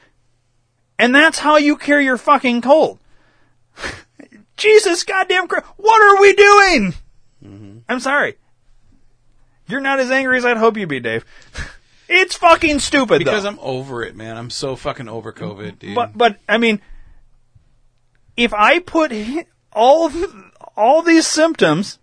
and 0.99 1.13
that's 1.13 1.39
how 1.39 1.57
you 1.57 1.77
cure 1.77 1.99
your 1.99 2.17
fucking 2.17 2.61
cold. 2.61 2.99
Jesus 4.57 5.03
goddamn 5.03 5.47
Christ! 5.47 5.65
What 5.77 6.01
are 6.01 6.21
we 6.21 6.33
doing? 6.33 6.93
Mm-hmm. 7.43 7.77
I'm 7.89 7.99
sorry. 7.99 8.35
You're 9.67 9.81
not 9.81 9.99
as 9.99 10.11
angry 10.11 10.37
as 10.37 10.45
I'd 10.45 10.57
hope 10.57 10.77
you'd 10.77 10.89
be, 10.89 10.99
Dave. 10.99 11.25
It's 12.09 12.35
fucking 12.35 12.79
stupid, 12.79 13.19
Because 13.19 13.43
though. 13.43 13.49
I'm 13.49 13.59
over 13.59 14.03
it, 14.03 14.15
man. 14.15 14.37
I'm 14.37 14.49
so 14.49 14.75
fucking 14.75 15.07
over 15.07 15.31
COVID, 15.31 15.79
dude. 15.79 15.95
But 15.95 16.15
but 16.15 16.37
I 16.47 16.57
mean, 16.57 16.79
if 18.35 18.53
I 18.53 18.79
put 18.79 19.11
all 19.71 20.11
all 20.75 21.01
these 21.01 21.25
symptoms 21.25 21.97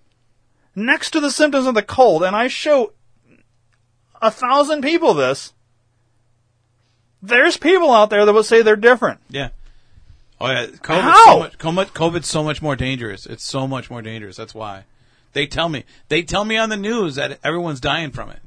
next 0.74 1.10
to 1.10 1.20
the 1.20 1.30
symptoms 1.30 1.66
of 1.66 1.74
the 1.74 1.82
cold, 1.82 2.24
and 2.24 2.34
I 2.34 2.48
show 2.48 2.94
a 4.20 4.30
thousand 4.30 4.82
people 4.82 5.14
this, 5.14 5.52
there's 7.22 7.56
people 7.56 7.90
out 7.90 8.10
there 8.10 8.24
that 8.24 8.32
will 8.32 8.42
say 8.42 8.62
they're 8.62 8.76
different. 8.76 9.20
Yeah. 9.28 9.50
Oh 10.40 10.50
yeah, 10.50 10.66
COVID's 10.66 11.02
How? 11.02 11.50
so 11.58 11.72
much, 11.72 11.92
COVID's 11.92 12.26
so 12.26 12.42
much 12.42 12.62
more 12.62 12.74
dangerous. 12.74 13.26
It's 13.26 13.44
so 13.44 13.68
much 13.68 13.90
more 13.90 14.00
dangerous. 14.00 14.36
That's 14.36 14.54
why 14.54 14.84
they 15.34 15.46
tell 15.46 15.68
me. 15.68 15.84
They 16.08 16.22
tell 16.22 16.44
me 16.44 16.56
on 16.56 16.70
the 16.70 16.76
news 16.76 17.16
that 17.16 17.38
everyone's 17.44 17.80
dying 17.80 18.10
from 18.10 18.30
it. 18.30 18.40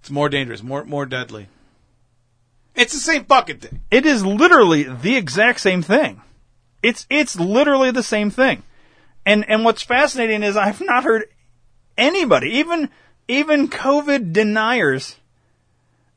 It's 0.00 0.10
more 0.10 0.28
dangerous, 0.28 0.62
more 0.62 0.84
more 0.84 1.04
deadly. 1.04 1.48
It's 2.76 2.92
the 2.92 3.00
same 3.00 3.24
fucking 3.24 3.58
thing. 3.58 3.80
It 3.90 4.06
is 4.06 4.24
literally 4.24 4.84
the 4.84 5.16
exact 5.16 5.60
same 5.60 5.82
thing. 5.82 6.22
It's 6.80 7.06
it's 7.10 7.38
literally 7.38 7.90
the 7.90 8.04
same 8.04 8.30
thing. 8.30 8.62
And 9.26 9.48
and 9.50 9.64
what's 9.64 9.82
fascinating 9.82 10.44
is 10.44 10.56
I've 10.56 10.80
not 10.80 11.02
heard 11.02 11.24
anybody, 11.96 12.50
even 12.50 12.88
even 13.26 13.68
COVID 13.68 14.32
deniers 14.32 15.16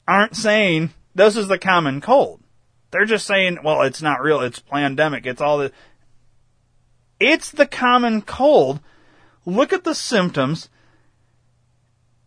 aren't 0.07 0.35
saying 0.35 0.91
this 1.15 1.35
is 1.35 1.47
the 1.47 1.57
common 1.57 2.01
cold. 2.01 2.41
They're 2.91 3.05
just 3.05 3.25
saying, 3.25 3.59
well, 3.63 3.81
it's 3.83 4.01
not 4.01 4.21
real, 4.21 4.41
it's 4.41 4.59
pandemic, 4.59 5.25
it's 5.25 5.41
all 5.41 5.57
the 5.57 5.71
It's 7.19 7.51
the 7.51 7.65
common 7.65 8.21
cold. 8.21 8.79
Look 9.45 9.73
at 9.73 9.83
the 9.83 9.95
symptoms. 9.95 10.69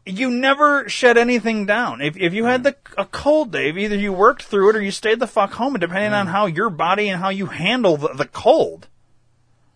You 0.07 0.31
never 0.31 0.89
shed 0.89 1.17
anything 1.17 1.67
down. 1.67 2.01
If 2.01 2.17
if 2.17 2.35
you 2.35 2.45
had 2.45 2.63
the 2.63 2.73
mm. 2.73 2.95
a 2.99 3.07
cold, 3.07 3.53
Dave, 3.53 3.79
either 3.79 3.97
you 3.97 4.13
worked 4.13 4.43
through 4.43 4.71
it 4.71 4.77
or 4.77 4.83
you 4.83 4.91
stayed 4.91 5.19
the 5.19 5.27
fuck 5.27 5.53
home, 5.53 5.75
depending 5.75 6.13
on 6.13 6.27
mm. 6.27 6.31
how 6.31 6.47
your 6.47 6.71
body 6.71 7.09
and 7.09 7.21
how 7.21 7.31
you 7.31 7.47
handle 7.47 7.97
the, 7.97 8.09
the 8.09 8.27
cold. 8.27 8.89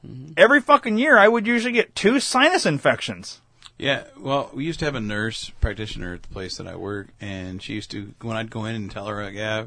Mm-hmm. 0.06 0.32
Every 0.36 0.60
fucking 0.60 0.98
year, 0.98 1.18
I 1.18 1.28
would 1.28 1.47
usually 1.47 1.72
get 1.72 1.94
two 1.94 2.20
sinus 2.20 2.66
infections. 2.66 3.40
Yeah, 3.79 4.05
well, 4.17 4.51
we 4.53 4.65
used 4.65 4.81
to 4.81 4.85
have 4.87 4.97
a 4.97 5.01
nurse 5.01 5.51
practitioner 5.61 6.15
at 6.15 6.23
the 6.23 6.29
place 6.29 6.57
that 6.57 6.67
I 6.67 6.75
work, 6.75 7.09
and 7.21 7.63
she 7.63 7.75
used 7.75 7.93
to 7.93 8.13
when 8.23 8.37
I'd 8.37 8.51
go 8.51 8.65
in 8.65 8.75
and 8.75 8.91
tell 8.91 9.07
her, 9.07 9.23
like, 9.23 9.35
"Yeah, 9.35 9.67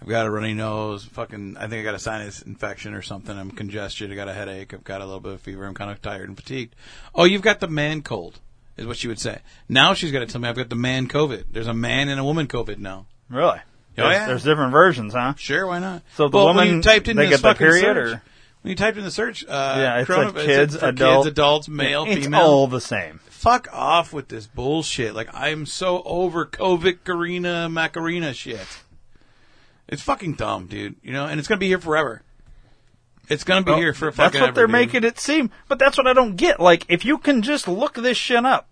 I've 0.00 0.08
got 0.08 0.26
a 0.26 0.30
runny 0.30 0.54
nose, 0.54 1.04
fucking, 1.04 1.56
I 1.58 1.66
think 1.68 1.80
I 1.80 1.82
got 1.84 1.94
a 1.94 1.98
sinus 1.98 2.40
infection 2.40 2.94
or 2.94 3.02
something. 3.02 3.38
I'm 3.38 3.50
congested. 3.50 4.10
I 4.10 4.14
got 4.14 4.28
a 4.28 4.32
headache. 4.32 4.72
I've 4.72 4.84
got 4.84 5.02
a 5.02 5.04
little 5.04 5.20
bit 5.20 5.34
of 5.34 5.40
fever. 5.42 5.66
I'm 5.66 5.74
kind 5.74 5.90
of 5.90 6.00
tired 6.00 6.28
and 6.28 6.36
fatigued." 6.36 6.74
Oh, 7.14 7.24
you've 7.24 7.42
got 7.42 7.60
the 7.60 7.68
man 7.68 8.00
cold, 8.00 8.40
is 8.78 8.86
what 8.86 8.96
she 8.96 9.06
would 9.06 9.20
say. 9.20 9.40
Now 9.68 9.92
she's 9.92 10.12
got 10.12 10.20
to 10.20 10.26
tell 10.26 10.40
me 10.40 10.48
I've 10.48 10.56
got 10.56 10.70
the 10.70 10.76
man 10.76 11.06
COVID. 11.06 11.44
There's 11.52 11.66
a 11.66 11.74
man 11.74 12.08
and 12.08 12.18
a 12.18 12.24
woman 12.24 12.48
COVID 12.48 12.78
now. 12.78 13.04
Really? 13.28 13.60
Oh 13.98 14.02
There's, 14.04 14.14
yeah, 14.14 14.26
there's 14.26 14.44
different 14.44 14.72
versions, 14.72 15.12
huh? 15.12 15.34
Sure, 15.36 15.66
why 15.66 15.78
not? 15.78 16.02
So 16.14 16.28
the 16.28 16.36
well, 16.38 16.46
woman 16.46 16.66
when 16.68 16.76
you 16.76 16.82
typed 16.82 17.08
in 17.08 17.16
they 17.18 17.26
this 17.26 17.42
get 17.42 17.50
the 17.50 17.58
period, 17.58 17.82
search, 17.82 17.96
or 18.14 18.22
when 18.62 18.70
you 18.70 18.76
typed 18.76 18.96
in 18.96 19.04
the 19.04 19.10
search, 19.10 19.44
uh, 19.46 19.74
yeah, 19.76 19.98
it's 19.98 20.06
corona- 20.06 20.30
like 20.30 20.46
kids, 20.46 20.76
for 20.76 20.86
adult, 20.86 21.26
kids, 21.26 21.32
adults, 21.32 21.68
male, 21.68 22.04
it's 22.08 22.24
female. 22.24 22.40
all 22.40 22.66
the 22.66 22.80
same. 22.80 23.20
Fuck 23.42 23.66
off 23.72 24.12
with 24.12 24.28
this 24.28 24.46
bullshit. 24.46 25.14
Like 25.16 25.28
I'm 25.34 25.66
so 25.66 26.00
over 26.04 26.46
COVID, 26.46 26.98
Karina, 27.04 27.68
Macarena 27.68 28.32
shit. 28.32 28.64
It's 29.88 30.00
fucking 30.02 30.34
dumb, 30.34 30.66
dude. 30.66 30.94
You 31.02 31.12
know, 31.12 31.26
and 31.26 31.40
it's 31.40 31.48
gonna 31.48 31.58
be 31.58 31.66
here 31.66 31.80
forever. 31.80 32.22
It's 33.28 33.42
gonna 33.42 33.62
be 33.64 33.72
Well, 33.72 33.80
here 33.80 33.94
for 33.94 34.12
That's 34.12 34.34
what 34.34 34.42
ever, 34.44 34.52
they're 34.52 34.66
dude. 34.68 34.72
making 34.72 35.02
it 35.04 35.18
seem. 35.18 35.50
But 35.66 35.80
that's 35.80 35.98
what 35.98 36.06
I 36.06 36.12
don't 36.12 36.36
get. 36.36 36.60
Like, 36.60 36.84
if 36.88 37.04
you 37.04 37.18
can 37.18 37.42
just 37.42 37.66
look 37.66 37.94
this 37.94 38.16
shit 38.16 38.44
up, 38.44 38.68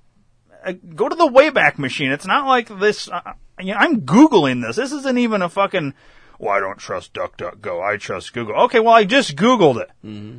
uh, 0.65 0.75
go 0.95 1.09
to 1.09 1.17
the 1.17 1.27
Wayback 1.29 1.77
Machine. 1.79 2.13
It's 2.13 2.27
not 2.27 2.47
like 2.47 2.69
this. 2.79 3.09
Uh, 3.09 3.33
you 3.59 3.73
know, 3.73 3.79
I'm 3.79 4.03
googling 4.03 4.63
this. 4.65 4.77
This 4.77 4.93
isn't 4.93 5.19
even 5.19 5.43
a 5.43 5.49
fucking. 5.49 5.95
Well, 6.39 6.55
I 6.55 6.61
don't 6.61 6.79
trust 6.79 7.13
DuckDuckGo. 7.13 7.83
I 7.83 7.97
trust 7.97 8.33
Google. 8.33 8.55
Okay, 8.67 8.79
well, 8.79 8.95
I 8.95 9.03
just 9.05 9.35
Googled 9.35 9.81
it, 9.83 9.91
Mm-hmm. 10.07 10.39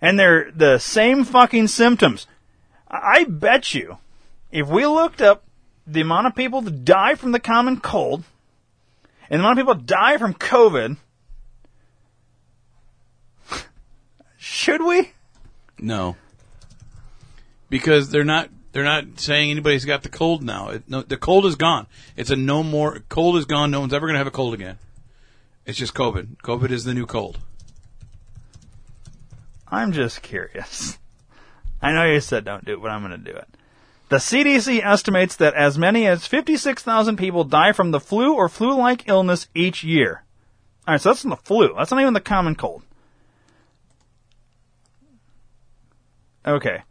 and 0.00 0.18
they're 0.18 0.50
the 0.50 0.78
same 0.78 1.24
fucking 1.24 1.68
symptoms. 1.68 2.26
I 2.90 3.24
bet 3.24 3.72
you, 3.72 3.98
if 4.50 4.68
we 4.68 4.84
looked 4.84 5.22
up 5.22 5.44
the 5.86 6.00
amount 6.00 6.26
of 6.26 6.34
people 6.34 6.60
that 6.62 6.84
die 6.84 7.14
from 7.14 7.32
the 7.32 7.38
common 7.38 7.80
cold, 7.80 8.24
and 9.28 9.40
the 9.40 9.44
amount 9.44 9.58
of 9.58 9.62
people 9.62 9.74
that 9.76 9.86
die 9.86 10.18
from 10.18 10.34
COVID, 10.34 10.96
should 14.36 14.82
we? 14.84 15.12
No, 15.78 16.16
because 17.68 18.10
they're 18.10 18.24
not. 18.24 18.50
They're 18.72 18.84
not 18.84 19.18
saying 19.18 19.50
anybody's 19.50 19.84
got 19.84 20.04
the 20.04 20.08
cold 20.08 20.44
now. 20.44 20.68
It, 20.68 20.84
no, 20.88 21.02
the 21.02 21.16
cold 21.16 21.44
is 21.44 21.56
gone. 21.56 21.88
It's 22.16 22.30
a 22.30 22.36
no 22.36 22.62
more. 22.62 23.00
Cold 23.08 23.36
is 23.36 23.44
gone. 23.44 23.72
No 23.72 23.80
one's 23.80 23.92
ever 23.92 24.06
going 24.06 24.14
to 24.14 24.18
have 24.18 24.28
a 24.28 24.30
cold 24.30 24.54
again. 24.54 24.78
It's 25.66 25.76
just 25.76 25.92
COVID. 25.92 26.36
COVID 26.36 26.70
is 26.70 26.84
the 26.84 26.94
new 26.94 27.04
cold. 27.04 27.38
I'm 29.66 29.90
just 29.90 30.22
curious. 30.22 30.99
I 31.82 31.92
know 31.92 32.04
you 32.04 32.20
said 32.20 32.44
don't 32.44 32.64
do 32.64 32.74
it, 32.74 32.82
but 32.82 32.90
I'm 32.90 33.06
going 33.06 33.12
to 33.12 33.32
do 33.32 33.36
it. 33.36 33.48
The 34.10 34.16
CDC 34.16 34.84
estimates 34.84 35.36
that 35.36 35.54
as 35.54 35.78
many 35.78 36.06
as 36.06 36.26
56,000 36.26 37.16
people 37.16 37.44
die 37.44 37.72
from 37.72 37.92
the 37.92 38.00
flu 38.00 38.34
or 38.34 38.48
flu-like 38.48 39.08
illness 39.08 39.46
each 39.54 39.84
year. 39.84 40.24
All 40.86 40.94
right, 40.94 41.00
so 41.00 41.10
that's 41.10 41.24
not 41.24 41.38
the 41.38 41.46
flu. 41.46 41.74
That's 41.76 41.92
not 41.92 42.00
even 42.00 42.14
the 42.14 42.20
common 42.20 42.56
cold. 42.56 42.82
Okay. 46.44 46.82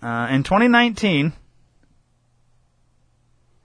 Uh, 0.00 0.28
in 0.30 0.44
2019, 0.44 1.34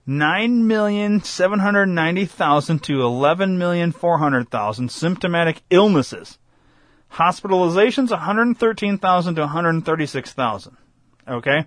9,790,000 0.06 2.82
to 2.82 2.98
11,400,000 2.98 4.90
symptomatic 4.90 5.62
illnesses. 5.70 6.38
Hospitalizations 7.14 8.10
113,000 8.10 9.34
to 9.36 9.40
136,000. 9.42 10.76
Okay? 11.28 11.64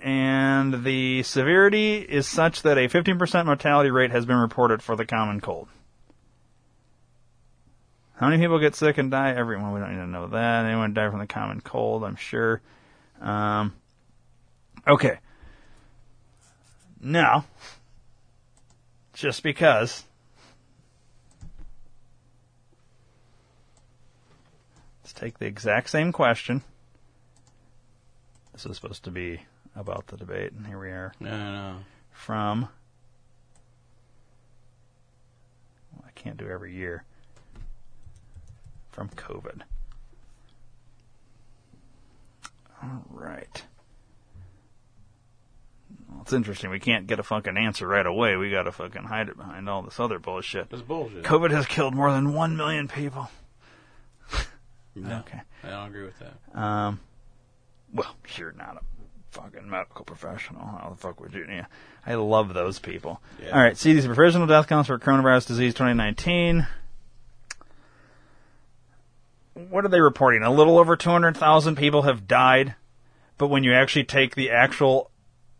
And 0.00 0.82
the 0.82 1.22
severity 1.24 1.98
is 1.98 2.26
such 2.26 2.62
that 2.62 2.78
a 2.78 2.88
15% 2.88 3.44
mortality 3.44 3.90
rate 3.90 4.10
has 4.12 4.24
been 4.24 4.36
reported 4.36 4.82
for 4.82 4.96
the 4.96 5.04
common 5.04 5.40
cold. 5.42 5.68
How 8.16 8.28
many 8.28 8.42
people 8.42 8.58
get 8.58 8.74
sick 8.74 8.96
and 8.96 9.10
die? 9.10 9.34
Everyone. 9.34 9.72
We 9.72 9.80
don't 9.80 9.90
need 9.90 10.00
to 10.00 10.06
know 10.06 10.28
that. 10.28 10.64
Anyone 10.64 10.94
die 10.94 11.10
from 11.10 11.18
the 11.18 11.26
common 11.26 11.60
cold? 11.60 12.02
I'm 12.02 12.16
sure. 12.16 12.62
Um, 13.20 13.74
okay. 14.88 15.18
Now, 17.00 17.44
just 19.12 19.42
because. 19.42 20.04
Take 25.22 25.38
the 25.38 25.46
exact 25.46 25.88
same 25.88 26.10
question. 26.10 26.62
This 28.52 28.66
is 28.66 28.76
supposed 28.76 29.04
to 29.04 29.10
be 29.10 29.42
about 29.76 30.08
the 30.08 30.16
debate, 30.16 30.52
and 30.52 30.66
here 30.66 30.80
we 30.80 30.88
are. 30.88 31.14
No, 31.20 31.30
no. 31.30 31.76
From. 32.10 32.68
Well, 35.92 36.04
I 36.06 36.10
can't 36.14 36.36
do 36.36 36.48
every 36.48 36.74
year. 36.74 37.04
From 38.90 39.08
COVID. 39.10 39.60
All 42.82 43.04
right. 43.08 43.64
Well, 46.10 46.22
it's 46.22 46.32
interesting. 46.32 46.70
We 46.70 46.80
can't 46.80 47.06
get 47.06 47.20
a 47.20 47.22
fucking 47.22 47.56
answer 47.56 47.86
right 47.86 48.04
away. 48.04 48.36
We 48.36 48.50
got 48.50 48.64
to 48.64 48.72
fucking 48.72 49.04
hide 49.04 49.28
it 49.28 49.36
behind 49.36 49.68
all 49.68 49.82
this 49.82 50.00
other 50.00 50.18
bullshit. 50.18 50.68
That's 50.68 50.82
bullshit. 50.82 51.22
COVID 51.22 51.52
has 51.52 51.66
killed 51.66 51.94
more 51.94 52.10
than 52.12 52.34
one 52.34 52.56
million 52.56 52.88
people. 52.88 53.30
No, 54.94 55.18
Okay. 55.20 55.40
I 55.64 55.70
don't 55.70 55.88
agree 55.88 56.04
with 56.04 56.18
that. 56.18 56.58
Um, 56.60 57.00
well, 57.92 58.14
you're 58.36 58.52
not 58.52 58.76
a 58.76 58.80
fucking 59.30 59.68
medical 59.68 60.04
professional. 60.04 60.62
How 60.64 60.90
the 60.90 60.96
fuck 60.96 61.20
would 61.20 61.32
you? 61.32 61.46
Yeah, 61.48 61.66
I 62.06 62.14
love 62.14 62.52
those 62.52 62.78
people. 62.78 63.20
Yeah. 63.42 63.50
All 63.50 63.60
right, 63.60 63.76
these 63.76 64.04
provisional 64.06 64.46
death 64.46 64.68
counts 64.68 64.88
for 64.88 64.98
coronavirus 64.98 65.48
disease 65.48 65.72
2019. 65.74 66.66
What 69.54 69.84
are 69.84 69.88
they 69.88 70.00
reporting? 70.00 70.42
A 70.42 70.50
little 70.52 70.78
over 70.78 70.96
200,000 70.96 71.76
people 71.76 72.02
have 72.02 72.26
died, 72.26 72.74
but 73.36 73.48
when 73.48 73.64
you 73.64 73.74
actually 73.74 74.04
take 74.04 74.34
the 74.34 74.50
actual, 74.50 75.10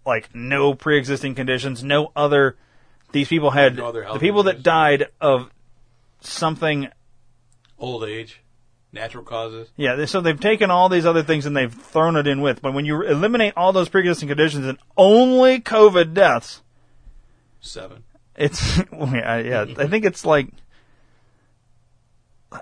like, 0.06 0.34
no 0.34 0.74
pre-existing 0.74 1.34
conditions, 1.34 1.84
no 1.84 2.10
other, 2.16 2.56
these 3.12 3.28
people 3.28 3.50
had 3.50 3.76
No 3.76 3.88
other 3.88 4.00
the 4.00 4.06
health 4.06 4.20
people 4.20 4.42
that 4.44 4.62
died 4.62 5.08
of 5.20 5.50
something 6.20 6.88
Old 7.78 8.04
age, 8.04 8.40
natural 8.92 9.24
causes. 9.24 9.68
yeah, 9.76 9.94
they- 9.94 10.06
so 10.06 10.20
they've 10.20 10.38
taken 10.38 10.70
all 10.70 10.88
these 10.88 11.06
other 11.06 11.22
things 11.22 11.46
and 11.46 11.56
they've 11.56 11.72
thrown 11.72 12.16
it 12.16 12.26
in 12.26 12.40
with. 12.42 12.60
But 12.62 12.74
when 12.74 12.84
you 12.84 13.02
eliminate 13.02 13.54
all 13.56 13.72
those 13.72 13.88
pre-existing 13.88 14.28
conditions 14.28 14.66
and 14.66 14.78
only 14.96 15.60
COVID 15.60 16.12
deaths, 16.14 16.62
Seven. 17.60 18.04
it's 18.36 18.78
yeah, 18.92 19.38
yeah. 19.38 19.66
I 19.78 19.86
think 19.86 20.04
it's 20.04 20.24
like 20.24 20.48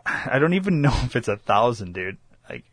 I 0.06 0.38
don't 0.38 0.54
even 0.54 0.80
know 0.80 0.92
if 1.04 1.16
it's 1.16 1.26
a 1.28 1.36
thousand, 1.36 1.94
dude. 1.94 2.16
Like, 2.48 2.64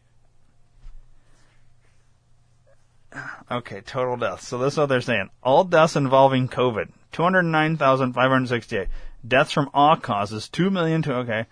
okay, 3.49 3.81
total 3.81 4.17
deaths. 4.17 4.47
So 4.47 4.57
this 4.59 4.73
is 4.73 4.77
what 4.77 4.87
they're 4.89 5.01
saying: 5.01 5.29
all 5.41 5.63
deaths 5.63 5.95
involving 5.95 6.47
COVID, 6.47 6.89
two 7.11 7.23
hundred 7.23 7.43
nine 7.43 7.77
thousand 7.77 8.13
five 8.13 8.29
hundred 8.29 8.49
sixty-eight. 8.49 8.89
Deaths 9.27 9.51
from 9.51 9.69
all 9.73 9.95
causes, 9.95 10.47
two 10.47 10.69
million 10.69 11.01
to 11.03 11.15
okay. 11.17 11.45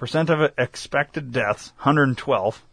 Percent 0.00 0.30
of 0.30 0.40
expected 0.56 1.30
deaths, 1.30 1.74
112. 1.80 2.64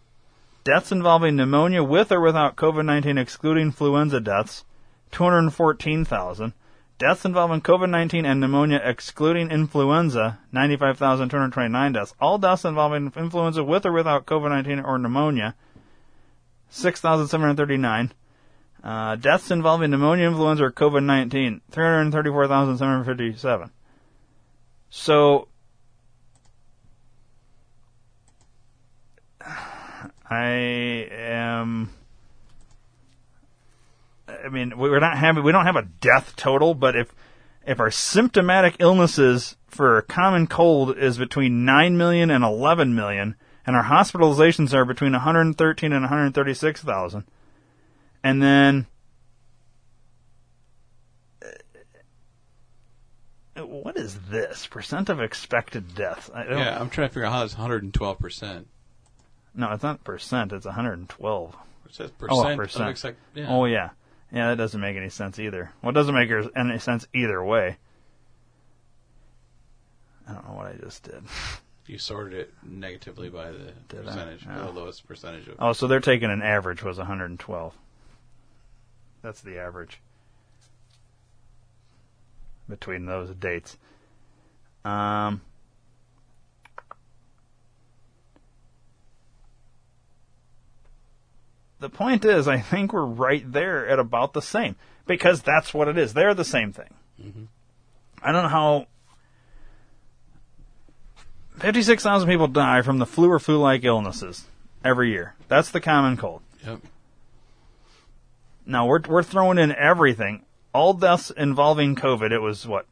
Deaths 0.64 0.94
involving 0.94 1.36
pneumonia 1.36 1.84
with 1.84 2.10
or 2.10 2.22
without 2.22 2.56
COVID-19 2.56 3.20
excluding 3.20 3.64
influenza 3.64 4.22
deaths, 4.22 4.64
214,000. 5.12 6.54
Deaths 6.98 7.26
involving 7.26 7.60
COVID-19 7.60 8.26
and 8.26 8.40
pneumonia 8.40 8.80
excluding 8.82 9.52
influenza, 9.52 10.40
95,229 10.54 11.92
deaths. 11.92 12.14
All 12.22 12.38
deaths 12.38 12.64
involving 12.64 13.12
influenza 13.18 13.62
with 13.62 13.86
or 13.86 13.92
without 13.92 14.26
COVID-19 14.26 14.86
or 14.86 14.98
pneumonia, 14.98 15.54
6,739. 16.70 18.14
Uh, 18.82 19.18
deaths 19.18 19.52
involving 19.52 19.92
pneumonia, 19.92 20.30
influenza, 20.30 20.64
or 20.64 20.72
COVID-19, 20.72 21.60
334,757. 21.72 23.72
So, 24.90 25.50
I 30.30 31.08
am. 31.12 31.92
I 34.28 34.50
mean, 34.50 34.78
we're 34.78 35.00
not 35.00 35.18
having 35.18 35.44
we 35.44 35.52
don't 35.52 35.66
have 35.66 35.76
a 35.78 35.88
death 36.02 36.36
total, 36.36 36.74
but 36.74 36.96
if 36.96 37.14
if 37.66 37.80
our 37.80 37.92
symptomatic 37.92 38.76
illnesses 38.80 39.56
for 39.68 39.98
a 39.98 40.02
common 40.02 40.48
cold 40.48 40.98
is 40.98 41.18
between 41.18 41.64
nine 41.66 41.98
million 41.98 42.30
and 42.30 42.44
eleven 42.44 42.94
million, 42.94 43.36
and 43.66 43.76
our 43.76 43.86
hospitalizations 43.86 44.74
are 44.74 44.86
between 44.86 45.14
113 45.14 45.94
and 45.94 46.02
136,000, 46.04 47.24
and 48.24 48.42
then 48.44 48.88
uh, 53.56 53.66
what 53.66 53.96
is 53.96 54.20
this 54.30 54.68
percent 54.68 55.08
of 55.08 55.22
expected 55.22 55.96
deaths? 55.96 56.30
Yeah, 56.36 56.78
I'm 56.80 56.90
trying 56.90 57.08
to 57.08 57.14
figure 57.14 57.26
out 57.26 57.34
how 57.34 57.40
that's 57.40 57.54
112 57.54 58.20
percent. 58.20 58.68
No, 59.58 59.72
it's 59.74 59.84
not 59.84 60.04
percent. 60.06 60.54
It's 60.54 60.66
112. 60.66 61.56
It 61.88 61.94
says 61.94 62.12
Oh, 62.30 62.44
percent. 62.44 62.54
a 62.54 62.58
percent. 62.58 62.90
expect- 62.90 63.20
yeah. 63.34 63.48
Oh, 63.50 63.66
yeah. 63.66 63.90
Yeah, 64.32 64.50
that 64.50 64.58
doesn't 64.58 64.80
make 64.80 64.96
any 64.96 65.10
sense 65.10 65.40
either. 65.40 65.72
Well, 65.82 65.90
it 65.90 65.94
doesn't 65.94 66.14
make 66.14 66.30
any 66.56 66.80
sense 66.80 67.08
either 67.14 67.44
way. 67.44 67.78
I 70.30 70.34
don't 70.34 70.48
know 70.48 70.56
what 70.56 70.68
I 70.68 70.74
just 70.74 71.04
did. 71.04 71.24
You 71.90 71.98
sorted 71.98 72.34
it 72.38 72.54
negatively 72.64 73.30
by 73.30 73.50
the 73.50 73.72
Did 73.88 74.02
I? 74.02 74.04
percentage, 74.12 74.46
No. 74.46 74.66
the 74.66 74.72
lowest 74.78 75.08
percentage 75.08 75.48
of. 75.48 75.56
Oh, 75.58 75.72
so 75.72 75.88
they're 75.88 76.02
taking 76.02 76.30
an 76.30 76.42
average 76.42 76.84
was 76.84 76.98
112. 76.98 77.74
That's 79.22 79.40
the 79.40 79.58
average 79.58 80.02
between 82.68 83.06
those 83.06 83.30
dates. 83.30 83.78
Um, 84.84 85.40
the 91.80 91.90
point 91.90 92.26
is, 92.26 92.48
I 92.48 92.60
think 92.60 92.94
we're 92.94 93.06
right 93.06 93.50
there 93.52 93.88
at 93.88 94.00
about 94.00 94.34
the 94.34 94.42
same 94.42 94.76
because 95.06 95.42
that's 95.42 95.74
what 95.74 95.88
it 95.88 95.98
is. 95.98 96.14
They're 96.14 96.34
the 96.34 96.46
same 96.46 96.74
thing. 96.74 96.94
Mm-hmm. 97.22 97.44
I 98.22 98.32
don't 98.32 98.44
know 98.44 98.50
how 98.50 98.88
56,000 101.60 102.28
people 102.28 102.48
die 102.48 102.82
from 102.82 103.00
the 103.00 103.06
flu 103.06 103.32
or 103.32 103.40
flu-like 103.40 103.84
illnesses 103.84 104.46
every 104.84 105.12
year. 105.12 105.36
That's 105.48 105.72
the 105.72 105.82
common 105.82 106.18
cold. 106.18 106.42
Yep. 106.66 106.80
Now 108.66 108.86
we're 108.86 109.02
we're 109.08 109.24
throwing 109.24 109.58
in 109.58 109.74
everything. 109.74 110.44
All 110.74 110.94
deaths 110.94 111.32
involving 111.32 111.96
COVID. 111.96 112.32
It 112.32 112.40
was 112.40 112.68
what? 112.68 112.86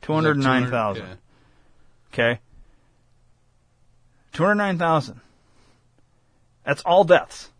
Two 0.00 0.14
hundred 0.14 0.38
nine 0.38 0.70
thousand. 0.70 1.06
Yeah. 1.06 1.14
Okay. 2.12 2.40
Two 4.32 4.44
hundred 4.44 4.54
nine 4.54 4.78
thousand. 4.78 5.20
That's 6.70 6.82
all 6.82 7.02
deaths. 7.02 7.50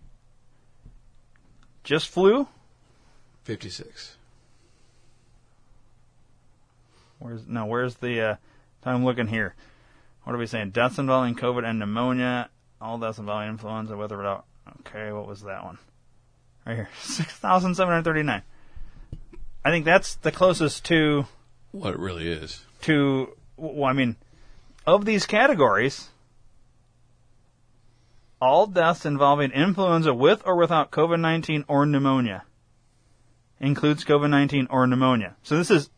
Just 1.83 2.07
flu. 2.07 2.47
56. 3.43 4.17
Where's 7.19 7.45
no? 7.49 7.67
Where's 7.67 7.97
the? 7.97 8.21
Uh, 8.21 8.37
I'm 8.85 9.05
looking 9.05 9.27
here. 9.27 9.57
What 10.23 10.37
are 10.37 10.39
we 10.39 10.47
saying? 10.47 10.71
Deaths 10.71 11.01
involving 11.01 11.35
COVID 11.35 11.69
and 11.69 11.81
pneumonia. 11.81 12.51
All 12.81 12.99
deaths 12.99 13.19
involving 13.19 13.49
influenza, 13.49 13.97
with 13.97 14.13
or 14.13 14.19
without. 14.19 14.45
Okay, 14.87 15.11
what 15.11 15.27
was 15.27 15.43
that 15.43 15.65
one? 15.65 15.79
Right 16.65 16.77
here, 16.77 16.89
six 17.03 17.33
thousand 17.33 17.75
seven 17.75 17.91
hundred 17.93 18.05
thirty-nine. 18.05 18.43
I 19.65 19.71
think 19.71 19.87
that's 19.87 20.15
the 20.15 20.31
closest 20.31 20.85
to 20.85 21.27
What 21.73 21.95
it 21.95 21.99
really 21.99 22.29
is. 22.31 22.65
to. 22.83 23.37
Well, 23.57 23.91
I 23.91 23.93
mean, 23.93 24.15
of 24.87 25.05
these 25.05 25.27
categories, 25.27 26.11
all 28.41 28.67
deaths 28.67 29.05
involving 29.05 29.51
influenza 29.53 30.15
with 30.15 30.43
or 30.47 30.57
without 30.57 30.91
COVID 30.91 31.21
nineteen 31.21 31.65
or 31.69 31.87
pneumonia 31.87 32.45
includes 33.59 34.05
COVID 34.05 34.31
nineteen 34.31 34.67
or 34.71 34.87
pneumonia. 34.87 35.37
So 35.43 35.57
this 35.57 35.71
is 35.71 35.91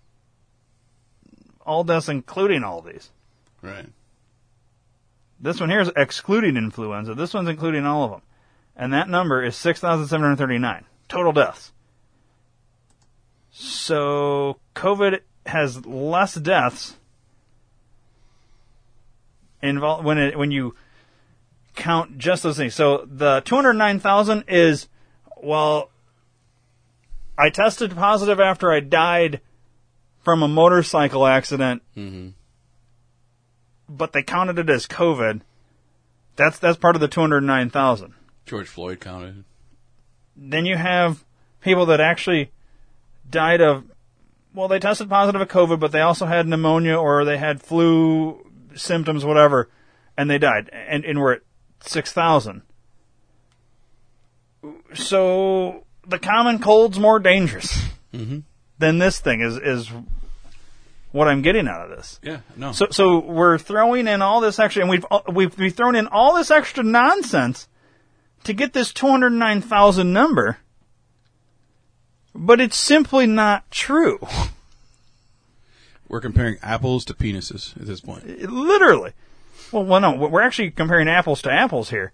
all 1.65 1.85
deaths 1.85 2.09
including 2.09 2.65
all 2.65 2.83
these. 2.83 3.11
Right. 3.61 3.87
This 5.41 5.59
one 5.59 5.71
here 5.71 5.81
is 5.81 5.91
excluding 5.97 6.57
influenza. 6.57 7.15
This 7.15 7.35
one's 7.35 7.49
including 7.49 7.85
all 7.85 8.05
of 8.05 8.11
them. 8.13 8.23
And 8.77 8.93
that 8.93 9.09
number 9.09 9.43
is 9.43 9.57
6,739 9.57 10.85
total 11.09 11.33
deaths. 11.33 11.73
So 13.51 14.59
COVID 14.75 15.21
has 15.47 15.85
less 15.85 16.35
deaths 16.35 16.97
involved 19.61 20.05
when 20.05 20.19
it 20.19 20.39
when 20.39 20.51
you 20.51 20.75
count 21.75 22.19
just 22.19 22.43
those 22.43 22.57
things. 22.57 22.75
So 22.75 23.07
the 23.11 23.41
209,000 23.41 24.45
is 24.49 24.89
well 25.43 25.91
I 27.39 27.51
tested 27.51 27.95
positive 27.97 28.41
after 28.41 28.71
I 28.71 28.81
died 28.81 29.41
from 30.23 30.43
a 30.43 30.49
motorcycle 30.49 31.27
accident 31.27 31.83
Mm-hmm. 31.97 32.29
but 33.89 34.13
they 34.13 34.23
counted 34.23 34.59
it 34.59 34.71
as 34.71 34.87
COVID. 34.87 35.41
That's 36.37 36.59
that's 36.59 36.79
part 36.79 36.95
of 36.97 37.01
the 37.01 37.09
209,000. 37.09 38.15
George 38.47 38.69
Floyd 38.69 39.01
counted. 39.01 39.45
Then 40.37 40.65
you 40.67 40.77
have 40.77 41.25
people 41.61 41.87
that 41.87 42.01
actually 42.01 42.51
died 43.29 43.61
of 43.61 43.85
well, 44.55 44.69
they 44.69 44.79
tested 44.79 45.09
positive 45.09 45.41
of 45.41 45.49
COVID, 45.49 45.81
but 45.81 45.93
they 45.93 46.01
also 46.03 46.27
had 46.27 46.47
pneumonia 46.47 46.95
or 46.97 47.25
they 47.25 47.39
had 47.39 47.63
flu 47.63 48.47
symptoms, 48.75 49.25
whatever, 49.25 49.71
and 50.17 50.29
they 50.29 50.39
died. 50.39 50.69
And 50.73 51.05
and 51.05 51.19
we're 51.21 51.35
at 51.35 51.41
6,000. 51.89 52.63
So 54.95 55.85
the 56.07 56.19
common 56.19 56.59
cold's 56.59 56.99
more 56.99 57.19
dangerous 57.19 57.89
Mm-hmm. 58.13 58.41
than 58.79 58.99
this 58.99 59.21
thing 59.21 59.41
is 59.41 59.57
is 59.57 59.91
what 61.13 61.29
I'm 61.29 61.41
getting 61.41 61.67
out 61.67 61.91
of 61.91 61.97
this. 61.97 62.21
Yeah, 62.23 62.41
no. 62.57 62.73
So 62.73 62.89
so 62.91 63.21
we're 63.21 63.57
throwing 63.57 64.07
in 64.07 64.21
all 64.21 64.43
this 64.43 64.59
extra, 64.59 64.83
and 64.83 64.91
we've 64.91 65.05
we've 65.33 65.59
we've 65.59 65.75
thrown 65.75 65.97
in 65.97 66.09
all 66.09 66.35
this 66.35 66.51
extra 66.51 66.85
nonsense 66.85 67.69
to 68.45 68.53
get 68.53 68.75
this 68.75 68.93
two 68.93 69.09
hundred 69.09 69.31
nine 69.31 69.63
thousand 69.63 70.13
number, 70.13 70.59
but 72.35 72.61
it's 72.61 72.77
simply 72.77 73.27
not 73.27 73.71
true. 73.71 74.19
We're 76.07 76.21
comparing 76.21 76.59
apples 76.63 77.07
to 77.07 77.15
penises 77.15 77.75
at 77.81 77.87
this 77.87 78.03
point. 78.03 78.27
Literally. 78.51 79.13
Well, 79.73 79.85
well, 79.85 80.01
no, 80.01 80.15
we're 80.15 80.43
actually 80.43 80.71
comparing 80.71 81.09
apples 81.09 81.43
to 81.43 81.51
apples 81.53 81.91
here. 81.91 82.13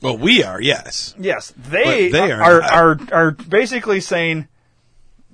Well, 0.00 0.16
we 0.18 0.42
are, 0.44 0.60
yes. 0.60 1.14
Yes, 1.18 1.52
they, 1.56 2.08
they 2.10 2.30
are 2.30 2.42
are, 2.42 2.62
are 2.62 2.98
are 3.12 3.30
basically 3.32 4.00
saying, 4.00 4.46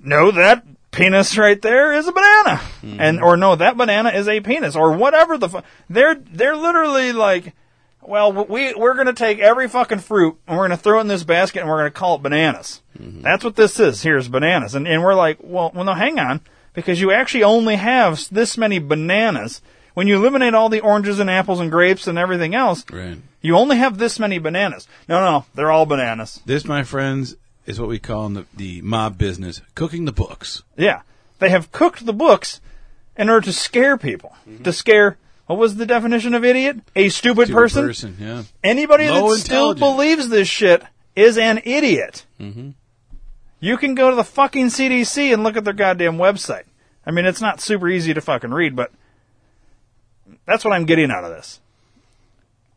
no, 0.03 0.31
that 0.31 0.65
penis 0.91 1.37
right 1.37 1.61
there 1.61 1.93
is 1.93 2.07
a 2.07 2.11
banana, 2.11 2.61
Mm-hmm. 2.81 2.99
and 2.99 3.21
or 3.21 3.37
no, 3.37 3.55
that 3.55 3.77
banana 3.77 4.09
is 4.09 4.27
a 4.27 4.41
penis, 4.41 4.75
or 4.75 4.93
whatever 4.93 5.37
the. 5.37 5.49
Fu- 5.49 5.61
they're 5.89 6.15
they're 6.15 6.55
literally 6.55 7.11
like, 7.11 7.53
well, 8.01 8.31
we 8.33 8.73
we're 8.73 8.95
gonna 8.95 9.13
take 9.13 9.37
every 9.39 9.67
fucking 9.67 9.99
fruit 9.99 10.37
and 10.47 10.57
we're 10.57 10.63
gonna 10.63 10.77
throw 10.77 10.97
it 10.97 11.01
in 11.01 11.07
this 11.07 11.23
basket 11.23 11.59
and 11.61 11.69
we're 11.69 11.77
gonna 11.77 11.91
call 11.91 12.15
it 12.15 12.23
bananas. 12.23 12.81
Mm-hmm. 12.99 13.21
That's 13.21 13.43
what 13.43 13.55
this 13.55 13.79
is. 13.79 14.01
Here's 14.01 14.27
bananas, 14.29 14.73
and 14.73 14.87
and 14.87 15.03
we're 15.03 15.15
like, 15.15 15.37
well, 15.41 15.71
well, 15.75 15.83
no, 15.85 15.93
hang 15.93 16.17
on, 16.17 16.41
because 16.73 16.99
you 16.99 17.11
actually 17.11 17.43
only 17.43 17.75
have 17.75 18.27
this 18.31 18.57
many 18.57 18.79
bananas. 18.79 19.61
When 19.95 20.07
you 20.07 20.17
eliminate 20.17 20.53
all 20.53 20.69
the 20.69 20.81
oranges 20.81 21.19
and 21.19 21.29
apples 21.29 21.59
and 21.59 21.71
grapes 21.71 22.05
and 22.05 22.17
everything 22.19 22.53
else, 22.53 22.85
Right. 22.91 23.17
you 23.41 23.55
only 23.57 23.77
have 23.77 23.97
this 23.97 24.19
many 24.19 24.37
bananas. 24.37 24.87
No, 25.09 25.19
no, 25.19 25.45
they're 25.55 25.71
all 25.71 25.85
bananas. 25.87 26.39
This, 26.45 26.65
my 26.65 26.83
friends, 26.83 27.35
is 27.65 27.79
what 27.79 27.89
we 27.89 27.97
call 27.97 28.27
in 28.27 28.33
the, 28.35 28.45
the 28.55 28.81
mob 28.81 29.17
business 29.17 29.61
cooking 29.73 30.05
the 30.05 30.11
books. 30.11 30.61
Yeah. 30.77 31.01
They 31.39 31.49
have 31.49 31.71
cooked 31.71 32.05
the 32.05 32.13
books 32.13 32.61
in 33.17 33.29
order 33.29 33.45
to 33.45 33.53
scare 33.53 33.97
people. 33.97 34.35
To 34.63 34.71
scare, 34.73 35.17
what 35.47 35.57
was 35.57 35.75
the 35.77 35.85
definition 35.85 36.33
of 36.33 36.43
idiot? 36.45 36.77
A 36.95 37.09
stupid, 37.09 37.45
Stupid 37.47 37.53
person? 37.53 37.85
person, 37.87 38.17
yeah. 38.19 38.43
Anybody 38.63 39.09
Low 39.09 39.33
that 39.33 39.39
still 39.39 39.73
believes 39.75 40.29
this 40.29 40.47
shit 40.47 40.83
is 41.15 41.37
an 41.37 41.61
idiot. 41.65 42.25
Mm-hmm. 42.39 42.69
You 43.61 43.77
can 43.77 43.95
go 43.95 44.09
to 44.09 44.15
the 44.15 44.23
fucking 44.23 44.67
CDC 44.67 45.33
and 45.33 45.43
look 45.43 45.57
at 45.57 45.63
their 45.63 45.73
goddamn 45.73 46.17
website. 46.17 46.63
I 47.05 47.11
mean, 47.11 47.25
it's 47.25 47.41
not 47.41 47.61
super 47.61 47.87
easy 47.89 48.13
to 48.13 48.21
fucking 48.21 48.51
read, 48.51 48.75
but 48.75 48.91
that's 50.45 50.63
what 50.63 50.73
I'm 50.73 50.85
getting 50.85 51.11
out 51.11 51.23
of 51.23 51.31
this. 51.31 51.59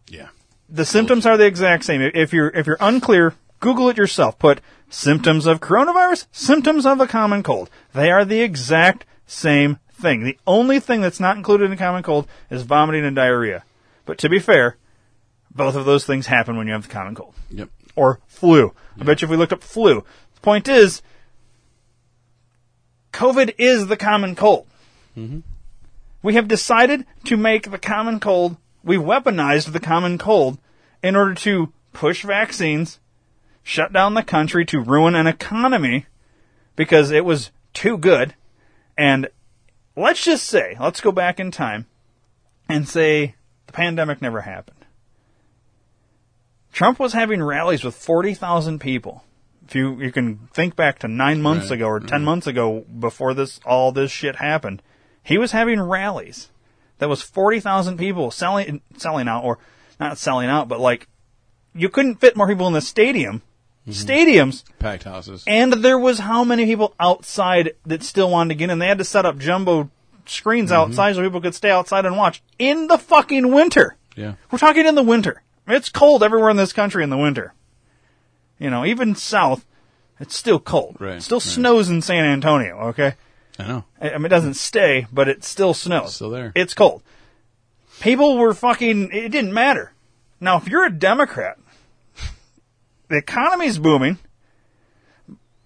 Yeah. 0.09 0.29
The 0.69 0.85
symptoms 0.85 1.27
are 1.27 1.37
the 1.37 1.47
exact 1.47 1.85
same. 1.85 2.01
If 2.03 2.33
you're 2.33 2.49
if 2.49 2.67
you're 2.67 2.77
unclear, 2.81 3.35
Google 3.61 3.89
it 3.89 3.97
yourself. 3.97 4.39
Put 4.39 4.61
symptoms 4.91 5.47
of 5.47 5.61
coronavirus, 5.61 6.27
symptoms 6.33 6.87
of 6.87 7.01
a 7.01 7.07
common 7.07 7.43
cold. 7.43 7.71
They 7.95 8.11
are 8.11 8.25
the 8.25 8.41
exact 8.41 9.05
same 9.27 9.79
thing. 9.93 10.25
The 10.25 10.39
only 10.47 10.81
thing 10.81 11.01
that's 11.01 11.21
not 11.21 11.37
included 11.37 11.71
in 11.71 11.79
common 11.79 12.03
cold 12.03 12.27
is 12.51 12.63
vomiting 12.63 13.05
and 13.05 13.17
diarrhea. 13.17 13.65
But 14.05 14.19
to 14.19 14.29
be 14.29 14.39
fair, 14.39 14.77
both 15.55 15.75
of 15.75 15.85
those 15.85 16.05
things 16.05 16.27
happen 16.27 16.57
when 16.57 16.67
you 16.67 16.73
have 16.73 16.87
the 16.87 16.93
common 16.93 17.15
cold. 17.15 17.35
Yep. 17.51 17.69
Or 17.97 18.21
flu. 18.27 18.73
I 19.01 19.05
bet 19.05 19.21
you 19.21 19.27
if 19.27 19.31
we 19.31 19.37
looked 19.37 19.53
up 19.53 19.63
flu. 19.63 20.05
The 20.35 20.41
point 20.41 20.69
is, 20.69 21.03
COVID 23.13 23.55
is 23.59 23.89
the 23.89 23.97
common 23.97 24.37
cold. 24.37 24.67
Mm-hmm. 25.17 25.41
We 26.23 26.35
have 26.35 26.49
decided 26.49 27.07
to 27.25 27.37
make 27.37 27.71
the 27.71 27.79
common 27.79 28.21
cold, 28.21 28.57
we've 28.83 29.01
weaponized 29.01 29.73
the 29.73 29.81
common 29.81 30.19
cold 30.19 30.59
in 31.03 31.15
order 31.15 31.35
to 31.35 31.73
push 31.93 32.25
vaccines, 32.25 32.99
shut 33.63 33.93
down 33.93 34.15
the 34.15 34.23
country, 34.23 34.65
to 34.67 34.81
ruin 34.81 35.15
an 35.15 35.27
economy 35.27 36.07
because 36.77 37.11
it 37.11 37.25
was 37.25 37.51
too 37.73 37.99
good. 37.99 38.35
And 38.97 39.29
let's 39.97 40.25
just 40.25 40.47
say, 40.47 40.77
let's 40.81 41.01
go 41.01 41.13
back 41.13 41.39
in 41.39 41.51
time 41.51 41.87
and 42.69 42.89
say 42.89 43.37
the 43.67 43.73
pandemic 43.73 44.21
never 44.21 44.41
happened. 44.41 44.85
Trump 46.73 46.99
was 46.99 47.13
having 47.13 47.43
rallies 47.43 47.85
with 47.85 47.95
40,000 47.95 48.79
people. 48.81 49.25
If 49.67 49.75
you, 49.75 50.01
you 50.01 50.13
can 50.13 50.49
think 50.53 50.77
back 50.77 51.01
to 51.01 51.09
nine 51.09 51.43
months 51.43 51.71
Right, 51.71 51.77
ago 51.77 51.87
or 51.87 52.01
10 52.01 52.11
right. 52.11 52.21
months 52.21 52.47
ago 52.47 52.85
before 52.99 53.35
this, 53.35 53.61
all 53.67 53.93
this 53.93 54.11
shit 54.11 54.37
happened, 54.37 54.83
he 55.29 55.37
was 55.37 55.53
having 55.53 55.79
rallies. 55.79 56.49
That 56.99 57.11
was 57.11 57.21
40,000 57.21 57.99
people 57.99 58.31
selling, 58.31 58.81
selling 58.97 59.29
out 59.29 59.45
or 59.45 59.59
not 60.01 60.17
selling 60.17 60.49
out, 60.49 60.69
but 60.69 60.81
like 60.81 61.07
you 61.75 61.91
couldn't 61.91 62.17
fit 62.17 62.35
more 62.35 62.49
people 62.49 62.67
in 62.67 62.73
the 62.73 62.81
stadium, 62.81 63.43
mm-hmm. 63.87 63.91
stadiums, 63.93 64.65
Packed 64.79 65.05
houses. 65.05 65.45
and 65.47 65.73
there 65.75 65.99
was 65.99 66.19
how 66.19 66.45
many 66.45 66.65
people 66.65 66.95
outside 66.99 67.75
that 67.85 68.03
still 68.03 68.31
wanted 68.31 68.55
to 68.55 68.59
get 68.59 68.71
in? 68.71 68.79
They 68.79 68.89
had 68.89 68.99
to 68.99 69.05
set 69.05 69.27
up 69.27 69.37
jumbo 69.37 69.91
screens 70.25 70.71
mm-hmm. 70.71 70.81
outside 70.81 71.15
so 71.15 71.23
people 71.23 71.43
could 71.43 71.55
stay 71.55 71.71
outside 71.71 72.07
and 72.07 72.17
watch 72.17 72.43
in 72.59 72.87
the 72.87 72.99
fucking 72.99 73.53
winter. 73.53 73.97
Yeah. 74.17 74.35
We're 74.51 74.59
talking 74.59 74.87
in 74.87 74.95
the 74.95 75.03
winter. 75.03 75.43
It's 75.67 75.91
cold 75.91 76.23
everywhere 76.23 76.51
in 76.51 76.57
this 76.57 76.73
country 76.73 77.05
in 77.05 77.11
the 77.11 77.19
winter. 77.19 77.53
You 78.59 78.71
know, 78.71 78.87
even 78.87 79.15
south, 79.15 79.67
it's 80.19 80.35
still 80.35 80.59
cold. 80.59 80.97
Right, 80.99 81.17
It 81.17 81.23
still 81.23 81.37
right. 81.37 81.43
snows 81.43 81.91
in 81.91 82.01
San 82.01 82.25
Antonio, 82.25 82.79
okay? 82.89 83.15
I 83.59 83.67
know. 83.67 83.85
I 84.01 84.17
mean, 84.17 84.27
it 84.27 84.29
doesn't 84.29 84.55
stay, 84.55 85.07
but 85.13 85.29
it 85.29 85.45
still 85.45 85.75
snows. 85.75 86.15
Still 86.15 86.31
there. 86.31 86.53
It's 86.55 86.75
cold. 86.75 87.03
People 88.01 88.39
were 88.39 88.55
fucking, 88.55 89.11
it 89.13 89.31
didn't 89.31 89.53
matter. 89.53 89.93
Now, 90.41 90.57
if 90.59 90.69
you're 90.69 90.87
a 90.87 90.91
Democrat, 90.91 91.59
the 93.09 93.17
economy's 93.17 93.79
booming, 93.79 94.19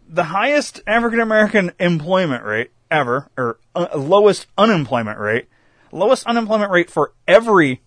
the 0.08 0.24
highest 0.24 0.80
African 0.86 1.20
American 1.20 1.72
employment 1.78 2.44
rate 2.44 2.70
ever, 2.90 3.28
or 3.36 3.58
uh, 3.74 3.88
lowest 3.96 4.46
unemployment 4.56 5.18
rate, 5.18 5.48
lowest 5.90 6.26
unemployment 6.26 6.70
rate 6.70 6.90
for 6.90 7.12
every 7.28 7.82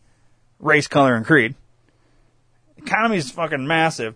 race, 0.59 0.87
color, 0.87 1.15
and 1.15 1.25
creed. 1.25 1.55
Economy's 2.77 3.31
fucking 3.31 3.65
massive. 3.65 4.15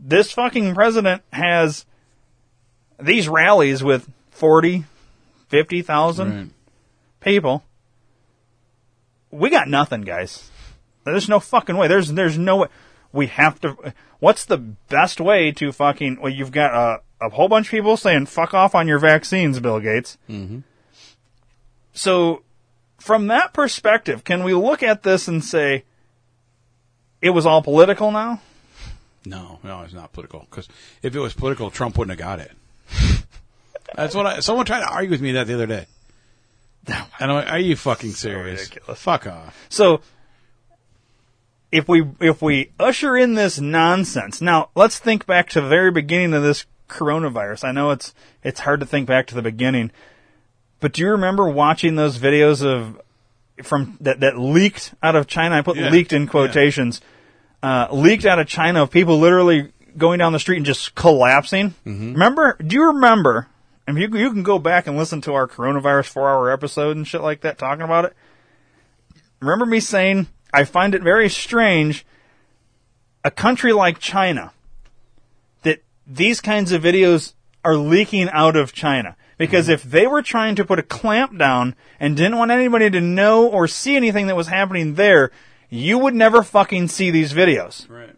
This 0.00 0.32
fucking 0.32 0.74
president 0.74 1.22
has 1.32 1.84
these 3.00 3.28
rallies 3.28 3.84
with 3.84 4.08
40, 4.30 4.84
50,000 5.48 6.34
Right. 6.36 6.48
people. 7.20 7.64
We 9.30 9.50
got 9.50 9.68
nothing, 9.68 10.02
guys. 10.02 10.50
There's 11.04 11.28
no 11.28 11.40
fucking 11.40 11.76
way. 11.76 11.88
There's 11.88 12.12
there's 12.12 12.38
no 12.38 12.56
way. 12.58 12.68
We 13.12 13.26
have 13.28 13.60
to. 13.60 13.76
What's 14.18 14.44
the 14.44 14.58
best 14.58 15.20
way 15.20 15.52
to 15.52 15.72
fucking? 15.72 16.20
Well, 16.20 16.32
you've 16.32 16.52
got 16.52 16.74
a 16.74 17.00
a 17.24 17.30
whole 17.30 17.48
bunch 17.48 17.66
of 17.68 17.70
people 17.70 17.96
saying 17.96 18.26
"fuck 18.26 18.54
off" 18.54 18.74
on 18.74 18.88
your 18.88 18.98
vaccines, 18.98 19.60
Bill 19.60 19.78
Gates. 19.80 20.18
Mm-hmm. 20.28 20.60
So, 21.92 22.42
from 22.98 23.28
that 23.28 23.52
perspective, 23.52 24.24
can 24.24 24.42
we 24.44 24.52
look 24.54 24.82
at 24.82 25.02
this 25.02 25.28
and 25.28 25.44
say 25.44 25.84
it 27.22 27.30
was 27.30 27.46
all 27.46 27.62
political 27.62 28.10
now? 28.10 28.40
No, 29.24 29.58
no, 29.64 29.82
it's 29.82 29.94
not 29.94 30.12
political. 30.12 30.46
Because 30.50 30.68
if 31.02 31.14
it 31.14 31.20
was 31.20 31.34
political, 31.34 31.70
Trump 31.70 31.98
wouldn't 31.98 32.18
have 32.18 32.26
got 32.26 32.40
it. 32.40 32.52
That's 33.94 34.14
what 34.14 34.26
I. 34.26 34.40
Someone 34.40 34.66
tried 34.66 34.80
to 34.80 34.88
argue 34.88 35.10
with 35.10 35.20
me 35.20 35.32
that 35.32 35.46
the 35.46 35.54
other 35.54 35.66
day. 35.66 35.86
And 36.88 37.30
I'm 37.30 37.34
like, 37.36 37.50
"Are 37.50 37.58
you 37.58 37.76
fucking 37.76 38.12
serious? 38.12 38.68
Fuck 38.94 39.26
off." 39.26 39.66
So 39.68 40.00
if 41.72 41.88
we 41.88 42.04
if 42.20 42.40
we 42.42 42.70
usher 42.78 43.16
in 43.16 43.34
this 43.34 43.58
nonsense 43.60 44.40
now, 44.40 44.70
let's 44.74 44.98
think 44.98 45.26
back 45.26 45.48
to 45.50 45.60
the 45.60 45.68
very 45.68 45.90
beginning 45.90 46.32
of 46.34 46.42
this 46.42 46.64
coronavirus. 46.88 47.64
I 47.64 47.72
know 47.72 47.90
it's 47.90 48.14
it's 48.44 48.60
hard 48.60 48.80
to 48.80 48.86
think 48.86 49.06
back 49.08 49.26
to 49.28 49.34
the 49.34 49.42
beginning, 49.42 49.90
but 50.80 50.92
do 50.92 51.02
you 51.02 51.10
remember 51.10 51.48
watching 51.48 51.96
those 51.96 52.18
videos 52.18 52.64
of 52.64 53.00
from 53.64 53.96
that 54.00 54.20
that 54.20 54.38
leaked 54.38 54.94
out 55.02 55.16
of 55.16 55.26
China? 55.26 55.56
I 55.56 55.62
put 55.62 55.76
Yeah. 55.76 55.90
leaked 55.90 56.12
in 56.12 56.26
quotations. 56.28 57.00
Uh, 57.62 57.88
leaked 57.90 58.24
out 58.24 58.38
of 58.38 58.46
China 58.46 58.82
of 58.84 58.90
people 58.90 59.18
literally 59.18 59.72
going 59.98 60.18
down 60.18 60.32
the 60.32 60.38
street 60.38 60.58
and 60.58 60.66
just 60.66 60.94
collapsing. 60.94 61.74
Remember? 61.84 62.56
Do 62.64 62.76
you 62.76 62.86
remember? 62.92 63.48
And 63.86 63.96
you 63.98 64.08
you 64.16 64.32
can 64.32 64.42
go 64.42 64.58
back 64.58 64.86
and 64.86 64.96
listen 64.96 65.20
to 65.22 65.34
our 65.34 65.46
coronavirus 65.46 66.08
four 66.08 66.28
hour 66.28 66.50
episode 66.50 66.96
and 66.96 67.06
shit 67.06 67.20
like 67.20 67.42
that 67.42 67.58
talking 67.58 67.84
about 67.84 68.06
it 68.06 68.16
remember 69.40 69.66
me 69.66 69.80
saying 69.80 70.26
I 70.52 70.64
find 70.64 70.94
it 70.94 71.02
very 71.02 71.28
strange 71.28 72.04
a 73.24 73.30
country 73.30 73.72
like 73.72 73.98
China 73.98 74.52
that 75.62 75.82
these 76.06 76.40
kinds 76.40 76.72
of 76.72 76.82
videos 76.82 77.34
are 77.64 77.76
leaking 77.76 78.28
out 78.30 78.56
of 78.56 78.72
China. 78.72 79.16
Because 79.36 79.64
mm-hmm. 79.64 79.74
if 79.74 79.82
they 79.82 80.06
were 80.06 80.22
trying 80.22 80.54
to 80.54 80.64
put 80.64 80.78
a 80.78 80.84
clamp 80.84 81.36
down 81.36 81.74
and 81.98 82.16
didn't 82.16 82.38
want 82.38 82.52
anybody 82.52 82.88
to 82.88 83.00
know 83.00 83.48
or 83.48 83.66
see 83.66 83.96
anything 83.96 84.28
that 84.28 84.36
was 84.36 84.46
happening 84.46 84.94
there, 84.94 85.32
you 85.68 85.98
would 85.98 86.14
never 86.14 86.42
fucking 86.42 86.88
see 86.88 87.10
these 87.10 87.32
videos. 87.32 87.90
Right. 87.90 88.14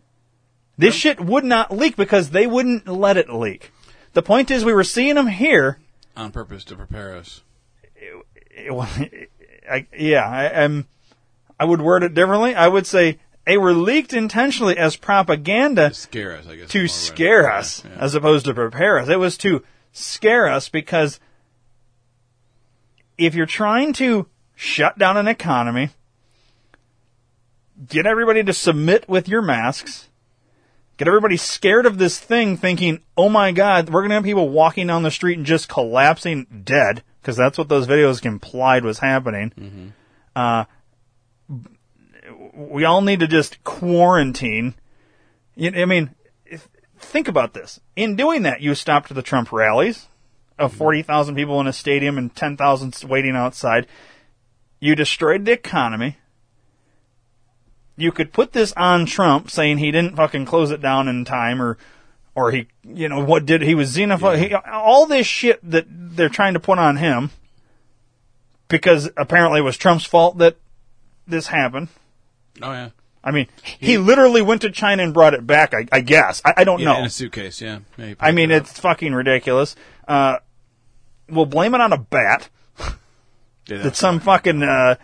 This 0.77 0.95
shit 0.95 1.19
would 1.19 1.45
not 1.45 1.75
leak 1.75 1.97
because 1.97 2.31
they 2.31 2.47
wouldn't 2.47 2.87
let 2.87 3.17
it 3.17 3.31
leak. 3.31 3.73
The 4.15 4.23
point 4.23 4.51
is 4.51 4.65
we 4.65 4.73
were 4.73 4.85
seeing 4.85 5.15
them 5.15 5.27
here 5.29 5.79
On 6.17 6.31
purpose 6.33 6.65
to 6.65 6.77
prepare 6.77 7.17
us. 7.17 7.43
it, 8.51 8.73
wa- 8.75 8.89
I, 9.71 9.87
yeah, 9.97 10.27
I, 10.27 10.65
I'm, 10.65 10.87
I 11.61 11.65
would 11.65 11.81
word 11.83 12.03
it 12.03 12.15
differently. 12.15 12.55
I 12.55 12.69
would 12.69 12.87
say 12.87 13.19
they 13.47 13.59
were 13.59 13.73
leaked 13.75 14.13
intentionally 14.15 14.77
as 14.79 14.97
propaganda 14.97 15.89
to 15.91 15.95
Scare 15.95 16.37
us, 16.37 16.47
I 16.47 16.57
guess. 16.57 16.69
to 16.71 16.79
more 16.79 16.83
right. 16.85 16.91
scare 16.91 17.51
us, 17.53 17.85
as 17.97 18.15
opposed 18.15 18.45
to 18.47 18.55
prepare 18.55 18.99
us. 18.99 19.09
It 19.09 19.19
was 19.19 19.37
to 19.39 19.63
scare 19.93 20.49
us 20.49 20.69
because 20.69 21.21
if 23.17 23.35
you're 23.35 23.47
trying 23.47 23.93
to 23.95 24.27
shut 24.55 24.99
down 24.99 25.17
an 25.17 25.29
economy, 25.29 25.91
get 27.89 28.07
everybody 28.07 28.43
to 28.45 28.53
submit 28.53 29.09
with 29.09 29.29
your 29.29 29.43
masks, 29.43 30.09
get 30.99 31.09
everybody 31.09 31.37
scared 31.39 31.87
of 31.87 31.97
this 31.97 32.19
thing 32.21 32.57
thinking, 32.59 33.01
oh 33.17 33.29
my 33.31 33.53
god, 33.53 33.89
we're 33.89 34.03
going 34.03 34.11
to 34.11 34.17
have 34.17 34.25
people 34.25 34.49
walking 34.51 34.87
down 34.89 35.03
the 35.05 35.11
street 35.11 35.39
and 35.39 35.47
just 35.47 35.69
collapsing 35.69 36.63
dead, 36.65 37.03
because 37.23 37.37
that's 37.37 37.57
what 37.57 37.69
those 37.71 37.87
videos 37.87 38.25
implied 38.27 38.85
was 38.85 38.99
happening. 38.99 39.95
Uh, 40.37 40.65
we 42.55 42.85
all 42.85 43.01
need 43.01 43.21
to 43.21 43.27
just 43.27 43.63
quarantine. 43.65 44.75
You- 45.57 45.73
I 45.75 45.85
mean, 45.87 46.11
if- 46.45 46.69
think 46.99 47.29
about 47.29 47.55
this. 47.55 47.81
In 47.97 48.17
doing 48.17 48.43
that, 48.43 48.61
you 48.61 48.75
stopped 48.75 49.13
the 49.15 49.23
Trump 49.23 49.53
rallies 49.53 50.09
of 50.59 50.73
40,000 50.73 51.37
people 51.37 51.61
in 51.61 51.67
a 51.67 51.73
stadium 51.73 52.19
and 52.19 52.35
10,000 52.35 53.03
waiting 53.09 53.37
outside. 53.37 53.87
You 54.81 54.95
destroyed 54.95 55.45
the 55.45 55.53
economy. 55.53 56.19
You 57.99 58.13
could 58.13 58.33
put 58.33 58.53
this 58.53 58.73
on 58.77 59.05
Trump 59.07 59.51
saying 59.51 59.79
he 59.79 59.91
didn't 59.91 60.15
fucking 60.17 60.47
close 60.47 60.71
it 60.71 60.81
down 60.81 61.09
in 61.09 61.25
time 61.25 61.61
or 61.61 61.77
or 62.35 62.53
he, 62.53 62.69
you 62.85 63.09
know, 63.09 63.25
what 63.25 63.45
did 63.45 63.63
he 63.63 63.75
was 63.75 63.95
xenophobic. 63.97 64.39
He, 64.49 64.55
all 64.55 65.07
this 65.07 65.27
shit 65.27 65.59
that 65.69 65.87
they're 65.89 66.29
trying 66.29 66.55
to 66.55 66.61
put 66.61 66.79
on 66.79 66.97
him 66.97 67.31
because 68.69 69.11
apparently 69.17 69.59
it 69.61 69.65
was 69.65 69.77
Trump's 69.77 70.05
fault 70.05 70.39
that 70.39 70.57
this 71.27 71.49
happened. 71.49 71.89
Oh 72.63 72.71
yeah. 72.73 72.91
I 73.25 73.33
mean, 73.33 73.49
he 73.63 73.99
literally 73.99 74.41
went 74.43 74.63
to 74.63 74.71
China 74.71 75.03
and 75.03 75.13
brought 75.13 75.35
it 75.35 75.45
back. 75.47 75.75
I, 75.75 75.87
I 75.91 76.01
guess 76.01 76.41
I, 76.45 76.55
I 76.59 76.65
don't 76.65 76.79
Yeah, 76.79 76.93
know. 76.93 76.99
in 77.01 77.05
a 77.07 77.11
suitcase. 77.11 77.61
Yeah. 77.61 77.81
Yeah, 77.97 78.15
I 78.21 78.31
mean, 78.31 78.51
it 78.53 78.59
it's 78.63 78.79
fucking 78.79 79.13
ridiculous. 79.13 79.75
Uh, 80.07 80.37
we'll 81.29 81.45
blame 81.47 81.75
it 81.75 81.81
on 81.81 81.93
a 81.93 81.99
bat. 81.99 82.49
Yeah, 83.67 83.79
that 83.83 83.97
some 83.97 84.21
fucking 84.21 84.63
uh, 84.63 84.95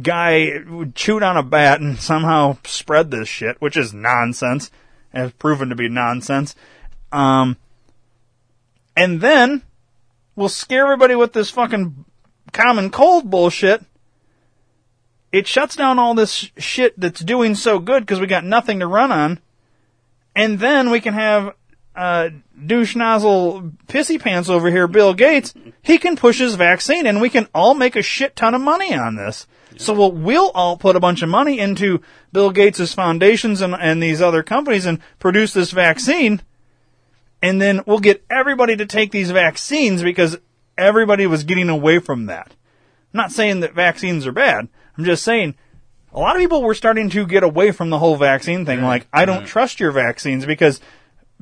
guy 0.00 0.60
chewed 0.94 1.22
on 1.22 1.36
a 1.36 1.42
bat 1.42 1.80
and 1.80 1.98
somehow 1.98 2.58
spread 2.64 3.10
this 3.10 3.28
shit, 3.28 3.60
which 3.60 3.76
is 3.76 3.92
nonsense. 3.92 4.70
Has 5.12 5.32
proven 5.32 5.68
to 5.68 5.74
be 5.74 5.90
nonsense. 5.90 6.54
Um, 7.10 7.58
and 8.96 9.20
then 9.20 9.62
we'll 10.34 10.48
scare 10.48 10.84
everybody 10.84 11.14
with 11.14 11.34
this 11.34 11.50
fucking 11.50 12.06
common 12.52 12.90
cold 12.90 13.30
bullshit. 13.30 13.84
It 15.30 15.46
shuts 15.46 15.76
down 15.76 15.98
all 15.98 16.14
this 16.14 16.50
shit 16.56 16.98
that's 16.98 17.20
doing 17.20 17.54
so 17.54 17.78
good 17.78 18.00
because 18.00 18.20
we 18.20 18.26
got 18.26 18.44
nothing 18.44 18.80
to 18.80 18.86
run 18.86 19.12
on. 19.12 19.38
And 20.34 20.58
then 20.58 20.90
we 20.90 21.00
can 21.00 21.14
have 21.14 21.54
uh, 21.94 22.30
douche 22.66 22.96
nozzle 22.96 23.72
pissy 23.86 24.20
pants 24.20 24.48
over 24.48 24.70
here, 24.70 24.88
Bill 24.88 25.12
Gates. 25.14 25.54
He 25.82 25.98
can 25.98 26.16
push 26.16 26.38
his 26.38 26.54
vaccine, 26.54 27.06
and 27.06 27.20
we 27.20 27.28
can 27.28 27.48
all 27.54 27.74
make 27.74 27.96
a 27.96 28.02
shit 28.02 28.34
ton 28.36 28.54
of 28.54 28.60
money 28.60 28.94
on 28.94 29.16
this. 29.16 29.46
So 29.78 29.92
we'll, 29.94 30.12
we'll 30.12 30.50
all 30.50 30.76
put 30.76 30.96
a 30.96 31.00
bunch 31.00 31.22
of 31.22 31.28
money 31.28 31.58
into 31.58 32.02
Bill 32.32 32.50
Gates' 32.50 32.94
foundations 32.94 33.60
and, 33.60 33.74
and 33.74 34.02
these 34.02 34.20
other 34.20 34.42
companies 34.42 34.86
and 34.86 35.00
produce 35.18 35.52
this 35.52 35.70
vaccine. 35.70 36.42
And 37.42 37.60
then 37.60 37.82
we'll 37.86 37.98
get 37.98 38.24
everybody 38.30 38.76
to 38.76 38.86
take 38.86 39.10
these 39.10 39.30
vaccines 39.30 40.02
because 40.02 40.38
everybody 40.78 41.26
was 41.26 41.44
getting 41.44 41.68
away 41.68 41.98
from 41.98 42.26
that. 42.26 42.48
I'm 42.48 43.18
not 43.18 43.32
saying 43.32 43.60
that 43.60 43.74
vaccines 43.74 44.26
are 44.26 44.32
bad. 44.32 44.68
I'm 44.96 45.04
just 45.04 45.24
saying 45.24 45.54
a 46.12 46.20
lot 46.20 46.36
of 46.36 46.40
people 46.40 46.62
were 46.62 46.74
starting 46.74 47.10
to 47.10 47.26
get 47.26 47.42
away 47.42 47.72
from 47.72 47.90
the 47.90 47.98
whole 47.98 48.16
vaccine 48.16 48.64
thing. 48.64 48.82
Like, 48.82 49.06
I 49.12 49.24
don't 49.24 49.40
right. 49.40 49.46
trust 49.46 49.80
your 49.80 49.92
vaccines 49.92 50.46
because 50.46 50.80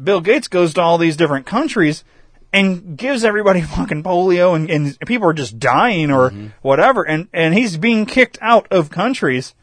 Bill 0.03 0.21
Gates 0.21 0.49
goes 0.49 0.75
to 0.75 0.81
all 0.81 0.99
these 0.99 1.17
different 1.17 1.47
countries 1.47 2.05
and 2.53 2.97
gives 2.97 3.25
everybody 3.25 3.61
fucking 3.77 4.03
polio 4.03 4.55
and, 4.55 4.71
and 4.71 4.99
people 5.07 5.29
are 5.29 5.35
just 5.35 5.59
dying 5.59 6.11
or 6.11 6.31
whatever. 6.63 7.03
And, 7.03 7.29
and 7.33 7.55
he's 7.55 7.77
being 7.77 8.07
kicked 8.07 8.39
out 8.41 8.67
of 8.71 8.91
countries, 8.91 9.55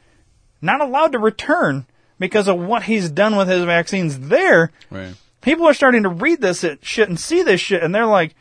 not 0.61 0.81
allowed 0.81 1.11
to 1.13 1.19
return 1.19 1.85
because 2.19 2.47
of 2.47 2.59
what 2.59 2.83
he's 2.83 3.09
done 3.09 3.35
with 3.35 3.47
his 3.47 3.63
vaccines 3.63 4.19
there. 4.19 4.71
Right. 4.89 5.15
People 5.41 5.67
are 5.67 5.73
starting 5.73 6.03
to 6.03 6.09
read 6.09 6.41
this 6.41 6.65
shit 6.81 7.09
and 7.09 7.19
see 7.19 7.43
this 7.43 7.61
shit 7.61 7.83
and 7.83 7.93
they're 7.93 8.05
like, 8.05 8.35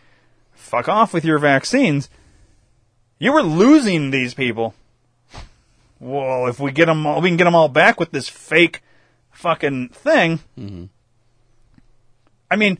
fuck 0.53 0.89
off 0.89 1.13
with 1.13 1.25
your 1.25 1.39
vaccines. 1.39 2.09
You 3.19 3.33
were 3.33 3.43
losing 3.43 4.11
these 4.11 4.35
people. 4.35 4.75
Well, 5.99 6.47
if 6.47 6.61
we 6.61 6.73
get 6.73 6.87
them 6.87 7.07
all, 7.07 7.21
we 7.21 7.31
can 7.31 7.39
get 7.39 7.45
them 7.45 7.55
all 7.55 7.69
back 7.69 7.99
with 7.99 8.11
this 8.11 8.29
fake 8.29 8.83
fucking 9.31 9.89
thing. 9.91 10.41
Mm-hmm. 10.59 10.85
I 12.51 12.57
mean, 12.57 12.79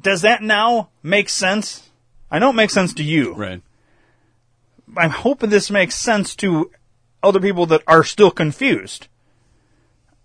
does 0.00 0.22
that 0.22 0.42
now 0.42 0.90
make 1.02 1.28
sense? 1.28 1.90
I 2.30 2.38
know 2.38 2.50
it 2.50 2.54
makes 2.54 2.72
sense 2.72 2.94
to 2.94 3.02
you. 3.02 3.34
Right. 3.34 3.62
I'm 4.96 5.10
hoping 5.10 5.50
this 5.50 5.70
makes 5.70 5.94
sense 5.94 6.34
to 6.36 6.70
other 7.22 7.40
people 7.40 7.66
that 7.66 7.82
are 7.86 8.02
still 8.04 8.30
confused 8.30 9.08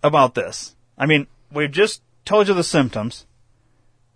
about 0.01 0.35
this. 0.35 0.75
I 0.97 1.05
mean, 1.05 1.27
we've 1.51 1.71
just 1.71 2.01
told 2.23 2.47
you 2.47 2.53
the 2.53 2.63
symptoms. 2.63 3.25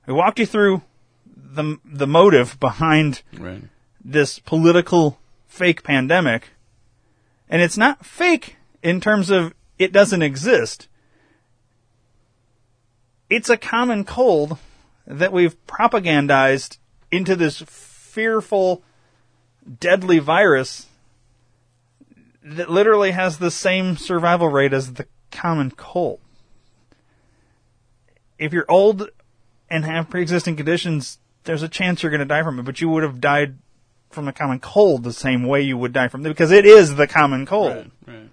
We 0.07 0.13
walked 0.13 0.39
you 0.39 0.45
through 0.45 0.81
the 1.25 1.77
the 1.85 2.07
motive 2.07 2.59
behind 2.59 3.21
Right. 3.37 3.63
this 4.03 4.39
political 4.39 5.19
fake 5.47 5.83
pandemic. 5.83 6.49
And 7.49 7.61
it's 7.61 7.77
not 7.77 8.05
fake 8.05 8.57
in 8.83 9.01
terms 9.01 9.29
of 9.29 9.53
it 9.77 9.91
doesn't 9.91 10.21
exist. 10.21 10.87
It's 13.29 13.49
a 13.49 13.57
common 13.57 14.03
cold 14.03 14.57
that 15.09 15.33
we've 15.33 15.57
propagandized 15.65 16.77
into 17.11 17.35
this 17.35 17.63
fearful, 17.67 18.83
deadly 19.79 20.19
virus 20.19 20.85
that 22.43 22.69
literally 22.69 23.11
has 23.11 23.37
the 23.37 23.51
same 23.51 23.97
survival 23.97 24.47
rate 24.47 24.71
as 24.71 24.93
the 24.93 25.07
common 25.31 25.71
cold. 25.71 26.19
If 28.37 28.53
you're 28.53 28.69
old 28.69 29.09
and 29.69 29.83
have 29.83 30.09
pre-existing 30.09 30.55
conditions, 30.55 31.19
there's 31.43 31.63
a 31.63 31.67
chance 31.67 32.01
you're 32.01 32.11
going 32.11 32.19
to 32.19 32.25
die 32.25 32.43
from 32.43 32.59
it, 32.59 32.63
but 32.63 32.79
you 32.79 32.89
would 32.89 33.03
have 33.03 33.19
died 33.19 33.57
from 34.11 34.25
the 34.25 34.33
common 34.33 34.59
cold 34.59 35.03
the 35.03 35.13
same 35.13 35.43
way 35.43 35.61
you 35.61 35.77
would 35.77 35.93
die 35.93 36.07
from 36.07 36.25
it 36.25 36.29
because 36.29 36.51
it 36.51 36.65
is 36.65 36.95
the 36.95 37.07
common 37.07 37.45
cold. 37.45 37.91
Right. 38.07 38.29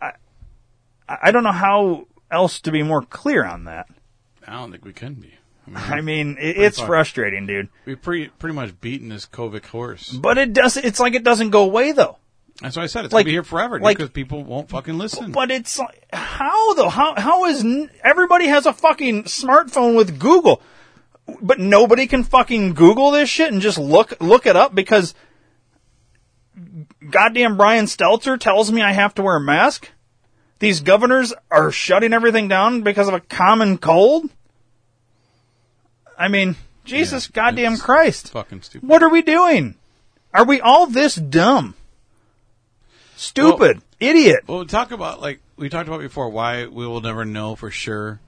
I 0.00 0.12
I 1.08 1.30
don't 1.30 1.44
know 1.44 1.52
how 1.52 2.06
else 2.30 2.60
to 2.60 2.72
be 2.72 2.82
more 2.82 3.02
clear 3.02 3.44
on 3.44 3.64
that. 3.64 3.86
I 4.46 4.52
don't 4.52 4.70
think 4.70 4.84
we 4.84 4.92
can 4.92 5.14
be. 5.14 5.37
I 5.74 6.00
mean, 6.02 6.36
it, 6.38 6.56
it's 6.58 6.78
fucked. 6.78 6.86
frustrating, 6.88 7.46
dude. 7.46 7.68
We've 7.84 8.00
pretty 8.00 8.28
pretty 8.28 8.54
much 8.54 8.80
beaten 8.80 9.08
this 9.08 9.26
COVID 9.26 9.64
horse. 9.66 10.10
But 10.10 10.38
it 10.38 10.52
does. 10.52 10.76
It's 10.76 11.00
like 11.00 11.14
it 11.14 11.24
doesn't 11.24 11.50
go 11.50 11.62
away 11.64 11.92
though. 11.92 12.18
That's 12.60 12.76
why 12.76 12.82
I 12.82 12.86
said 12.86 13.04
it's 13.04 13.14
Like- 13.14 13.24
gonna 13.24 13.30
be 13.30 13.34
here 13.34 13.44
forever 13.44 13.78
like- 13.78 13.96
because 13.98 14.10
people 14.10 14.42
won't 14.44 14.68
fucking 14.68 14.98
listen. 14.98 15.30
But 15.32 15.50
it's 15.52 15.78
like, 15.78 16.04
how 16.12 16.74
though? 16.74 16.88
How 16.88 17.14
how 17.18 17.44
is 17.46 17.62
n- 17.64 17.90
everybody 18.02 18.46
has 18.48 18.66
a 18.66 18.72
fucking 18.72 19.24
smartphone 19.24 19.96
with 19.96 20.18
Google, 20.18 20.60
but 21.40 21.60
nobody 21.60 22.06
can 22.08 22.24
fucking 22.24 22.74
Google 22.74 23.12
this 23.12 23.28
shit 23.28 23.52
and 23.52 23.62
just 23.62 23.78
look 23.78 24.14
look 24.20 24.46
it 24.46 24.56
up 24.56 24.74
because 24.74 25.14
goddamn 27.10 27.56
Brian 27.56 27.84
Stelter 27.86 28.38
tells 28.38 28.72
me 28.72 28.82
I 28.82 28.92
have 28.92 29.14
to 29.14 29.22
wear 29.22 29.36
a 29.36 29.40
mask. 29.40 29.90
These 30.58 30.80
governors 30.80 31.32
are 31.50 31.70
shutting 31.70 32.12
everything 32.12 32.48
down 32.48 32.82
because 32.82 33.06
of 33.08 33.14
a 33.14 33.20
common 33.20 33.78
cold. 33.78 34.28
I 36.18 36.28
mean, 36.28 36.56
Jesus 36.84 37.28
goddamn 37.28 37.76
Christ! 37.76 38.30
fucking 38.30 38.62
stupid. 38.62 38.88
What 38.88 39.02
are 39.02 39.08
we 39.08 39.22
doing? 39.22 39.76
Are 40.34 40.44
we 40.44 40.60
all 40.60 40.86
this 40.86 41.14
dumb? 41.14 41.74
Stupid, 43.16 43.80
idiot. 44.00 44.40
Well, 44.46 44.60
we 44.60 44.66
talk 44.66 44.90
about 44.90 45.20
like 45.20 45.40
we 45.56 45.68
talked 45.68 45.88
about 45.88 46.00
before 46.00 46.28
why 46.28 46.66
we 46.66 46.86
will 46.86 47.00
never 47.00 47.24
know 47.24 47.56
for 47.56 47.70
sure 47.70 48.20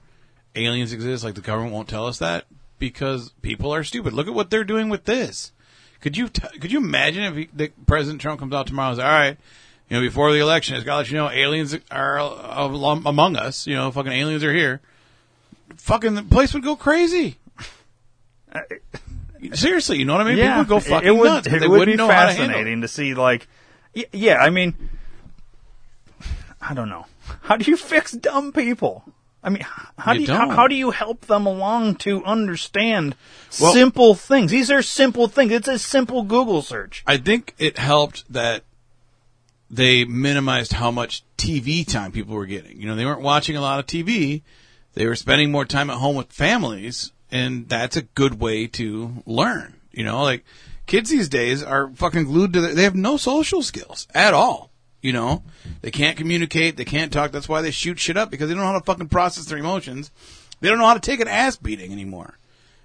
aliens 0.55 0.93
exist. 0.93 1.23
Like 1.23 1.35
the 1.35 1.41
government 1.41 1.73
won't 1.73 1.89
tell 1.89 2.07
us 2.07 2.19
that 2.19 2.45
because 2.79 3.31
people 3.41 3.73
are 3.73 3.83
stupid. 3.83 4.13
Look 4.13 4.27
at 4.27 4.33
what 4.33 4.49
they're 4.49 4.63
doing 4.63 4.89
with 4.89 5.05
this. 5.05 5.51
Could 6.01 6.17
you 6.17 6.29
t- 6.29 6.59
could 6.59 6.71
you 6.71 6.79
imagine 6.79 7.23
if 7.23 7.35
he, 7.35 7.49
the 7.53 7.71
President 7.85 8.21
Trump 8.21 8.39
comes 8.39 8.53
out 8.53 8.67
tomorrow 8.67 8.89
and 8.89 8.97
says, 8.97 9.05
"All 9.05 9.11
right, 9.11 9.37
you 9.89 9.97
know, 9.97 10.01
before 10.01 10.31
the 10.31 10.39
election, 10.39 10.75
it's 10.75 10.85
got 10.85 10.93
to 10.93 10.97
let 10.97 11.11
you 11.11 11.17
know 11.17 11.29
aliens 11.29 11.75
are 11.91 12.17
among 12.17 13.35
us. 13.35 13.67
You 13.67 13.75
know, 13.75 13.91
fucking 13.91 14.11
aliens 14.11 14.43
are 14.43 14.53
here." 14.53 14.81
Fucking 15.77 16.15
the 16.15 16.23
place 16.23 16.53
would 16.53 16.63
go 16.63 16.75
crazy. 16.75 17.37
Seriously, 19.53 19.97
you 19.97 20.05
know 20.05 20.13
what 20.13 20.21
I 20.21 20.25
mean? 20.25 20.37
People 20.37 20.57
would 20.57 20.67
go 20.67 20.79
fucking 20.79 21.07
it 21.07 21.11
would, 21.11 21.25
nuts. 21.25 21.47
It 21.47 21.59
they 21.59 21.67
would 21.67 21.79
wouldn't 21.79 21.97
be 21.97 22.03
how 22.03 22.07
to 22.07 22.33
fascinating 22.33 22.81
to, 22.81 22.87
see, 22.87 23.13
like, 23.15 23.47
yeah, 24.11 24.37
I 24.37 24.49
mean, 24.51 24.75
I 26.61 26.73
don't 26.73 26.89
know. 26.89 27.07
How 27.41 27.57
do 27.57 27.69
you 27.69 27.75
fix 27.77 28.11
dumb 28.11 28.51
people? 28.51 29.03
I 29.43 29.49
mean, 29.49 29.65
how 29.97 30.13
You 30.13 30.27
do 30.27 30.31
you, 30.31 30.37
how, 30.37 30.49
how 30.49 30.67
do 30.67 30.75
you 30.75 30.91
help 30.91 31.21
them 31.21 31.47
along 31.47 31.95
to 31.97 32.23
understand 32.23 33.15
Well- 33.59 33.73
simple 33.73 34.13
things? 34.13 34.51
These 34.51 34.69
are 34.69 34.83
simple 34.83 35.27
things. 35.27 35.51
It's 35.51 35.67
a 35.67 35.79
simple 35.79 36.21
Google 36.23 36.61
search. 36.61 37.03
I 37.07 37.17
think 37.17 37.55
it 37.57 37.79
helped 37.79 38.31
that 38.31 38.63
they 39.71 40.05
minimized 40.05 40.73
how 40.73 40.91
much 40.91 41.23
TV 41.37 41.87
time 41.87 42.11
people 42.11 42.35
were 42.35 42.45
getting. 42.45 42.79
You 42.79 42.87
know, 42.87 42.95
they 42.95 43.05
weren't 43.05 43.21
watching 43.21 43.55
a 43.55 43.61
lot 43.61 43.79
of 43.79 43.87
TV. 43.87 44.43
They 44.93 45.07
were 45.07 45.15
spending 45.15 45.51
more 45.51 45.65
time 45.65 45.89
at 45.89 45.97
home 45.97 46.15
with 46.15 46.31
families, 46.31 47.11
and 47.31 47.67
that's 47.69 47.97
a 47.97 48.01
good 48.01 48.39
way 48.39 48.67
to 48.67 49.23
learn. 49.25 49.75
You 49.91 50.03
know, 50.03 50.23
like 50.23 50.45
kids 50.85 51.09
these 51.09 51.29
days 51.29 51.63
are 51.63 51.89
fucking 51.89 52.25
glued 52.25 52.53
to 52.53 52.61
their, 52.61 52.73
they 52.73 52.83
have 52.83 52.95
no 52.95 53.17
social 53.17 53.61
skills 53.61 54.07
at 54.13 54.33
all. 54.33 54.69
You 55.01 55.13
know, 55.13 55.43
they 55.81 55.89
can't 55.91 56.15
communicate, 56.15 56.77
they 56.77 56.85
can't 56.85 57.11
talk. 57.11 57.31
That's 57.31 57.49
why 57.49 57.61
they 57.61 57.71
shoot 57.71 57.97
shit 57.99 58.17
up 58.17 58.29
because 58.29 58.47
they 58.49 58.53
don't 58.53 58.63
know 58.63 58.71
how 58.71 58.79
to 58.79 58.85
fucking 58.85 59.09
process 59.09 59.45
their 59.45 59.57
emotions. 59.57 60.11
They 60.59 60.69
don't 60.69 60.77
know 60.77 60.85
how 60.85 60.93
to 60.93 60.99
take 60.99 61.19
an 61.19 61.27
ass 61.27 61.55
beating 61.57 61.91
anymore. 61.91 62.37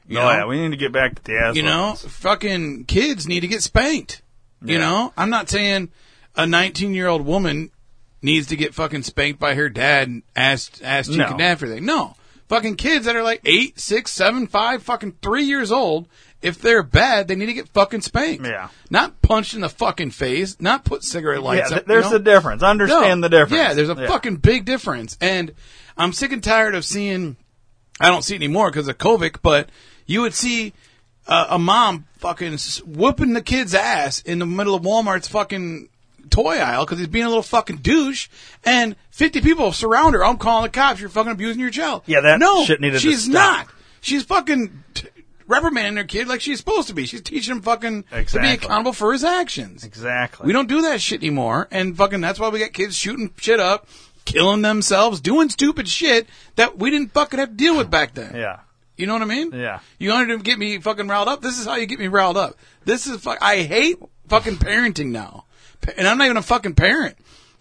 You 0.08 0.18
oh 0.18 0.22
know? 0.22 0.30
yeah, 0.30 0.46
we 0.46 0.58
need 0.60 0.70
to 0.70 0.76
get 0.78 0.92
back 0.92 1.16
to 1.16 1.22
the 1.24 1.38
ass. 1.38 1.56
you 1.56 1.62
know, 1.62 1.94
fucking 1.94 2.84
kids 2.86 3.28
need 3.28 3.40
to 3.40 3.48
get 3.48 3.62
spanked. 3.62 4.22
You 4.62 4.78
know, 4.78 5.12
I'm 5.16 5.28
not 5.30 5.50
saying 5.50 5.90
a 6.34 6.46
19 6.46 6.94
year 6.94 7.06
old 7.06 7.24
woman 7.26 7.70
needs 8.22 8.46
to 8.48 8.56
get 8.56 8.74
fucking 8.74 9.02
spanked 9.02 9.38
by 9.38 9.54
her 9.54 9.68
dad 9.68 10.08
and 10.08 10.22
ass 10.34 10.70
ass 10.82 11.06
cheek 11.08 11.18
No. 11.18 11.26
and 11.28 11.40
everything. 11.42 11.84
No, 11.84 12.16
fucking 12.48 12.76
kids 12.76 13.06
that 13.06 13.16
are 13.16 13.22
like 13.22 13.40
eight, 13.44 13.78
six, 13.78 14.12
seven, 14.12 14.46
five, 14.46 14.82
fucking 14.82 15.16
three 15.22 15.44
years 15.44 15.70
old. 15.72 16.08
If 16.42 16.60
they're 16.60 16.82
bad, 16.82 17.28
they 17.28 17.34
need 17.34 17.46
to 17.46 17.52
get 17.54 17.68
fucking 17.70 18.02
spanked. 18.02 18.44
Yeah. 18.44 18.68
Not 18.90 19.20
punched 19.22 19.54
in 19.54 19.62
the 19.62 19.68
fucking 19.68 20.10
face. 20.10 20.56
Not 20.60 20.84
put 20.84 21.02
cigarette 21.02 21.42
lights 21.42 21.70
Yeah, 21.70 21.76
up. 21.78 21.86
th- 21.86 21.86
there's 21.86 22.04
you 22.04 22.10
know? 22.10 22.16
a 22.16 22.20
difference. 22.20 22.62
Understand 22.62 23.20
No. 23.20 23.28
the 23.28 23.36
difference. 23.36 23.52
Yeah, 23.62 23.74
there's 23.74 23.88
a 23.88 23.96
Yeah. 23.98 24.06
fucking 24.06 24.36
big 24.36 24.64
difference. 24.64 25.16
And 25.20 25.52
I'm 25.96 26.12
sick 26.12 26.32
and 26.32 26.44
tired 26.44 26.74
of 26.74 26.84
seeing, 26.84 27.36
I 27.98 28.08
don't 28.08 28.22
see 28.22 28.34
it 28.34 28.38
anymore 28.38 28.70
because 28.70 28.86
of 28.86 28.98
COVID, 28.98 29.36
but 29.42 29.70
you 30.06 30.20
would 30.20 30.34
see 30.34 30.72
uh, 31.26 31.46
a 31.50 31.58
mom 31.58 32.04
fucking 32.18 32.56
whooping 32.86 33.32
the 33.32 33.42
kid's 33.42 33.74
ass 33.74 34.20
in 34.20 34.38
the 34.38 34.46
middle 34.46 34.76
of 34.76 34.82
Walmart's 34.82 35.26
fucking 35.26 35.88
toy 36.30 36.58
aisle 36.58 36.84
because 36.84 36.98
he's 36.98 37.08
being 37.08 37.24
a 37.24 37.28
little 37.28 37.42
fucking 37.42 37.78
douche, 37.78 38.28
and 38.64 38.96
50 39.10 39.40
people 39.40 39.72
surround 39.72 40.14
her. 40.14 40.24
I'm 40.24 40.38
calling 40.38 40.64
the 40.64 40.70
cops. 40.70 41.00
You're 41.00 41.08
fucking 41.08 41.32
abusing 41.32 41.60
your 41.60 41.70
child. 41.70 42.02
Yeah, 42.06 42.20
that 42.20 42.38
no, 42.38 42.64
shit 42.64 42.80
needed 42.80 42.94
to 42.94 43.00
she's 43.00 43.28
not. 43.28 43.68
She's 44.00 44.22
fucking 44.24 44.84
t- 44.94 45.08
reprimanding 45.46 45.96
her 45.96 46.04
kid 46.04 46.28
like 46.28 46.40
she's 46.40 46.58
supposed 46.58 46.88
to 46.88 46.94
be. 46.94 47.06
She's 47.06 47.22
teaching 47.22 47.56
him 47.56 47.62
fucking 47.62 48.04
to 48.04 48.40
be 48.40 48.50
accountable 48.50 48.92
for 48.92 49.12
his 49.12 49.24
actions. 49.24 49.84
Exactly. 49.84 50.46
We 50.46 50.52
don't 50.52 50.68
do 50.68 50.82
that 50.82 51.00
shit 51.00 51.20
anymore, 51.20 51.68
and 51.70 51.96
fucking 51.96 52.20
that's 52.20 52.38
why 52.38 52.48
we 52.48 52.58
got 52.58 52.72
kids 52.72 52.96
shooting 52.96 53.32
shit 53.38 53.60
up, 53.60 53.88
killing 54.24 54.62
themselves, 54.62 55.20
doing 55.20 55.48
stupid 55.48 55.88
shit 55.88 56.28
that 56.56 56.78
we 56.78 56.90
didn't 56.90 57.12
fucking 57.12 57.38
have 57.38 57.50
to 57.50 57.54
deal 57.54 57.76
with 57.76 57.90
back 57.90 58.14
then. 58.14 58.34
Yeah. 58.34 58.60
You 58.96 59.06
know 59.06 59.12
what 59.12 59.22
I 59.22 59.26
mean? 59.26 59.52
Yeah. 59.52 59.80
You 59.98 60.10
wanted 60.10 60.38
to 60.38 60.42
get 60.42 60.58
me 60.58 60.78
fucking 60.78 61.06
riled 61.06 61.28
up. 61.28 61.42
This 61.42 61.58
is 61.58 61.66
how 61.66 61.76
you 61.76 61.86
get 61.86 61.98
me 61.98 62.08
riled 62.08 62.36
up. 62.36 62.56
This 62.84 63.06
is 63.06 63.20
fuck. 63.20 63.38
I 63.42 63.62
hate 63.62 63.98
fucking 64.28 64.56
parenting 64.56 65.10
now, 65.10 65.44
and 65.96 66.06
I'm 66.06 66.18
not 66.18 66.24
even 66.24 66.36
a 66.36 66.42
fucking 66.42 66.74
parent. 66.74 67.16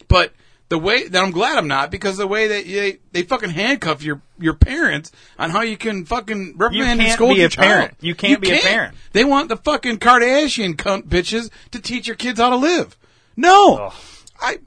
But 0.07 0.33
the 0.69 0.79
way 0.79 1.07
that 1.07 1.23
I'm 1.23 1.31
glad 1.31 1.57
I'm 1.57 1.67
not 1.67 1.91
because 1.91 2.17
the 2.17 2.27
way 2.27 2.47
that 2.47 2.65
they 2.65 2.97
they 3.11 3.23
fucking 3.23 3.51
handcuff 3.51 4.03
your 4.03 4.21
your 4.39 4.55
parents 4.55 5.11
on 5.37 5.51
how 5.51 5.61
you 5.61 5.77
can 5.77 6.05
fucking 6.05 6.55
reprimand 6.57 7.01
and 7.01 7.11
scold 7.11 7.37
your 7.37 7.47
a 7.47 7.51
parent. 7.51 7.93
You 8.01 8.15
can't 8.15 8.41
be 8.41 8.51
a 8.51 8.59
parent. 8.59 8.95
They 9.11 9.23
want 9.23 9.49
the 9.49 9.57
fucking 9.57 9.99
Kardashian 9.99 10.75
cunt 10.75 11.03
bitches 11.03 11.49
to 11.71 11.79
teach 11.79 12.07
your 12.07 12.15
kids 12.15 12.39
how 12.39 12.49
to 12.49 12.57
live. 12.57 12.97
No, 13.37 13.91
I 14.39 14.59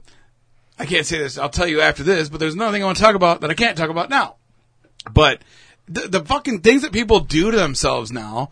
I 0.77 0.85
can't 0.85 1.05
say 1.05 1.19
this. 1.19 1.37
I'll 1.37 1.49
tell 1.49 1.67
you 1.67 1.81
after 1.81 2.03
this. 2.03 2.29
But 2.29 2.39
there's 2.39 2.55
nothing 2.55 2.81
I 2.81 2.85
want 2.85 2.97
to 2.97 3.03
talk 3.03 3.15
about 3.15 3.41
that 3.41 3.49
I 3.49 3.55
can't 3.55 3.77
talk 3.77 3.89
about 3.89 4.09
now. 4.09 4.35
But 5.11 5.41
the, 5.87 6.07
the 6.07 6.23
fucking 6.23 6.61
things 6.61 6.83
that 6.83 6.93
people 6.93 7.19
do 7.19 7.51
to 7.51 7.57
themselves 7.57 8.11
now 8.11 8.49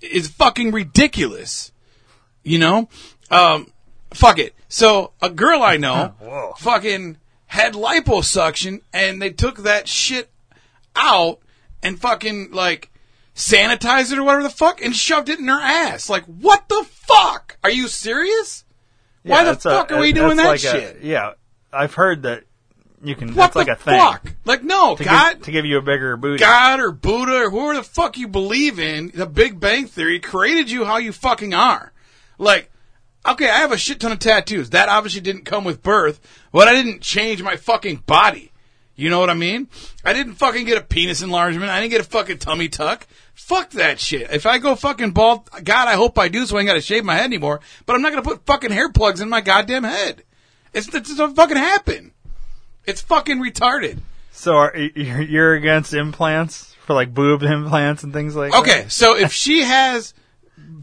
is 0.00 0.28
fucking 0.28 0.70
ridiculous. 0.70 1.72
You 2.44 2.58
know? 2.58 2.88
Um, 3.30 3.72
fuck 4.14 4.38
it. 4.38 4.54
So 4.68 5.12
a 5.20 5.30
girl 5.30 5.62
I 5.62 5.76
know 5.76 6.54
fucking 6.58 7.18
had 7.46 7.74
liposuction 7.74 8.80
and 8.92 9.20
they 9.20 9.30
took 9.30 9.58
that 9.58 9.86
shit 9.88 10.30
out 10.96 11.38
and 11.82 12.00
fucking 12.00 12.50
like 12.52 12.90
sanitized 13.34 14.12
it 14.12 14.18
or 14.18 14.24
whatever 14.24 14.42
the 14.44 14.50
fuck 14.50 14.82
and 14.82 14.94
shoved 14.94 15.28
it 15.28 15.38
in 15.38 15.48
her 15.48 15.60
ass. 15.60 16.08
Like, 16.08 16.24
what 16.24 16.68
the 16.68 16.84
fuck? 16.90 17.56
Are 17.64 17.70
you 17.70 17.88
serious? 17.88 18.64
Why 19.22 19.38
Yeah, 19.38 19.44
the 19.44 19.50
a- 19.52 19.56
fuck 19.72 19.92
are 19.92 19.98
we 20.00 20.12
doing 20.12 20.36
that 20.36 20.46
like 20.46 20.56
a- 20.60 20.70
shit? 20.70 20.98
yeah, 21.02 21.32
I've 21.72 21.94
heard 21.94 22.22
that 22.22 22.44
you 23.02 23.14
can. 23.14 23.28
What 23.28 23.52
that's 23.52 23.56
like 23.56 23.66
the 23.66 23.72
a 23.72 23.76
thing. 23.76 23.98
fuck? 23.98 24.32
Like, 24.44 24.62
no, 24.62 24.96
to 24.96 25.04
God, 25.04 25.34
give, 25.34 25.42
to 25.42 25.50
give 25.52 25.64
you 25.66 25.78
a 25.78 25.82
bigger 25.82 26.16
booty. 26.16 26.38
God 26.38 26.80
or 26.80 26.90
Buddha 26.90 27.44
or 27.46 27.50
whoever 27.50 27.74
the 27.74 27.82
fuck 27.82 28.16
you 28.16 28.28
believe 28.28 28.78
in, 28.78 29.10
the 29.14 29.26
Big 29.26 29.60
Bang 29.60 29.86
Theory 29.86 30.20
created 30.20 30.70
you 30.70 30.84
how 30.84 30.96
you 30.98 31.12
fucking 31.12 31.52
are. 31.54 31.92
Like, 32.38 32.70
okay, 33.26 33.48
I 33.48 33.58
have 33.58 33.72
a 33.72 33.78
shit 33.78 34.00
ton 34.00 34.12
of 34.12 34.18
tattoos. 34.18 34.70
That 34.70 34.88
obviously 34.88 35.20
didn't 35.20 35.44
come 35.44 35.64
with 35.64 35.82
birth, 35.82 36.20
but 36.52 36.68
I 36.68 36.74
didn't 36.74 37.00
change 37.00 37.42
my 37.42 37.56
fucking 37.56 38.04
body. 38.06 38.52
You 38.96 39.10
know 39.10 39.18
what 39.18 39.30
I 39.30 39.34
mean? 39.34 39.68
I 40.04 40.12
didn't 40.12 40.34
fucking 40.34 40.66
get 40.66 40.78
a 40.78 40.82
penis 40.82 41.20
enlargement. 41.20 41.70
I 41.70 41.80
didn't 41.80 41.90
get 41.90 42.00
a 42.00 42.04
fucking 42.04 42.38
tummy 42.38 42.68
tuck. 42.68 43.06
Fuck 43.34 43.70
that 43.70 43.98
shit. 43.98 44.30
If 44.30 44.46
I 44.46 44.58
go 44.58 44.76
fucking 44.76 45.10
bald, 45.10 45.50
God, 45.64 45.88
I 45.88 45.94
hope 45.94 46.16
I 46.16 46.28
do 46.28 46.46
so 46.46 46.56
I 46.56 46.60
ain't 46.60 46.68
gotta 46.68 46.80
shave 46.80 47.04
my 47.04 47.14
head 47.14 47.24
anymore. 47.24 47.60
But 47.86 47.96
I'm 47.96 48.02
not 48.02 48.10
gonna 48.10 48.22
put 48.22 48.46
fucking 48.46 48.70
hair 48.70 48.90
plugs 48.90 49.20
in 49.20 49.28
my 49.28 49.40
goddamn 49.40 49.82
head. 49.82 50.22
It's, 50.72 50.86
it's, 50.88 51.10
it's 51.10 51.18
not 51.18 51.34
fucking 51.34 51.56
happen. 51.56 52.12
It's 52.86 53.00
fucking 53.00 53.38
retarded. 53.38 53.98
So 54.30 54.54
are, 54.56 54.76
you're 54.76 55.22
you're 55.22 55.54
against 55.54 55.94
implants 55.94 56.74
for 56.86 56.94
like 56.94 57.14
boob 57.14 57.42
implants 57.42 58.02
and 58.04 58.12
things 58.12 58.36
like 58.36 58.52
that? 58.52 58.60
Okay, 58.60 58.86
so 58.88 59.16
if 59.16 59.32
she 59.32 59.62
has 59.62 60.14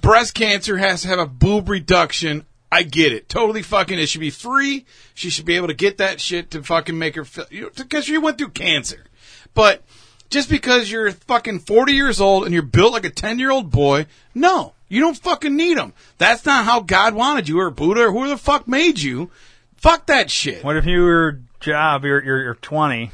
breast 0.01 0.33
cancer, 0.33 0.77
has 0.77 1.03
to 1.03 1.07
have 1.07 1.19
a 1.19 1.27
boob 1.27 1.69
reduction, 1.69 2.45
I 2.71 2.83
get 2.83 3.11
it. 3.11 3.27
Totally 3.29 3.61
fucking. 3.61 3.99
It 3.99 4.07
should 4.07 4.21
be 4.21 4.29
free. 4.29 4.85
She 5.13 5.29
should 5.29 5.45
be 5.45 5.55
able 5.55 5.67
to 5.67 5.73
get 5.73 5.97
that 5.97 6.21
shit 6.21 6.51
to 6.51 6.63
fucking 6.63 6.97
make 6.97 7.15
her 7.15 7.25
feel 7.25 7.69
because 7.75 8.05
she 8.05 8.17
went 8.17 8.37
through 8.37 8.49
cancer. 8.49 9.05
But 9.53 9.83
just 10.29 10.49
because 10.49 10.89
you're 10.89 11.11
fucking 11.11 11.59
40 11.59 11.93
years 11.93 12.21
old 12.21 12.45
and 12.45 12.53
you're 12.53 12.63
built 12.63 12.93
like 12.93 13.05
a 13.05 13.09
10 13.09 13.39
year 13.39 13.51
old 13.51 13.69
boy, 13.71 14.05
no, 14.33 14.73
You 14.87 14.99
don't 14.99 15.17
fucking 15.17 15.55
need 15.55 15.77
them. 15.77 15.93
That's 16.17 16.45
not 16.45 16.65
how 16.65 16.81
God 16.81 17.13
wanted 17.13 17.47
you 17.47 17.59
or 17.59 17.69
Buddha 17.71 18.07
or 18.07 18.11
who 18.11 18.27
the 18.27 18.37
fuck 18.37 18.67
made 18.67 18.99
you. 18.99 19.29
Fuck 19.77 20.07
that 20.07 20.29
shit. 20.29 20.63
What 20.63 20.75
if 20.77 20.85
you 20.85 21.03
were 21.03 21.39
job, 21.61 22.03
you're, 22.03 22.23
you're, 22.23 22.43
you're 22.43 22.55
20 22.55 23.09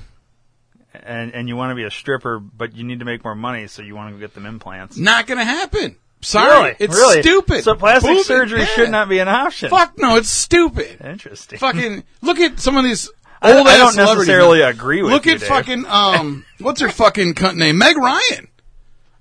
and, 0.93 1.33
and 1.33 1.47
you 1.47 1.55
want 1.55 1.71
to 1.71 1.75
be 1.75 1.83
a 1.83 1.91
stripper, 1.91 2.39
but 2.39 2.75
you 2.75 2.83
need 2.83 2.99
to 2.99 3.05
make 3.05 3.23
more 3.23 3.35
money, 3.35 3.67
so 3.67 3.81
you 3.81 3.95
want 3.95 4.09
to 4.09 4.13
go 4.15 4.19
get 4.19 4.33
them 4.33 4.45
implants? 4.45 4.97
Not 4.97 5.27
gonna 5.27 5.45
happen. 5.45 5.95
Sorry, 6.21 6.49
Really? 6.49 6.75
it's 6.79 6.95
Really? 6.95 7.21
stupid. 7.21 7.63
So 7.63 7.75
plastic 7.75 8.19
surgery 8.25 8.61
yeah. 8.61 8.65
should 8.65 8.89
not 8.89 9.07
be 9.09 9.19
an 9.19 9.27
option. 9.27 9.69
Fuck 9.69 9.97
no, 9.97 10.17
it's 10.17 10.29
stupid. 10.29 10.99
Interesting. 11.03 11.59
Fucking 11.59 12.03
look 12.21 12.39
at 12.39 12.59
some 12.59 12.75
of 12.75 12.83
these 12.83 13.09
I- 13.41 13.53
old 13.55 13.67
I 13.67 13.77
don't 13.77 13.95
necessarily 13.95 14.61
agree 14.61 15.03
with 15.03 15.13
Look 15.13 15.25
you, 15.27 15.33
at 15.33 15.39
Dave. 15.41 15.47
fucking 15.49 15.85
um, 15.85 16.43
what's 16.59 16.81
her 16.81 16.89
fucking 16.89 17.35
cunt 17.35 17.55
name? 17.55 17.77
Meg 17.77 17.95
Ryan. 17.97 18.47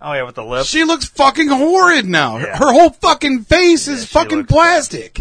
Oh 0.01 0.13
yeah, 0.13 0.23
with 0.25 0.35
the 0.37 0.45
lips. 0.45 0.69
She 0.69 0.85
looks 0.85 1.05
fucking 1.07 1.49
horrid 1.49 2.07
now. 2.07 2.39
Her- 2.39 2.55
Her 2.57 2.73
whole 2.73 2.91
fucking 2.91 3.45
face 3.45 3.89
is 3.89 4.07
fucking 4.07 4.47
plastic. 4.47 5.19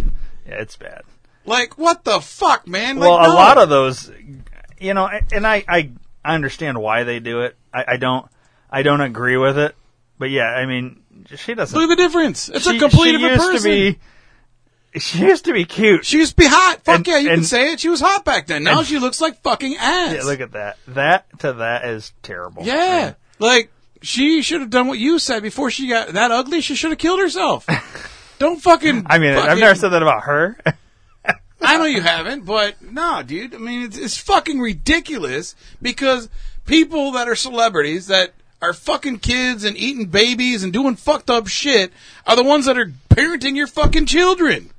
Yeah, 0.47 0.61
it's 0.61 0.77
bad. 0.77 1.02
Like 1.45 1.77
what 1.77 2.03
the 2.06 2.22
fuck, 2.22 2.68
man? 2.68 2.99
well, 2.99 3.15
like, 3.18 3.27
a 3.27 3.31
lot 3.31 3.57
of 3.57 3.68
those, 3.69 4.10
you 4.80 4.93
know, 4.93 5.07
and 5.31 5.45
I, 5.45 5.64
I, 5.68 5.91
I 6.23 6.35
understand 6.35 6.77
why 6.80 7.03
they 7.03 7.19
do 7.19 7.41
it. 7.41 7.56
I, 7.73 7.84
I 7.89 7.97
don't, 7.97 8.26
I 8.72 8.81
don't 8.81 9.02
agree 9.02 9.38
with 9.38 9.57
it. 9.57 9.76
But 10.18 10.30
yeah, 10.30 10.46
I 10.50 10.66
mean, 10.66 11.02
she 11.36 11.54
doesn't. 11.54 11.78
Look 11.78 11.90
at 11.90 11.98
the 11.98 12.04
difference. 12.04 12.50
It's 12.50 12.70
she, 12.70 12.78
a 12.78 12.80
complete 12.80 13.12
she 13.12 13.18
different 13.18 13.34
used 13.34 13.52
person. 13.52 13.72
To 13.72 13.94
be, 14.94 15.00
she 15.00 15.20
used 15.20 15.46
to 15.46 15.54
be 15.54 15.66
cute. 15.66 16.06
She 16.06 16.18
used 16.18 16.32
to 16.32 16.44
be 16.44 16.48
hot. 16.48 16.84
Fuck 16.84 16.96
And- 16.98 17.08
yeah, 17.08 17.18
you 17.18 17.30
can 17.30 17.44
say 17.44 17.74
it. 17.74 17.80
She 17.82 17.90
was 17.90 18.00
hot 18.00 18.24
back 18.24 18.48
then. 18.48 18.64
Now 18.64 18.80
and- 18.80 18.88
she 18.88 18.98
looks 19.00 19.20
like 19.20 19.42
fucking 19.42 19.76
ass. 19.78 20.16
Yeah, 20.16 20.24
look 20.24 20.40
at 20.40 20.54
that. 20.54 20.78
That 20.88 21.40
to 21.40 21.54
that 21.54 21.86
is 21.86 22.14
terrible. 22.24 22.64
Yeah. 22.64 23.16
Like, 23.40 23.72
she 24.02 24.42
should 24.42 24.62
have 24.62 24.70
done 24.70 24.88
what 24.88 25.00
you 25.00 25.20
said 25.20 25.44
before 25.44 25.70
she 25.70 25.90
got 25.90 26.10
that 26.10 26.32
ugly. 26.32 26.62
She 26.62 26.76
should 26.76 26.92
have 26.92 27.00
killed 27.00 27.20
herself. 27.20 27.66
Don't 28.40 28.62
fucking. 28.62 29.06
I 29.08 29.18
mean, 29.20 29.34
I've 29.34 29.58
never 29.58 29.76
said 29.76 29.90
that 29.90 30.02
about 30.02 30.24
her. 30.24 30.58
I 31.62 31.78
know 31.78 31.86
you 31.86 32.02
haven't, 32.02 32.46
but 32.46 32.82
no, 32.82 33.24
dude. 33.24 33.56
I 33.56 33.58
mean, 33.58 33.84
it's, 33.84 33.98
it's 33.98 34.18
fucking 34.18 34.60
ridiculous 34.60 35.56
because 35.82 36.30
people 36.66 37.12
that 37.14 37.28
are 37.28 37.36
celebrities 37.36 38.08
that 38.08 38.34
are 38.61 38.73
fucking 38.73 39.19
kids 39.19 39.64
and 39.64 39.77
eating 39.77 40.06
babies 40.07 40.64
and 40.64 40.72
doing 40.73 40.95
fucked 40.95 41.30
up 41.30 41.48
shit 41.48 41.91
are 42.26 42.36
the 42.36 42.44
ones 42.44 42.65
that 42.65 42.77
are 42.77 42.91
parenting 43.10 43.56
your 43.56 43.68
fucking 43.68 44.06
children. 44.06 44.72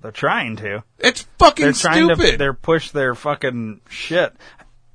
They're 0.00 0.12
trying 0.12 0.56
to. 0.56 0.84
It's 0.98 1.22
fucking 1.38 1.64
They're 1.64 1.72
trying 1.72 2.08
to. 2.08 2.14
stupid. 2.14 2.38
They're 2.38 2.52
push 2.54 2.90
their 2.90 3.14
fucking 3.14 3.80
shit. 3.88 4.32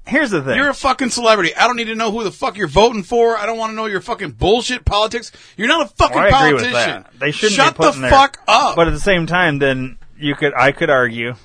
Here's 0.06 0.32
the 0.32 0.42
thing. 0.42 0.56
You're 0.58 0.70
a 0.70 0.74
fucking 0.74 1.10
celebrity. 1.10 1.56
I 1.56 1.66
don't 1.68 1.76
need 1.78 1.86
to 1.86 1.96
know 1.96 2.12
who 2.12 2.24
the 2.24 2.32
fuck 2.32 2.58
you're 2.58 2.68
voting 2.68 3.04
for. 3.04 3.38
I 3.38 3.46
don't 3.46 3.58
want 3.58 3.72
to 3.72 3.76
know 3.76 3.86
your 3.86 4.02
fucking 4.02 4.32
bullshit 4.32 4.84
politics. 4.86 5.32
You're 5.58 5.68
not 5.70 5.86
a 5.86 5.90
fucking 5.96 6.16
Well, 6.16 6.24
I 6.34 6.48
agree 6.50 6.60
politician. 6.60 6.74
with 6.74 6.74
that. 6.74 7.20
They 7.20 7.32
shouldn't 7.32 7.56
Shut 7.56 7.76
the 7.78 7.92
their- 7.92 8.10
fuck 8.10 8.40
up. 8.48 8.76
But 8.76 8.88
at 8.88 8.92
the 8.94 9.00
same 9.00 9.26
time, 9.28 9.60
then 9.60 9.98
you 10.18 10.36
could, 10.36 10.54
I 10.54 10.72
could 10.74 10.90
argue, 10.90 11.36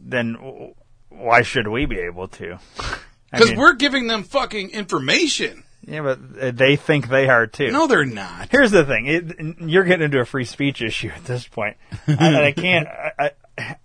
then 0.00 0.74
why 1.08 1.42
should 1.42 1.66
we 1.68 1.86
be 1.86 1.98
able 1.98 2.28
to? 2.28 2.58
I 2.78 2.96
Because 3.32 3.48
mean, 3.50 3.58
we're 3.58 3.74
giving 3.74 4.06
them 4.06 4.22
fucking 4.22 4.70
information. 4.70 5.63
Yeah, 5.86 6.02
but 6.02 6.18
uh, 6.40 6.50
they 6.50 6.76
think 6.76 7.08
they 7.08 7.28
are 7.28 7.46
too. 7.46 7.70
No, 7.70 7.86
they're 7.86 8.04
not. 8.04 8.48
Here's 8.50 8.70
the 8.70 8.84
thing: 8.84 9.06
it, 9.06 9.60
you're 9.60 9.84
getting 9.84 10.04
into 10.04 10.20
a 10.20 10.24
free 10.24 10.44
speech 10.44 10.82
issue 10.82 11.08
at 11.08 11.24
this 11.24 11.46
point, 11.46 11.76
and 12.06 12.36
I 12.36 12.52
can't. 12.52 12.88
I, 12.88 13.30
I, 13.58 13.76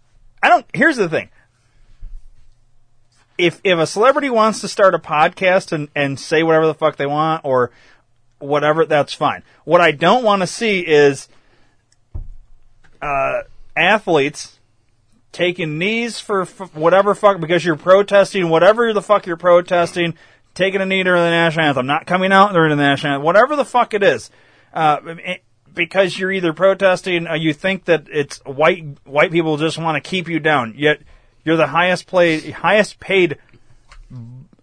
I 0.42 0.50
don't. 0.50 0.66
Here's 0.74 0.98
the 0.98 1.10
thing: 1.10 1.30
if 3.38 3.62
if 3.64 3.80
a 3.80 3.88
celebrity 3.88 4.30
wants 4.30 4.62
to 4.62 4.68
start 4.68 4.94
a 4.94 5.00
podcast 5.00 5.72
and 5.72 5.90
and 5.96 6.20
say 6.20 6.44
whatever 6.44 6.68
the 6.68 6.74
fuck 6.74 6.98
they 6.98 7.06
want 7.06 7.44
or 7.46 7.72
whatever, 8.40 8.86
that's 8.86 9.14
fine. 9.14 9.44
What 9.64 9.82
I 9.82 9.92
don't 9.92 10.24
want 10.24 10.42
to 10.42 10.48
see 10.48 10.82
is 10.82 11.28
uh, 13.02 13.42
athletes 13.76 14.60
taking 15.32 15.78
knees 15.78 16.20
for 16.20 16.42
f- 16.42 16.76
whatever 16.76 17.14
fuck 17.16 17.40
because 17.40 17.64
you're 17.64 17.76
protesting 17.76 18.50
whatever 18.50 18.94
the 18.94 19.02
fuck 19.02 19.26
you're 19.26 19.38
protesting, 19.38 20.16
taking 20.54 20.82
a 20.82 20.86
knee 20.86 21.04
during 21.04 21.22
the 21.22 21.30
national 21.30 21.66
anthem, 21.66 21.86
not 21.86 22.06
coming 22.06 22.32
out 22.32 22.54
during 22.54 22.70
the 22.70 22.76
national 22.76 23.14
anthem, 23.14 23.26
whatever 23.26 23.56
the 23.56 23.66
fuck 23.66 23.94
it 23.94 24.04
is, 24.04 24.30
uh, 24.74 25.00
because 25.74 26.18
you're 26.18 26.32
either 26.32 26.54
protesting, 26.54 27.28
uh, 27.28 27.36
you 27.36 27.54
think 27.54 27.86
that 27.86 28.08
it's 28.12 28.40
white 28.46 28.86
white 29.06 29.32
people 29.32 29.58
just 29.58 29.78
want 29.78 30.04
to 30.04 30.10
keep 30.10 30.28
you 30.28 30.40
down, 30.40 30.74
yet 30.78 31.02
you're 31.44 31.58
the 31.58 31.68
highest 31.68 32.08
paid 32.08 32.52
highest 32.52 33.00
paid 33.00 33.38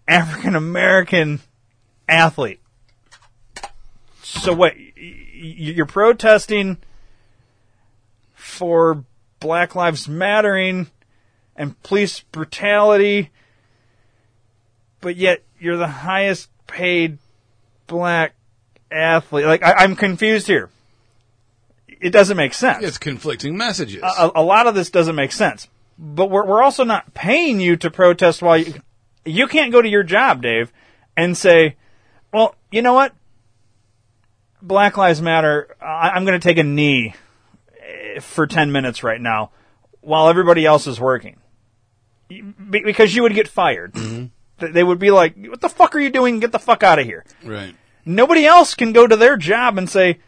African 0.06 0.54
American 0.54 1.40
athlete. 2.08 2.60
So 4.22 4.52
what? 4.52 4.74
You're 4.96 5.86
protesting 5.86 6.78
for 8.34 9.04
Black 9.40 9.74
Lives 9.74 10.08
Mattering 10.08 10.88
and 11.56 11.80
police 11.82 12.20
brutality, 12.20 13.30
but 15.00 15.16
yet 15.16 15.42
you're 15.58 15.76
the 15.76 15.86
highest 15.86 16.48
paid 16.66 17.18
black 17.86 18.34
athlete. 18.90 19.46
Like 19.46 19.62
I, 19.62 19.72
I'm 19.84 19.96
confused 19.96 20.46
here. 20.46 20.70
It 21.88 22.10
doesn't 22.10 22.36
make 22.36 22.54
sense. 22.54 22.84
It's 22.84 22.98
conflicting 22.98 23.56
messages. 23.56 24.02
A, 24.02 24.30
a 24.34 24.42
lot 24.42 24.66
of 24.66 24.74
this 24.74 24.90
doesn't 24.90 25.14
make 25.14 25.32
sense. 25.32 25.68
But 25.98 26.30
we're, 26.30 26.44
we're 26.44 26.62
also 26.62 26.84
not 26.84 27.14
paying 27.14 27.58
you 27.58 27.76
to 27.78 27.90
protest 27.90 28.42
while 28.42 28.58
you, 28.58 28.74
you 29.24 29.46
can't 29.46 29.72
go 29.72 29.80
to 29.80 29.88
your 29.88 30.02
job, 30.02 30.42
Dave, 30.42 30.72
and 31.16 31.36
say, 31.36 31.76
well, 32.32 32.54
you 32.70 32.82
know 32.82 32.92
what? 32.92 33.14
Black 34.60 34.96
Lives 34.96 35.22
Matter, 35.22 35.74
I, 35.80 36.10
I'm 36.10 36.26
going 36.26 36.38
to 36.38 36.46
take 36.46 36.58
a 36.58 36.62
knee 36.62 37.14
eh, 37.80 38.20
for 38.20 38.46
10 38.46 38.72
minutes 38.72 39.02
right 39.02 39.20
now 39.20 39.50
while 40.02 40.28
everybody 40.28 40.66
else 40.66 40.86
is 40.86 41.00
working. 41.00 41.38
Because 42.28 43.14
you 43.14 43.22
would 43.22 43.34
get 43.34 43.48
fired. 43.48 43.94
Th- 43.94 44.30
They 44.58 44.82
would 44.82 44.98
be 44.98 45.10
like, 45.10 45.36
what 45.36 45.60
the 45.60 45.68
fuck 45.68 45.94
are 45.94 46.00
you 46.00 46.10
doing? 46.10 46.40
Get 46.40 46.52
the 46.52 46.58
fuck 46.58 46.82
out 46.82 46.98
of 46.98 47.04
here. 47.04 47.24
right. 47.44 47.74
Nobody 48.08 48.46
else 48.46 48.76
can 48.76 48.92
go 48.92 49.06
to 49.06 49.16
their 49.16 49.36
job 49.36 49.78
and 49.78 49.90
say, 49.90 50.20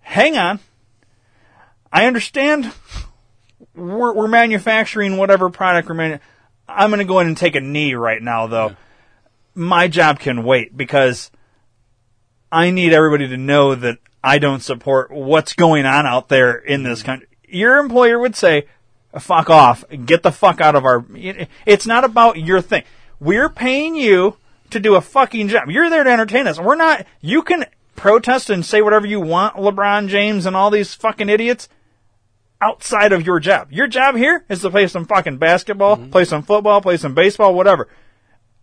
hang 0.00 0.38
on, 0.38 0.58
I 1.92 2.06
understand 2.06 2.72
we're, 3.74 4.14
we're 4.14 4.28
manufacturing 4.28 5.16
whatever 5.18 5.50
product 5.50 5.88
we're 5.88 5.94
manu- 5.94 6.18
I'm 6.68 6.90
going 6.90 6.98
to 6.98 7.04
go 7.04 7.20
in 7.20 7.26
and 7.26 7.36
take 7.36 7.54
a 7.54 7.60
knee 7.60 7.94
right 7.94 8.22
now, 8.22 8.46
though. 8.46 8.76
My 9.54 9.88
job 9.88 10.18
can 10.18 10.44
wait 10.44 10.76
because 10.76 11.30
I 12.50 12.70
need 12.70 12.92
everybody 12.92 13.28
to 13.28 13.36
know 13.36 13.74
that 13.74 13.98
I 14.22 14.38
don't 14.38 14.60
support 14.60 15.10
what's 15.10 15.52
going 15.52 15.86
on 15.86 16.06
out 16.06 16.28
there 16.28 16.56
in 16.56 16.82
this 16.82 17.00
mm-hmm. 17.00 17.06
country. 17.06 17.28
Your 17.48 17.78
employer 17.78 18.18
would 18.18 18.34
say, 18.34 18.66
fuck 19.18 19.50
off, 19.50 19.84
get 20.04 20.22
the 20.22 20.32
fuck 20.32 20.60
out 20.60 20.74
of 20.74 20.84
our, 20.84 21.04
it's 21.64 21.86
not 21.86 22.04
about 22.04 22.38
your 22.38 22.60
thing. 22.60 22.82
We're 23.20 23.48
paying 23.48 23.96
you 23.96 24.36
to 24.70 24.80
do 24.80 24.94
a 24.94 25.00
fucking 25.00 25.48
job. 25.48 25.70
You're 25.70 25.90
there 25.90 26.04
to 26.04 26.10
entertain 26.10 26.46
us. 26.46 26.58
We're 26.58 26.76
not, 26.76 27.06
you 27.20 27.42
can 27.42 27.66
protest 27.94 28.50
and 28.50 28.64
say 28.64 28.82
whatever 28.82 29.06
you 29.06 29.20
want, 29.20 29.56
LeBron 29.56 30.08
James 30.08 30.46
and 30.46 30.54
all 30.54 30.70
these 30.70 30.94
fucking 30.94 31.28
idiots 31.28 31.68
outside 32.60 33.12
of 33.12 33.26
your 33.26 33.40
job. 33.40 33.72
Your 33.72 33.86
job 33.86 34.16
here 34.16 34.44
is 34.48 34.60
to 34.60 34.70
play 34.70 34.86
some 34.86 35.06
fucking 35.06 35.38
basketball, 35.38 35.96
play 35.96 36.24
some 36.24 36.42
football, 36.42 36.80
play 36.80 36.96
some 36.96 37.14
baseball, 37.14 37.54
whatever. 37.54 37.88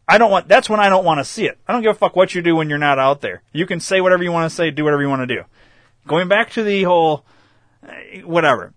I 0.08 0.18
don't 0.18 0.32
want, 0.32 0.48
that's 0.48 0.70
when 0.70 0.80
I 0.80 0.90
don't 0.90 1.06
want 1.06 1.20
to 1.20 1.24
see 1.24 1.46
it. 1.46 1.58
I 1.68 1.72
don't 1.72 1.82
give 1.82 1.96
a 1.96 1.98
fuck 1.98 2.16
what 2.16 2.36
you 2.36 2.42
do 2.42 2.56
when 2.56 2.70
you're 2.70 2.78
not 2.78 3.00
out 3.00 3.22
there. 3.22 3.42
You 3.54 3.66
can 3.66 3.80
say 3.80 4.02
whatever 4.02 4.24
you 4.24 4.32
want 4.32 4.50
to 4.50 4.56
say, 4.56 4.70
do 4.70 4.84
whatever 4.84 5.02
you 5.02 5.10
want 5.10 5.28
to 5.28 5.36
do. 5.36 5.44
Going 6.08 6.28
back 6.28 6.52
to 6.52 6.64
the 6.64 6.84
whole, 6.84 7.26
uh, 7.88 7.94
whatever. 8.26 8.74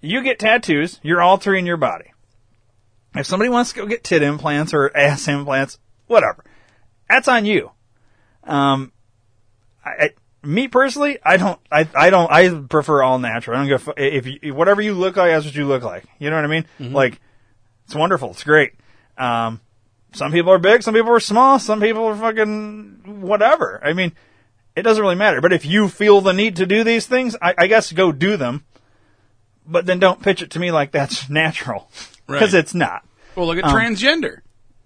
You 0.00 0.22
get 0.22 0.38
tattoos, 0.38 1.00
you're 1.02 1.22
altering 1.22 1.66
your 1.66 1.76
body. 1.78 2.12
If 3.14 3.26
somebody 3.26 3.48
wants 3.48 3.72
to 3.72 3.80
go 3.80 3.86
get 3.86 4.04
tit 4.04 4.22
implants 4.22 4.74
or 4.74 4.94
ass 4.96 5.26
implants, 5.28 5.78
whatever. 6.06 6.44
That's 7.08 7.28
on 7.28 7.46
you. 7.46 7.70
Um, 8.44 8.92
I, 9.84 9.90
I, 9.90 10.10
me 10.42 10.68
personally, 10.68 11.18
I 11.24 11.36
don't, 11.36 11.58
I, 11.70 11.88
I 11.94 12.10
don't, 12.10 12.30
I 12.30 12.48
prefer 12.68 13.02
all 13.02 13.18
natural. 13.18 13.56
I 13.56 13.60
don't 13.60 13.68
give 13.68 13.88
a 13.88 14.16
if 14.16 14.26
you, 14.26 14.54
whatever 14.54 14.80
you 14.80 14.94
look 14.94 15.16
like, 15.16 15.30
that's 15.30 15.46
what 15.46 15.54
you 15.54 15.66
look 15.66 15.82
like. 15.82 16.04
You 16.18 16.30
know 16.30 16.36
what 16.36 16.44
I 16.44 16.48
mean? 16.48 16.66
Like, 16.92 17.20
it's 17.84 17.94
wonderful. 17.94 18.30
It's 18.30 18.44
great. 18.44 18.74
Um, 19.16 19.60
some 20.12 20.32
people 20.32 20.52
are 20.52 20.58
big, 20.58 20.82
some 20.82 20.94
people 20.94 21.10
are 21.12 21.20
small, 21.20 21.58
some 21.58 21.80
people 21.80 22.04
are 22.04 22.16
fucking 22.16 23.20
whatever. 23.20 23.80
I 23.84 23.92
mean, 23.92 24.12
it 24.76 24.82
doesn't 24.82 25.02
really 25.02 25.16
matter. 25.16 25.40
But 25.40 25.52
if 25.52 25.66
you 25.66 25.88
feel 25.88 26.20
the 26.20 26.32
need 26.32 26.56
to 26.56 26.66
do 26.66 26.84
these 26.84 27.06
things, 27.06 27.36
I, 27.42 27.54
I 27.58 27.66
guess 27.66 27.92
go 27.92 28.12
do 28.12 28.36
them. 28.36 28.64
But 29.66 29.84
then 29.84 29.98
don't 29.98 30.22
pitch 30.22 30.40
it 30.40 30.50
to 30.52 30.58
me 30.58 30.70
like 30.70 30.92
that's 30.92 31.28
natural. 31.30 31.90
Because 32.28 32.52
Right. 32.54 32.60
it's 32.60 32.74
not. 32.74 33.02
Well, 33.34 33.46
look 33.46 33.58
at 33.58 33.64
Um, 33.64 33.74
transgender. 33.74 34.42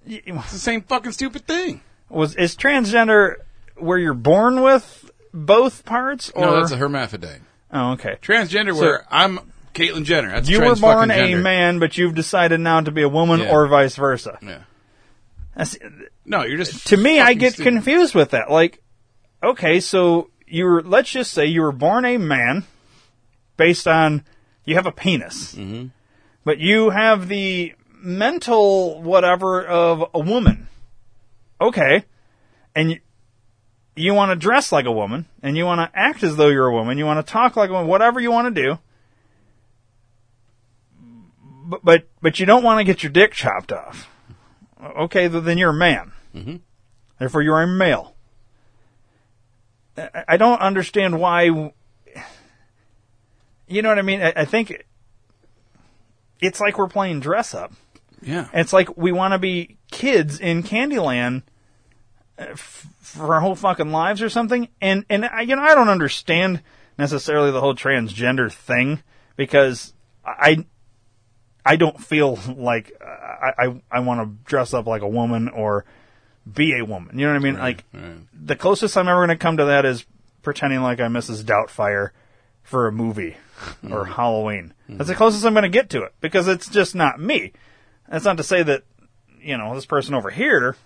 It's 0.06 0.52
the 0.52 0.59
same 0.59 0.82
fucking 0.82 1.12
stupid 1.12 1.47
thing. 1.47 1.81
Was 2.09 2.35
is 2.36 2.56
transgender 2.56 3.35
where 3.77 3.98
you're 3.98 4.14
born 4.14 4.62
with 4.62 5.10
both 5.35 5.85
parts, 5.85 6.31
or 6.35 6.43
No, 6.47 6.60
that's 6.60 6.73
a 6.73 6.77
hermaphrodite. 6.77 7.40
oh, 7.73 7.93
okay. 7.93 8.16
Transgender, 8.23 8.78
where 8.78 9.05
I'm 9.10 9.39
Caitlyn 9.74 10.05
Jenner. 10.05 10.31
That's 10.31 10.48
you 10.48 10.59
were 10.59 10.64
trans 10.66 10.81
born 10.81 11.10
a 11.10 11.14
gender. 11.16 11.39
man, 11.39 11.78
but 11.78 11.97
you've 11.98 12.14
decided 12.14 12.60
now 12.60 12.81
to 12.81 12.90
be 12.90 13.02
a 13.02 13.09
woman, 13.09 13.40
Yeah. 13.40 13.51
or 13.51 13.66
vice 13.69 13.97
versa. 13.97 14.39
Yeah. 14.43 14.59
That's, 15.56 15.77
No, 16.24 16.44
you're 16.44 16.59
just 16.59 16.86
to 16.89 16.97
me, 16.97 17.19
I 17.20 17.24
fucking 17.27 17.39
get 17.39 17.52
stupid. 17.55 17.73
confused 17.73 18.14
with 18.14 18.31
that. 18.31 18.51
Like, 18.51 18.82
okay, 19.43 19.81
so 19.81 20.31
you 20.47 20.64
were 20.66 20.82
let's 20.82 21.10
just 21.10 21.32
say 21.32 21.47
you 21.47 21.62
were 21.62 21.73
born 21.73 22.05
a 22.05 22.19
man 22.19 22.64
based 23.56 23.89
on 23.89 24.23
you 24.64 24.74
have 24.77 24.86
a 24.86 24.93
penis, 24.93 25.55
Mm-hmm. 25.55 25.86
But 26.44 26.59
you 26.59 26.90
have 26.90 27.28
the 27.28 27.74
mental 27.94 29.01
whatever 29.02 29.64
of 29.64 30.10
a 30.14 30.19
woman. 30.19 30.69
Okay, 31.60 32.05
and 32.74 32.90
you, 32.93 33.01
you 33.94 34.14
want 34.14 34.31
to 34.31 34.36
dress 34.36 34.73
like 34.73 34.86
a 34.86 34.93
woman, 34.93 35.27
and 35.43 35.56
you 35.56 35.64
want 35.64 35.81
to 35.81 35.98
act 35.98 36.23
as 36.23 36.36
though 36.36 36.48
you're 36.48 36.66
a 36.66 36.73
woman, 36.73 36.98
you 36.98 37.06
want 37.06 37.24
to 37.24 37.32
talk 37.32 37.56
like 37.56 37.70
a 37.70 37.73
woman, 37.73 37.89
whatever 37.89 38.20
you 38.20 38.31
want 38.31 38.55
to 38.55 38.62
do. 38.62 38.78
But 41.64 41.85
but 41.85 42.09
but 42.20 42.40
you 42.40 42.47
don't 42.47 42.64
want 42.64 42.81
to 42.81 42.85
get 42.85 43.02
your 43.02 43.12
dick 43.12 43.32
chopped 43.32 43.73
off. 43.73 44.09
Okay, 44.82 45.28
then 45.28 45.59
you're 45.59 45.70
a 45.70 45.74
man. 45.74 46.12
Mm-hmm. 46.35 46.56
Therefore, 47.19 47.43
you're 47.43 47.62
a 47.62 47.66
male. 47.66 48.16
I 49.97 50.36
don't 50.36 50.60
understand 50.60 51.20
why. 51.20 51.44
You 53.69 53.82
know 53.82 53.89
what 53.89 53.98
I 53.98 54.02
mean? 54.02 54.23
I, 54.23 54.32
I 54.35 54.44
think 54.44 54.85
it's 56.43 56.60
like 56.60 56.77
we're 56.77 56.89
playing 56.89 57.20
dress 57.20 57.55
up. 57.55 57.73
Yeah. 58.20 58.48
It's 58.52 58.73
like 58.73 58.97
we 58.97 59.12
want 59.12 59.32
to 59.32 59.39
be 59.39 59.78
kids 59.90 60.39
in 60.39 60.62
Candyland 60.62 61.43
uh, 62.39 62.47
f- 62.51 62.86
for 63.01 63.35
our 63.35 63.40
whole 63.40 63.55
fucking 63.55 63.90
lives 63.90 64.20
or 64.20 64.28
something. 64.28 64.69
And 64.81 65.06
and 65.09 65.24
I, 65.24 65.43
you 65.43 65.56
know 65.56 65.62
I 65.62 65.74
don't 65.74 65.89
understand 65.89 66.62
necessarily 66.98 67.51
the 67.51 67.60
whole 67.60 67.74
transgender 67.74 68.52
thing 68.52 69.02
because 69.36 69.94
I 70.24 70.66
I 71.64 71.77
don't 71.77 72.02
feel 72.02 72.39
like 72.56 72.93
I 73.01 73.52
I, 73.59 73.82
I 73.90 74.01
want 74.01 74.20
to 74.20 74.44
dress 74.44 74.74
up 74.74 74.86
like 74.86 75.02
a 75.02 75.09
woman 75.09 75.48
or 75.48 75.85
be 76.52 76.77
a 76.77 76.85
woman. 76.85 77.19
You 77.19 77.27
know 77.27 77.32
what 77.32 77.40
I 77.40 77.43
mean? 77.44 77.59
like 77.59 77.85
the 78.32 78.56
closest 78.56 78.97
I'm 78.97 79.09
ever 79.09 79.20
going 79.20 79.36
to 79.36 79.36
come 79.36 79.56
to 79.59 79.66
that 79.66 79.85
is 79.85 80.05
pretending 80.43 80.82
like 80.82 81.01
I'm 81.01 81.12
Mrs. 81.12 81.44
Doubtfire 81.44 82.10
for 82.62 82.86
a 82.89 82.93
movie 82.93 83.36
or 83.84 84.04
mm-hmm. 84.04 84.12
Halloween. 84.12 84.74
That's 84.88 85.06
the 85.06 85.12
mm-hmm. 85.12 85.18
closest 85.18 85.44
I'm 85.44 85.54
going 85.54 85.62
to 85.62 85.68
get 85.68 85.90
to 85.90 86.02
it 86.02 86.14
because 86.20 86.48
it's 86.48 86.68
just 86.68 86.94
not 86.94 87.20
me. 87.20 87.52
That's 88.08 88.24
not 88.24 88.36
to 88.38 88.42
say 88.42 88.62
that 88.62 88.84
you 89.40 89.56
know 89.56 89.74
this 89.74 89.86
person 89.86 90.14
over 90.14 90.30
here, 90.30 90.76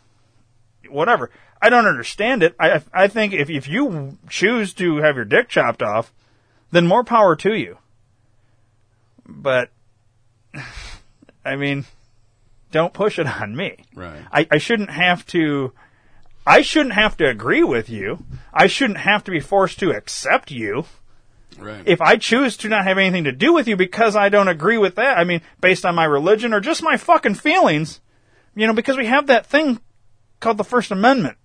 whatever. 0.88 1.30
I 1.60 1.68
don't 1.68 1.86
understand 1.86 2.42
it. 2.42 2.54
I 2.58 2.82
I 2.92 3.08
think 3.08 3.32
if 3.32 3.50
if 3.50 3.68
you 3.68 4.18
choose 4.28 4.74
to 4.74 4.98
have 4.98 5.16
your 5.16 5.24
dick 5.24 5.48
chopped 5.48 5.82
off, 5.82 6.12
then 6.70 6.86
more 6.86 7.04
power 7.04 7.36
to 7.36 7.54
you. 7.54 7.78
But 9.26 9.70
I 11.44 11.56
mean, 11.56 11.84
don't 12.72 12.92
push 12.92 13.18
it 13.18 13.26
on 13.26 13.56
me. 13.56 13.84
Right. 13.94 14.24
I, 14.32 14.46
I 14.50 14.58
shouldn't 14.58 14.90
have 14.90 15.26
to. 15.28 15.72
I 16.46 16.62
shouldn't 16.62 16.94
have 16.94 17.16
to 17.16 17.28
agree 17.28 17.64
with 17.64 17.88
you. 17.88 18.24
I 18.52 18.68
shouldn't 18.68 19.00
have 19.00 19.24
to 19.24 19.30
be 19.30 19.40
forced 19.40 19.80
to 19.80 19.90
accept 19.90 20.50
you. 20.50 20.84
Right. 21.58 21.82
If 21.86 22.00
I 22.00 22.16
choose 22.16 22.56
to 22.58 22.68
not 22.68 22.84
have 22.84 22.98
anything 22.98 23.24
to 23.24 23.32
do 23.32 23.52
with 23.52 23.68
you 23.68 23.76
because 23.76 24.16
I 24.16 24.28
don't 24.28 24.48
agree 24.48 24.78
with 24.78 24.96
that, 24.96 25.18
I 25.18 25.24
mean, 25.24 25.40
based 25.60 25.84
on 25.84 25.94
my 25.94 26.04
religion 26.04 26.52
or 26.52 26.60
just 26.60 26.82
my 26.82 26.96
fucking 26.96 27.34
feelings, 27.34 28.00
you 28.54 28.66
know, 28.66 28.72
because 28.72 28.96
we 28.96 29.06
have 29.06 29.28
that 29.28 29.46
thing 29.46 29.80
called 30.40 30.58
the 30.58 30.64
First 30.64 30.90
Amendment 30.90 31.36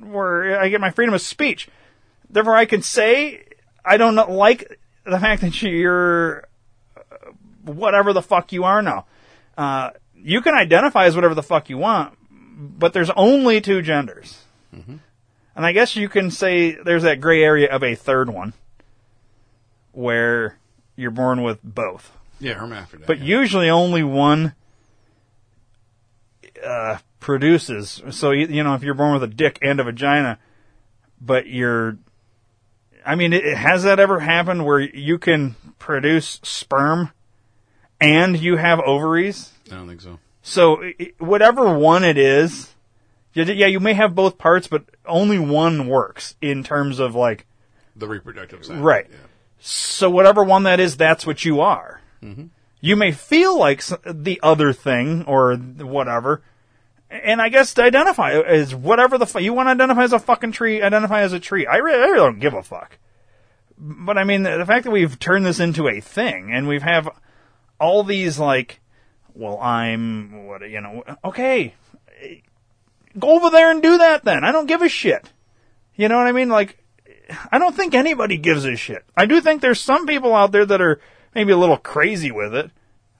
where 0.00 0.60
I 0.60 0.68
get 0.68 0.80
my 0.80 0.90
freedom 0.90 1.14
of 1.14 1.20
speech. 1.20 1.68
Therefore, 2.28 2.56
I 2.56 2.66
can 2.66 2.82
say 2.82 3.44
I 3.84 3.96
don't 3.96 4.16
like 4.30 4.78
the 5.04 5.18
fact 5.18 5.42
that 5.42 5.62
you're 5.62 6.48
uh, 6.96 7.30
whatever 7.62 8.12
the 8.12 8.22
fuck 8.22 8.52
you 8.52 8.64
are 8.64 8.82
now. 8.82 9.06
Uh, 9.56 9.90
you 10.14 10.40
can 10.40 10.54
identify 10.54 11.06
as 11.06 11.14
whatever 11.14 11.34
the 11.34 11.42
fuck 11.42 11.70
you 11.70 11.78
want, 11.78 12.16
but 12.30 12.92
there's 12.92 13.10
only 13.10 13.60
two 13.60 13.80
genders. 13.80 14.42
Mm-hmm. 14.74 14.96
And 15.54 15.64
I 15.64 15.72
guess 15.72 15.96
you 15.96 16.08
can 16.08 16.30
say 16.30 16.72
there's 16.72 17.04
that 17.04 17.20
gray 17.20 17.42
area 17.42 17.72
of 17.72 17.82
a 17.82 17.94
third 17.94 18.28
one 18.28 18.52
where 19.96 20.58
you're 20.94 21.10
born 21.10 21.42
with 21.42 21.58
both. 21.62 22.12
Yeah, 22.38 22.54
hermaphrodite. 22.54 23.06
But 23.06 23.20
usually 23.20 23.70
only 23.70 24.02
one 24.02 24.54
uh, 26.62 26.98
produces. 27.18 28.02
So, 28.10 28.30
you, 28.30 28.62
know, 28.62 28.74
if 28.74 28.82
you're 28.82 28.94
born 28.94 29.14
with 29.14 29.22
a 29.22 29.34
dick 29.34 29.58
and 29.62 29.80
a 29.80 29.84
vagina, 29.84 30.38
but 31.20 31.46
you're. 31.46 31.98
I 33.04 33.14
mean, 33.14 33.32
it, 33.32 33.56
has 33.56 33.84
that 33.84 34.00
ever 34.00 34.20
happened 34.20 34.66
where 34.66 34.80
you 34.80 35.18
can 35.18 35.54
produce 35.78 36.40
sperm 36.42 37.12
and 38.00 38.38
you 38.38 38.56
have 38.56 38.80
ovaries? 38.80 39.52
I 39.70 39.76
don't 39.76 39.88
think 39.88 40.00
so. 40.00 40.18
So, 40.42 40.82
whatever 41.18 41.76
one 41.78 42.04
it 42.04 42.18
is, 42.18 42.74
yeah, 43.32 43.44
yeah, 43.44 43.66
you 43.66 43.80
may 43.80 43.94
have 43.94 44.14
both 44.14 44.38
parts, 44.38 44.66
but 44.66 44.84
only 45.06 45.38
one 45.38 45.88
works 45.88 46.34
in 46.42 46.62
terms 46.62 46.98
of 46.98 47.14
like. 47.14 47.46
The 47.94 48.08
reproductive 48.08 48.64
side. 48.64 48.80
Right. 48.80 49.06
So 49.58 50.10
whatever 50.10 50.44
one 50.44 50.64
that 50.64 50.80
is, 50.80 50.96
that's 50.96 51.26
what 51.26 51.44
you 51.44 51.60
are. 51.60 52.00
Mhm. 52.22 52.50
You 52.80 52.96
may 52.96 53.10
feel 53.12 53.58
like 53.58 53.82
the 54.04 54.38
other 54.42 54.72
thing 54.72 55.24
or 55.26 55.54
whatever, 55.56 56.42
and 57.10 57.40
I 57.40 57.48
guess 57.48 57.74
to 57.74 57.82
identify 57.82 58.32
as 58.32 58.74
whatever 58.74 59.18
the 59.18 59.26
fu- 59.26 59.40
you 59.40 59.52
want 59.54 59.66
to 59.68 59.70
identify 59.72 60.02
as 60.04 60.12
a 60.12 60.18
fucking 60.18 60.52
tree, 60.52 60.82
identify 60.82 61.22
as 61.22 61.32
a 61.32 61.40
tree. 61.40 61.66
I 61.66 61.76
really, 61.76 61.98
I 62.02 62.06
really 62.06 62.16
don't 62.16 62.38
give 62.40 62.54
a 62.54 62.62
fuck. 62.62 62.98
But 63.78 64.18
I 64.18 64.24
mean, 64.24 64.42
the, 64.42 64.58
the 64.58 64.66
fact 64.66 64.84
that 64.84 64.90
we've 64.90 65.18
turned 65.18 65.44
this 65.46 65.60
into 65.60 65.88
a 65.88 66.00
thing 66.00 66.52
and 66.52 66.68
we've 66.68 66.82
have 66.82 67.08
all 67.80 68.04
these 68.04 68.38
like, 68.38 68.80
well, 69.34 69.58
I'm 69.60 70.46
what 70.46 70.68
you 70.68 70.80
know, 70.80 71.02
okay, 71.24 71.74
go 73.18 73.30
over 73.36 73.50
there 73.50 73.70
and 73.70 73.82
do 73.82 73.98
that 73.98 74.24
then. 74.24 74.44
I 74.44 74.52
don't 74.52 74.66
give 74.66 74.82
a 74.82 74.88
shit. 74.88 75.30
You 75.94 76.08
know 76.08 76.16
what 76.18 76.26
I 76.26 76.32
mean? 76.32 76.48
Like, 76.50 76.78
I 77.50 77.58
don't 77.58 77.74
think 77.74 77.94
anybody 77.94 78.36
gives 78.36 78.64
a 78.64 78.76
shit. 78.76 79.04
I 79.16 79.26
do 79.26 79.40
think 79.40 79.60
there's 79.60 79.80
some 79.80 80.06
people 80.06 80.34
out 80.34 80.52
there 80.52 80.66
that 80.66 80.80
are 80.80 81.00
maybe 81.34 81.52
a 81.52 81.56
little 81.56 81.76
crazy 81.76 82.30
with 82.30 82.54
it. 82.54 82.70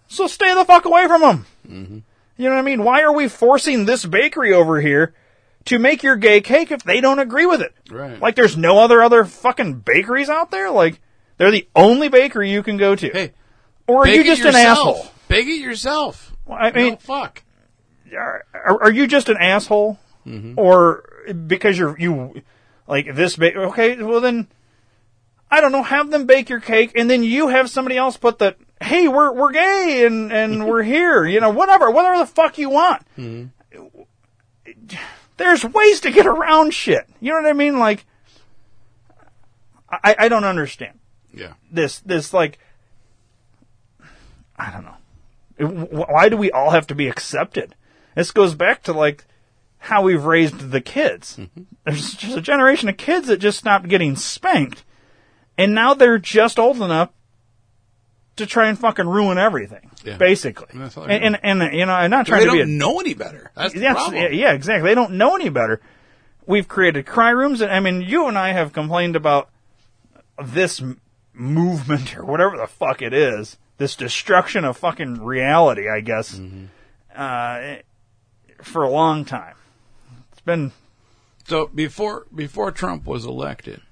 So 0.09 0.27
stay 0.27 0.55
the 0.55 0.65
fuck 0.65 0.85
away 0.85 1.07
from 1.09 1.20
them. 1.20 1.47
Mm-hmm. 1.69 1.99
You 2.37 2.49
know 2.49 2.55
what 2.55 2.61
I 2.61 2.62
mean? 2.62 2.85
Why 2.85 3.03
are 3.03 3.12
we 3.12 3.28
forcing 3.28 3.85
this 3.87 4.05
bakery 4.05 4.53
over 4.53 4.81
here 4.81 5.15
to 5.65 5.78
make 5.78 6.03
your 6.03 6.16
gay 6.16 6.41
cake 6.41 6.70
if 6.70 6.83
they 6.85 7.01
don't 7.01 7.19
agree 7.19 7.47
with 7.47 7.61
it? 7.61 7.74
Right. 7.91 8.20
Like 8.20 8.37
there's 8.37 8.57
no 8.57 8.78
other 8.78 9.03
other 9.03 9.24
fucking 9.24 9.81
bakeries 9.81 10.28
out 10.28 10.51
there? 10.51 10.70
Like 10.70 11.01
they're 11.39 11.51
the 11.51 11.69
only 11.74 12.09
bakery 12.09 12.51
you 12.53 12.62
can 12.62 12.77
go 12.77 12.95
to. 12.95 13.09
Hey, 13.11 13.33
or 13.89 14.03
are 14.03 14.09
you 14.09 14.23
just 14.23 14.43
an 14.43 14.55
asshole? 14.55 15.07
Bake 15.28 15.49
it 15.49 15.61
yourself. 15.61 16.33
Well, 16.45 16.59
I 16.61 16.70
mean, 16.70 16.91
know, 16.93 16.97
fuck. 16.99 17.43
are, 18.15 18.45
are 18.55 18.93
you 18.93 19.07
just 19.09 19.28
an 19.28 19.37
asshole, 19.41 19.99
Mhm. 20.27 20.55
or 20.57 21.03
because 21.47 21.77
you're 21.78 21.99
you 21.99 22.43
like 22.88 23.14
this? 23.14 23.36
Ba- 23.36 23.56
okay, 23.56 23.96
well 24.02 24.20
then, 24.20 24.48
I 25.50 25.60
don't 25.60 25.72
know. 25.72 25.82
Have 25.82 26.10
them 26.10 26.26
bake 26.26 26.48
your 26.48 26.60
cake, 26.60 26.92
and 26.94 27.08
then 27.10 27.22
you 27.22 27.48
have 27.48 27.70
somebody 27.70 27.96
else 27.96 28.16
put 28.16 28.38
the 28.38 28.56
Hey, 28.80 29.08
we're 29.08 29.32
we're 29.32 29.52
gay 29.52 30.04
and 30.06 30.32
and 30.32 30.66
we're 30.68 30.82
here. 30.82 31.24
You 31.26 31.40
know, 31.40 31.50
whatever, 31.50 31.90
whatever 31.90 32.18
the 32.18 32.26
fuck 32.26 32.58
you 32.58 32.70
want. 32.70 33.02
Mm-hmm. 33.16 34.02
There's 35.36 35.64
ways 35.64 36.00
to 36.00 36.10
get 36.10 36.26
around 36.26 36.72
shit. 36.72 37.06
You 37.20 37.30
know 37.32 37.42
what 37.42 37.50
I 37.50 37.52
mean? 37.52 37.78
Like, 37.78 38.06
I 39.90 40.16
I 40.18 40.28
don't 40.28 40.44
understand 40.44 40.98
Yeah. 41.34 41.54
this 41.70 42.00
this 42.00 42.32
like 42.32 42.58
I 44.58 44.70
don't 44.70 44.84
know. 44.84 46.06
Why 46.08 46.28
do 46.30 46.36
we 46.36 46.50
all 46.50 46.70
have 46.70 46.86
to 46.88 46.94
be 46.94 47.08
accepted? 47.08 47.74
This 48.14 48.30
goes 48.30 48.54
back 48.54 48.82
to 48.84 48.92
like 48.92 49.26
how 49.86 50.02
we've 50.02 50.24
raised 50.24 50.70
the 50.70 50.80
kids. 50.80 51.38
There's 51.84 52.14
just 52.14 52.36
a 52.36 52.40
generation 52.40 52.88
of 52.88 52.96
kids 52.96 53.28
that 53.28 53.38
just 53.38 53.58
stopped 53.58 53.88
getting 53.88 54.16
spanked, 54.16 54.84
and 55.56 55.74
now 55.74 55.94
they're 55.94 56.18
just 56.18 56.58
old 56.58 56.76
enough 56.82 57.10
to 58.36 58.46
try 58.46 58.68
and 58.68 58.78
fucking 58.78 59.08
ruin 59.08 59.38
everything. 59.38 59.90
Yeah. 60.04 60.16
Basically, 60.18 60.66
And 60.70 60.82
that's 60.82 60.96
all 60.96 61.06
they're 61.06 61.20
and, 61.22 61.38
and 61.42 61.62
and 61.62 61.74
you 61.74 61.86
know, 61.86 61.92
I'm 61.92 62.10
not 62.10 62.26
trying 62.26 62.44
to 62.44 62.52
be 62.52 62.58
don't 62.58 62.78
know 62.78 63.00
any 63.00 63.14
better. 63.14 63.50
That's 63.56 63.72
the 63.74 63.80
problem. 63.92 64.32
Yeah, 64.32 64.52
exactly. 64.52 64.88
They 64.90 64.94
don't 64.94 65.12
know 65.12 65.34
any 65.34 65.48
better. 65.48 65.80
We've 66.46 66.68
created 66.68 67.06
cry 67.06 67.30
rooms, 67.30 67.60
and 67.60 67.72
I 67.72 67.80
mean, 67.80 68.02
you 68.02 68.26
and 68.28 68.36
I 68.38 68.52
have 68.52 68.72
complained 68.72 69.16
about 69.16 69.48
this 70.44 70.80
m- 70.80 71.00
movement 71.32 72.16
or 72.16 72.24
whatever 72.24 72.56
the 72.56 72.66
fuck 72.66 73.02
it 73.02 73.12
is, 73.12 73.56
this 73.78 73.96
destruction 73.96 74.64
of 74.64 74.76
fucking 74.76 75.24
reality, 75.24 75.88
I 75.88 76.00
guess, 76.00 76.38
uh, 77.16 77.76
for 78.62 78.82
a 78.82 78.90
long 78.90 79.24
time. 79.24 79.54
Been 80.47 80.73
So 81.47 81.66
before 81.66 82.24
before 82.35 82.70
Trump 82.70 83.05
was 83.05 83.27
elected, 83.27 83.82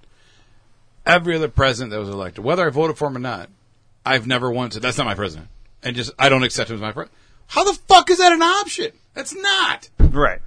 every 1.04 1.36
other 1.36 1.48
president 1.48 1.90
that 1.90 1.98
was 1.98 2.08
elected, 2.08 2.44
whether 2.44 2.64
I 2.66 2.70
voted 2.70 2.96
for 2.96 3.08
him 3.08 3.16
or 3.16 3.20
not, 3.20 3.50
I've 4.06 4.26
never 4.26 4.50
once 4.50 4.74
said 4.74 4.82
that's 4.82 4.96
not 4.96 5.04
my 5.04 5.16
president, 5.16 5.48
and 5.82 5.96
just 5.96 6.12
I 6.18 6.28
don't 6.28 6.44
accept 6.44 6.70
him 6.70 6.76
as 6.76 6.80
my 6.80 6.92
president. 6.92 7.18
How 7.48 7.64
the 7.64 7.74
fuck 7.74 8.08
is 8.08 8.18
that 8.18 8.32
an 8.32 8.42
option? 8.42 8.92
That's 9.14 9.34
not. 9.34 9.90
right. 9.98 10.40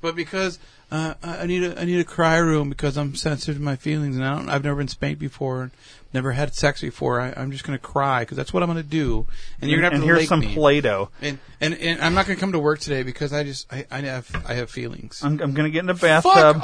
But 0.00 0.16
because 0.16 0.58
uh, 0.94 1.14
I 1.22 1.38
I 1.38 1.46
need 1.46 1.64
a 1.64 1.80
I 1.80 1.84
need 1.84 1.98
a 2.00 2.04
cry 2.04 2.36
room 2.38 2.68
because 2.68 2.96
I'm 2.96 3.14
sensitive 3.14 3.56
to 3.56 3.62
my 3.62 3.76
feelings 3.76 4.16
and 4.16 4.24
I 4.24 4.36
don't, 4.36 4.48
I've 4.48 4.62
never 4.62 4.76
been 4.76 4.88
spanked 4.88 5.20
before, 5.20 5.62
and 5.62 5.70
never 6.12 6.32
had 6.32 6.54
sex 6.54 6.80
before. 6.80 7.20
I, 7.20 7.34
I'm 7.36 7.50
just 7.50 7.64
going 7.64 7.76
to 7.76 7.84
cry 7.84 8.20
because 8.20 8.36
that's 8.36 8.52
what 8.52 8.62
I'm 8.62 8.68
going 8.68 8.82
to 8.82 8.88
do. 8.88 9.26
And 9.60 9.68
you're 9.70 9.80
going 9.80 9.90
to 9.90 9.96
have 9.96 10.02
And 10.02 10.08
to 10.08 10.14
here's 10.14 10.28
some 10.28 10.40
me. 10.40 10.54
Play-Doh. 10.54 11.10
And, 11.20 11.38
and 11.60 11.74
and 11.74 12.00
I'm 12.00 12.14
not 12.14 12.26
going 12.26 12.36
to 12.36 12.40
come 12.40 12.52
to 12.52 12.60
work 12.60 12.78
today 12.78 13.02
because 13.02 13.32
I 13.32 13.42
just 13.42 13.72
I, 13.72 13.86
I 13.90 14.00
have 14.02 14.44
I 14.46 14.54
have 14.54 14.70
feelings. 14.70 15.20
I'm, 15.24 15.40
I'm 15.40 15.52
going 15.52 15.64
to 15.64 15.70
get 15.70 15.82
in 15.82 15.90
a 15.90 15.94
bathtub 15.94 16.62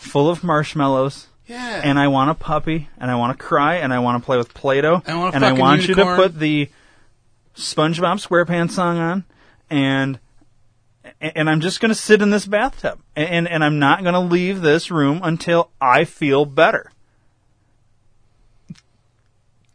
full 0.00 0.30
of 0.30 0.44
marshmallows, 0.44 1.26
Yeah. 1.46 1.80
And 1.82 1.98
I 1.98 2.06
want 2.08 2.30
a 2.30 2.34
puppy, 2.34 2.88
and 2.98 3.10
I 3.10 3.16
want 3.16 3.36
to 3.36 3.44
cry, 3.44 3.76
and 3.76 3.92
I 3.92 3.98
want 3.98 4.22
to 4.22 4.24
play 4.24 4.38
with 4.38 4.54
Play-Doh, 4.54 5.02
I 5.06 5.14
want 5.16 5.34
and 5.34 5.44
I 5.44 5.52
want 5.52 5.88
you 5.88 5.94
to 5.96 6.16
put 6.16 6.38
the 6.38 6.70
SpongeBob 7.56 8.24
SquarePants 8.24 8.70
song 8.70 8.98
on, 8.98 9.24
and 9.68 10.18
and 11.22 11.48
I'm 11.48 11.60
just 11.60 11.80
going 11.80 11.90
to 11.90 11.94
sit 11.94 12.20
in 12.20 12.30
this 12.30 12.46
bathtub, 12.46 13.00
and 13.16 13.48
and 13.48 13.62
I'm 13.64 13.78
not 13.78 14.02
going 14.02 14.14
to 14.14 14.20
leave 14.20 14.60
this 14.60 14.90
room 14.90 15.20
until 15.22 15.70
I 15.80 16.04
feel 16.04 16.44
better. 16.44 16.90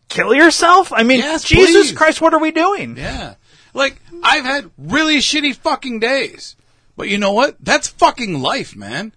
Kill 0.09 0.33
yourself? 0.33 0.91
I 0.93 1.03
mean, 1.03 1.19
Yes, 1.19 1.43
Jesus 1.43 1.89
please. 1.89 1.97
Christ, 1.97 2.21
what 2.21 2.33
are 2.33 2.39
we 2.39 2.51
doing? 2.51 2.97
Yeah. 2.97 3.35
Like, 3.73 3.99
I've 4.23 4.45
had 4.45 4.71
really 4.77 5.17
shitty 5.17 5.55
fucking 5.55 5.99
days. 5.99 6.55
But 6.95 7.09
you 7.09 7.17
know 7.17 7.33
what? 7.33 7.57
That's 7.59 7.87
fucking 7.89 8.39
life, 8.41 8.75
man. 8.75 9.13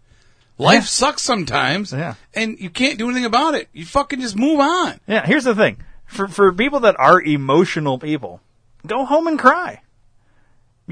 Life 0.58 0.74
Yeah. 0.82 0.86
sucks 0.86 1.22
sometimes. 1.22 1.92
Yeah. 1.92 2.14
And 2.34 2.58
you 2.58 2.68
can't 2.68 2.98
do 2.98 3.06
anything 3.06 3.24
about 3.24 3.54
it. 3.54 3.68
You 3.72 3.86
fucking 3.86 4.20
just 4.20 4.36
move 4.36 4.60
on. 4.60 5.00
Yeah, 5.06 5.24
here's 5.24 5.44
the 5.44 5.54
thing. 5.54 5.78
For 6.06 6.26
for 6.28 6.52
people 6.52 6.80
that 6.80 6.98
are 6.98 7.22
emotional 7.22 7.98
people, 7.98 8.40
go 8.86 9.04
home 9.06 9.26
and 9.28 9.38
cry. 9.38 9.80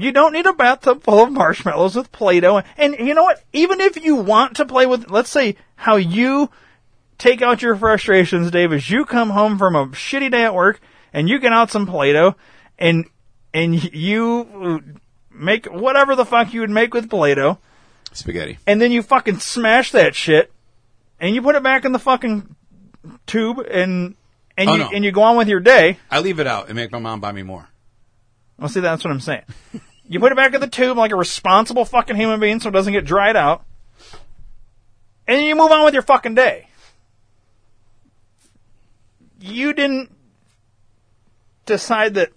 You 0.01 0.11
don't 0.11 0.33
need 0.33 0.45
a 0.45 0.53
bathtub 0.53 1.03
full 1.03 1.23
of 1.23 1.31
marshmallows 1.31 1.95
with 1.95 2.11
Play-Doh. 2.11 2.61
And 2.77 2.95
you 2.99 3.13
know 3.13 3.23
what? 3.23 3.43
Even 3.53 3.81
if 3.81 4.03
you 4.03 4.15
want 4.15 4.55
to 4.57 4.65
play 4.65 4.85
with, 4.85 5.09
let's 5.09 5.29
say 5.29 5.55
how 5.75 5.95
you 5.95 6.49
take 7.17 7.41
out 7.41 7.61
your 7.61 7.75
frustrations, 7.75 8.51
Dave, 8.51 8.71
is 8.73 8.89
you 8.89 9.05
come 9.05 9.29
home 9.31 9.57
from 9.57 9.75
a 9.75 9.87
shitty 9.87 10.31
day 10.31 10.43
at 10.43 10.53
work 10.55 10.79
and 11.13 11.27
you 11.27 11.39
get 11.39 11.51
out 11.53 11.71
some 11.71 11.85
Play-Doh 11.85 12.35
and, 12.77 13.05
and 13.53 13.93
you 13.93 14.83
make 15.31 15.65
whatever 15.65 16.15
the 16.15 16.25
fuck 16.25 16.53
you 16.53 16.61
would 16.61 16.69
make 16.69 16.93
with 16.93 17.09
Play-Doh 17.09 17.57
Spaghetti. 18.11 18.57
and 18.65 18.81
then 18.81 18.91
you 18.91 19.01
fucking 19.03 19.39
smash 19.39 19.91
that 19.91 20.15
shit 20.15 20.51
and 21.19 21.35
you 21.35 21.41
put 21.41 21.55
it 21.55 21.63
back 21.63 21.85
in 21.85 21.91
the 21.91 21.99
fucking 21.99 22.55
tube 23.27 23.59
and, 23.59 24.15
and 24.57 24.69
Oh, 24.69 24.73
you, 24.73 24.79
no. 24.79 24.89
and 24.93 25.05
you 25.05 25.11
go 25.11 25.21
on 25.23 25.37
with 25.37 25.47
your 25.47 25.59
day. 25.59 25.99
I 26.11 26.19
leave 26.19 26.39
it 26.39 26.47
out 26.47 26.67
and 26.67 26.75
make 26.75 26.91
my 26.91 26.99
mom 26.99 27.19
buy 27.21 27.31
me 27.31 27.43
more. 27.43 27.67
Well, 28.57 28.67
see, 28.69 28.79
that's 28.81 29.03
what 29.05 29.11
I'm 29.11 29.19
saying. 29.21 29.43
You 30.09 30.19
put 30.19 30.31
it 30.31 30.35
back 30.35 30.53
in 30.55 30.59
the 30.59 30.67
tube 30.67 30.97
like 30.97 31.11
a 31.11 31.15
responsible 31.15 31.85
fucking 31.85 32.15
human 32.15 32.39
being 32.39 32.59
so 32.59 32.69
it 32.69 32.71
doesn't 32.73 32.91
get 32.93 33.05
dried 33.05 33.35
out. 33.37 33.63
And 35.27 35.41
you 35.45 35.55
move 35.55 35.71
on 35.71 35.85
with 35.85 35.93
your 35.93 36.01
fucking 36.03 36.33
day. 36.33 36.67
You 39.39 39.73
didn't 39.73 40.11
decide 41.65 42.15
that 42.15 42.31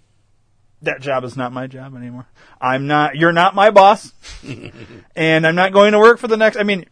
that 0.83 1.01
job 1.01 1.23
is 1.23 1.35
not 1.35 1.51
my 1.51 1.65
job 1.67 1.95
anymore. 1.95 2.27
I'm 2.61 2.87
not, 2.87 3.15
you're 3.15 3.31
not 3.33 3.55
my 3.55 3.71
boss. 3.71 4.13
and 5.15 5.47
I'm 5.47 5.55
not 5.55 5.73
going 5.73 5.93
to 5.93 5.99
work 5.99 6.19
for 6.19 6.27
the 6.27 6.37
next, 6.37 6.57
I 6.57 6.63
mean, 6.63 6.85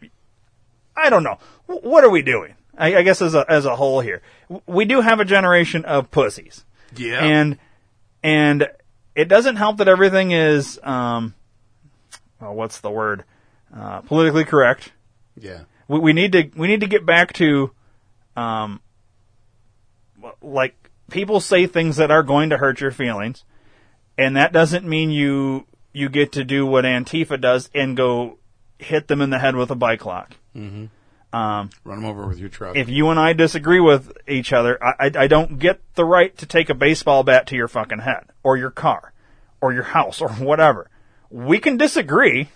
I 0.96 1.08
don't 1.10 1.22
know. 1.22 1.38
Wh- 1.66 1.84
What 1.84 2.02
are 2.04 2.10
we 2.10 2.22
doing? 2.22 2.54
I, 2.76 2.96
I 2.96 3.02
guess 3.02 3.22
as 3.22 3.34
a, 3.34 3.44
as 3.48 3.64
a 3.66 3.76
whole 3.76 4.00
here. 4.00 4.22
We 4.66 4.84
do 4.86 5.00
have 5.02 5.20
a 5.20 5.24
generation 5.24 5.84
of 5.84 6.10
pussies. 6.10 6.64
Yeah. 6.96 7.22
And, 7.22 7.58
and 8.22 8.68
it 9.14 9.26
doesn't 9.26 9.56
help 9.56 9.78
that 9.78 9.88
everything 9.88 10.32
is, 10.32 10.78
um, 10.82 11.34
well, 12.40 12.54
what's 12.54 12.80
the 12.80 12.90
word? 12.90 13.24
Uh, 13.74 14.00
politically 14.02 14.44
correct. 14.44 14.92
Yeah. 15.36 15.60
We, 15.88 15.98
we 15.98 16.12
need 16.12 16.32
to, 16.32 16.50
we 16.56 16.68
need 16.68 16.80
to 16.80 16.86
get 16.86 17.04
back 17.06 17.32
to, 17.34 17.72
um, 18.36 18.80
like 20.40 20.74
people 21.10 21.40
say 21.40 21.66
things 21.66 21.96
that 21.96 22.10
are 22.10 22.22
going 22.22 22.50
to 22.50 22.58
hurt 22.58 22.80
your 22.80 22.90
feelings, 22.90 23.44
and 24.16 24.36
that 24.36 24.52
doesn't 24.52 24.86
mean 24.86 25.10
you 25.10 25.66
you 25.92 26.08
get 26.08 26.32
to 26.32 26.44
do 26.44 26.64
what 26.64 26.84
Antifa 26.84 27.40
does 27.40 27.68
and 27.74 27.96
go 27.96 28.38
hit 28.78 29.08
them 29.08 29.20
in 29.20 29.30
the 29.30 29.38
head 29.38 29.54
with 29.54 29.70
a 29.70 29.74
bike 29.74 30.06
lock. 30.06 30.36
Mm-hmm. 30.56 30.86
Um, 31.32 31.70
Run 31.84 32.00
them 32.02 32.04
over 32.04 32.26
with 32.26 32.38
your 32.38 32.50
truck. 32.50 32.76
if 32.76 32.88
you 32.90 33.08
and 33.08 33.18
I 33.18 33.32
disagree 33.32 33.80
with 33.80 34.12
each 34.28 34.52
other, 34.52 34.82
I, 34.84 35.06
I, 35.06 35.10
I 35.20 35.26
don't 35.28 35.58
get 35.58 35.80
the 35.94 36.04
right 36.04 36.36
to 36.38 36.46
take 36.46 36.68
a 36.68 36.74
baseball 36.74 37.22
bat 37.24 37.46
to 37.48 37.56
your 37.56 37.68
fucking 37.68 38.00
head 38.00 38.24
or 38.42 38.56
your 38.58 38.70
car 38.70 39.12
or 39.60 39.72
your 39.72 39.82
house 39.84 40.20
or 40.20 40.28
whatever. 40.30 40.90
We 41.30 41.58
can 41.58 41.78
disagree 41.78 42.48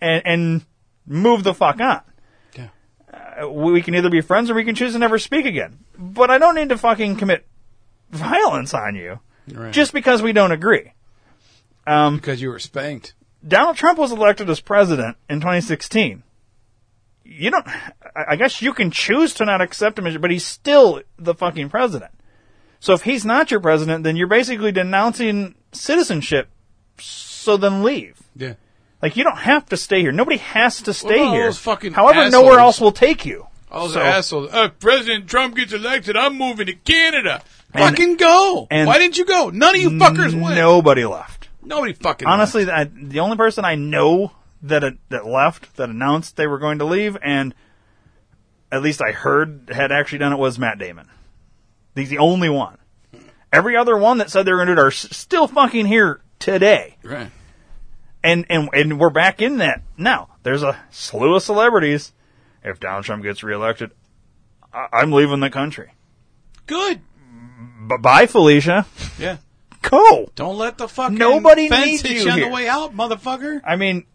and, 0.00 0.22
and 0.26 0.64
move 1.06 1.44
the 1.44 1.52
fuck 1.52 1.80
on. 1.80 2.00
Yeah. 2.56 2.68
Uh, 3.42 3.50
we 3.50 3.82
can 3.82 3.94
either 3.94 4.08
be 4.08 4.22
friends 4.22 4.48
or 4.50 4.54
we 4.54 4.64
can 4.64 4.74
choose 4.74 4.94
to 4.94 4.98
never 4.98 5.18
speak 5.18 5.44
again. 5.44 5.78
But 5.98 6.30
I 6.30 6.38
don't 6.38 6.54
need 6.54 6.70
to 6.70 6.78
fucking 6.78 7.16
commit 7.16 7.46
violence 8.10 8.72
on 8.74 8.94
you 8.94 9.18
Right. 9.52 9.72
just 9.72 9.92
because 9.92 10.22
we 10.22 10.32
don't 10.32 10.52
agree. 10.52 10.92
Um, 11.86 12.16
because 12.16 12.40
you 12.40 12.48
were 12.48 12.58
spanked. 12.60 13.12
Donald 13.46 13.76
Trump 13.76 13.98
was 13.98 14.12
elected 14.12 14.48
as 14.48 14.60
president 14.60 15.16
in 15.28 15.40
2016. 15.40 16.22
You 17.24 17.50
don't, 17.50 17.66
I 18.14 18.36
guess 18.36 18.60
you 18.62 18.72
can 18.74 18.90
choose 18.90 19.34
to 19.34 19.44
not 19.44 19.60
accept 19.60 19.98
him, 19.98 20.06
as- 20.06 20.18
but 20.18 20.30
he's 20.30 20.44
still 20.46 21.02
the 21.18 21.34
fucking 21.34 21.70
president. 21.70 22.10
So 22.80 22.94
if 22.94 23.02
he's 23.02 23.24
not 23.24 23.50
your 23.50 23.60
president, 23.60 24.02
then 24.04 24.16
you're 24.16 24.26
basically 24.26 24.72
denouncing 24.72 25.54
citizenship. 25.72 26.48
So 26.98 27.56
then 27.56 27.82
leave. 27.82 28.20
Yeah. 28.36 28.54
Like 29.00 29.16
you 29.16 29.24
don't 29.24 29.38
have 29.38 29.66
to 29.70 29.76
stay 29.76 30.00
here. 30.00 30.12
Nobody 30.12 30.38
has 30.38 30.82
to 30.82 30.92
stay 30.94 31.24
here. 31.28 31.44
those 31.46 31.58
fucking 31.58 31.92
However, 31.92 32.28
nowhere 32.30 32.58
else 32.58 32.80
will 32.80 32.92
take 32.92 33.24
you. 33.24 33.46
All 33.70 33.88
So- 33.88 34.00
assholes. 34.00 34.52
Uh, 34.52 34.68
President 34.68 35.28
Trump 35.28 35.56
gets 35.56 35.72
elected. 35.72 36.16
I'm 36.16 36.36
moving 36.36 36.66
to 36.66 36.74
Canada. 36.74 37.42
And- 37.72 37.84
fucking 37.96 38.16
go. 38.16 38.66
and 38.70 38.86
Why 38.86 38.98
didn't 38.98 39.16
you 39.16 39.24
go? 39.24 39.48
None 39.50 39.74
of 39.74 39.80
you 39.80 39.90
fuckers 39.90 40.38
went. 40.38 40.56
Nobody 40.56 41.04
left. 41.04 41.48
Nobody 41.64 41.92
fucking 41.94 42.26
Honestly, 42.28 42.68
I, 42.70 42.84
the 42.84 43.20
only 43.20 43.36
person 43.36 43.64
I 43.64 43.76
know 43.76 44.32
that 44.62 44.84
uh, 44.84 44.90
that 45.08 45.26
left 45.26 45.76
that 45.76 45.88
announced 45.90 46.36
they 46.36 46.46
were 46.46 46.58
going 46.58 46.78
to 46.78 46.84
leave, 46.84 47.16
and 47.22 47.54
at 48.70 48.82
least 48.82 49.02
I 49.02 49.12
heard 49.12 49.70
had 49.72 49.92
actually 49.92 50.18
done 50.18 50.32
it 50.32 50.38
was 50.38 50.58
Matt 50.58 50.78
Damon. 50.78 51.08
He's 51.94 52.10
the 52.10 52.18
only 52.18 52.48
one. 52.48 52.78
Every 53.52 53.76
other 53.76 53.96
one 53.96 54.18
that 54.18 54.30
said 54.30 54.44
they 54.46 54.52
were 54.52 54.58
going 54.58 54.68
to 54.68 54.74
do 54.74 54.80
it 54.80 54.84
are 54.84 54.88
s- 54.88 55.14
still 55.14 55.46
fucking 55.46 55.84
here 55.86 56.20
today. 56.38 56.96
Right. 57.02 57.30
And 58.24 58.46
and 58.48 58.68
and 58.72 58.98
we're 58.98 59.10
back 59.10 59.42
in 59.42 59.58
that 59.58 59.82
now. 59.98 60.28
There's 60.42 60.62
a 60.62 60.78
slew 60.90 61.34
of 61.36 61.42
celebrities. 61.42 62.12
If 62.64 62.78
Donald 62.80 63.04
Trump 63.04 63.22
gets 63.24 63.42
reelected, 63.42 63.90
I- 64.72 64.88
I'm 64.92 65.12
leaving 65.12 65.40
the 65.40 65.50
country. 65.50 65.90
Good. 66.66 67.00
B- 67.88 67.96
bye, 68.00 68.26
Felicia. 68.26 68.86
Yeah. 69.18 69.38
Go. 69.82 70.30
Don't 70.36 70.56
let 70.56 70.78
the 70.78 70.86
fucking 70.88 71.18
Nobody 71.18 71.68
fence 71.68 71.84
needs 71.86 72.02
hit 72.02 72.12
you 72.12 72.22
you 72.22 72.30
on 72.30 72.38
here. 72.38 72.46
the 72.48 72.54
way 72.54 72.68
out, 72.68 72.94
motherfucker. 72.96 73.60
I 73.64 73.74
mean, 73.74 74.06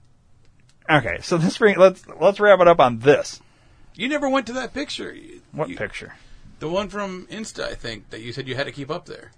okay. 0.90 1.18
So 1.22 1.38
this 1.38 1.58
bring 1.58 1.78
let's 1.78 2.04
let's 2.20 2.40
wrap 2.40 2.60
it 2.60 2.68
up 2.68 2.80
on 2.80 3.00
this. 3.00 3.42
You 3.96 4.08
never 4.08 4.30
went 4.30 4.46
to 4.48 4.54
that 4.54 4.74
picture. 4.74 5.14
You- 5.14 5.42
What 5.52 5.70
you- 5.70 5.78
picture? 5.78 6.16
The 6.60 6.70
one 6.70 6.90
from 6.90 7.28
Insta, 7.28 7.66
I 7.66 7.76
think, 7.76 8.10
that 8.10 8.22
you 8.22 8.34
said 8.34 8.48
you 8.48 8.56
had 8.56 8.66
to 8.66 8.72
keep 8.72 8.90
up 8.90 9.06
there. 9.06 9.32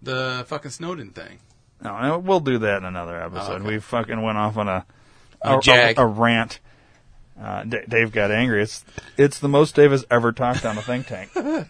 The 0.00 0.44
fucking 0.48 0.70
Snowden 0.70 1.10
thing. 1.10 1.40
No, 1.82 2.18
we'll 2.18 2.40
do 2.40 2.58
that 2.58 2.78
in 2.78 2.84
another 2.84 3.20
episode. 3.20 3.52
Oh, 3.52 3.54
okay. 3.56 3.66
We 3.66 3.78
fucking 3.78 4.20
went 4.20 4.38
off 4.38 4.56
on 4.56 4.68
a 4.68 4.86
A 5.42 5.58
a, 5.66 5.94
a 5.98 6.06
rant. 6.06 6.60
Uh, 7.40 7.62
D- 7.64 7.78
Dave 7.88 8.10
got 8.12 8.30
angry. 8.32 8.62
It's 8.62 8.84
it's 9.16 9.38
the 9.38 9.48
most 9.48 9.74
Dave 9.76 9.90
has 9.92 10.04
ever 10.10 10.32
talked 10.32 10.64
on 10.64 10.76
a 10.78 10.82
think 10.82 11.06
tank. 11.06 11.30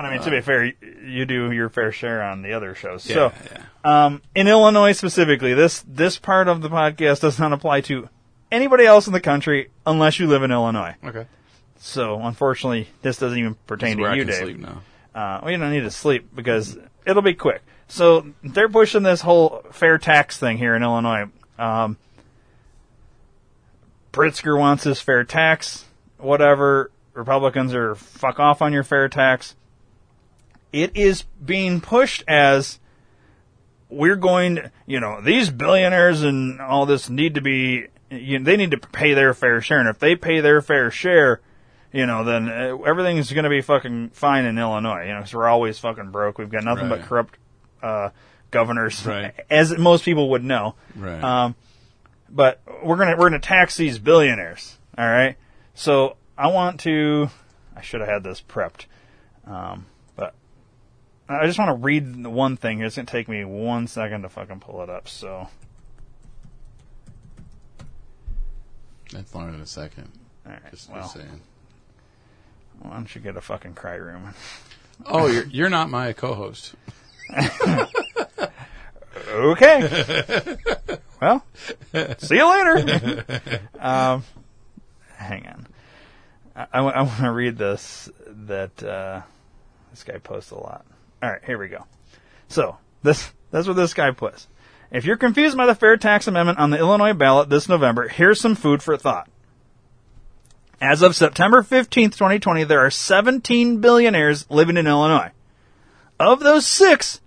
but 0.00 0.08
I 0.08 0.14
mean, 0.14 0.22
to 0.22 0.30
be 0.30 0.40
fair, 0.40 0.64
you, 1.04 1.26
do 1.26 1.52
your 1.52 1.68
fair 1.68 1.92
share 1.92 2.22
on 2.22 2.42
the 2.42 2.54
other 2.54 2.74
shows. 2.74 3.02
so, 3.02 3.32
um, 3.84 4.22
in 4.34 4.48
Illinois 4.48 4.92
specifically, 4.92 5.52
this 5.52 5.84
this 5.86 6.18
part 6.18 6.48
of 6.48 6.62
the 6.62 6.70
podcast 6.70 7.20
does 7.20 7.38
not 7.38 7.52
apply 7.52 7.82
to 7.82 8.08
anybody 8.50 8.86
else 8.86 9.06
in 9.06 9.12
the 9.12 9.20
country 9.20 9.70
unless 9.86 10.18
you 10.18 10.26
live 10.26 10.42
in 10.42 10.50
Illinois. 10.50 10.94
Okay. 11.04 11.26
So, 11.78 12.20
unfortunately, 12.20 12.88
this 13.02 13.18
doesn't 13.18 13.38
even 13.38 13.56
pertain 13.66 13.96
This 13.96 13.98
is 13.98 14.00
where 14.00 14.10
to 14.10 14.14
I 14.14 14.18
you, 14.18 14.24
Dave. 14.24 14.36
sleep 14.36 14.58
now. 14.58 14.82
Uh, 15.14 15.40
well, 15.42 15.50
you 15.50 15.58
don't 15.58 15.70
need 15.70 15.80
to 15.80 15.90
sleep 15.90 16.28
because 16.34 16.78
it'll 17.04 17.22
be 17.22 17.34
quick. 17.34 17.62
So 17.88 18.26
they're 18.42 18.68
pushing 18.68 19.02
this 19.02 19.20
whole 19.20 19.64
fair 19.72 19.98
tax 19.98 20.38
thing 20.38 20.58
here 20.58 20.74
in 20.74 20.82
Illinois. 20.82 21.24
Um, 21.58 21.96
Pritzker 24.12 24.58
wants 24.58 24.84
this 24.84 25.00
fair 25.00 25.24
tax, 25.24 25.84
whatever. 26.16 26.90
Republicans 27.12 27.74
are 27.74 27.96
fuck 27.96 28.38
off 28.38 28.62
on 28.62 28.72
your 28.72 28.84
fair 28.84 29.08
tax. 29.08 29.56
It 30.72 30.96
is 30.96 31.24
being 31.44 31.80
pushed 31.80 32.22
as 32.28 32.78
we're 33.88 34.16
going 34.16 34.56
to, 34.56 34.70
you 34.86 35.00
know, 35.00 35.20
these 35.20 35.50
billionaires 35.50 36.22
and 36.22 36.60
all 36.60 36.86
this 36.86 37.10
need 37.10 37.34
to 37.34 37.40
be, 37.40 37.86
you 38.10 38.38
know, 38.38 38.44
they 38.44 38.56
need 38.56 38.70
to 38.70 38.78
pay 38.78 39.14
their 39.14 39.34
fair 39.34 39.60
share. 39.60 39.80
And 39.80 39.88
if 39.88 39.98
they 39.98 40.14
pay 40.14 40.40
their 40.40 40.60
fair 40.62 40.90
share, 40.90 41.40
you 41.92 42.06
know, 42.06 42.22
then 42.22 42.48
uh, 42.48 42.76
everything's 42.86 43.32
going 43.32 43.44
to 43.44 43.50
be 43.50 43.62
fucking 43.62 44.10
fine 44.10 44.44
in 44.44 44.58
Illinois, 44.58 45.06
you 45.06 45.12
know, 45.12 45.18
because 45.18 45.34
we're 45.34 45.48
always 45.48 45.78
fucking 45.80 46.10
broke. 46.10 46.38
We've 46.38 46.48
got 46.50 46.62
nothing 46.62 46.88
but 46.88 47.02
corrupt 47.02 47.36
uh, 47.82 48.10
governors, 48.52 49.04
Right. 49.04 49.34
as 49.50 49.76
most 49.76 50.04
people 50.04 50.30
would 50.30 50.44
know. 50.44 50.76
Right. 50.94 51.22
Um, 51.22 51.56
but 52.28 52.60
we're 52.84 52.94
gonna 52.96 53.16
we're 53.16 53.28
gonna 53.28 53.40
tax 53.40 53.76
these 53.76 53.98
billionaires. 53.98 54.78
All 54.96 55.04
right. 55.04 55.34
So 55.74 56.16
I 56.38 56.46
want 56.48 56.78
to. 56.80 57.28
I 57.74 57.80
should 57.80 58.00
have 58.00 58.08
had 58.08 58.22
this 58.22 58.40
prepped, 58.40 58.84
um, 59.48 59.86
I 61.30 61.46
just 61.46 61.60
want 61.60 61.68
to 61.68 61.84
read 61.84 62.24
the 62.24 62.30
one 62.30 62.56
thing 62.56 62.78
here. 62.78 62.86
It's 62.86 62.96
gonna 62.96 63.06
take 63.06 63.28
me 63.28 63.44
one 63.44 63.86
second 63.86 64.22
to 64.22 64.28
fucking 64.28 64.58
pull 64.58 64.82
it 64.82 64.90
up. 64.90 65.08
So 65.08 65.48
That's 69.12 69.32
longer 69.34 69.52
than 69.52 69.60
a 69.60 69.66
second. 69.66 70.10
All 70.44 70.52
right. 70.52 70.70
Just, 70.72 70.90
well, 70.90 71.02
just 71.02 71.14
saying. 71.14 71.40
why 72.80 72.94
don't 72.94 73.14
you 73.14 73.20
get 73.20 73.36
a 73.36 73.40
fucking 73.40 73.74
cry 73.74 73.94
room? 73.94 74.34
Oh, 75.06 75.28
you're 75.28 75.46
you're 75.46 75.70
not 75.70 75.88
my 75.88 76.12
co-host. 76.12 76.74
okay. 79.28 80.56
well, 81.22 81.44
see 82.18 82.36
you 82.36 82.50
later. 82.50 83.24
um, 83.78 84.24
hang 85.14 85.46
on. 85.46 85.66
I, 86.72 86.80
want 86.80 87.18
to 87.18 87.30
read 87.30 87.56
this 87.56 88.10
that 88.26 88.82
uh, 88.82 89.22
this 89.90 90.02
guy 90.02 90.18
posts 90.18 90.50
a 90.50 90.56
lot. 90.56 90.84
All 91.22 91.30
right, 91.30 91.44
here 91.44 91.58
we 91.58 91.68
go. 91.68 91.84
So 92.48 92.78
this 93.02 93.30
that's 93.50 93.66
what 93.66 93.76
this 93.76 93.94
guy 93.94 94.10
puts. 94.10 94.46
If 94.90 95.04
you're 95.04 95.16
confused 95.16 95.56
by 95.56 95.66
the 95.66 95.74
fair 95.74 95.96
tax 95.96 96.26
amendment 96.26 96.58
on 96.58 96.70
the 96.70 96.78
Illinois 96.78 97.12
ballot 97.12 97.48
this 97.48 97.68
November, 97.68 98.08
here's 98.08 98.40
some 98.40 98.54
food 98.56 98.82
for 98.82 98.96
thought. 98.96 99.28
As 100.80 101.02
of 101.02 101.14
September 101.14 101.62
15th, 101.62 102.16
2020, 102.16 102.64
there 102.64 102.80
are 102.80 102.90
17 102.90 103.80
billionaires 103.80 104.46
living 104.50 104.76
in 104.78 104.86
Illinois. 104.86 105.30
Of 106.18 106.40
those 106.40 106.66
six, 106.66 107.20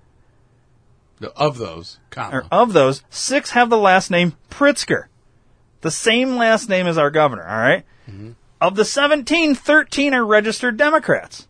Of 1.35 1.57
those, 1.57 1.99
comma. 2.09 2.47
of 2.51 2.73
those, 2.73 3.03
six 3.09 3.51
have 3.51 3.69
the 3.69 3.77
last 3.77 4.09
name 4.11 4.35
Pritzker. 4.49 5.05
The 5.81 5.91
same 5.91 6.35
last 6.35 6.67
name 6.67 6.87
as 6.87 6.97
our 6.97 7.11
governor, 7.11 7.47
all 7.47 7.57
right? 7.57 7.85
Mm-hmm. 8.09 8.31
Of 8.59 8.75
the 8.75 8.85
17, 8.85 9.55
13 9.55 10.13
are 10.13 10.25
registered 10.25 10.75
Democrats. 10.77 11.47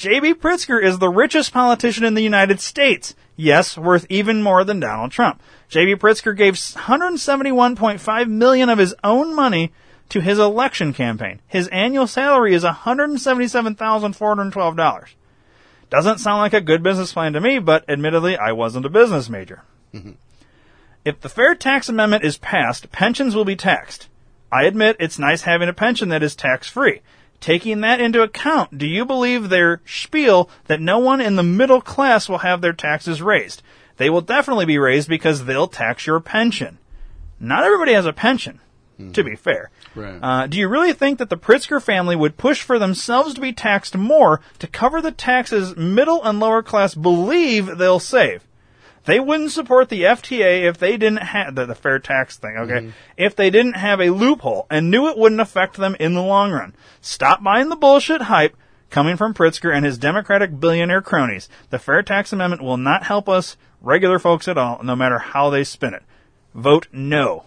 J.B. 0.00 0.34
Pritzker 0.36 0.82
is 0.82 0.98
the 0.98 1.10
richest 1.10 1.52
politician 1.52 2.04
in 2.04 2.14
the 2.14 2.22
United 2.22 2.58
States. 2.58 3.14
Yes, 3.36 3.76
worth 3.76 4.06
even 4.08 4.42
more 4.42 4.64
than 4.64 4.80
Donald 4.80 5.12
Trump. 5.12 5.42
J.B. 5.68 5.96
Pritzker 5.96 6.34
gave 6.34 6.54
171.5 6.54 8.28
million 8.30 8.70
of 8.70 8.78
his 8.78 8.94
own 9.04 9.34
money 9.34 9.74
to 10.08 10.22
his 10.22 10.38
election 10.38 10.94
campaign. 10.94 11.42
His 11.46 11.68
annual 11.68 12.06
salary 12.06 12.54
is 12.54 12.64
$177,412. 12.64 15.04
Doesn't 15.90 16.18
sound 16.18 16.38
like 16.38 16.54
a 16.54 16.62
good 16.62 16.82
business 16.82 17.12
plan 17.12 17.34
to 17.34 17.40
me, 17.42 17.58
but 17.58 17.84
admittedly, 17.86 18.38
I 18.38 18.52
wasn't 18.52 18.86
a 18.86 18.90
business 18.90 19.28
major. 19.28 19.64
Mm-hmm. 19.92 20.12
If 21.04 21.20
the 21.20 21.28
Fair 21.28 21.54
Tax 21.54 21.90
Amendment 21.90 22.24
is 22.24 22.38
passed, 22.38 22.90
pensions 22.90 23.36
will 23.36 23.44
be 23.44 23.54
taxed. 23.54 24.08
I 24.50 24.64
admit 24.64 24.96
it's 24.98 25.18
nice 25.18 25.42
having 25.42 25.68
a 25.68 25.74
pension 25.74 26.08
that 26.08 26.22
is 26.22 26.34
tax 26.34 26.70
free. 26.70 27.02
Taking 27.40 27.80
that 27.80 28.00
into 28.00 28.22
account, 28.22 28.76
do 28.76 28.86
you 28.86 29.04
believe 29.06 29.48
their 29.48 29.80
spiel 29.86 30.50
that 30.66 30.80
no 30.80 30.98
one 30.98 31.20
in 31.20 31.36
the 31.36 31.42
middle 31.42 31.80
class 31.80 32.28
will 32.28 32.38
have 32.38 32.60
their 32.60 32.74
taxes 32.74 33.22
raised? 33.22 33.62
They 33.96 34.10
will 34.10 34.20
definitely 34.20 34.66
be 34.66 34.78
raised 34.78 35.08
because 35.08 35.44
they'll 35.44 35.66
tax 35.68 36.06
your 36.06 36.20
pension. 36.20 36.78
Not 37.38 37.64
everybody 37.64 37.94
has 37.94 38.04
a 38.04 38.12
pension, 38.12 38.60
to 39.12 39.24
be 39.24 39.36
fair. 39.36 39.70
Right. 39.94 40.18
Uh, 40.22 40.46
do 40.46 40.58
you 40.58 40.68
really 40.68 40.92
think 40.92 41.18
that 41.18 41.30
the 41.30 41.36
Pritzker 41.38 41.82
family 41.82 42.14
would 42.14 42.36
push 42.36 42.62
for 42.62 42.78
themselves 42.78 43.34
to 43.34 43.40
be 43.40 43.52
taxed 43.52 43.96
more 43.96 44.42
to 44.58 44.66
cover 44.66 45.00
the 45.00 45.10
taxes 45.10 45.74
middle 45.76 46.22
and 46.22 46.38
lower 46.38 46.62
class 46.62 46.94
believe 46.94 47.78
they'll 47.78 47.98
save? 47.98 48.44
They 49.04 49.18
wouldn't 49.18 49.50
support 49.50 49.88
the 49.88 50.02
FTA 50.02 50.64
if 50.68 50.78
they 50.78 50.96
didn't 50.96 51.22
have 51.22 51.54
the, 51.54 51.66
the 51.66 51.74
fair 51.74 51.98
tax 51.98 52.36
thing, 52.36 52.56
okay? 52.58 52.92
If 53.16 53.34
they 53.34 53.50
didn't 53.50 53.76
have 53.76 54.00
a 54.00 54.10
loophole 54.10 54.66
and 54.70 54.90
knew 54.90 55.08
it 55.08 55.16
wouldn't 55.16 55.40
affect 55.40 55.76
them 55.76 55.96
in 55.98 56.14
the 56.14 56.22
long 56.22 56.52
run. 56.52 56.74
Stop 57.00 57.42
buying 57.42 57.70
the 57.70 57.76
bullshit 57.76 58.22
hype 58.22 58.56
coming 58.90 59.16
from 59.16 59.32
Pritzker 59.32 59.74
and 59.74 59.84
his 59.86 59.96
Democratic 59.96 60.60
billionaire 60.60 61.00
cronies. 61.00 61.48
The 61.70 61.78
fair 61.78 62.02
tax 62.02 62.32
amendment 62.32 62.62
will 62.62 62.76
not 62.76 63.04
help 63.04 63.28
us 63.28 63.56
regular 63.80 64.18
folks 64.18 64.48
at 64.48 64.58
all, 64.58 64.82
no 64.82 64.94
matter 64.94 65.18
how 65.18 65.48
they 65.48 65.64
spin 65.64 65.94
it. 65.94 66.02
Vote 66.54 66.88
no. 66.92 67.44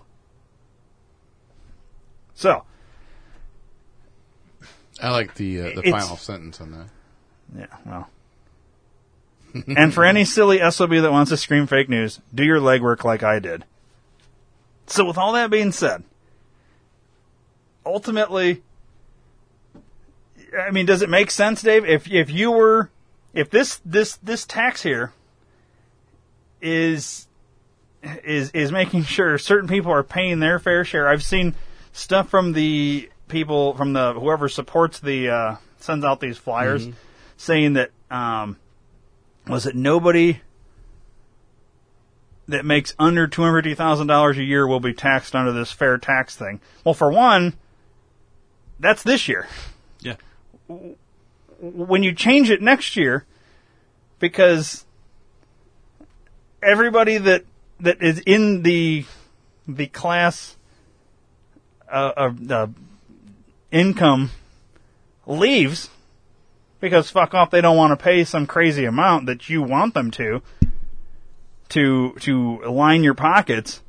So, 2.34 2.64
I 5.02 5.12
like 5.12 5.36
the 5.36 5.62
uh, 5.62 5.82
the 5.82 5.92
final 5.92 6.18
sentence 6.18 6.60
on 6.60 6.72
that. 6.72 6.88
Yeah, 7.56 7.78
well. 7.86 8.10
And 9.54 9.94
for 9.94 10.04
any 10.04 10.26
silly 10.26 10.60
SOB 10.72 10.90
that 10.92 11.12
wants 11.12 11.30
to 11.30 11.38
scream 11.38 11.68
fake 11.68 11.90
news, 11.90 12.20
do 12.34 12.44
your 12.44 12.60
legwork 12.60 13.04
like 13.04 13.22
I 13.24 13.40
did. 13.40 13.64
So 14.88 15.06
with 15.06 15.18
all 15.18 15.34
that 15.34 15.50
being 15.50 15.72
said, 15.72 16.04
ultimately, 17.86 18.62
I 20.60 20.72
mean, 20.72 20.86
does 20.86 21.02
it 21.02 21.10
make 21.10 21.32
sense, 21.32 21.62
Dave? 21.62 21.86
If 21.86 22.10
if 22.12 22.30
you 22.30 22.52
were, 22.52 22.90
if 23.34 23.50
this 23.50 23.80
this 23.86 24.18
this 24.18 24.46
tax 24.46 24.84
here 24.84 25.14
is 26.62 27.28
is 28.24 28.52
is 28.52 28.72
making 28.72 29.04
sure 29.04 29.38
certain 29.38 29.68
people 29.68 29.92
are 29.92 30.04
paying 30.04 30.40
their 30.40 30.60
fair 30.60 30.84
share. 30.84 31.08
I've 31.08 31.24
seen 31.24 31.56
stuff 31.92 32.30
from 32.30 32.54
the 32.54 33.10
people 33.28 33.74
from 33.76 33.94
the 33.94 34.14
whoever 34.14 34.50
supports 34.50 35.00
the 35.00 35.30
uh, 35.30 35.56
sends 35.80 36.06
out 36.06 36.20
these 36.20 36.38
flyers 36.38 36.88
Mhm. 36.88 36.94
saying 37.38 37.74
that 37.74 37.92
um, 38.12 38.58
was 39.48 39.66
it 39.66 39.76
nobody 39.76 40.42
that 42.48 42.66
makes 42.66 42.94
under 43.00 43.28
two 43.28 43.42
hundred 43.42 43.64
fifty 43.64 43.76
thousand 43.76 44.08
dollars 44.08 44.38
a 44.38 44.44
year 44.44 44.68
will 44.68 44.80
be 44.80 44.94
taxed 44.94 45.36
under 45.36 45.52
this 45.52 45.72
fair 45.72 45.98
tax 45.98 46.36
thing. 46.36 46.60
Well, 46.84 46.94
for 46.94 47.12
one, 47.12 47.54
that's 48.80 49.04
this 49.04 49.28
year. 49.28 49.48
Yeah. 50.02 50.16
When 51.60 52.04
you 52.04 52.14
change 52.14 52.50
it 52.50 52.62
next 52.62 52.96
year, 52.96 53.26
because 54.20 54.86
everybody 56.62 57.18
that 57.18 57.46
that 57.80 58.02
is 58.02 58.20
in 58.20 58.64
the 58.64 59.06
the 59.68 59.88
class 59.88 60.58
uh, 61.90 62.12
of 62.16 62.48
the 62.48 62.72
income 63.72 64.32
leaves 65.26 65.90
because 66.84 67.10
fuck 67.10 67.34
off 67.34 67.50
they 67.50 67.62
don't 67.62 67.78
want 67.78 67.98
to 67.98 68.04
pay 68.04 68.26
some 68.26 68.46
crazy 68.46 68.84
amount 68.84 69.26
that 69.26 69.48
you 69.50 69.62
want 69.64 69.94
them 69.94 70.12
to 70.12 70.42
to 71.70 72.12
to 72.20 72.60
line 72.66 73.04
your 73.04 73.14
pockets 73.14 73.82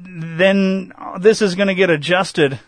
then 0.00 0.92
uh, 0.96 1.18
this 1.18 1.40
is 1.42 1.54
going 1.54 1.68
to 1.68 1.74
get 1.74 1.88
adjusted 1.90 2.58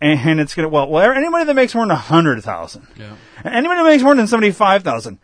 and 0.00 0.38
it's 0.40 0.54
going 0.54 0.64
to 0.64 0.68
well, 0.68 0.88
well 0.88 1.10
anybody 1.12 1.44
that 1.44 1.54
makes 1.54 1.74
more 1.74 1.84
than 1.84 1.90
a 1.90 1.96
hundred 1.96 2.40
thousand 2.42 2.86
Yeah. 2.96 3.16
anybody 3.44 3.80
that 3.82 3.88
makes 3.88 4.02
more 4.02 4.14
than 4.14 4.26
seventy 4.26 4.50
five 4.50 4.82
thousand 4.82 5.18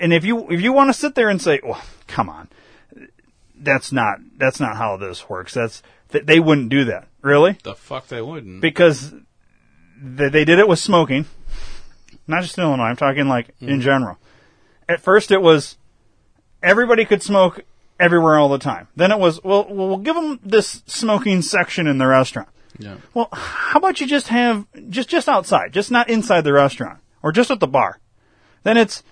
and 0.00 0.12
if 0.12 0.24
you 0.24 0.48
if 0.50 0.60
you 0.60 0.72
want 0.72 0.88
to 0.90 0.94
sit 0.94 1.14
there 1.14 1.28
and 1.28 1.40
say 1.40 1.60
well 1.64 1.82
come 2.06 2.28
on 2.28 2.48
that's 3.56 3.92
not 3.92 4.18
that's 4.36 4.60
not 4.60 4.76
how 4.76 4.96
this 4.96 5.28
works 5.28 5.54
that's 5.54 5.82
th- 6.10 6.24
they 6.26 6.38
wouldn't 6.40 6.68
do 6.68 6.84
that 6.84 7.08
really 7.22 7.58
The 7.62 7.74
fuck 7.74 8.06
they 8.08 8.22
wouldn't. 8.22 8.60
because 8.60 9.14
th- 10.16 10.32
they 10.32 10.44
did 10.44 10.58
it 10.58 10.68
with 10.68 10.78
smoking. 10.78 11.26
Not 12.26 12.42
just 12.42 12.58
in 12.58 12.64
Illinois, 12.64 12.84
I'm 12.84 12.96
talking 12.96 13.26
like 13.28 13.50
in 13.60 13.78
Mhm. 13.78 13.82
general. 13.82 14.18
At 14.88 15.00
first 15.00 15.30
it 15.30 15.40
was 15.42 15.76
everybody 16.62 17.04
could 17.04 17.22
smoke 17.22 17.60
everywhere 18.00 18.38
all 18.38 18.48
the 18.48 18.58
time. 18.58 18.88
Then 18.96 19.10
it 19.12 19.18
was, 19.18 19.42
well, 19.42 19.66
well, 19.68 19.88
we'll 19.88 19.96
give 19.98 20.14
them 20.14 20.38
this 20.44 20.82
smoking 20.86 21.42
section 21.42 21.86
in 21.86 21.98
the 21.98 22.06
restaurant. 22.06 22.48
Yeah. 22.78 22.96
Well, 23.14 23.28
how 23.32 23.78
about 23.78 24.00
you 24.00 24.06
just 24.06 24.28
have, 24.28 24.66
just, 24.88 25.08
just 25.08 25.28
outside, 25.28 25.72
just 25.72 25.90
not 25.90 26.08
inside 26.08 26.42
the 26.42 26.52
restaurant 26.52 27.00
or 27.22 27.32
just 27.32 27.50
at 27.50 27.60
the 27.60 27.66
bar. 27.66 27.98
Then 28.62 28.76
it's, 28.76 29.02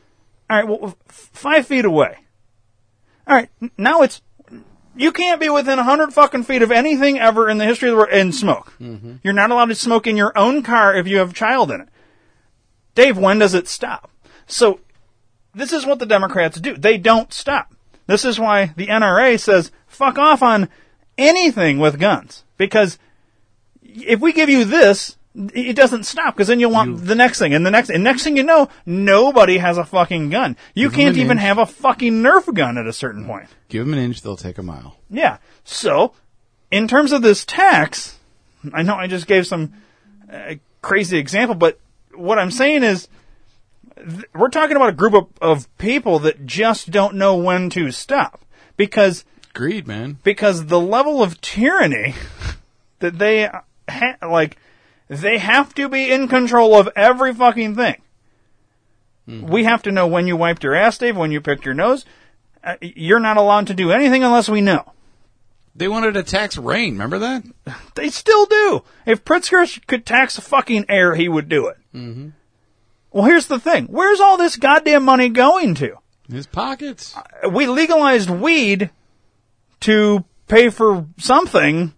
alright, 0.51 0.69
well, 0.69 0.97
f- 1.09 1.31
five 1.33 1.67
feet 1.67 1.85
away. 1.85 2.19
Alright, 3.29 3.51
now 3.77 4.03
it's, 4.03 4.23
you 4.97 5.12
can't 5.12 5.40
be 5.40 5.48
within 5.48 5.78
a 5.78 5.85
hundred 5.85 6.12
fucking 6.12 6.44
feet 6.44 6.62
of 6.62 6.73
anything 6.73 7.18
ever 7.18 7.48
in 7.48 7.59
the 7.59 7.64
history 7.64 7.89
of 7.89 7.93
the 7.93 7.97
world 7.98 8.12
and 8.12 8.35
smoke. 8.35 8.73
Mhm. 8.81 9.20
You're 9.23 9.32
not 9.32 9.51
allowed 9.51 9.66
to 9.66 9.74
smoke 9.74 10.06
in 10.06 10.16
your 10.16 10.36
own 10.36 10.62
car 10.62 10.94
if 10.94 11.06
you 11.06 11.18
have 11.18 11.31
a 11.31 11.35
child 11.35 11.70
in 11.70 11.82
it. 11.82 11.89
Dave, 12.94 13.18
when 13.18 13.39
does 13.39 13.55
it 13.55 13.68
stop? 13.68 14.10
So, 14.47 14.81
this 15.55 15.73
is 15.73 15.85
what 15.86 15.98
the 15.98 16.06
Democrats 16.06 16.59
do. 16.60 16.77
They 16.77 16.97
don't 16.98 17.32
stop. 17.32 17.74
This 18.06 18.24
is 18.24 18.39
why 18.39 18.73
the 18.77 18.89
NRA 18.89 19.36
says, 19.36 19.70
fuck 19.86 20.18
off 20.18 20.43
on 20.43 20.68
anything 21.18 21.78
with 21.78 21.98
guns. 21.98 22.44
Because 22.56 22.98
if 23.82 24.20
we 24.20 24.32
give 24.32 24.48
you 24.48 24.64
this, 24.64 25.16
it 25.55 25.77
doesn't 25.77 26.05
stop 26.05 26.35
because 26.35 26.49
then 26.49 26.61
you'll 26.61 26.71
want 26.71 27.05
the 27.05 27.15
next 27.15 27.39
thing 27.39 27.53
and 27.53 27.65
the 27.65 27.71
next 27.71 27.91
and 27.91 28.03
next 28.03 28.25
thing 28.25 28.37
you 28.37 28.43
know, 28.43 28.69
nobody 28.87 29.59
has 29.59 29.77
a 29.77 29.85
fucking 29.85 30.31
gun. 30.31 30.57
You 30.75 30.89
can't 30.89 31.17
even 31.17 31.33
inch. 31.33 31.41
have 31.41 31.59
a 31.59 31.67
fucking 31.67 32.23
Nerf 32.23 32.53
gun 32.55 32.79
at 32.79 32.87
a 32.87 32.93
certain 32.93 33.27
point. 33.27 33.49
Give 33.69 33.85
them 33.85 33.93
an 33.93 34.01
inch, 34.01 34.23
they'll 34.23 34.37
take 34.37 34.59
a 34.59 34.63
mile. 34.63 34.97
Yeah. 35.11 35.39
So, 35.65 36.13
in 36.71 36.89
terms 36.89 37.13
of 37.13 37.23
this 37.23 37.45
tax, 37.45 38.19
I 38.73 38.83
know 38.83 38.95
I 38.95 39.07
just 39.07 39.27
gave 39.27 39.47
some 39.47 39.75
uh, 40.33 40.55
crazy 40.81 41.19
example, 41.19 41.55
but 41.55 41.79
what 42.15 42.39
I'm 42.39 42.51
saying 42.51 42.83
is, 42.83 43.09
th- 43.97 44.25
we're 44.35 44.49
talking 44.49 44.77
about 44.77 44.89
a 44.89 44.93
group 44.93 45.15
of, 45.15 45.27
of 45.43 45.79
people 45.79 46.21
that 46.21 46.47
just 46.47 46.91
don't 46.91 47.17
know 47.17 47.37
when 47.37 47.69
to 47.71 47.91
stop 47.91 48.41
because 48.77 49.25
greed, 49.53 49.87
man. 49.87 50.19
Because 50.23 50.67
the 50.67 50.81
level 50.81 51.23
of 51.23 51.41
tyranny 51.41 52.15
that 53.01 53.19
they 53.19 53.51
ha- 53.89 54.17
like, 54.23 54.57
they 55.09 55.39
have 55.39 55.74
to 55.74 55.89
be 55.89 56.11
in 56.11 56.28
control 56.28 56.74
of 56.74 56.89
every 56.97 57.33
fucking 57.35 57.74
thing. 57.77 58.01
We 59.27 59.65
have 59.65 59.83
to 59.83 59.93
know 59.93 60.07
when 60.07 60.28
you 60.28 60.37
wiped 60.37 60.62
your 60.62 60.74
ass, 60.74 60.99
Dave, 60.99 61.16
when 61.16 61.33
you 61.33 61.41
picked 61.41 61.65
your 61.65 61.74
nose. 61.74 62.05
Uh, 62.62 62.77
you're 62.81 63.20
not 63.20 63.37
allowed 63.37 63.66
to 63.69 63.74
do 63.74 63.91
anything 63.91 64.23
unless 64.23 64.49
we 64.49 64.61
know. 64.61 64.93
They 65.74 65.89
wanted 65.89 66.15
to 66.15 66.23
tax 66.23 66.57
rain. 66.57 66.93
Remember 66.93 67.19
that? 67.19 67.45
They 67.97 68.09
still 68.09 68.47
do. 68.47 68.83
If 69.05 69.24
Pritzker 69.24 69.85
could 69.87 70.07
tax 70.07 70.39
fucking 70.39 70.87
air, 70.89 71.15
he 71.15 71.28
would 71.28 71.49
do 71.49 71.66
it. 71.66 71.77
Mm-hmm. 71.95 72.28
Well, 73.11 73.24
here's 73.24 73.47
the 73.47 73.59
thing. 73.59 73.87
Where's 73.87 74.20
all 74.20 74.37
this 74.37 74.57
goddamn 74.57 75.05
money 75.05 75.28
going 75.28 75.74
to? 75.77 75.97
His 76.31 76.47
pockets. 76.47 77.15
We 77.51 77.66
legalized 77.66 78.31
weed 78.31 78.91
to 79.81 80.24
pay 80.49 80.70
for 80.70 81.07
something, 81.19 81.95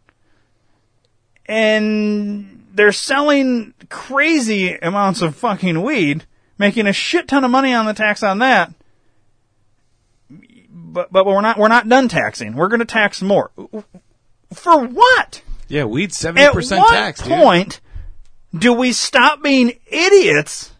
and 1.46 2.57
they're 2.78 2.92
selling 2.92 3.74
crazy 3.88 4.72
amounts 4.74 5.20
of 5.20 5.34
fucking 5.34 5.82
weed, 5.82 6.24
making 6.58 6.86
a 6.86 6.92
shit 6.92 7.26
ton 7.26 7.42
of 7.42 7.50
money 7.50 7.74
on 7.74 7.86
the 7.86 7.92
tax 7.92 8.22
on 8.22 8.38
that. 8.38 8.72
But 10.70 11.10
but 11.10 11.26
we're 11.26 11.40
not 11.40 11.58
we're 11.58 11.66
not 11.66 11.88
done 11.88 12.08
taxing. 12.08 12.54
We're 12.54 12.68
going 12.68 12.78
to 12.78 12.86
tax 12.86 13.20
more. 13.20 13.50
For 14.54 14.86
what? 14.86 15.42
Yeah, 15.66 15.86
weed 15.86 16.12
seventy 16.12 16.44
At 16.46 16.52
percent 16.52 16.82
what 16.82 16.92
tax. 16.92 17.20
dude. 17.20 17.32
point 17.32 17.80
do 18.56 18.72
we 18.72 18.92
stop 18.92 19.42
being 19.42 19.72
idiots 19.88 20.70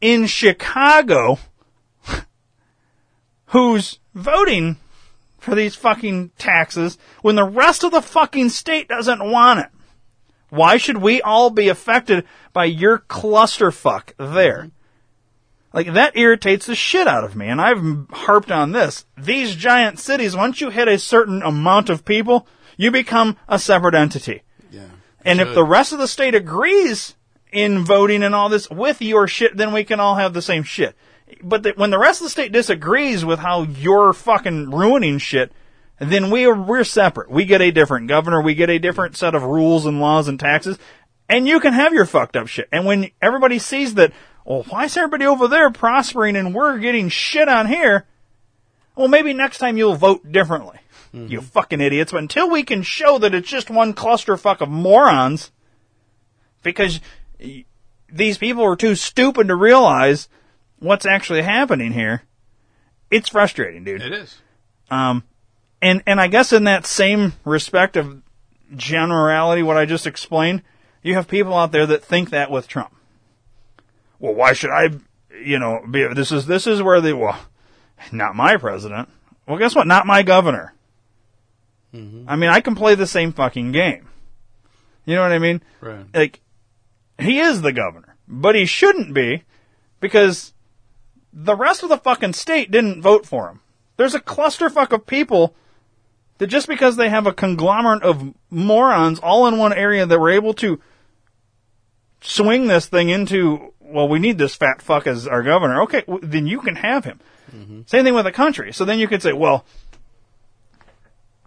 in 0.00 0.26
Chicago 0.26 1.40
who's 3.46 3.98
voting 4.14 4.76
for 5.40 5.56
these 5.56 5.74
fucking 5.74 6.30
taxes 6.38 6.96
when 7.22 7.34
the 7.34 7.44
rest 7.44 7.82
of 7.82 7.90
the 7.90 8.02
fucking 8.02 8.50
state 8.50 8.86
doesn't 8.86 9.28
want 9.28 9.58
it? 9.58 9.66
Why 10.50 10.76
should 10.76 10.98
we 10.98 11.20
all 11.22 11.50
be 11.50 11.68
affected 11.68 12.24
by 12.52 12.66
your 12.66 12.98
clusterfuck 12.98 14.12
there? 14.16 14.58
Mm-hmm. 14.58 14.68
Like 15.72 15.92
that 15.92 16.16
irritates 16.16 16.66
the 16.66 16.74
shit 16.74 17.06
out 17.06 17.24
of 17.24 17.36
me, 17.36 17.46
and 17.46 17.60
I've 17.60 18.06
harped 18.10 18.50
on 18.50 18.72
this. 18.72 19.04
These 19.18 19.54
giant 19.54 19.98
cities, 19.98 20.34
once 20.34 20.60
you 20.60 20.70
hit 20.70 20.88
a 20.88 20.98
certain 20.98 21.42
amount 21.42 21.90
of 21.90 22.06
people, 22.06 22.46
you 22.78 22.90
become 22.90 23.36
a 23.48 23.58
separate 23.58 23.94
entity. 23.94 24.42
Yeah. 24.70 24.86
And 25.24 25.40
if 25.40 25.52
the 25.54 25.64
rest 25.64 25.92
of 25.92 25.98
the 25.98 26.08
state 26.08 26.34
agrees 26.34 27.14
in 27.52 27.84
voting 27.84 28.22
and 28.22 28.34
all 28.34 28.48
this 28.48 28.70
with 28.70 29.02
your 29.02 29.28
shit, 29.28 29.56
then 29.56 29.72
we 29.72 29.84
can 29.84 30.00
all 30.00 30.14
have 30.14 30.32
the 30.32 30.42
same 30.42 30.62
shit. 30.62 30.96
But 31.42 31.62
the, 31.62 31.72
when 31.76 31.90
the 31.90 31.98
rest 31.98 32.22
of 32.22 32.26
the 32.26 32.30
state 32.30 32.52
disagrees 32.52 33.24
with 33.24 33.38
how 33.38 33.62
you're 33.62 34.14
fucking 34.14 34.70
ruining 34.70 35.18
shit, 35.18 35.52
then 35.98 36.30
we 36.30 36.46
are, 36.46 36.54
we're 36.54 36.84
separate. 36.84 37.30
We 37.30 37.44
get 37.44 37.60
a 37.60 37.70
different 37.70 38.08
governor, 38.08 38.40
we 38.40 38.54
get 38.54 38.70
a 38.70 38.78
different 38.78 39.16
set 39.16 39.34
of 39.34 39.42
rules 39.42 39.86
and 39.86 40.00
laws 40.00 40.28
and 40.28 40.38
taxes, 40.38 40.78
and 41.28 41.46
you 41.48 41.60
can 41.60 41.72
have 41.72 41.92
your 41.92 42.06
fucked 42.06 42.36
up 42.36 42.46
shit. 42.46 42.68
And 42.72 42.84
when 42.84 43.10
everybody 43.20 43.58
sees 43.58 43.94
that, 43.94 44.12
well, 44.44 44.64
why 44.68 44.84
is 44.84 44.96
everybody 44.96 45.26
over 45.26 45.48
there 45.48 45.70
prospering 45.70 46.36
and 46.36 46.54
we're 46.54 46.78
getting 46.78 47.08
shit 47.08 47.48
on 47.48 47.66
here? 47.66 48.06
Well, 48.96 49.08
maybe 49.08 49.32
next 49.32 49.58
time 49.58 49.76
you'll 49.76 49.94
vote 49.94 50.32
differently. 50.32 50.78
You 51.12 51.40
fucking 51.40 51.80
idiots. 51.80 52.12
But 52.12 52.22
until 52.22 52.50
we 52.50 52.62
can 52.62 52.82
show 52.82 53.18
that 53.18 53.34
it's 53.34 53.48
just 53.48 53.70
one 53.70 53.94
clusterfuck 53.94 54.60
of 54.60 54.68
morons, 54.68 55.50
because 56.62 57.00
these 58.12 58.38
people 58.38 58.64
are 58.64 58.76
too 58.76 58.94
stupid 58.94 59.48
to 59.48 59.54
realize 59.54 60.28
what's 60.78 61.06
actually 61.06 61.42
happening 61.42 61.92
here, 61.92 62.22
it's 63.10 63.30
frustrating, 63.30 63.84
dude. 63.84 64.02
It 64.02 64.12
is. 64.12 64.40
Um, 64.90 65.24
and 65.80 66.02
and 66.06 66.20
I 66.20 66.26
guess 66.26 66.52
in 66.52 66.64
that 66.64 66.86
same 66.86 67.34
respect 67.44 67.96
of 67.96 68.22
generality, 68.76 69.62
what 69.62 69.76
I 69.76 69.84
just 69.84 70.06
explained, 70.06 70.62
you 71.02 71.14
have 71.14 71.28
people 71.28 71.54
out 71.54 71.72
there 71.72 71.86
that 71.86 72.04
think 72.04 72.30
that 72.30 72.50
with 72.50 72.68
Trump. 72.68 72.94
Well, 74.18 74.34
why 74.34 74.52
should 74.52 74.70
I, 74.70 74.90
you 75.42 75.58
know, 75.58 75.84
be? 75.88 76.06
This 76.14 76.32
is 76.32 76.46
this 76.46 76.66
is 76.66 76.82
where 76.82 77.00
they 77.00 77.12
well, 77.12 77.38
not 78.12 78.34
my 78.34 78.56
president. 78.56 79.08
Well, 79.46 79.58
guess 79.58 79.74
what? 79.74 79.86
Not 79.86 80.06
my 80.06 80.22
governor. 80.22 80.74
Mm-hmm. 81.94 82.28
I 82.28 82.36
mean, 82.36 82.50
I 82.50 82.60
can 82.60 82.74
play 82.74 82.94
the 82.94 83.06
same 83.06 83.32
fucking 83.32 83.72
game. 83.72 84.08
You 85.06 85.14
know 85.14 85.22
what 85.22 85.32
I 85.32 85.38
mean? 85.38 85.62
Right. 85.80 86.04
Like, 86.12 86.40
he 87.18 87.38
is 87.38 87.62
the 87.62 87.72
governor, 87.72 88.16
but 88.26 88.54
he 88.54 88.66
shouldn't 88.66 89.14
be 89.14 89.44
because 90.00 90.52
the 91.32 91.56
rest 91.56 91.82
of 91.82 91.88
the 91.88 91.96
fucking 91.96 92.34
state 92.34 92.70
didn't 92.70 93.00
vote 93.00 93.24
for 93.24 93.48
him. 93.48 93.60
There's 93.96 94.14
a 94.14 94.20
clusterfuck 94.20 94.92
of 94.92 95.06
people 95.06 95.54
that 96.38 96.46
just 96.46 96.68
because 96.68 96.96
they 96.96 97.08
have 97.08 97.26
a 97.26 97.32
conglomerate 97.32 98.02
of 98.02 98.34
morons 98.50 99.18
all 99.18 99.46
in 99.46 99.58
one 99.58 99.72
area 99.72 100.06
that 100.06 100.18
were 100.18 100.30
able 100.30 100.54
to 100.54 100.80
swing 102.20 102.66
this 102.66 102.86
thing 102.86 103.08
into, 103.08 103.72
well, 103.80 104.08
we 104.08 104.18
need 104.18 104.38
this 104.38 104.54
fat 104.54 104.80
fuck 104.80 105.06
as 105.06 105.26
our 105.26 105.42
governor. 105.42 105.82
Okay, 105.82 106.02
w- 106.02 106.26
then 106.26 106.46
you 106.46 106.60
can 106.60 106.76
have 106.76 107.04
him. 107.04 107.20
Mm-hmm. 107.54 107.80
Same 107.86 108.04
thing 108.04 108.14
with 108.14 108.24
the 108.24 108.32
country. 108.32 108.72
So 108.72 108.84
then 108.84 108.98
you 108.98 109.08
could 109.08 109.22
say, 109.22 109.32
well, 109.32 109.64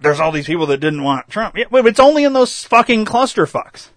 there's 0.01 0.19
all 0.19 0.31
these 0.31 0.47
people 0.47 0.65
that 0.68 0.77
didn't 0.77 1.03
want 1.03 1.30
Trump. 1.30 1.55
Yeah, 1.57 1.65
but 1.69 1.85
it's 1.85 1.99
only 1.99 2.23
in 2.23 2.34
those 2.34 2.63
fucking 2.63 3.05
clusterfucks. 3.05 3.89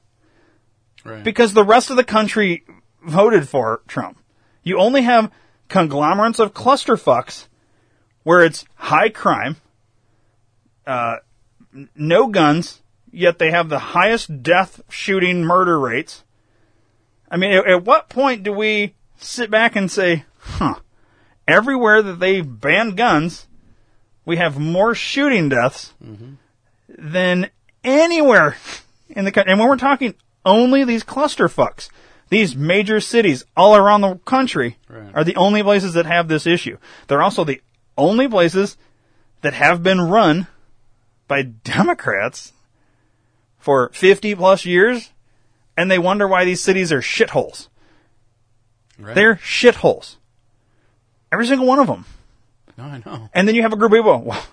Right. 1.04 1.24
Because 1.24 1.52
the 1.52 1.64
rest 1.64 1.90
of 1.90 1.96
the 1.96 2.04
country 2.04 2.64
voted 3.04 3.48
for 3.48 3.82
Trump. 3.86 4.18
You 4.62 4.78
only 4.78 5.02
have 5.02 5.30
conglomerates 5.68 6.38
of 6.38 6.54
cluster 6.54 6.96
fucks 6.96 7.48
where 8.22 8.42
it's 8.44 8.64
high 8.76 9.10
crime, 9.10 9.56
uh, 10.86 11.16
no 11.94 12.28
guns, 12.28 12.82
yet 13.10 13.38
they 13.38 13.50
have 13.50 13.68
the 13.68 13.78
highest 13.78 14.42
death 14.42 14.80
shooting 14.88 15.44
murder 15.44 15.78
rates. 15.78 16.24
I 17.30 17.36
mean, 17.36 17.52
at, 17.52 17.66
at 17.66 17.84
what 17.84 18.08
point 18.08 18.42
do 18.42 18.52
we 18.52 18.94
sit 19.16 19.50
back 19.50 19.76
and 19.76 19.90
say, 19.90 20.24
huh, 20.38 20.76
everywhere 21.48 22.02
that 22.02 22.20
they 22.20 22.40
ban 22.40 22.90
guns, 22.94 23.46
we 24.24 24.36
have 24.36 24.58
more 24.58 24.94
shooting 24.94 25.48
deaths 25.48 25.92
than 26.88 27.50
anywhere 27.82 28.56
in 29.08 29.24
the 29.24 29.32
country. 29.32 29.50
And 29.52 29.60
when 29.60 29.68
we're 29.68 29.76
talking 29.76 30.14
only 30.44 30.84
these 30.84 31.04
clusterfucks, 31.04 31.88
these 32.30 32.56
major 32.56 33.00
cities 33.00 33.44
all 33.56 33.76
around 33.76 34.00
the 34.00 34.14
country 34.24 34.78
Right. 34.88 35.10
are 35.14 35.24
the 35.24 35.36
only 35.36 35.62
places 35.62 35.94
that 35.94 36.06
have 36.06 36.28
this 36.28 36.46
issue. 36.46 36.78
They're 37.08 37.22
also 37.22 37.44
the 37.44 37.60
only 37.98 38.28
places 38.28 38.76
that 39.42 39.52
have 39.54 39.82
been 39.82 40.00
run 40.00 40.46
by 41.28 41.42
Democrats 41.42 42.52
for 43.58 43.90
50 43.90 44.34
plus 44.34 44.64
years, 44.64 45.10
and 45.76 45.90
they 45.90 45.98
wonder 45.98 46.28
why 46.28 46.44
these 46.44 46.62
cities 46.62 46.92
are 46.92 47.00
shitholes. 47.00 47.68
Right. 48.98 49.14
They're 49.14 49.36
shitholes. 49.36 50.16
Every 51.32 51.46
single 51.46 51.66
one 51.66 51.78
of 51.80 51.86
them. 51.86 52.04
No, 52.76 52.84
I 52.84 53.02
know. 53.04 53.28
And 53.32 53.48
then 53.48 53.54
you 53.54 53.62
have 53.62 53.72
a 53.72 53.76
group 53.76 53.92
of 53.92 53.98
people. 53.98 54.22
Well, 54.22 54.44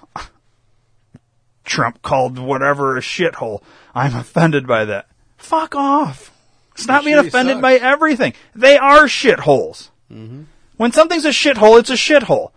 Trump 1.64 2.02
called 2.02 2.39
whatever 2.39 2.98
a 2.98 3.02
shithole. 3.02 3.61
I'm 3.93 4.15
offended 4.15 4.68
by 4.68 4.85
that. 4.85 5.07
Fuck 5.38 5.76
off. 5.76 6.31
Stop 6.76 7.03
being 7.03 7.18
offended 7.18 7.56
sucks. 7.56 7.61
by 7.61 7.76
everything. 7.76 8.34
They 8.56 8.77
are 8.77 9.03
shitholes. 9.03 9.89
Mm-hmm. 10.11 10.43
When 10.77 10.91
something's 10.91 11.26
a 11.26 11.30
shithole, 11.30 11.80
it's 11.80 11.89
a 11.89 11.93
shithole. 11.93 12.52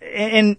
And 0.00 0.56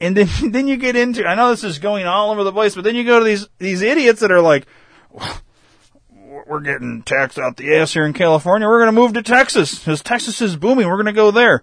and 0.00 0.16
then 0.16 0.28
then 0.50 0.66
you 0.66 0.76
get 0.76 0.96
into 0.96 1.26
I 1.26 1.34
know 1.34 1.50
this 1.50 1.64
is 1.64 1.78
going 1.78 2.06
all 2.06 2.30
over 2.30 2.44
the 2.44 2.52
place, 2.52 2.74
but 2.74 2.84
then 2.84 2.94
you 2.94 3.04
go 3.04 3.18
to 3.18 3.24
these 3.24 3.48
these 3.58 3.82
idiots 3.82 4.20
that 4.20 4.32
are 4.32 4.40
like 4.40 4.66
we're 6.46 6.60
getting 6.60 7.02
taxed 7.02 7.38
out 7.38 7.56
the 7.56 7.76
ass 7.76 7.92
here 7.92 8.04
in 8.04 8.12
California. 8.12 8.66
We're 8.66 8.80
going 8.80 8.94
to 8.94 9.00
move 9.00 9.12
to 9.14 9.22
Texas 9.22 9.78
because 9.78 10.02
Texas 10.02 10.40
is 10.40 10.56
booming. 10.56 10.88
We're 10.88 10.96
going 10.96 11.06
to 11.06 11.12
go 11.12 11.30
there. 11.30 11.62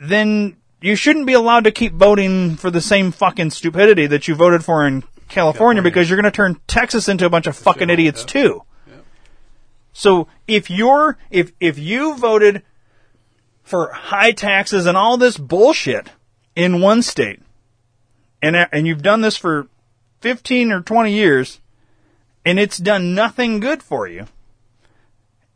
Then 0.00 0.56
you 0.80 0.96
shouldn't 0.96 1.26
be 1.26 1.32
allowed 1.32 1.64
to 1.64 1.70
keep 1.70 1.92
voting 1.92 2.56
for 2.56 2.70
the 2.70 2.80
same 2.80 3.12
fucking 3.12 3.50
stupidity 3.50 4.06
that 4.08 4.26
you 4.26 4.34
voted 4.34 4.64
for 4.64 4.86
in 4.86 5.04
California, 5.28 5.82
because 5.82 6.10
you're 6.10 6.20
going 6.20 6.30
to 6.30 6.36
turn 6.36 6.60
Texas 6.66 7.08
into 7.08 7.24
a 7.24 7.30
bunch 7.30 7.46
of 7.46 7.56
fucking 7.56 7.90
idiots 7.90 8.24
too. 8.24 8.62
So 9.92 10.26
if 10.46 10.70
you're 10.70 11.18
if 11.30 11.52
if 11.60 11.78
you 11.78 12.16
voted 12.16 12.62
for 13.62 13.92
high 13.92 14.32
taxes 14.32 14.86
and 14.86 14.96
all 14.96 15.16
this 15.16 15.36
bullshit 15.36 16.08
in 16.54 16.80
one 16.80 17.02
state, 17.02 17.40
and 18.40 18.56
uh, 18.56 18.66
and 18.72 18.86
you've 18.86 19.02
done 19.02 19.20
this 19.20 19.36
for 19.36 19.68
15 20.20 20.72
or 20.72 20.80
20 20.80 21.12
years, 21.12 21.60
and 22.44 22.58
it's 22.58 22.78
done 22.78 23.14
nothing 23.14 23.60
good 23.60 23.82
for 23.82 24.06
you. 24.06 24.26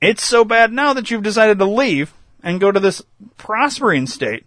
It's 0.01 0.24
so 0.24 0.44
bad 0.44 0.73
now 0.73 0.93
that 0.93 1.10
you've 1.10 1.23
decided 1.23 1.59
to 1.59 1.64
leave 1.64 2.12
and 2.43 2.60
go 2.60 2.70
to 2.70 2.81
this 2.81 3.02
prospering 3.36 4.06
state. 4.06 4.44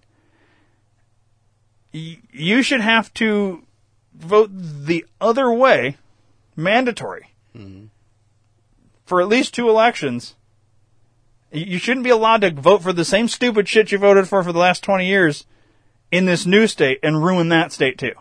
You 1.91 2.61
should 2.61 2.81
have 2.81 3.11
to 3.15 3.63
vote 4.13 4.51
the 4.53 5.05
other 5.19 5.51
way, 5.51 5.97
mandatory, 6.55 7.31
mm-hmm. 7.55 7.85
for 9.05 9.21
at 9.21 9.27
least 9.27 9.55
two 9.55 9.69
elections. 9.69 10.35
You 11.51 11.79
shouldn't 11.79 12.03
be 12.03 12.11
allowed 12.11 12.41
to 12.41 12.51
vote 12.51 12.83
for 12.83 12.93
the 12.93 13.03
same 13.03 13.27
stupid 13.27 13.67
shit 13.67 13.91
you 13.91 13.97
voted 13.97 14.27
for 14.27 14.43
for 14.43 14.53
the 14.53 14.59
last 14.59 14.83
20 14.83 15.07
years 15.07 15.45
in 16.11 16.25
this 16.25 16.45
new 16.45 16.67
state 16.67 16.99
and 17.03 17.23
ruin 17.23 17.49
that 17.49 17.71
state 17.71 17.97
too. 17.97 18.13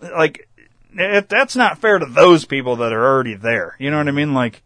Like, 0.00 0.48
it, 0.94 1.28
that's 1.28 1.56
not 1.56 1.78
fair 1.78 1.98
to 1.98 2.06
those 2.06 2.44
people 2.44 2.76
that 2.76 2.92
are 2.92 3.04
already 3.04 3.34
there. 3.34 3.76
You 3.78 3.90
know 3.90 3.98
what 3.98 4.08
I 4.08 4.12
mean? 4.12 4.34
Like, 4.34 4.62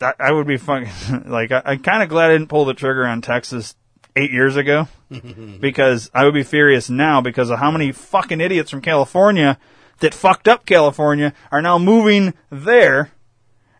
I, 0.00 0.12
I 0.18 0.32
would 0.32 0.46
be 0.46 0.56
fucking, 0.56 1.24
like, 1.26 1.52
I, 1.52 1.62
I'm 1.64 1.80
kind 1.80 2.02
of 2.02 2.08
glad 2.08 2.30
I 2.30 2.34
didn't 2.34 2.48
pull 2.48 2.64
the 2.64 2.74
trigger 2.74 3.06
on 3.06 3.22
Texas 3.22 3.74
eight 4.14 4.30
years 4.30 4.56
ago 4.56 4.88
because 5.60 6.10
I 6.14 6.24
would 6.24 6.34
be 6.34 6.42
furious 6.42 6.88
now 6.88 7.20
because 7.20 7.50
of 7.50 7.58
how 7.58 7.70
many 7.70 7.92
fucking 7.92 8.40
idiots 8.40 8.70
from 8.70 8.80
California 8.80 9.58
that 10.00 10.14
fucked 10.14 10.48
up 10.48 10.66
California 10.66 11.32
are 11.50 11.62
now 11.62 11.78
moving 11.78 12.34
there 12.50 13.10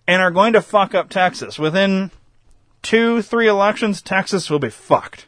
and 0.07 0.23
are 0.23 0.31
going 0.31 0.53
to 0.53 0.63
fuck 0.63 0.95
up 0.95 1.09
Texas. 1.09 1.59
Within 1.59 2.11
two, 2.83 3.23
three 3.23 3.49
elections, 3.49 4.01
Texas 4.01 4.49
will 4.49 4.59
be 4.59 4.71
fucked. 4.71 5.27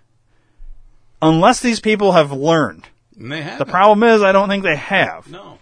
Unless 1.21 1.61
these 1.61 1.81
people 1.81 2.13
have 2.13 2.33
learned. 2.33 2.87
And 3.19 3.33
they 3.33 3.43
have. 3.43 3.59
The 3.59 3.67
problem 3.67 4.03
is, 4.03 4.23
I 4.23 4.33
don't 4.33 4.49
think 4.49 4.63
they 4.63 4.77
have. 4.77 5.31
No. 5.31 5.59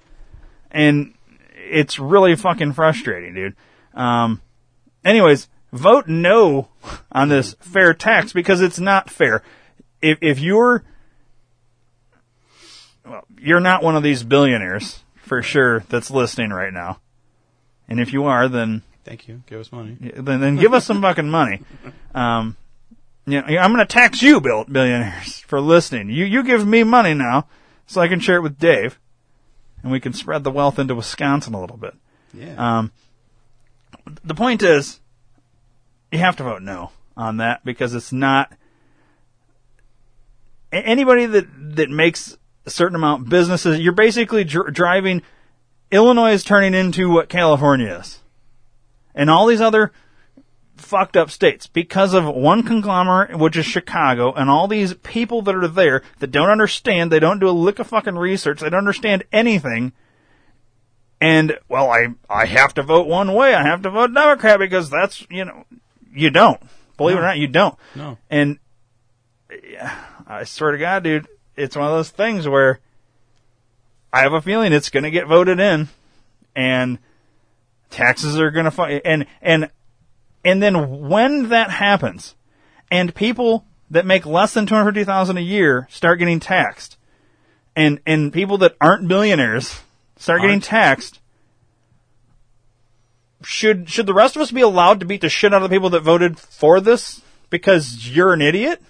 And 0.70 1.14
it's 1.54 1.98
really 1.98 2.36
fucking 2.36 2.74
frustrating, 2.74 3.34
dude. 3.34 3.56
Um, 3.94 4.42
anyways, 5.04 5.48
vote 5.72 6.06
no 6.08 6.68
on 7.10 7.28
this 7.28 7.54
fair 7.60 7.94
tax 7.94 8.32
because 8.32 8.60
it's 8.60 8.78
not 8.78 9.08
fair. 9.08 9.42
If, 10.02 10.18
if 10.20 10.38
you're, 10.38 10.84
well, 13.04 13.24
you're 13.38 13.60
not 13.60 13.82
one 13.82 13.96
of 13.96 14.02
these 14.02 14.22
billionaires 14.22 15.02
for 15.16 15.42
sure 15.42 15.80
that's 15.88 16.10
listening 16.10 16.50
right 16.50 16.72
now. 16.72 17.00
And 17.88 18.00
if 18.00 18.12
you 18.12 18.24
are, 18.24 18.48
then 18.48 18.82
Thank 19.04 19.28
you. 19.28 19.42
Give 19.46 19.60
us 19.60 19.70
money. 19.70 19.96
then, 20.00 20.40
then 20.40 20.56
give 20.56 20.74
us 20.74 20.84
some 20.84 21.00
fucking 21.00 21.30
money. 21.30 21.62
Um, 22.14 22.56
you 23.26 23.40
know, 23.40 23.58
I'm 23.58 23.72
going 23.72 23.86
to 23.86 23.92
tax 23.92 24.22
you, 24.22 24.40
bill- 24.40 24.64
billionaires, 24.64 25.40
for 25.40 25.60
listening. 25.60 26.10
You 26.10 26.24
you 26.24 26.42
give 26.44 26.66
me 26.66 26.84
money 26.84 27.12
now, 27.12 27.48
so 27.86 28.00
I 28.00 28.08
can 28.08 28.20
share 28.20 28.36
it 28.36 28.42
with 28.42 28.58
Dave, 28.58 28.98
and 29.82 29.90
we 29.90 30.00
can 30.00 30.12
spread 30.12 30.44
the 30.44 30.50
wealth 30.50 30.78
into 30.78 30.94
Wisconsin 30.94 31.54
a 31.54 31.60
little 31.60 31.76
bit. 31.76 31.94
Yeah. 32.32 32.78
Um, 32.78 32.92
the 34.24 34.34
point 34.34 34.62
is, 34.62 35.00
you 36.12 36.18
have 36.18 36.36
to 36.36 36.44
vote 36.44 36.62
no 36.62 36.92
on 37.16 37.38
that 37.38 37.64
because 37.64 37.94
it's 37.94 38.12
not 38.12 38.52
anybody 40.72 41.26
that 41.26 41.46
that 41.76 41.90
makes 41.90 42.36
a 42.64 42.70
certain 42.70 42.96
amount 42.96 43.28
businesses. 43.28 43.80
You're 43.80 43.92
basically 43.92 44.44
dr- 44.44 44.72
driving. 44.72 45.22
Illinois 45.90 46.32
is 46.32 46.44
turning 46.44 46.74
into 46.74 47.10
what 47.10 47.28
California 47.28 47.98
is, 48.00 48.20
and 49.14 49.30
all 49.30 49.46
these 49.46 49.60
other 49.60 49.92
fucked 50.76 51.16
up 51.16 51.30
states 51.30 51.66
because 51.66 52.14
of 52.14 52.26
one 52.26 52.62
conglomerate, 52.62 53.36
which 53.38 53.56
is 53.56 53.66
Chicago, 53.66 54.32
and 54.32 54.50
all 54.50 54.68
these 54.68 54.94
people 54.94 55.42
that 55.42 55.54
are 55.54 55.68
there 55.68 56.02
that 56.18 56.30
don't 56.30 56.50
understand. 56.50 57.10
They 57.10 57.20
don't 57.20 57.38
do 57.38 57.48
a 57.48 57.50
lick 57.50 57.78
of 57.78 57.86
fucking 57.86 58.16
research. 58.16 58.60
They 58.60 58.70
don't 58.70 58.78
understand 58.78 59.24
anything. 59.32 59.92
And 61.20 61.58
well, 61.68 61.90
I 61.90 62.08
I 62.28 62.46
have 62.46 62.74
to 62.74 62.82
vote 62.82 63.06
one 63.06 63.32
way. 63.32 63.54
I 63.54 63.62
have 63.62 63.82
to 63.82 63.90
vote 63.90 64.12
Democrat 64.12 64.58
because 64.58 64.90
that's 64.90 65.26
you 65.30 65.44
know 65.44 65.64
you 66.12 66.30
don't 66.30 66.60
believe 66.96 67.16
it 67.16 67.20
or 67.20 67.22
not 67.22 67.38
you 67.38 67.48
don't. 67.48 67.76
No. 67.94 68.18
And 68.28 68.58
yeah, 69.64 69.98
I 70.26 70.44
swear 70.44 70.72
to 70.72 70.78
God, 70.78 71.04
dude, 71.04 71.26
it's 71.56 71.76
one 71.76 71.86
of 71.86 71.92
those 71.92 72.10
things 72.10 72.46
where 72.46 72.80
I 74.12 74.20
have 74.20 74.32
a 74.32 74.42
feeling 74.42 74.72
it's 74.72 74.90
going 74.90 75.04
to 75.04 75.10
get 75.10 75.26
voted 75.26 75.60
in, 75.60 75.88
and 76.54 76.98
taxes 77.90 78.38
are 78.38 78.50
going 78.50 78.64
to 78.64 78.70
fi- 78.70 79.00
and 79.04 79.26
and 79.40 79.70
and 80.46 80.62
then 80.62 81.08
when 81.08 81.48
that 81.48 81.70
happens, 81.70 82.36
and 82.88 83.14
people 83.14 83.66
that 83.90 84.06
make 84.06 84.24
less 84.24 84.54
than 84.54 84.64
two 84.64 84.76
hundred 84.76 84.94
fifty 84.94 85.04
thousand 85.04 85.38
a 85.38 85.42
year 85.42 85.88
start 85.90 86.20
getting 86.20 86.38
taxed, 86.38 86.96
and 87.74 88.00
and 88.06 88.32
people 88.32 88.56
that 88.58 88.76
aren't 88.80 89.08
billionaires 89.08 89.80
start 90.16 90.40
getting 90.40 90.54
Aren't. 90.54 90.64
taxed. 90.64 91.18
Should 93.42 93.90
should 93.90 94.06
the 94.06 94.14
rest 94.14 94.36
of 94.36 94.42
us 94.42 94.52
be 94.52 94.60
allowed 94.60 95.00
to 95.00 95.06
beat 95.06 95.20
the 95.20 95.28
shit 95.28 95.52
out 95.52 95.62
of 95.62 95.68
the 95.68 95.74
people 95.74 95.90
that 95.90 96.00
voted 96.00 96.38
for 96.38 96.80
this 96.80 97.20
because 97.50 98.08
you're 98.08 98.32
an 98.32 98.40
idiot? 98.40 98.80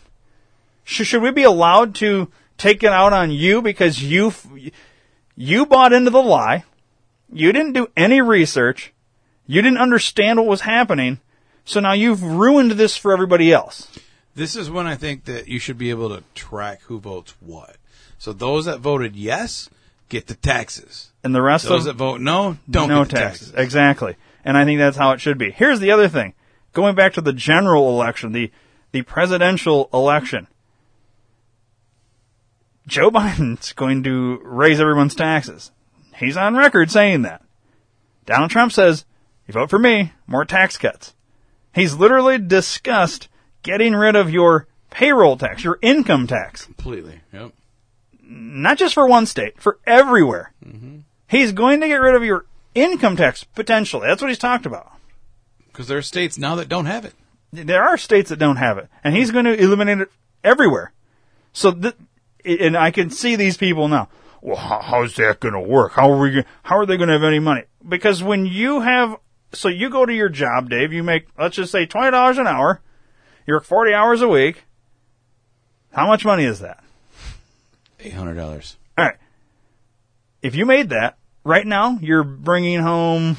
Should, 0.84 1.06
should 1.06 1.22
we 1.22 1.30
be 1.32 1.42
allowed 1.42 1.94
to 1.96 2.30
take 2.58 2.82
it 2.82 2.92
out 2.92 3.12
on 3.14 3.30
you 3.30 3.62
because 3.62 4.02
you 4.02 4.32
you 5.34 5.64
bought 5.64 5.94
into 5.94 6.10
the 6.10 6.22
lie? 6.22 6.64
You 7.32 7.50
didn't 7.52 7.72
do 7.72 7.88
any 7.96 8.20
research. 8.20 8.92
You 9.46 9.62
didn't 9.62 9.78
understand 9.78 10.38
what 10.38 10.48
was 10.48 10.60
happening. 10.60 11.20
So 11.66 11.80
now 11.80 11.92
you've 11.92 12.22
ruined 12.22 12.72
this 12.72 12.96
for 12.96 13.12
everybody 13.12 13.52
else. 13.52 13.88
This 14.34 14.54
is 14.54 14.70
when 14.70 14.86
I 14.86 14.94
think 14.94 15.24
that 15.24 15.48
you 15.48 15.58
should 15.58 15.76
be 15.76 15.90
able 15.90 16.08
to 16.10 16.22
track 16.34 16.80
who 16.82 17.00
votes 17.00 17.34
what. 17.40 17.76
So 18.18 18.32
those 18.32 18.64
that 18.64 18.78
voted 18.78 19.16
yes 19.16 19.68
get 20.08 20.28
the 20.28 20.36
taxes, 20.36 21.10
And 21.24 21.34
the 21.34 21.42
rest 21.42 21.64
those 21.64 21.70
of 21.70 21.76
those 21.78 21.84
that 21.86 21.92
vote 21.94 22.20
no 22.20 22.56
don't 22.70 22.88
no 22.88 23.02
get 23.02 23.10
the 23.10 23.16
taxes. 23.16 23.52
Exactly. 23.54 24.14
And 24.44 24.56
I 24.56 24.64
think 24.64 24.78
that's 24.78 24.96
how 24.96 25.10
it 25.10 25.20
should 25.20 25.38
be. 25.38 25.50
Here's 25.50 25.80
the 25.80 25.90
other 25.90 26.08
thing. 26.08 26.34
Going 26.72 26.94
back 26.94 27.14
to 27.14 27.20
the 27.20 27.32
general 27.32 27.88
election, 27.88 28.32
the 28.32 28.52
the 28.92 29.02
presidential 29.02 29.90
election. 29.92 30.46
Joe 32.86 33.10
Biden's 33.10 33.72
going 33.72 34.04
to 34.04 34.40
raise 34.44 34.80
everyone's 34.80 35.16
taxes. 35.16 35.72
He's 36.14 36.36
on 36.36 36.54
record 36.56 36.92
saying 36.92 37.22
that. 37.22 37.42
Donald 38.24 38.50
Trump 38.50 38.72
says, 38.72 39.04
you 39.48 39.52
vote 39.52 39.70
for 39.70 39.78
me, 39.78 40.12
more 40.26 40.44
tax 40.44 40.78
cuts. 40.78 41.14
He's 41.76 41.94
literally 41.94 42.38
discussed 42.38 43.28
getting 43.62 43.94
rid 43.94 44.16
of 44.16 44.30
your 44.30 44.66
payroll 44.90 45.36
tax, 45.36 45.62
your 45.62 45.78
income 45.82 46.26
tax. 46.26 46.64
Completely. 46.64 47.20
Yep. 47.32 47.52
Not 48.22 48.78
just 48.78 48.94
for 48.94 49.06
one 49.06 49.26
state, 49.26 49.60
for 49.60 49.78
everywhere. 49.86 50.54
Mm-hmm. 50.64 51.00
He's 51.28 51.52
going 51.52 51.82
to 51.82 51.86
get 51.86 51.96
rid 52.00 52.14
of 52.14 52.24
your 52.24 52.46
income 52.74 53.16
tax, 53.16 53.44
potentially. 53.44 54.06
That's 54.06 54.22
what 54.22 54.28
he's 54.28 54.38
talked 54.38 54.64
about. 54.64 54.90
Because 55.68 55.86
there 55.86 55.98
are 55.98 56.02
states 56.02 56.38
now 56.38 56.54
that 56.56 56.70
don't 56.70 56.86
have 56.86 57.04
it. 57.04 57.12
There 57.52 57.82
are 57.82 57.98
states 57.98 58.30
that 58.30 58.38
don't 58.38 58.56
have 58.56 58.78
it, 58.78 58.88
and 59.04 59.14
he's 59.14 59.30
going 59.30 59.44
to 59.44 59.54
eliminate 59.54 60.00
it 60.00 60.08
everywhere. 60.42 60.92
So, 61.52 61.72
th- 61.72 61.94
and 62.44 62.76
I 62.76 62.90
can 62.90 63.10
see 63.10 63.36
these 63.36 63.58
people 63.58 63.88
now. 63.88 64.08
Well, 64.40 64.56
how, 64.56 64.80
how's 64.80 65.16
that 65.16 65.40
going 65.40 65.54
to 65.54 65.60
work? 65.60 65.92
How 65.92 66.10
are 66.10 66.18
we? 66.18 66.42
How 66.62 66.78
are 66.78 66.86
they 66.86 66.96
going 66.96 67.08
to 67.08 67.14
have 67.14 67.22
any 67.22 67.38
money? 67.38 67.64
Because 67.86 68.22
when 68.22 68.46
you 68.46 68.80
have, 68.80 69.16
so 69.52 69.68
you 69.68 69.90
go 69.90 70.04
to 70.06 70.12
your 70.14 70.28
job, 70.28 70.68
Dave. 70.70 70.92
You 70.92 71.02
make, 71.02 71.26
let's 71.38 71.56
just 71.56 71.72
say, 71.72 71.86
twenty 71.86 72.10
dollars 72.10 72.38
an 72.38 72.46
hour. 72.46 72.80
You 73.46 73.54
work 73.54 73.64
forty 73.64 73.92
hours 73.92 74.22
a 74.22 74.28
week. 74.28 74.64
How 75.92 76.06
much 76.06 76.24
money 76.24 76.44
is 76.44 76.60
that? 76.60 76.82
Eight 78.00 78.12
hundred 78.12 78.34
dollars. 78.34 78.76
All 78.98 79.04
right. 79.04 79.16
If 80.42 80.54
you 80.54 80.66
made 80.66 80.90
that 80.90 81.16
right 81.44 81.66
now, 81.66 81.98
you're 82.00 82.22
bringing 82.24 82.80
home 82.80 83.36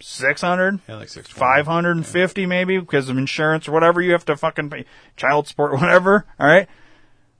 600, 0.00 0.80
Yeah, 0.88 0.96
like 0.96 1.08
six. 1.08 1.28
550 1.28 2.46
maybe 2.46 2.78
because 2.78 3.08
of 3.08 3.16
insurance 3.16 3.68
or 3.68 3.72
whatever 3.72 4.00
you 4.00 4.12
have 4.12 4.24
to 4.24 4.36
fucking 4.36 4.70
pay, 4.70 4.84
child 5.16 5.46
support, 5.46 5.72
whatever. 5.80 6.26
All 6.40 6.46
right. 6.46 6.68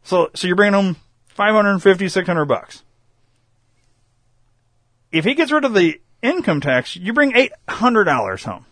So, 0.04 0.30
so 0.34 0.46
you're 0.46 0.56
bringing 0.56 0.74
home 0.74 0.96
550, 1.26 2.08
600 2.08 2.44
bucks. 2.44 2.84
If 5.10 5.24
he 5.24 5.34
gets 5.34 5.50
rid 5.52 5.64
of 5.64 5.74
the 5.74 6.00
income 6.22 6.60
tax, 6.60 6.96
you 6.96 7.12
bring 7.12 7.32
$800 7.32 8.44
home. 8.44 8.66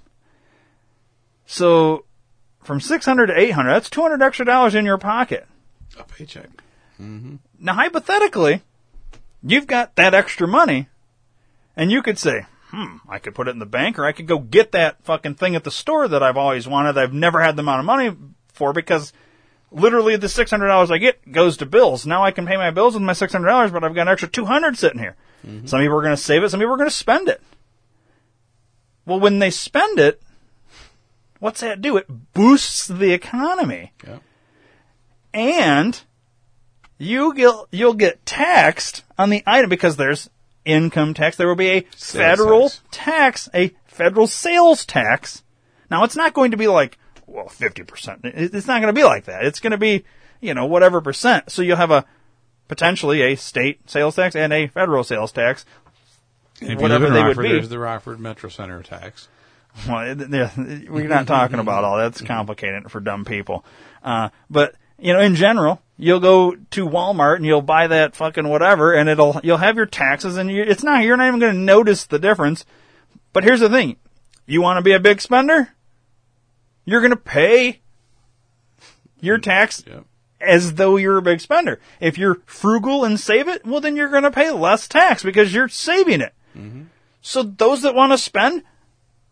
So 1.47 2.05
from 2.63 2.81
600 2.81 3.27
to 3.27 3.39
800, 3.39 3.73
that's 3.73 3.91
200 3.91 4.23
extra 4.23 4.47
dollars 4.47 4.75
in 4.75 4.85
your 4.85 4.99
pocket. 4.99 5.47
A 5.99 6.05
paycheck. 6.05 6.49
Mm-hmm. 7.01 7.37
Now, 7.59 7.75
hypothetically, 7.75 8.63
you've 9.43 9.67
got 9.67 9.97
that 9.97 10.15
extra 10.15 10.47
money, 10.47 10.89
and 11.77 11.91
you 11.91 12.03
could 12.03 12.19
say, 12.19 12.47
hmm, 12.69 12.97
I 13.09 13.19
could 13.19 13.35
put 13.35 13.49
it 13.49 13.53
in 13.53 13.59
the 13.59 13.67
bank, 13.67 13.99
or 13.99 14.05
I 14.05 14.13
could 14.13 14.27
go 14.27 14.39
get 14.39 14.73
that 14.73 15.03
fucking 15.03 15.35
thing 15.35 15.57
at 15.57 15.65
the 15.65 15.71
store 15.71 16.07
that 16.09 16.23
I've 16.23 16.37
always 16.37 16.69
wanted, 16.69 16.93
that 16.93 17.03
I've 17.03 17.13
never 17.13 17.41
had 17.41 17.57
the 17.57 17.61
amount 17.61 17.81
of 17.81 17.87
money 17.87 18.17
for, 18.53 18.73
because 18.73 19.13
literally 19.71 20.17
the 20.17 20.27
$600 20.27 20.91
I 20.91 20.99
get 20.99 21.31
goes 21.31 21.57
to 21.59 21.67
bills. 21.67 22.07
Now 22.07 22.25
I 22.25 22.31
can 22.31 22.47
pay 22.47 22.57
my 22.57 22.71
bills 22.71 22.95
with 22.95 23.03
my 23.03 23.13
$600, 23.13 23.73
but 23.73 23.85
I've 23.85 23.95
got 23.95 24.03
an 24.03 24.09
extra 24.09 24.29
200 24.29 24.77
sitting 24.77 24.99
here. 24.99 25.17
Mm-hmm. 25.47 25.67
Some 25.67 25.81
people 25.81 25.97
are 25.97 26.03
going 26.03 26.17
to 26.17 26.23
save 26.23 26.43
it, 26.43 26.51
some 26.51 26.61
people 26.61 26.75
are 26.75 26.79
going 26.79 26.91
to 26.91 26.95
spend 26.95 27.29
it. 27.29 27.41
Well, 29.07 29.21
when 29.21 29.39
they 29.39 29.51
spend 29.51 29.99
it, 29.99 30.23
what's 31.39 31.61
that 31.61 31.81
do? 31.81 31.97
It 31.97 32.07
boosts 32.33 32.87
the 32.87 33.13
economy. 33.13 33.93
Yeah. 34.07 34.19
And 35.33 36.01
you 36.99 37.35
get, 37.35 37.55
you'll 37.71 37.95
get 37.95 38.25
taxed 38.27 39.05
on 39.19 39.31
the 39.31 39.43
item 39.47 39.71
because 39.71 39.97
there's 39.97 40.29
income 40.65 41.15
tax. 41.15 41.37
There 41.37 41.49
will 41.49 41.55
be 41.55 41.71
a 41.71 41.87
Sales 41.97 42.13
federal 42.13 42.69
tax. 42.69 42.83
tax, 42.91 43.49
a 43.55 43.73
federal 43.87 44.27
sales 44.27 44.85
tax. 44.85 45.43
Now 45.91 46.05
it's 46.05 46.17
not 46.17 46.35
going 46.35 46.51
to 46.51 46.57
be 46.57 46.69
like, 46.69 46.99
well, 47.31 47.47
50%. 47.47 48.21
It's 48.25 48.67
not 48.67 48.81
going 48.81 48.93
to 48.95 48.99
be 48.99 49.05
like 49.05 49.25
that. 49.25 49.45
It's 49.45 49.61
going 49.61 49.71
to 49.71 49.79
be, 49.79 50.05
you 50.41 50.55
know, 50.55 50.67
whatever 50.67 51.01
percent. 51.01 51.51
So 51.51 51.63
you'll 51.63 51.77
have 51.77 51.91
a, 51.91 52.05
potentially 52.69 53.23
a 53.23 53.37
state 53.37 53.89
sales 53.91 54.17
tax 54.17 54.37
and 54.37 54.53
a 54.53 54.69
federal 54.69 55.05
sales 55.05 55.33
tax. 55.33 55.65
And 56.61 56.73
if 56.73 56.81
whatever 56.81 57.07
in 57.07 57.13
they 57.13 57.21
Rockford, 57.21 57.37
would 57.37 57.43
be. 57.43 57.53
there's 57.53 57.69
the 57.69 57.79
Rockford 57.79 58.21
Metro 58.21 58.49
Center 58.49 58.83
tax. 58.83 59.29
Well, 59.89 60.17
we're 60.17 61.09
not 61.09 61.27
talking 61.27 61.61
about 61.61 61.85
all 61.85 61.99
that's 61.99 62.21
complicated 62.21 62.91
for 62.91 63.01
dumb 63.01 63.25
people. 63.25 63.65
Uh, 64.03 64.31
but 64.49 64.75
you 64.99 65.13
know, 65.13 65.21
in 65.21 65.35
general, 65.35 65.81
you'll 65.97 66.21
go 66.21 66.55
to 66.73 66.89
Walmart 66.89 67.37
and 67.37 67.47
you'll 67.47 67.63
buy 67.63 67.87
that 67.87 68.15
fucking 68.17 68.49
whatever, 68.49 68.93
and 68.93 69.09
it'll 69.09 69.41
you'll 69.43 69.57
have 69.57 69.77
your 69.77 69.87
taxes, 69.87 70.37
and 70.37 70.51
you, 70.51 70.63
it's 70.63 70.83
not 70.83 71.05
you're 71.05 71.17
not 71.17 71.29
even 71.29 71.41
going 71.41 71.55
to 71.55 71.61
notice 71.61 72.05
the 72.05 72.19
difference. 72.19 72.65
But 73.33 73.45
here's 73.45 73.61
the 73.61 73.71
thing: 73.71 73.97
you 74.47 74.61
want 74.61 74.79
to 74.79 74.83
be 74.83 74.93
a 74.93 75.01
big 75.01 75.21
spender, 75.21 75.71
you're 76.85 77.01
going 77.01 77.11
to 77.11 77.17
pay 77.17 77.81
your 79.21 79.39
mm, 79.39 79.43
tax 79.43 79.83
taxed 79.83 80.05
as 80.41 80.75
though 80.75 80.97
you're 80.97 81.19
a 81.19 81.23
big 81.23 81.41
spender. 81.41 81.81
If 82.01 82.17
you're 82.19 82.41
frugal 82.47 83.05
and 83.05 83.21
save 83.21 83.49
it, 83.49 83.65
well, 83.65 83.81
then 83.81 83.97
you're 83.97 84.09
going 84.09 84.23
to 84.23 84.31
pay 84.31 84.51
less 84.51 84.89
tax 84.89 85.23
because 85.23 85.53
you're 85.53 85.69
saving 85.69 86.21
it. 86.21 86.33
Mm-hmm. 86.57 86.85
So 87.21 87.43
those 87.43 87.83
that 87.83 87.95
want 87.95 88.13
to 88.13 88.19
spend 88.19 88.63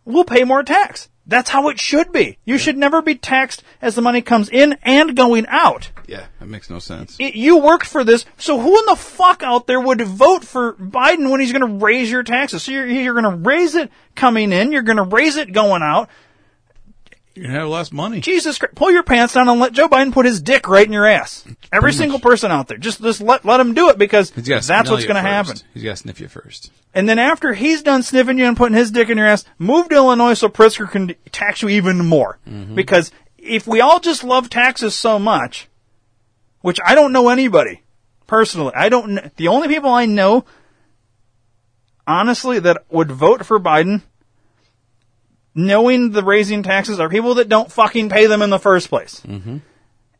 will 0.04 0.24
pay 0.24 0.44
more 0.44 0.62
tax. 0.62 1.08
That's 1.26 1.50
how 1.50 1.68
it 1.68 1.78
should 1.78 2.10
be. 2.10 2.38
You 2.46 2.56
should 2.56 2.78
never 2.78 3.02
be 3.02 3.14
taxed 3.14 3.62
as 3.82 3.94
the 3.94 4.00
money 4.00 4.22
comes 4.22 4.48
in 4.48 4.78
and 4.82 5.14
going 5.14 5.46
out. 5.48 5.90
Yeah, 6.06 6.26
that 6.40 6.48
makes 6.48 6.70
no 6.70 6.78
sense. 6.78 7.16
It, 7.18 7.34
you 7.34 7.58
worked 7.58 7.84
for 7.86 8.02
this, 8.02 8.24
so 8.38 8.58
who 8.58 8.78
in 8.78 8.86
the 8.86 8.96
fuck 8.96 9.42
out 9.42 9.66
there 9.66 9.78
would 9.78 10.00
vote 10.00 10.42
for 10.42 10.72
Biden 10.74 11.30
when 11.30 11.40
he's 11.40 11.52
going 11.52 11.66
to 11.66 11.84
raise 11.84 12.10
your 12.10 12.22
taxes? 12.22 12.62
So 12.62 12.72
you're, 12.72 12.86
you're 12.86 13.20
going 13.20 13.30
to 13.30 13.48
raise 13.48 13.74
it 13.74 13.90
coming 14.14 14.52
in, 14.52 14.72
you're 14.72 14.80
going 14.80 14.96
to 14.96 15.02
raise 15.02 15.36
it 15.36 15.52
going 15.52 15.82
out. 15.82 16.08
You're 17.38 17.46
gonna 17.48 17.60
have 17.60 17.68
less 17.68 17.92
money. 17.92 18.20
Jesus 18.20 18.58
Christ, 18.58 18.74
pull 18.74 18.90
your 18.90 19.02
pants 19.02 19.34
down 19.34 19.48
and 19.48 19.60
let 19.60 19.72
Joe 19.72 19.88
Biden 19.88 20.12
put 20.12 20.26
his 20.26 20.40
dick 20.42 20.68
right 20.68 20.86
in 20.86 20.92
your 20.92 21.06
ass. 21.06 21.44
Every 21.72 21.88
Pretty 21.88 21.98
single 21.98 22.18
person 22.18 22.50
out 22.50 22.68
there, 22.68 22.78
just 22.78 23.00
just 23.02 23.20
let 23.20 23.44
let 23.44 23.60
him 23.60 23.74
do 23.74 23.88
it 23.90 23.98
because 23.98 24.30
He's 24.30 24.48
gotta 24.48 24.66
that's 24.66 24.88
smell 24.88 24.96
what's 24.96 25.02
you 25.04 25.08
to 25.08 25.14
first. 25.14 25.24
happen. 25.26 25.56
He's 25.74 25.82
got 25.84 25.90
to 25.90 25.96
sniff 25.96 26.20
you 26.20 26.28
first. 26.28 26.70
And 26.94 27.08
then 27.08 27.18
after 27.18 27.52
he's 27.54 27.82
done 27.82 28.02
sniffing 28.02 28.38
you 28.38 28.46
and 28.46 28.56
putting 28.56 28.76
his 28.76 28.90
dick 28.90 29.08
in 29.08 29.18
your 29.18 29.26
ass, 29.26 29.44
move 29.58 29.88
to 29.90 29.94
Illinois 29.94 30.34
so 30.34 30.48
Pritzker 30.48 30.90
can 30.90 31.14
tax 31.32 31.62
you 31.62 31.68
even 31.68 32.04
more. 32.06 32.38
Mm-hmm. 32.48 32.74
Because 32.74 33.12
if 33.36 33.66
we 33.66 33.80
all 33.80 34.00
just 34.00 34.24
love 34.24 34.50
taxes 34.50 34.94
so 34.96 35.18
much, 35.18 35.68
which 36.60 36.78
I 36.84 36.94
don't 36.94 37.12
know 37.12 37.28
anybody 37.28 37.82
personally, 38.26 38.72
I 38.74 38.88
don't. 38.88 39.16
kn- 39.16 39.30
The 39.36 39.48
only 39.48 39.68
people 39.68 39.90
I 39.90 40.06
know, 40.06 40.44
honestly, 42.06 42.58
that 42.60 42.84
would 42.90 43.10
vote 43.10 43.44
for 43.46 43.60
Biden, 43.60 44.02
knowing 45.58 46.12
the 46.12 46.22
raising 46.22 46.62
taxes, 46.62 47.00
are 47.00 47.08
people 47.08 47.34
that 47.34 47.48
don't 47.48 47.70
fucking 47.70 48.08
pay 48.08 48.26
them 48.26 48.42
in 48.42 48.50
the 48.50 48.60
first 48.60 48.88
place. 48.88 49.20
Mm-hmm. 49.26 49.58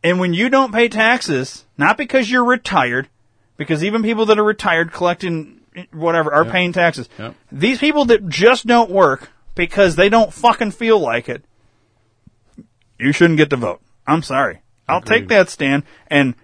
And 0.03 0.19
when 0.19 0.35
you 0.35 0.49
don't 0.49 0.73
pay 0.73 0.89
taxes, 0.89 1.65
not 1.77 1.97
because 1.97 2.29
you're 2.29 2.45
retired, 2.45 3.09
because 3.57 3.85
even 3.85 4.03
people 4.03 4.27
that 4.27 4.39
are 4.39 4.45
retired 4.45 4.93
collecting 4.93 5.61
whatever 5.93 6.35
are 6.35 6.43
Yep. 6.43 6.53
paying 6.53 6.73
taxes. 6.73 7.09
Yep. 7.19 7.35
These 7.53 7.79
people 7.79 8.07
that 8.07 8.29
just 8.29 8.67
don't 8.67 8.91
work 8.91 9.31
because 9.55 9.95
they 9.95 10.09
don't 10.09 10.33
fucking 10.33 10.73
feel 10.73 10.99
like 10.99 11.29
it, 11.29 11.45
you 12.99 13.13
shouldn't 13.13 13.37
get 13.37 13.51
to 13.51 13.57
vote. 13.57 13.81
I'm 14.09 14.23
sorry. 14.23 14.61
I'll 14.89 15.03
take 15.03 15.29
that 15.29 15.51
stand 15.51 15.85
and 16.09 16.35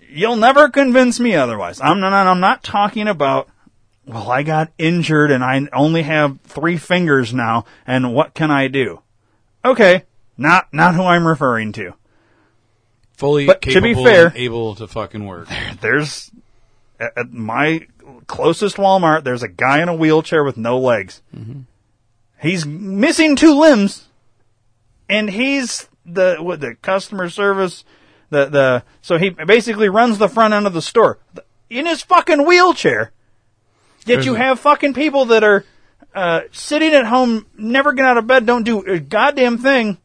you'll 0.00 0.36
never 0.36 0.70
convince 0.70 1.20
me 1.20 1.34
otherwise. 1.34 1.78
I'm 1.80 2.00
not 2.00 2.12
I'm 2.12 2.40
not 2.40 2.62
talking 2.62 3.06
about 3.08 3.48
well, 4.06 4.30
I 4.30 4.42
got 4.42 4.72
injured 4.78 5.30
and 5.30 5.44
I 5.44 5.68
only 5.72 6.02
have 6.02 6.40
three 6.42 6.76
fingers 6.76 7.32
now 7.32 7.64
and 7.86 8.14
what 8.14 8.34
can 8.34 8.50
I 8.50 8.68
do? 8.68 9.02
Okay, 9.64 10.04
not 10.36 10.72
not 10.72 10.94
who 10.94 11.02
I'm 11.02 11.26
referring 11.26 11.72
to. 11.72 11.94
Fully 13.16 13.46
But 13.46 13.62
to 13.62 13.80
be 13.80 13.94
fair- 13.94 14.28
and 14.28 14.36
able 14.36 14.74
to 14.76 14.88
fucking 14.88 15.24
work. 15.26 15.48
There's 15.80 16.30
at 16.98 17.32
my 17.32 17.86
closest 18.26 18.76
Walmart. 18.76 19.24
There's 19.24 19.42
a 19.42 19.48
guy 19.48 19.82
in 19.82 19.88
a 19.88 19.94
wheelchair 19.94 20.44
with 20.44 20.56
no 20.56 20.78
legs. 20.78 21.22
Mm-hmm. 21.36 21.60
He's 22.40 22.66
missing 22.66 23.36
two 23.36 23.54
limbs, 23.58 24.08
and 25.08 25.30
he's 25.30 25.88
the 26.04 26.36
what 26.40 26.60
the 26.60 26.74
customer 26.74 27.28
service. 27.28 27.84
The 28.30 28.46
the 28.46 28.84
so 29.00 29.18
he 29.18 29.30
basically 29.30 29.88
runs 29.88 30.18
the 30.18 30.28
front 30.28 30.54
end 30.54 30.66
of 30.66 30.72
the 30.72 30.82
store 30.82 31.18
in 31.70 31.86
his 31.86 32.02
fucking 32.02 32.46
wheelchair. 32.46 33.12
Yet 34.06 34.24
you 34.24 34.34
have 34.34 34.60
fucking 34.60 34.94
people 34.94 35.26
that 35.26 35.44
are 35.44 35.64
uh, 36.14 36.42
sitting 36.52 36.92
at 36.92 37.06
home, 37.06 37.46
never 37.56 37.92
get 37.92 38.04
out 38.04 38.18
of 38.18 38.26
bed, 38.26 38.46
don't 38.46 38.64
do 38.64 38.80
a 38.82 38.98
goddamn 38.98 39.58
thing. 39.58 39.98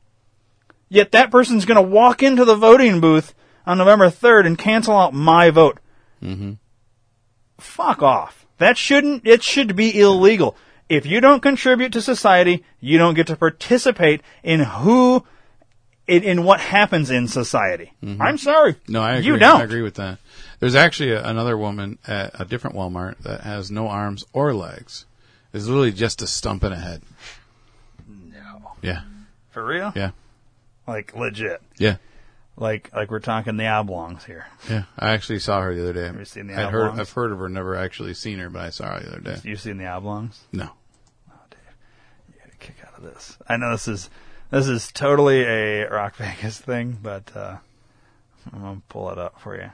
Yet 0.90 1.12
that 1.12 1.32
person's 1.32 1.66
going 1.66 1.76
to 1.76 1.82
walk 1.82 2.24
into 2.24 2.46
the 2.46 2.56
voting 2.56 3.02
booth 3.02 3.34
on 3.66 3.78
November 3.78 4.08
3rd 4.08 4.46
and 4.46 4.58
cancel 4.58 4.96
out 4.98 5.14
my 5.14 5.50
vote. 5.50 5.80
Mm-hmm. 6.24 6.54
Fuck 7.60 8.02
off. 8.02 8.46
That 8.58 8.78
shouldn't, 8.78 9.28
it 9.28 9.44
should 9.44 9.76
be 9.76 10.00
illegal. 10.00 10.56
If 10.90 11.06
you 11.06 11.20
don't 11.20 11.42
contribute 11.42 11.92
to 11.94 12.02
society, 12.02 12.64
you 12.80 12.98
don't 12.98 13.16
get 13.16 13.28
to 13.28 13.36
participate 13.36 14.22
in 14.44 14.62
who, 14.62 15.26
in, 16.08 16.24
in 16.24 16.44
what 16.44 16.62
happens 16.62 17.12
in 17.12 17.28
society. 17.28 17.92
I'm 18.22 18.38
sorry. 18.38 18.74
Mm-hmm. 18.74 18.94
No, 18.94 19.02
I 19.02 19.16
agree. 19.16 19.26
You 19.26 19.38
don't. 19.38 19.62
I 19.62 19.66
agree 19.66 19.82
with 19.82 19.96
that. 19.96 20.20
There's 20.60 20.76
actually 20.76 21.12
a, 21.12 21.24
another 21.24 21.58
woman 21.58 22.00
at 22.08 22.40
a 22.40 22.46
different 22.46 22.76
Walmart 22.76 23.20
that 23.20 23.42
has 23.42 23.70
no 23.70 23.88
arms 23.88 24.26
or 24.34 24.54
legs. 24.54 25.06
Is 25.54 25.68
literally 25.68 25.92
just 25.92 26.22
a 26.22 26.28
stump 26.28 26.64
in 26.64 26.72
a 26.72 26.80
head. 26.80 27.02
No. 28.08 28.74
Yeah. 28.82 29.02
For 29.52 29.66
real? 29.66 29.94
Yeah. 29.96 30.12
Like 30.88 31.16
legit. 31.16 31.62
Yeah. 31.78 31.98
Like, 32.58 32.92
like 32.94 33.12
we're 33.12 33.20
talking 33.20 33.58
the 33.58 33.68
oblongs 33.68 34.26
here. 34.26 34.48
Yeah. 34.70 34.84
I 34.98 35.12
actually 35.12 35.40
saw 35.40 35.62
her 35.62 35.74
the 35.74 35.82
other 35.82 35.94
day. 35.94 36.08
Have 36.08 36.18
you 36.18 36.26
seen 36.26 36.48
the 36.48 36.56
I'd 36.56 36.70
heard, 36.70 36.88
oblongs? 36.88 37.00
I've 37.00 37.12
heard 37.12 37.32
of 37.32 37.40
her, 37.40 37.50
never 37.50 37.76
actually 37.76 38.14
seen 38.14 38.40
her, 38.40 38.50
but 38.50 38.64
I 38.64 38.70
saw 38.72 38.94
her 38.94 39.00
the 39.00 39.08
other 39.10 39.20
day. 39.20 39.38
You 39.44 39.56
seen 39.56 39.78
the 39.78 39.88
oblongs? 39.88 40.40
No. 40.52 40.70
You 42.30 42.36
get 42.36 42.54
a 42.54 42.58
kick 42.58 42.76
out 42.86 42.98
of 42.98 43.04
this. 43.04 43.38
I 43.48 43.58
know 43.58 43.72
this 43.72 43.88
is 43.88 44.10
this 44.50 44.68
is 44.68 44.92
totally 44.92 45.42
a 45.44 45.90
Rock 45.90 46.16
Vegas 46.18 46.60
thing, 46.60 46.98
but 47.02 47.36
uh, 47.36 47.58
I'm 48.52 48.62
gonna 48.62 48.82
pull 48.90 49.12
it 49.12 49.18
up 49.18 49.40
for 49.40 49.56
you. 49.56 49.70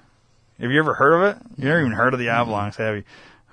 Have 0.59 0.71
you 0.71 0.79
ever 0.79 0.93
heard 0.93 1.13
of 1.13 1.35
it? 1.35 1.43
You 1.57 1.65
never 1.65 1.79
even 1.79 1.91
heard 1.91 2.13
of 2.13 2.19
the 2.19 2.29
oblongs, 2.29 2.75
have 2.77 2.95
you? 2.95 3.03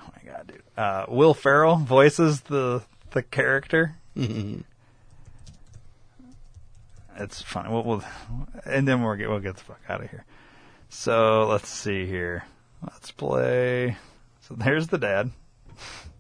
Oh 0.01 0.11
my 0.15 0.33
god, 0.33 0.47
dude! 0.47 0.63
Uh, 0.77 1.07
Will 1.09 1.35
Ferrell 1.35 1.77
voices 1.77 2.43
the 2.43 2.83
the 3.11 3.23
character. 3.23 3.97
It's 7.21 7.43
funny. 7.43 7.69
We'll, 7.69 7.83
we'll 7.83 8.05
and 8.65 8.89
then 8.89 9.03
we'll 9.03 9.15
get 9.15 9.29
we'll 9.29 9.41
get 9.41 9.57
the 9.57 9.65
fuck 9.65 9.81
out 9.89 10.03
of 10.03 10.11
here. 10.11 10.25
So 10.89 11.47
let's 11.49 11.69
see 11.69 12.07
here. 12.07 12.45
Let's 12.83 13.11
play. 13.11 13.99
So 14.41 14.55
there's 14.55 14.89
the 14.89 14.99
dad. 14.99 15.31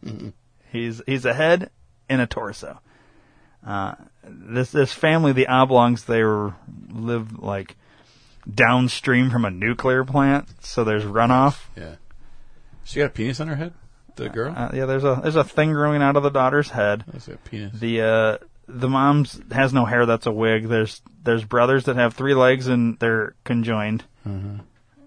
He's 0.73 1.03
he's 1.07 1.25
a 1.25 1.35
head 1.35 1.71
and 2.09 2.21
a 2.21 2.27
torso. 2.27 2.81
Uh, 3.67 3.95
this 4.23 4.71
this 4.71 4.93
family, 4.93 5.33
the 5.33 5.49
Oblongs, 5.49 6.05
they 6.05 6.23
were 6.23 6.55
live 6.91 7.41
like 7.41 7.77
downstream 8.53 9.31
from 9.31 9.45
a 9.45 9.51
nuclear 9.51 10.05
plant, 10.05 10.49
so 10.65 10.85
there's 10.85 11.05
runoff. 11.05 11.61
Yeah. 11.77 11.97
She 12.85 12.99
got 13.01 13.07
a 13.07 13.11
penis 13.11 13.41
on 13.41 13.49
her 13.49 13.57
head? 13.57 13.73
The 14.17 14.29
girl? 14.29 14.53
Uh, 14.57 14.71
yeah, 14.75 14.87
there's 14.87 15.05
a 15.05 15.21
there's 15.23 15.37
a 15.37 15.45
thing 15.45 15.73
growing 15.73 16.03
out 16.03 16.17
of 16.17 16.23
the 16.23 16.31
daughter's 16.31 16.71
head. 16.71 17.05
That's 17.13 17.29
a 17.29 17.37
penis. 17.37 17.79
The 17.79 18.03
uh 18.03 18.39
the 18.67 18.89
mom's 18.89 19.41
has 19.53 19.73
no 19.73 19.85
hair. 19.85 20.07
That's 20.07 20.27
a 20.27 20.33
wig. 20.33 20.69
There's 20.69 21.01
there's 21.23 21.45
brothers 21.45 21.85
that 21.85 21.97
have 21.97 22.15
three 22.15 22.35
legs 22.35 22.67
and 22.67 22.99
they're 22.99 23.35
conjoined. 23.45 24.05
Mhm. 24.27 24.61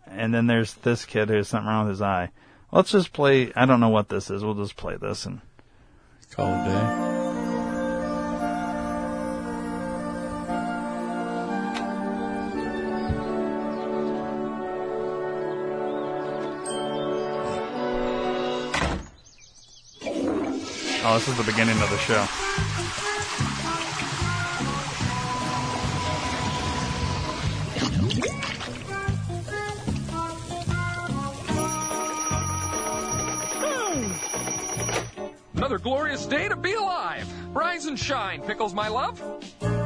And 0.07 0.33
then 0.33 0.47
there's 0.47 0.73
this 0.75 1.05
kid 1.05 1.29
who 1.29 1.35
has 1.35 1.47
something 1.49 1.67
wrong 1.67 1.85
with 1.85 1.91
his 1.91 2.01
eye. 2.01 2.29
Let's 2.71 2.91
just 2.91 3.13
play. 3.13 3.51
I 3.55 3.65
don't 3.65 3.79
know 3.79 3.89
what 3.89 4.09
this 4.09 4.29
is. 4.29 4.43
We'll 4.43 4.53
just 4.55 4.75
play 4.77 4.95
this 4.95 5.25
and 5.25 5.41
Call 6.31 6.47
it 6.47 6.61
a 6.61 6.65
day. 6.65 7.12
Oh, 21.05 21.15
this 21.15 21.27
is 21.27 21.35
the 21.35 21.43
beginning 21.43 21.75
of 21.81 21.89
the 21.89 21.97
show. 21.97 22.25
Another 35.55 35.77
glorious 35.77 36.25
day 36.25 36.47
to 36.47 36.55
be 36.55 36.71
alive. 36.73 37.27
Rise 37.53 37.85
and 37.85 37.99
shine, 37.99 38.41
Pickles, 38.41 38.73
my 38.73 38.87
love. 38.87 39.19
Mm-hmm. 39.59 39.79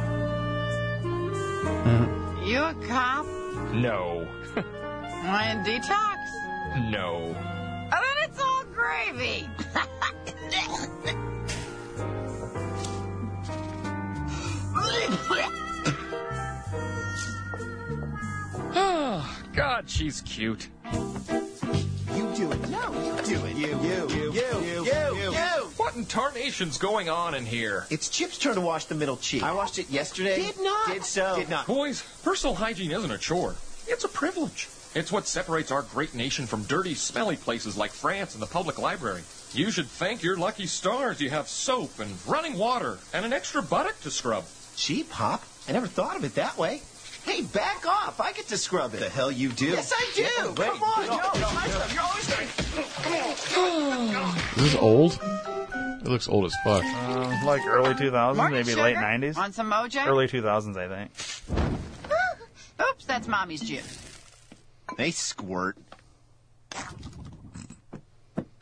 You 2.44 2.62
a 2.62 2.74
cop? 2.86 3.26
No. 3.74 4.24
Want 4.54 5.66
to 5.66 5.68
detox? 5.68 6.16
No. 6.92 7.24
And 7.24 7.90
then 7.90 8.18
it's 8.22 8.40
all 8.40 8.62
gravy. 8.72 9.48
Oh, 18.74 19.38
God, 19.54 19.88
she's 19.88 20.20
cute. 20.22 20.68
You 20.92 22.32
do 22.34 22.50
it. 22.52 22.68
No, 22.68 22.92
you 22.92 23.22
do 23.24 23.44
it. 23.46 23.56
You, 23.56 23.80
you, 23.80 24.08
you, 24.08 24.32
you, 24.32 24.60
you, 24.60 24.84
you, 24.84 25.32
you. 25.32 25.32
What 25.76 25.96
in 25.96 26.04
tarnation's 26.04 26.78
going 26.78 27.08
on 27.08 27.34
in 27.34 27.44
here? 27.46 27.86
It's 27.90 28.08
Chip's 28.08 28.38
turn 28.38 28.54
to 28.54 28.60
wash 28.60 28.86
the 28.86 28.94
middle 28.94 29.16
cheek. 29.16 29.42
I 29.42 29.52
washed 29.52 29.78
it 29.78 29.90
yesterday. 29.90 30.42
Did 30.42 30.60
not. 30.60 30.88
Did 30.88 31.04
so. 31.04 31.36
Did 31.36 31.48
not. 31.48 31.66
Boys, 31.66 32.02
personal 32.22 32.54
hygiene 32.54 32.90
isn't 32.92 33.10
a 33.10 33.18
chore. 33.18 33.54
It's 33.86 34.04
a 34.04 34.08
privilege. 34.08 34.68
It's 34.94 35.12
what 35.12 35.26
separates 35.26 35.70
our 35.70 35.82
great 35.82 36.14
nation 36.14 36.46
from 36.46 36.62
dirty, 36.64 36.94
smelly 36.94 37.36
places 37.36 37.76
like 37.76 37.90
France 37.90 38.34
and 38.34 38.42
the 38.42 38.46
public 38.46 38.78
library. 38.78 39.22
You 39.52 39.70
should 39.70 39.86
thank 39.86 40.22
your 40.22 40.36
lucky 40.36 40.66
stars 40.66 41.20
you 41.20 41.30
have 41.30 41.48
soap 41.48 41.98
and 42.00 42.14
running 42.26 42.56
water 42.58 42.98
and 43.14 43.24
an 43.24 43.32
extra 43.32 43.62
buttock 43.62 43.98
to 44.02 44.10
scrub. 44.10 44.44
Gee, 44.76 45.04
Pop, 45.04 45.42
I 45.68 45.72
never 45.72 45.86
thought 45.86 46.16
of 46.16 46.24
it 46.24 46.34
that 46.36 46.56
way. 46.58 46.82
Hey, 47.24 47.42
back 47.42 47.86
off. 47.86 48.20
I 48.20 48.32
get 48.32 48.46
to 48.48 48.56
scrub 48.56 48.94
it. 48.94 49.00
The 49.00 49.08
hell 49.08 49.30
you 49.32 49.48
do? 49.50 49.66
Yes, 49.66 49.92
I 49.94 50.10
do. 50.14 50.54
Come 50.54 50.82
on. 50.82 51.06
No, 51.06 51.16
no, 51.16 51.52
my 51.54 51.66
stuff. 51.66 51.92
You're 51.92 52.02
always 52.02 52.26
going 52.26 52.48
Is 54.56 54.72
this 54.72 54.80
old? 54.80 55.18
It 56.02 56.08
looks 56.08 56.28
old 56.28 56.46
as 56.46 56.54
fuck. 56.64 56.84
Uh, 56.84 57.40
like 57.44 57.66
early 57.66 57.92
2000s, 57.94 58.36
Morning, 58.36 58.52
maybe 58.54 58.70
sugar. 58.70 58.82
late 58.82 58.96
90s. 58.96 59.36
On 59.36 59.52
some 59.52 59.70
Mojo? 59.70 60.06
Early 60.06 60.26
2000s, 60.28 60.76
I 60.76 60.88
think. 60.88 61.80
Oops, 62.90 63.04
that's 63.04 63.26
mommy's 63.28 63.60
juice. 63.60 63.98
They 64.96 65.10
squirt. 65.10 65.76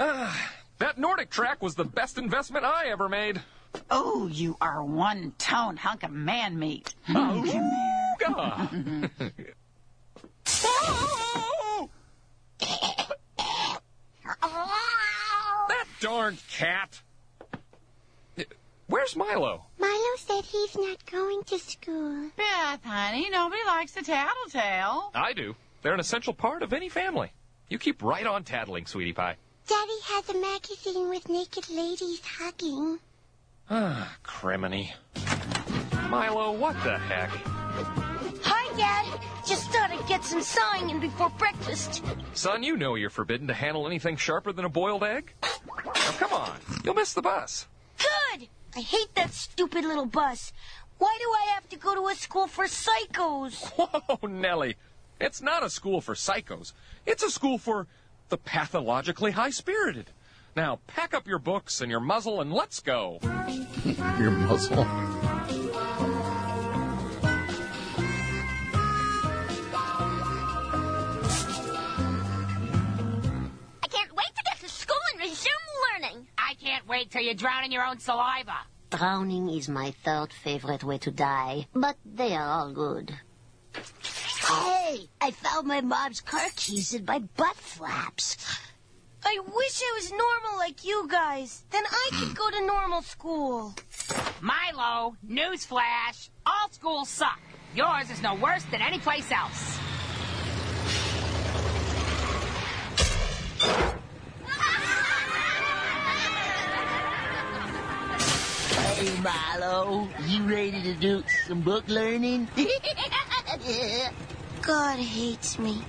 Ah, 0.01 0.51
that 0.79 0.99
NordicTrack 0.99 1.61
was 1.61 1.75
the 1.75 1.85
best 1.85 2.19
investment 2.19 2.65
I 2.65 2.87
ever 2.87 3.09
made. 3.09 3.41
Oh, 3.91 4.29
you 4.29 4.57
are 4.61 4.83
one 4.83 5.33
tone 5.39 5.77
hunk 5.77 6.03
of 6.03 6.11
man 6.11 6.59
meat. 6.59 6.95
Ooga. 7.09 9.11
that 15.69 15.87
darn 16.01 16.39
cat. 16.51 17.01
Where's 18.89 19.17
Milo? 19.17 19.65
Milo 19.79 20.17
said 20.17 20.45
he's 20.45 20.77
not 20.77 21.05
going 21.11 21.43
to 21.45 21.59
school. 21.59 22.31
Beth, 22.37 22.85
honey, 22.85 23.29
nobody 23.31 23.63
likes 23.67 23.93
the 23.93 24.03
tattletale. 24.03 25.11
I 25.13 25.33
do. 25.33 25.57
They're 25.83 25.95
an 25.95 26.01
essential 26.01 26.33
part 26.33 26.63
of 26.63 26.73
any 26.73 26.89
family. 26.89 27.33
You 27.69 27.79
keep 27.79 28.03
right 28.03 28.27
on 28.27 28.45
tattling, 28.45 28.87
sweetie 28.87 29.13
pie. 29.13 29.37
Daddy 29.67 30.01
has 30.05 30.29
a 30.29 30.35
magazine 30.35 31.09
with 31.09 31.29
naked 31.29 31.69
ladies 31.71 32.21
hugging. 32.25 33.01
Ah, 33.69 34.17
criminy. 34.25 34.93
Milo, 36.09 36.53
what 36.53 36.75
the 36.85 36.97
heck? 36.97 37.31
Hi, 38.45 38.77
Dad. 38.77 39.21
Just 39.45 39.69
thought 39.71 39.91
I'd 39.91 40.07
get 40.07 40.25
some 40.25 40.41
sawing 40.41 40.91
in 40.91 41.01
before 41.01 41.31
breakfast. 41.31 42.05
Son, 42.33 42.63
you 42.63 42.77
know 42.77 42.95
you're 42.95 43.11
forbidden 43.11 43.49
to 43.49 43.55
handle 43.55 43.87
anything 43.89 44.17
sharper 44.17 44.53
than 44.53 44.65
a 44.65 44.69
boiled 44.69 45.03
egg. 45.03 45.33
Now, 45.43 45.93
come 46.19 46.33
on. 46.33 46.59
You'll 46.85 46.95
miss 46.95 47.13
the 47.13 47.23
bus. 47.23 47.67
Good. 47.99 48.49
I 48.77 48.81
hate 48.81 49.15
that 49.17 49.33
stupid 49.33 49.85
little 49.85 50.07
bus. 50.07 50.53
Why 50.99 51.17
do 51.19 51.25
I 51.25 51.55
have 51.55 51.69
to 51.71 51.77
go 51.77 51.95
to 51.95 52.07
a 52.07 52.15
school 52.15 52.47
for 52.47 52.67
psychos? 52.67 53.65
Whoa, 53.77 54.29
Nellie. 54.29 54.77
It's 55.21 55.43
not 55.43 55.65
a 55.65 55.71
school 55.71 56.01
for 56.01 56.15
psychos. 56.15 56.73
It's 57.05 57.23
a 57.23 57.31
school 57.31 57.59
for 57.59 57.87
the 58.29 58.39
pathologically 58.39 59.33
high-spirited. 59.33 60.11
Now, 60.57 60.81
pack 60.87 61.13
up 61.13 61.27
your 61.27 61.39
books 61.39 61.81
and 61.81 61.91
your 61.91 62.01
muzzle 62.01 62.41
and 62.41 62.53
let's 62.53 62.81
go. 62.81 63.19
Your 64.19 64.31
muzzle. 64.31 64.87
I 73.83 73.89
can't 73.89 74.13
wait 74.15 74.35
to 74.35 74.43
get 74.45 74.59
to 74.61 74.69
school 74.69 74.97
and 75.13 75.21
resume 75.21 75.53
learning. 75.93 76.27
I 76.39 76.55
can't 76.55 76.89
wait 76.89 77.11
till 77.11 77.23
you 77.23 77.35
drown 77.35 77.65
in 77.65 77.73
your 77.73 77.85
own 77.85 77.99
saliva. 77.99 78.57
Drowning 78.91 79.51
is 79.51 79.69
my 79.69 79.91
third 80.05 80.33
favorite 80.33 80.85
way 80.85 80.97
to 80.99 81.11
die, 81.11 81.67
but 81.75 81.97
they 82.05 82.35
are 82.35 82.49
all 82.49 82.73
good. 82.73 83.15
Hey, 84.65 85.09
I 85.21 85.31
found 85.33 85.67
my 85.67 85.83
mom's 85.83 86.21
car 86.23 86.49
keys 86.57 86.95
in 86.95 87.05
my 87.05 87.19
butt 87.19 87.57
flaps. 87.57 88.37
I 89.23 89.39
wish 89.41 89.83
I 89.83 89.93
was 89.97 90.11
normal 90.11 90.57
like 90.59 90.85
you 90.85 91.09
guys. 91.09 91.63
Then 91.71 91.85
I 91.85 92.11
could 92.13 92.35
go 92.35 92.51
to 92.51 92.65
normal 92.65 93.03
school. 93.03 93.75
Milo, 94.41 95.17
newsflash. 95.29 96.31
All 96.47 96.71
schools 96.71 97.09
suck. 97.09 97.41
Yours 97.75 98.09
is 98.11 98.23
no 98.23 98.35
worse 98.37 98.65
than 98.71 98.81
any 98.81 98.99
place 98.99 99.31
else. 99.31 99.79
Hey, 108.95 109.21
Milo, 109.21 110.09
you 110.27 110.43
ready 110.45 110.83
to 110.83 110.95
do 110.95 111.23
some 111.47 111.61
book 111.61 111.85
learning? 111.89 112.49
God 114.67 114.99
hates 114.99 115.61
me. 115.61 115.81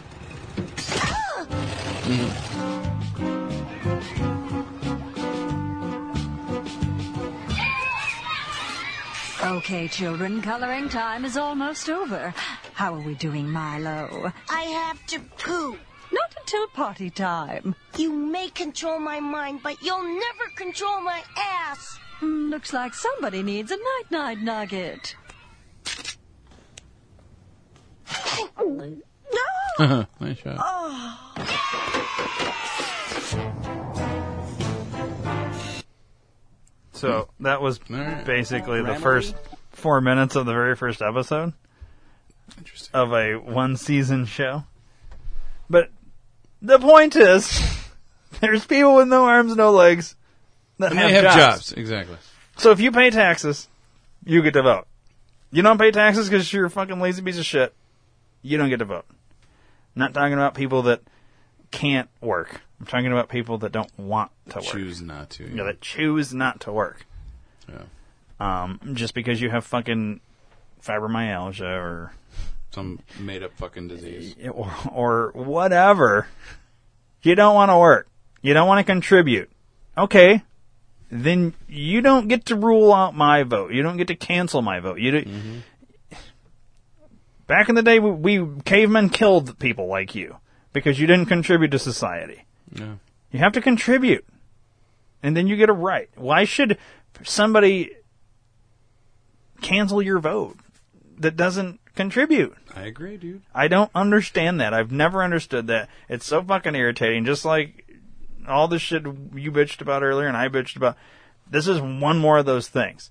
Okay, 9.43 9.87
children, 9.87 10.43
coloring 10.43 10.89
time 10.89 11.25
is 11.25 11.37
almost 11.37 11.89
over. 11.89 12.33
How 12.73 12.93
are 12.93 12.99
we 12.99 13.15
doing, 13.15 13.49
Milo? 13.49 14.31
I 14.47 14.61
have 14.61 15.03
to 15.07 15.19
poo. 15.39 15.75
Not 16.11 16.35
until 16.39 16.67
party 16.67 17.09
time. 17.09 17.73
You 17.97 18.13
may 18.13 18.49
control 18.49 18.99
my 18.99 19.19
mind, 19.19 19.61
but 19.63 19.81
you'll 19.81 20.03
never 20.03 20.51
control 20.55 21.01
my 21.01 21.23
ass. 21.35 21.97
Hmm, 22.19 22.51
looks 22.51 22.73
like 22.73 22.93
somebody 22.93 23.41
needs 23.41 23.71
a 23.71 23.77
night-night 23.77 24.39
nugget. 24.39 25.15
Nice 30.19 30.37
shot. 30.39 30.57
Oh. 30.59 31.23
So 36.93 37.29
that 37.41 37.61
was 37.61 37.79
basically 37.79 38.81
the 38.81 38.95
first 38.95 39.35
four 39.71 40.01
minutes 40.01 40.35
of 40.35 40.45
the 40.45 40.53
very 40.53 40.75
first 40.75 41.01
episode 41.01 41.53
of 42.93 43.13
a 43.13 43.33
one 43.35 43.77
season 43.77 44.25
show. 44.25 44.63
But 45.69 45.91
the 46.61 46.79
point 46.79 47.15
is, 47.15 47.61
there's 48.39 48.65
people 48.65 48.95
with 48.95 49.07
no 49.07 49.25
arms, 49.25 49.55
no 49.55 49.71
legs 49.71 50.15
that 50.79 50.91
And 50.91 50.99
have, 50.99 51.09
they 51.09 51.13
have 51.15 51.23
jobs. 51.23 51.35
jobs, 51.35 51.71
exactly. 51.73 52.17
So 52.57 52.71
if 52.71 52.79
you 52.79 52.91
pay 52.91 53.11
taxes, 53.11 53.67
you 54.25 54.41
get 54.41 54.53
to 54.53 54.63
vote. 54.63 54.87
You 55.51 55.61
don't 55.61 55.77
pay 55.77 55.91
taxes 55.91 56.29
because 56.29 56.51
you're 56.51 56.65
a 56.65 56.69
fucking 56.69 56.99
lazy 56.99 57.21
piece 57.21 57.37
of 57.37 57.45
shit. 57.45 57.73
You 58.47 58.57
don't 58.57 58.69
get 58.69 58.77
to 58.77 58.85
vote. 58.85 59.05
not 59.95 60.13
talking 60.13 60.33
about 60.33 60.53
people 60.55 60.83
that 60.83 61.01
can't 61.71 62.09
work. 62.21 62.61
I'm 62.79 62.85
talking 62.85 63.11
about 63.11 63.29
people 63.29 63.57
that 63.59 63.71
don't 63.71 63.91
want 63.97 64.31
to 64.49 64.57
work. 64.57 64.65
Choose 64.65 65.01
not 65.01 65.31
to. 65.31 65.43
Yeah, 65.53 65.63
that 65.63 65.81
choose 65.81 66.33
not 66.33 66.61
to 66.61 66.71
work. 66.71 67.05
Yeah. 67.67 67.83
Um, 68.39 68.79
just 68.93 69.13
because 69.13 69.41
you 69.41 69.49
have 69.49 69.65
fucking 69.65 70.21
fibromyalgia 70.85 71.61
or 71.61 72.13
Some 72.71 72.99
made 73.19 73.43
up 73.43 73.51
fucking 73.57 73.87
disease. 73.87 74.35
or, 74.51 74.71
or 74.93 75.31
whatever, 75.33 76.27
you 77.23 77.35
don't 77.35 77.55
want 77.55 77.71
to 77.71 77.77
work. 77.77 78.07
You 78.41 78.53
don't 78.53 78.67
want 78.67 78.85
to 78.85 78.89
contribute. 78.91 79.49
Okay, 79.97 80.43
then 81.09 81.53
you 81.67 82.01
don't 82.01 82.27
get 82.27 82.45
to 82.45 82.55
rule 82.55 82.93
out 82.93 83.15
my 83.15 83.43
vote. 83.43 83.71
You 83.73 83.81
don't 83.81 83.97
get 83.97 84.07
to 84.07 84.15
cancel 84.15 84.61
my 84.61 84.79
vote. 84.79 84.99
You 84.99 85.11
do, 85.11 85.61
Back 87.47 87.69
in 87.69 87.75
the 87.75 87.81
day, 87.81 87.99
we, 87.99 88.37
we 88.37 88.61
cavemen 88.63 89.09
killed 89.09 89.57
people 89.57 89.87
like 89.87 90.13
you 90.13 90.37
because 90.73 90.99
you 90.99 91.07
didn't 91.07 91.27
contribute 91.27 91.71
to 91.71 91.79
society. 91.79 92.45
Yeah. 92.71 92.95
You 93.31 93.39
have 93.39 93.53
to 93.53 93.61
contribute, 93.61 94.25
and 95.23 95.35
then 95.35 95.47
you 95.47 95.55
get 95.55 95.69
a 95.69 95.73
right. 95.73 96.09
Why 96.15 96.43
should 96.43 96.77
somebody 97.23 97.91
cancel 99.61 100.01
your 100.01 100.19
vote 100.19 100.57
that 101.17 101.35
doesn't 101.35 101.79
contribute? 101.95 102.55
I 102.75 102.83
agree, 102.83 103.17
dude. 103.17 103.41
I 103.53 103.67
don't 103.67 103.91
understand 103.95 104.61
that. 104.61 104.73
I've 104.73 104.91
never 104.91 105.23
understood 105.23 105.67
that. 105.67 105.89
It's 106.07 106.25
so 106.25 106.41
fucking 106.43 106.75
irritating. 106.75 107.25
Just 107.25 107.43
like 107.43 107.85
all 108.47 108.67
the 108.67 108.79
shit 108.79 109.03
you 109.03 109.51
bitched 109.51 109.81
about 109.81 110.03
earlier 110.03 110.27
and 110.27 110.37
I 110.37 110.47
bitched 110.47 110.75
about. 110.75 110.97
This 111.49 111.67
is 111.67 111.79
one 111.79 112.17
more 112.17 112.37
of 112.37 112.45
those 112.45 112.67
things. 112.67 113.09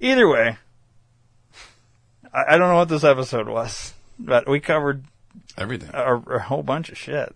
Either 0.00 0.28
way, 0.28 0.58
I, 2.32 2.54
I 2.54 2.58
don't 2.58 2.68
know 2.68 2.76
what 2.76 2.88
this 2.88 3.04
episode 3.04 3.48
was, 3.48 3.94
but 4.18 4.48
we 4.48 4.60
covered 4.60 5.04
everything, 5.56 5.90
a, 5.92 6.16
a 6.16 6.38
whole 6.38 6.62
bunch 6.62 6.88
of 6.90 6.98
shit 6.98 7.34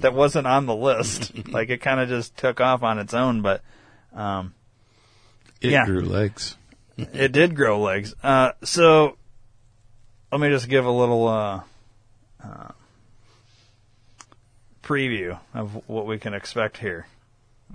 that 0.00 0.14
wasn't 0.14 0.46
on 0.46 0.66
the 0.66 0.74
list. 0.74 1.48
like 1.48 1.70
it 1.70 1.80
kind 1.80 2.00
of 2.00 2.08
just 2.08 2.36
took 2.36 2.60
off 2.60 2.82
on 2.82 2.98
its 2.98 3.14
own, 3.14 3.42
but 3.42 3.62
um, 4.14 4.54
It 5.60 5.72
yeah, 5.72 5.86
grew 5.86 6.00
legs. 6.00 6.56
it 6.96 7.32
did 7.32 7.54
grow 7.54 7.80
legs. 7.80 8.14
Uh, 8.22 8.52
so 8.62 9.16
let 10.32 10.40
me 10.40 10.48
just 10.48 10.68
give 10.68 10.84
a 10.84 10.90
little 10.90 11.28
uh, 11.28 11.60
uh, 12.42 12.68
preview 14.82 15.38
of 15.54 15.82
what 15.88 16.06
we 16.06 16.18
can 16.18 16.34
expect 16.34 16.78
here 16.78 17.06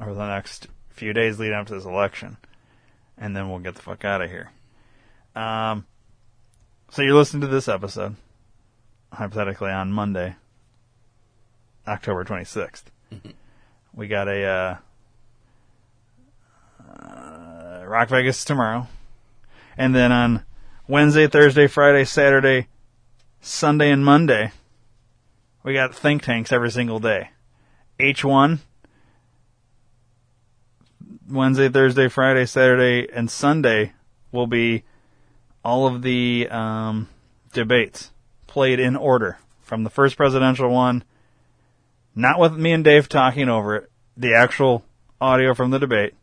over 0.01 0.13
the 0.13 0.27
next 0.27 0.67
few 0.89 1.13
days 1.13 1.39
leading 1.39 1.55
up 1.55 1.67
to 1.67 1.73
this 1.73 1.85
election, 1.85 2.37
and 3.17 3.35
then 3.35 3.49
we'll 3.49 3.59
get 3.59 3.75
the 3.75 3.81
fuck 3.81 4.05
out 4.05 4.21
of 4.21 4.29
here. 4.29 4.51
Um, 5.35 5.85
so 6.91 7.01
you're 7.01 7.15
listening 7.15 7.39
to 7.39 7.47
this 7.47 7.69
episode, 7.69 8.17
hypothetically 9.13 9.71
on 9.71 9.93
Monday, 9.93 10.35
October 11.87 12.25
26th. 12.25 12.83
We 13.93 14.07
got 14.07 14.27
a 14.27 14.43
uh, 14.43 14.77
uh, 16.85 17.85
Rock 17.85 18.09
Vegas 18.09 18.43
tomorrow, 18.43 18.87
and 19.77 19.95
then 19.95 20.11
on 20.11 20.43
Wednesday, 20.85 21.27
Thursday, 21.27 21.67
Friday, 21.67 22.03
Saturday, 22.03 22.67
Sunday 23.39 23.89
and 23.89 24.03
Monday, 24.03 24.51
we 25.63 25.73
got 25.73 25.95
think 25.95 26.23
tanks 26.23 26.51
every 26.51 26.71
single 26.71 26.99
day. 26.99 27.29
H1, 28.01 28.59
Wednesday, 31.29 31.69
Thursday, 31.69 32.09
Friday, 32.09 32.45
Saturday, 32.45 33.07
and 33.13 33.31
Sunday 33.31 33.93
will 34.33 34.47
be 34.47 34.83
all 35.63 35.87
of 35.87 36.01
the 36.01 36.47
um, 36.49 37.07
debates 37.53 38.11
played 38.47 38.79
in 38.79 38.95
order 38.95 39.37
from 39.61 39.83
the 39.83 39.89
first 39.89 40.17
presidential 40.17 40.69
one, 40.69 41.03
not 42.15 42.39
with 42.39 42.53
me 42.53 42.73
and 42.73 42.83
Dave 42.83 43.07
talking 43.07 43.47
over 43.47 43.75
it, 43.75 43.91
the 44.17 44.33
actual 44.33 44.83
audio 45.19 45.53
from 45.53 45.71
the 45.71 45.79
debate. 45.79 46.13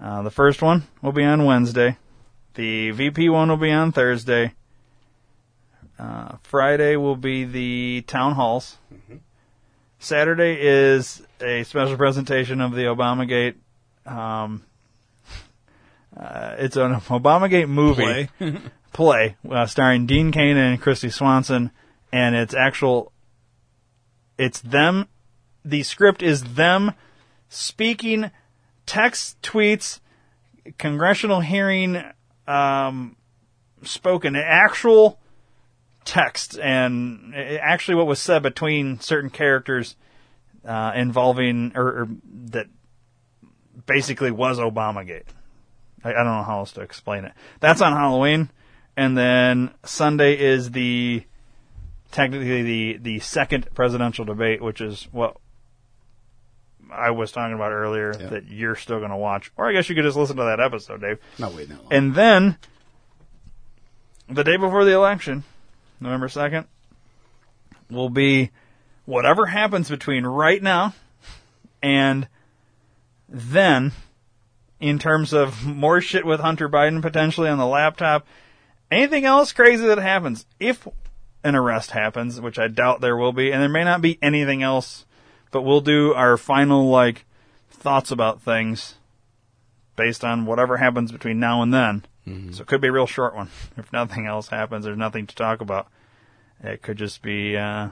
Uh, 0.00 0.22
the 0.22 0.30
first 0.30 0.62
one 0.62 0.84
will 1.02 1.12
be 1.12 1.24
on 1.24 1.44
Wednesday. 1.44 1.96
The 2.54 2.90
VP 2.90 3.28
one 3.28 3.48
will 3.48 3.56
be 3.56 3.70
on 3.70 3.92
Thursday. 3.92 4.54
Uh, 5.98 6.36
Friday 6.42 6.96
will 6.96 7.16
be 7.16 7.44
the 7.44 8.04
town 8.06 8.34
halls. 8.34 8.78
Saturday 9.98 10.56
is 10.60 11.22
a 11.40 11.64
special 11.64 11.96
presentation 11.96 12.60
of 12.60 12.72
the 12.72 12.82
Obamagate. 12.82 13.54
Um, 14.06 14.64
uh, 16.18 16.56
it's 16.58 16.76
an 16.76 16.94
Obamagate 16.94 17.68
movie 17.68 18.28
Play. 18.38 18.58
play 18.92 19.36
uh, 19.48 19.66
starring 19.66 20.06
Dean 20.06 20.32
Cain 20.32 20.56
and 20.56 20.80
Kristy 20.80 21.12
Swanson, 21.12 21.70
and 22.12 22.34
it's 22.34 22.54
actual. 22.54 23.12
It's 24.36 24.60
them. 24.60 25.06
The 25.64 25.82
script 25.82 26.22
is 26.22 26.54
them 26.54 26.94
speaking 27.48 28.30
text 28.86 29.40
tweets, 29.42 30.00
congressional 30.78 31.40
hearing, 31.40 32.02
um, 32.46 33.16
spoken 33.82 34.34
actual 34.34 35.18
text, 36.04 36.58
and 36.58 37.34
uh, 37.34 37.38
actually 37.38 37.96
what 37.96 38.06
was 38.06 38.20
said 38.20 38.42
between 38.42 38.98
certain 39.00 39.30
characters 39.30 39.94
uh, 40.64 40.92
involving 40.94 41.72
or, 41.74 41.86
or 41.86 42.08
that 42.46 42.66
basically 43.86 44.30
was 44.30 44.58
Obamagate. 44.58 45.24
I, 46.04 46.10
I 46.10 46.12
don't 46.12 46.26
know 46.26 46.42
how 46.42 46.58
else 46.58 46.72
to 46.72 46.80
explain 46.80 47.24
it. 47.24 47.32
That's 47.60 47.80
on 47.80 47.92
Halloween, 47.92 48.50
and 48.96 49.16
then 49.16 49.72
Sunday 49.84 50.38
is 50.38 50.70
the 50.70 51.24
technically 52.10 52.62
the 52.62 52.98
the 52.98 53.18
second 53.20 53.68
presidential 53.74 54.24
debate, 54.24 54.62
which 54.62 54.80
is 54.80 55.08
what 55.12 55.36
I 56.90 57.10
was 57.10 57.32
talking 57.32 57.54
about 57.54 57.72
earlier 57.72 58.14
that 58.14 58.46
you're 58.46 58.76
still 58.76 58.98
going 58.98 59.10
to 59.10 59.16
watch, 59.16 59.52
or 59.56 59.68
I 59.68 59.72
guess 59.72 59.88
you 59.88 59.94
could 59.94 60.04
just 60.04 60.16
listen 60.16 60.36
to 60.36 60.44
that 60.44 60.60
episode, 60.60 61.00
Dave. 61.00 61.18
Not 61.38 61.54
waiting 61.54 61.76
that 61.76 61.82
long. 61.82 61.92
And 61.92 62.14
then 62.14 62.58
the 64.28 64.44
day 64.44 64.56
before 64.56 64.84
the 64.84 64.92
election, 64.92 65.44
November 66.00 66.28
second, 66.28 66.66
will 67.90 68.10
be 68.10 68.50
whatever 69.04 69.46
happens 69.46 69.88
between 69.88 70.24
right 70.24 70.62
now 70.62 70.94
and 71.82 72.28
then 73.28 73.92
in 74.80 74.98
terms 74.98 75.32
of 75.32 75.64
more 75.66 76.00
shit 76.00 76.24
with 76.24 76.40
Hunter 76.40 76.68
Biden 76.68 77.02
potentially 77.02 77.48
on 77.48 77.58
the 77.58 77.66
laptop. 77.66 78.26
Anything 78.90 79.24
else 79.24 79.52
crazy 79.52 79.86
that 79.86 79.98
happens, 79.98 80.46
if 80.58 80.86
an 81.44 81.54
arrest 81.54 81.90
happens, 81.90 82.40
which 82.40 82.58
I 82.58 82.68
doubt 82.68 83.00
there 83.00 83.16
will 83.16 83.32
be, 83.32 83.52
and 83.52 83.60
there 83.60 83.68
may 83.68 83.84
not 83.84 84.00
be 84.00 84.18
anything 84.22 84.62
else, 84.62 85.04
but 85.50 85.62
we'll 85.62 85.80
do 85.80 86.14
our 86.14 86.36
final 86.36 86.88
like 86.88 87.26
thoughts 87.70 88.10
about 88.10 88.40
things 88.42 88.94
based 89.96 90.24
on 90.24 90.46
whatever 90.46 90.76
happens 90.76 91.12
between 91.12 91.38
now 91.38 91.62
and 91.62 91.72
then. 91.72 92.04
So 92.52 92.60
it 92.60 92.66
could 92.66 92.82
be 92.82 92.88
a 92.88 92.92
real 92.92 93.06
short 93.06 93.34
one. 93.34 93.48
If 93.78 93.90
nothing 93.90 94.26
else 94.26 94.48
happens, 94.48 94.84
there's 94.84 94.98
nothing 94.98 95.26
to 95.26 95.34
talk 95.34 95.62
about. 95.62 95.88
It 96.62 96.82
could 96.82 96.98
just 96.98 97.22
be 97.22 97.56
uh, 97.56 97.88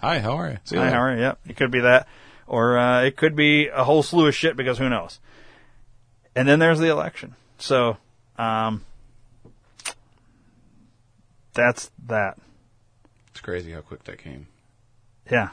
Hi, 0.00 0.18
how 0.20 0.32
are 0.38 0.50
you? 0.50 0.58
See 0.64 0.76
Hi, 0.76 0.88
how 0.90 1.00
are 1.02 1.14
you? 1.14 1.20
Yep, 1.20 1.38
it 1.48 1.56
could 1.56 1.70
be 1.70 1.80
that, 1.80 2.08
or 2.46 2.78
uh, 2.78 3.02
it 3.02 3.16
could 3.16 3.36
be 3.36 3.68
a 3.68 3.84
whole 3.84 4.02
slew 4.02 4.28
of 4.28 4.34
shit 4.34 4.56
because 4.56 4.78
who 4.78 4.88
knows. 4.88 5.20
And 6.40 6.48
then 6.48 6.58
there's 6.58 6.78
the 6.78 6.88
election. 6.88 7.34
So, 7.58 7.98
um, 8.38 8.82
that's 11.52 11.90
that. 12.06 12.38
It's 13.30 13.40
crazy 13.40 13.72
how 13.72 13.82
quick 13.82 14.04
that 14.04 14.16
came. 14.16 14.46
Yeah, 15.30 15.50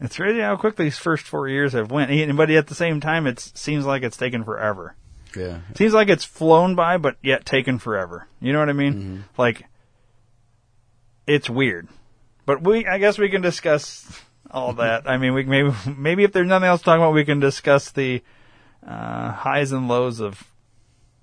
it's 0.00 0.16
crazy 0.16 0.40
how 0.40 0.56
quick 0.56 0.76
these 0.76 0.96
first 0.96 1.26
four 1.26 1.46
years 1.46 1.74
have 1.74 1.90
went. 1.90 2.36
But 2.38 2.50
at 2.50 2.68
the 2.68 2.74
same 2.74 3.00
time, 3.00 3.26
it 3.26 3.38
seems 3.38 3.84
like 3.84 4.02
it's 4.02 4.16
taken 4.16 4.44
forever. 4.44 4.94
Yeah. 5.36 5.58
Seems 5.74 5.92
like 5.92 6.08
it's 6.08 6.24
flown 6.24 6.74
by, 6.74 6.96
but 6.96 7.18
yet 7.22 7.44
taken 7.44 7.78
forever. 7.78 8.26
You 8.40 8.54
know 8.54 8.60
what 8.60 8.70
I 8.70 8.72
mean? 8.72 8.94
Mm-hmm. 8.94 9.20
Like, 9.36 9.66
it's 11.26 11.50
weird. 11.50 11.86
But 12.46 12.62
we, 12.62 12.86
I 12.86 12.96
guess 12.96 13.18
we 13.18 13.28
can 13.28 13.42
discuss 13.42 14.10
all 14.50 14.72
that. 14.72 15.06
I 15.06 15.18
mean, 15.18 15.34
we 15.34 15.44
maybe 15.44 15.74
maybe 15.86 16.24
if 16.24 16.32
there's 16.32 16.48
nothing 16.48 16.68
else 16.68 16.80
to 16.80 16.86
talk 16.86 16.96
about, 16.96 17.12
we 17.12 17.26
can 17.26 17.40
discuss 17.40 17.90
the 17.90 18.22
uh, 18.88 19.32
highs 19.32 19.72
and 19.72 19.86
lows 19.88 20.20
of 20.20 20.42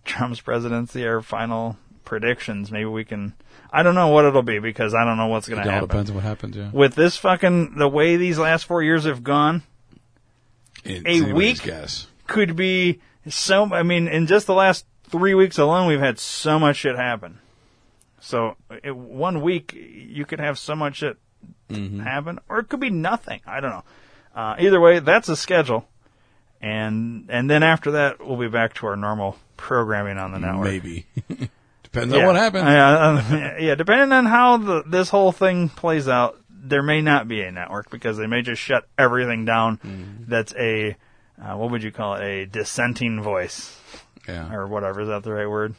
Trump's 0.05 0.39
presidency, 0.41 1.05
our 1.07 1.21
final 1.21 1.77
predictions. 2.03 2.71
Maybe 2.71 2.85
we 2.85 3.03
can. 3.05 3.33
I 3.71 3.81
don't 3.83 3.95
know 3.95 4.09
what 4.09 4.25
it'll 4.25 4.43
be 4.43 4.59
because 4.59 4.93
I 4.93 5.03
don't 5.03 5.17
know 5.17 5.27
what's 5.27 5.47
going 5.49 5.61
It 5.61 5.63
to 5.63 5.69
all 5.69 5.73
happen. 5.73 5.87
depends 5.89 6.09
on 6.11 6.15
what 6.15 6.23
happens, 6.25 6.55
yeah. 6.55 6.69
With 6.71 6.93
this 6.95 7.17
fucking 7.17 7.77
the 7.77 7.87
way 7.89 8.15
these 8.17 8.37
last 8.37 8.65
four 8.65 8.83
years 8.83 9.05
have 9.05 9.23
gone, 9.23 9.63
It's 10.83 11.27
a 11.27 11.33
week 11.33 11.63
guess. 11.63 12.07
could 12.27 12.55
be 12.55 13.01
so. 13.27 13.73
I 13.73 13.83
mean, 13.83 14.07
in 14.07 14.27
just 14.27 14.45
the 14.47 14.53
last 14.53 14.85
three 15.09 15.33
weeks 15.33 15.57
alone, 15.57 15.87
we've 15.87 15.99
had 15.99 16.19
so 16.19 16.59
much 16.59 16.77
shit 16.77 16.95
happen. 16.95 17.39
So 18.19 18.55
it, 18.83 18.95
one 18.95 19.41
week 19.41 19.73
you 19.73 20.25
could 20.25 20.39
have 20.39 20.57
so 20.59 20.75
much 20.75 20.97
shit 20.97 21.17
Mm-hmm. 21.67 22.01
happen, 22.01 22.37
or 22.47 22.59
it 22.59 22.69
could 22.69 22.79
be 22.79 22.91
nothing. 22.91 23.41
I 23.47 23.59
don't 23.59 23.71
know. 23.71 23.83
Uh, 24.35 24.55
either 24.59 24.79
way, 24.79 24.99
that's 24.99 25.25
the 25.27 25.35
schedule, 25.35 25.87
and 26.61 27.25
and 27.29 27.49
then 27.49 27.63
after 27.63 27.91
that, 27.91 28.25
we'll 28.25 28.37
be 28.37 28.47
back 28.47 28.73
to 28.75 28.87
our 28.87 28.95
normal 28.95 29.37
programming 29.57 30.17
on 30.17 30.31
the 30.31 30.39
network. 30.39 30.65
Maybe. 30.65 31.05
Depends 31.83 32.13
on 32.13 32.25
what 32.25 32.35
happens. 32.35 32.63
Yeah, 32.65 32.97
uh, 32.97 33.55
yeah, 33.59 33.75
depending 33.75 34.11
on 34.11 34.25
how 34.25 34.57
the, 34.57 34.83
this 34.85 35.09
whole 35.09 35.31
thing 35.31 35.69
plays 35.69 36.09
out, 36.09 36.37
there 36.49 36.83
may 36.83 37.01
not 37.01 37.27
be 37.27 37.41
a 37.41 37.51
network 37.51 37.89
because 37.89 38.17
they 38.17 38.27
may 38.27 38.41
just 38.41 38.61
shut 38.61 38.85
everything 38.97 39.45
down. 39.45 39.77
Mm-hmm. 39.77 40.23
That's 40.27 40.53
a 40.55 40.97
uh, 41.41 41.55
what 41.55 41.71
would 41.71 41.83
you 41.83 41.91
call 41.91 42.15
it? 42.15 42.23
A 42.23 42.45
dissenting 42.45 43.21
voice, 43.21 43.79
Yeah. 44.27 44.53
or 44.53 44.67
whatever. 44.67 45.01
Is 45.01 45.07
that 45.07 45.23
the 45.23 45.33
right 45.33 45.49
word? 45.49 45.75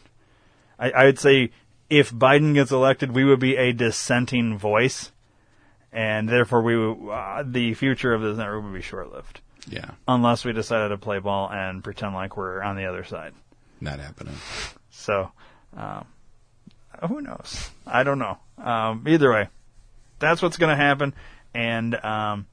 I, 0.79 0.91
I 0.91 1.05
would 1.07 1.19
say 1.19 1.51
if 1.89 2.13
Biden 2.13 2.55
gets 2.55 2.73
elected, 2.73 3.13
we 3.15 3.25
would 3.25 3.41
be 3.41 3.57
a 3.57 3.73
dissenting 3.73 4.59
voice, 4.59 5.13
and 5.93 6.29
therefore 6.29 6.63
we 6.63 6.77
would, 6.77 7.11
uh, 7.11 7.43
the 7.47 7.75
future 7.75 8.13
of 8.13 8.23
this 8.23 8.37
network 8.37 8.65
would 8.65 8.75
be 8.75 8.83
short 8.83 9.13
lived. 9.13 9.41
Yeah. 9.69 9.91
Unless 10.07 10.45
we 10.45 10.53
decided 10.53 10.89
to 10.91 10.99
play 10.99 11.19
ball 11.19 11.51
and 11.51 11.83
pretend 11.83 12.15
like 12.15 12.37
we're 12.37 12.63
on 12.63 12.77
the 12.77 12.87
other 12.87 13.05
side. 13.05 13.33
Not 13.81 13.99
happening. 14.01 14.35
So, 14.91 15.31
um, 15.77 16.07
who 17.09 17.21
knows? 17.21 17.71
I 17.87 18.03
don't 18.05 18.19
know. 18.19 18.39
Um, 18.59 19.05
either 19.07 19.31
way, 19.33 19.49
that's 20.19 20.41
what's 20.41 20.57
going 20.57 20.71
to 20.71 20.83
happen. 20.83 21.15
And 21.55 21.95
um, 21.97 22.47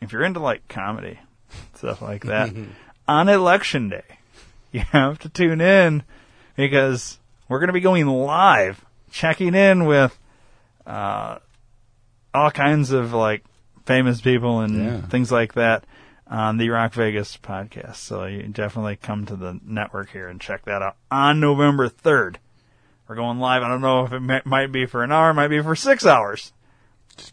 if 0.00 0.12
you're 0.12 0.24
into 0.24 0.40
like 0.40 0.66
comedy, 0.68 1.18
stuff 1.76 2.02
like 2.02 2.24
that, 2.24 2.50
on 3.08 3.28
election 3.28 3.88
day, 3.88 4.02
you 4.72 4.80
have 4.80 5.18
to 5.20 5.28
tune 5.28 5.60
in 5.60 6.02
because 6.56 7.18
we're 7.48 7.58
going 7.60 7.68
to 7.68 7.72
be 7.72 7.80
going 7.80 8.06
live, 8.06 8.84
checking 9.10 9.54
in 9.54 9.86
with 9.86 10.16
uh, 10.86 11.38
all 12.34 12.50
kinds 12.50 12.90
of 12.92 13.12
like 13.12 13.44
famous 13.86 14.20
people 14.20 14.60
and 14.60 14.76
Yeah. 14.84 15.00
things 15.02 15.32
like 15.32 15.54
that 15.54 15.84
on 16.30 16.56
the 16.56 16.70
Rock 16.70 16.94
Vegas 16.94 17.36
podcast. 17.36 17.96
So 17.96 18.24
you 18.24 18.44
definitely 18.44 18.96
come 18.96 19.26
to 19.26 19.36
the 19.36 19.60
network 19.64 20.10
here 20.10 20.28
and 20.28 20.40
check 20.40 20.64
that 20.64 20.80
out 20.80 20.96
on 21.10 21.40
November 21.40 21.88
3rd. 21.90 22.36
We're 23.08 23.16
going 23.16 23.40
live. 23.40 23.62
I 23.62 23.68
don't 23.68 23.80
know 23.80 24.04
if 24.04 24.12
it 24.12 24.20
mi- 24.20 24.40
might 24.44 24.70
be 24.70 24.86
for 24.86 25.02
an 25.02 25.10
hour, 25.10 25.34
might 25.34 25.48
be 25.48 25.60
for 25.60 25.74
six 25.74 26.06
hours. 26.06 26.52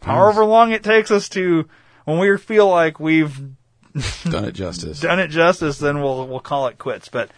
However 0.01 0.43
long 0.43 0.72
it 0.72 0.84
takes 0.84 1.11
us 1.11 1.30
to, 1.30 1.67
when 2.06 2.17
we 2.17 2.35
feel 2.38 2.67
like 2.67 3.00
we've 3.00 3.40
Done 4.24 4.45
it 4.45 4.51
justice. 4.53 5.00
done 5.00 5.19
it 5.19 5.30
justice, 5.30 5.77
then 5.80 6.01
we'll 6.01 6.27
we'll 6.27 6.40
call 6.40 6.67
it 6.67 6.77
quits. 6.77 7.09
But 7.09 7.30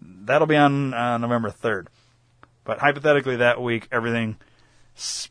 that'll 0.00 0.46
be 0.46 0.56
on 0.56 0.94
uh, 0.94 1.18
November 1.18 1.50
third. 1.50 1.88
But 2.64 2.78
hypothetically, 2.78 3.36
that 3.36 3.60
week 3.60 3.88
everything 3.90 4.36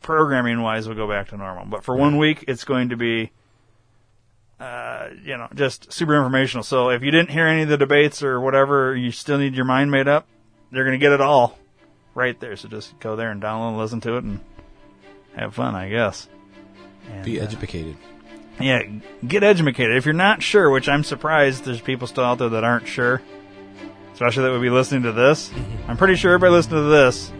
programming 0.02 0.60
wise 0.62 0.86
will 0.88 0.94
go 0.96 1.08
back 1.08 1.28
to 1.28 1.36
normal. 1.36 1.66
But 1.66 1.82
for 1.84 1.96
one 1.96 2.18
week, 2.18 2.44
it's 2.48 2.64
going 2.64 2.90
to 2.90 2.96
be, 2.96 3.30
uh, 4.60 5.08
you 5.24 5.36
know, 5.36 5.48
just 5.54 5.92
super 5.92 6.14
informational. 6.14 6.62
So 6.62 6.90
if 6.90 7.02
you 7.02 7.10
didn't 7.10 7.30
hear 7.30 7.46
any 7.46 7.62
of 7.62 7.68
the 7.68 7.78
debates 7.78 8.22
or 8.22 8.40
whatever, 8.40 8.94
you 8.94 9.10
still 9.10 9.38
need 9.38 9.54
your 9.54 9.64
mind 9.64 9.90
made 9.90 10.06
up. 10.06 10.26
You're 10.70 10.84
going 10.84 10.98
to 10.98 11.02
get 11.02 11.12
it 11.12 11.20
all 11.20 11.58
right 12.14 12.38
there. 12.38 12.56
So 12.56 12.68
just 12.68 12.98
go 13.00 13.16
there 13.16 13.30
and 13.30 13.42
download, 13.42 13.70
and 13.70 13.78
listen 13.78 14.00
to 14.02 14.16
it, 14.16 14.24
and 14.24 14.40
have 15.34 15.54
fun, 15.54 15.74
I 15.74 15.88
guess. 15.88 16.28
And, 17.10 17.24
Be 17.24 17.40
uh, 17.40 17.44
educated. 17.44 17.96
yeah, 18.60 18.82
get 19.26 19.42
educated. 19.42 19.96
If 19.96 20.04
you're 20.04 20.12
not 20.12 20.42
sure, 20.42 20.70
which 20.70 20.88
I'm 20.88 21.02
surprised 21.04 21.64
there's 21.64 21.80
people 21.80 22.06
still 22.06 22.24
out 22.24 22.38
there 22.38 22.50
that 22.50 22.62
aren't 22.64 22.86
sure, 22.86 23.22
especially 24.12 24.42
that 24.44 24.50
would 24.52 24.60
be 24.62 24.70
listening 24.70 25.04
to 25.04 25.12
this. 25.12 25.50
I'm 25.88 25.96
pretty 25.96 26.16
sure 26.16 26.32
everybody 26.34 26.52
listening 26.52 26.82
to 26.84 26.88
this 26.90 27.32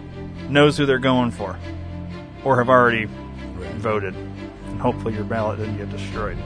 knows 0.49 0.77
who 0.79 0.87
they're 0.87 0.99
going 0.99 1.31
for. 1.31 1.59
or 2.45 2.57
have 2.59 2.71
already 2.71 3.05
voted. 3.77 4.15
And 4.15 4.81
hopefully 4.81 5.15
your 5.15 5.25
ballot 5.25 5.59
didn't 5.59 5.77
get 5.77 5.91
destroyed 5.91 6.39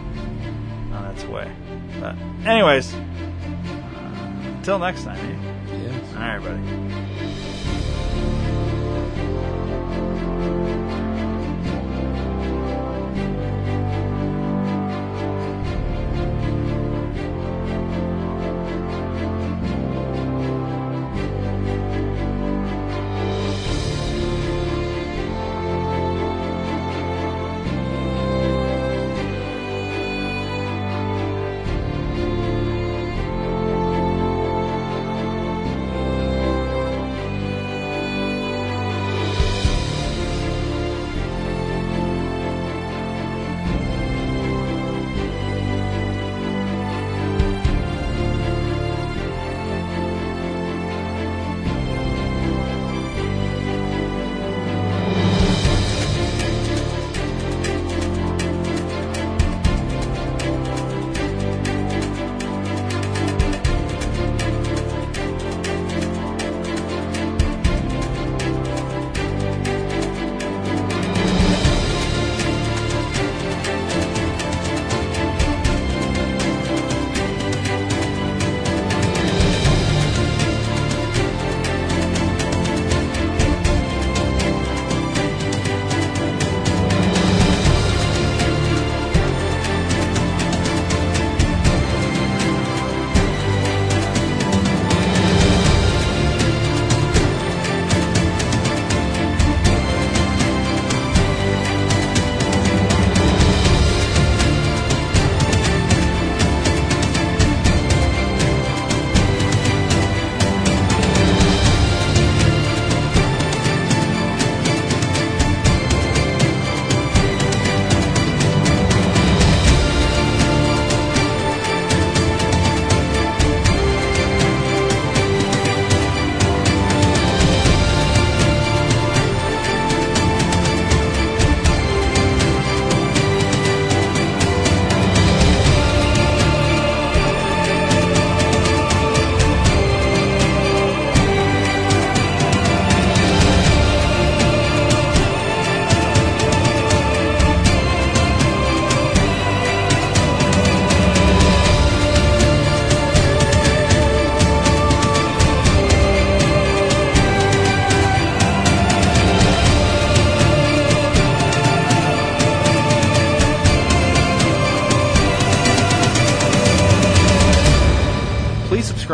its 1.15 1.25
way. 1.25 1.51
But, 2.01 2.17
anyways, 2.45 2.93
uh, 2.95 2.99
until 4.57 4.79
next 4.79 5.05
time. 5.05 5.17
Eh? 5.17 5.77
Yes. 5.83 6.15
All 6.15 6.21
right, 6.21 6.43
buddy. 6.43 7.04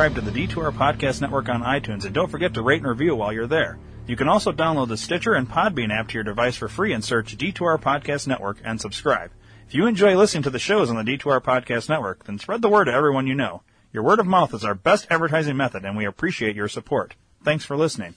Subscribe 0.00 0.24
to 0.24 0.30
the 0.30 0.46
D2R 0.46 0.72
Podcast 0.72 1.20
Network 1.20 1.50
on 1.50 1.60
iTunes 1.60 2.06
and 2.06 2.14
don't 2.14 2.30
forget 2.30 2.54
to 2.54 2.62
rate 2.62 2.80
and 2.80 2.88
review 2.88 3.14
while 3.14 3.34
you're 3.34 3.46
there. 3.46 3.78
You 4.06 4.16
can 4.16 4.30
also 4.30 4.50
download 4.50 4.88
the 4.88 4.96
Stitcher 4.96 5.34
and 5.34 5.46
Podbean 5.46 5.94
app 5.94 6.08
to 6.08 6.14
your 6.14 6.24
device 6.24 6.56
for 6.56 6.68
free 6.68 6.94
and 6.94 7.04
search 7.04 7.36
D2R 7.36 7.78
Podcast 7.82 8.26
Network 8.26 8.62
and 8.64 8.80
subscribe. 8.80 9.30
If 9.68 9.74
you 9.74 9.86
enjoy 9.86 10.16
listening 10.16 10.44
to 10.44 10.50
the 10.50 10.58
shows 10.58 10.88
on 10.88 10.96
the 10.96 11.02
D2R 11.02 11.42
Podcast 11.42 11.90
Network, 11.90 12.24
then 12.24 12.38
spread 12.38 12.62
the 12.62 12.68
word 12.70 12.86
to 12.86 12.94
everyone 12.94 13.26
you 13.26 13.34
know. 13.34 13.60
Your 13.92 14.02
word 14.02 14.20
of 14.20 14.26
mouth 14.26 14.54
is 14.54 14.64
our 14.64 14.74
best 14.74 15.06
advertising 15.10 15.58
method 15.58 15.84
and 15.84 15.98
we 15.98 16.06
appreciate 16.06 16.56
your 16.56 16.68
support. 16.68 17.14
Thanks 17.44 17.66
for 17.66 17.76
listening. 17.76 18.14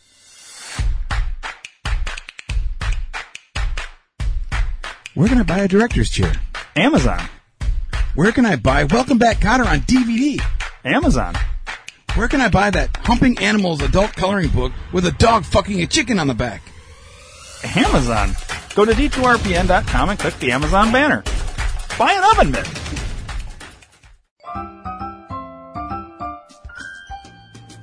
Where 5.16 5.28
can 5.28 5.40
I 5.40 5.44
buy 5.44 5.60
a 5.60 5.68
director's 5.68 6.10
chair? 6.10 6.32
Amazon. 6.78 7.28
Where 8.16 8.32
can 8.32 8.46
I 8.46 8.56
buy 8.56 8.86
Welcome 8.86 9.18
Back 9.18 9.42
Kotter 9.42 9.66
on 9.66 9.82
DVD? 9.82 10.42
Amazon. 10.86 11.36
Where 12.16 12.28
can 12.28 12.42
I 12.42 12.50
buy 12.50 12.70
that 12.70 12.96
Humping 12.98 13.40
Animals 13.40 13.82
adult 13.82 14.14
coloring 14.14 14.50
book 14.50 14.72
with 14.92 15.08
a 15.08 15.12
dog 15.14 15.46
fucking 15.46 15.82
a 15.82 15.88
chicken 15.88 16.20
on 16.20 16.28
the 16.28 16.36
back? 16.36 16.62
Amazon. 17.76 18.36
Go 18.76 18.86
to 18.86 18.92
d2rpn.com 18.92 20.10
and 20.10 20.20
click 20.20 20.38
the 20.38 20.52
Amazon 20.52 20.92
banner. 20.92 21.24
Buy 21.98 22.14
an 22.14 22.24
oven 22.32 22.52
mitt. 22.52 22.68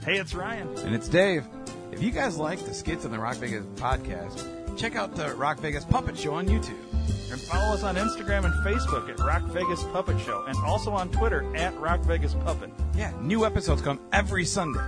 Hey, 0.04 0.18
it's 0.18 0.32
Ryan. 0.32 0.68
And 0.78 0.94
it's 0.94 1.08
Dave. 1.08 1.44
If 1.90 2.00
you 2.00 2.12
guys 2.12 2.36
like 2.36 2.64
the 2.64 2.72
skits 2.72 3.04
on 3.04 3.10
the 3.10 3.18
Rock 3.18 3.36
Vegas 3.36 3.64
podcast, 3.74 4.78
check 4.78 4.94
out 4.94 5.16
the 5.16 5.34
Rock 5.34 5.58
Vegas 5.58 5.84
Puppet 5.84 6.16
Show 6.16 6.34
on 6.34 6.46
YouTube. 6.46 6.89
And 7.30 7.40
follow 7.40 7.74
us 7.74 7.84
on 7.84 7.94
Instagram 7.94 8.44
and 8.44 8.54
Facebook 8.66 9.08
at 9.08 9.20
Rock 9.20 9.42
Vegas 9.52 9.84
Puppet 9.84 10.20
Show, 10.20 10.44
and 10.46 10.58
also 10.64 10.90
on 10.90 11.10
Twitter 11.12 11.44
at 11.54 11.78
Rock 11.78 12.00
Vegas 12.00 12.34
Puppet. 12.34 12.70
Yeah, 12.96 13.12
new 13.20 13.46
episodes 13.46 13.82
come 13.82 14.00
every 14.12 14.44
Sunday. 14.44 14.80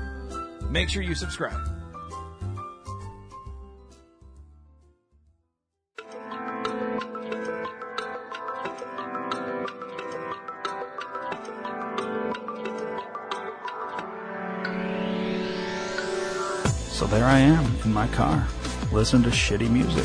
Make 0.68 0.88
sure 0.88 1.02
you 1.02 1.14
subscribe. 1.14 1.68
So 16.90 17.06
there 17.06 17.24
I 17.24 17.38
am 17.38 17.64
in 17.84 17.92
my 17.92 18.08
car, 18.08 18.48
listening 18.90 19.22
to 19.24 19.30
shitty 19.30 19.70
music. 19.70 20.04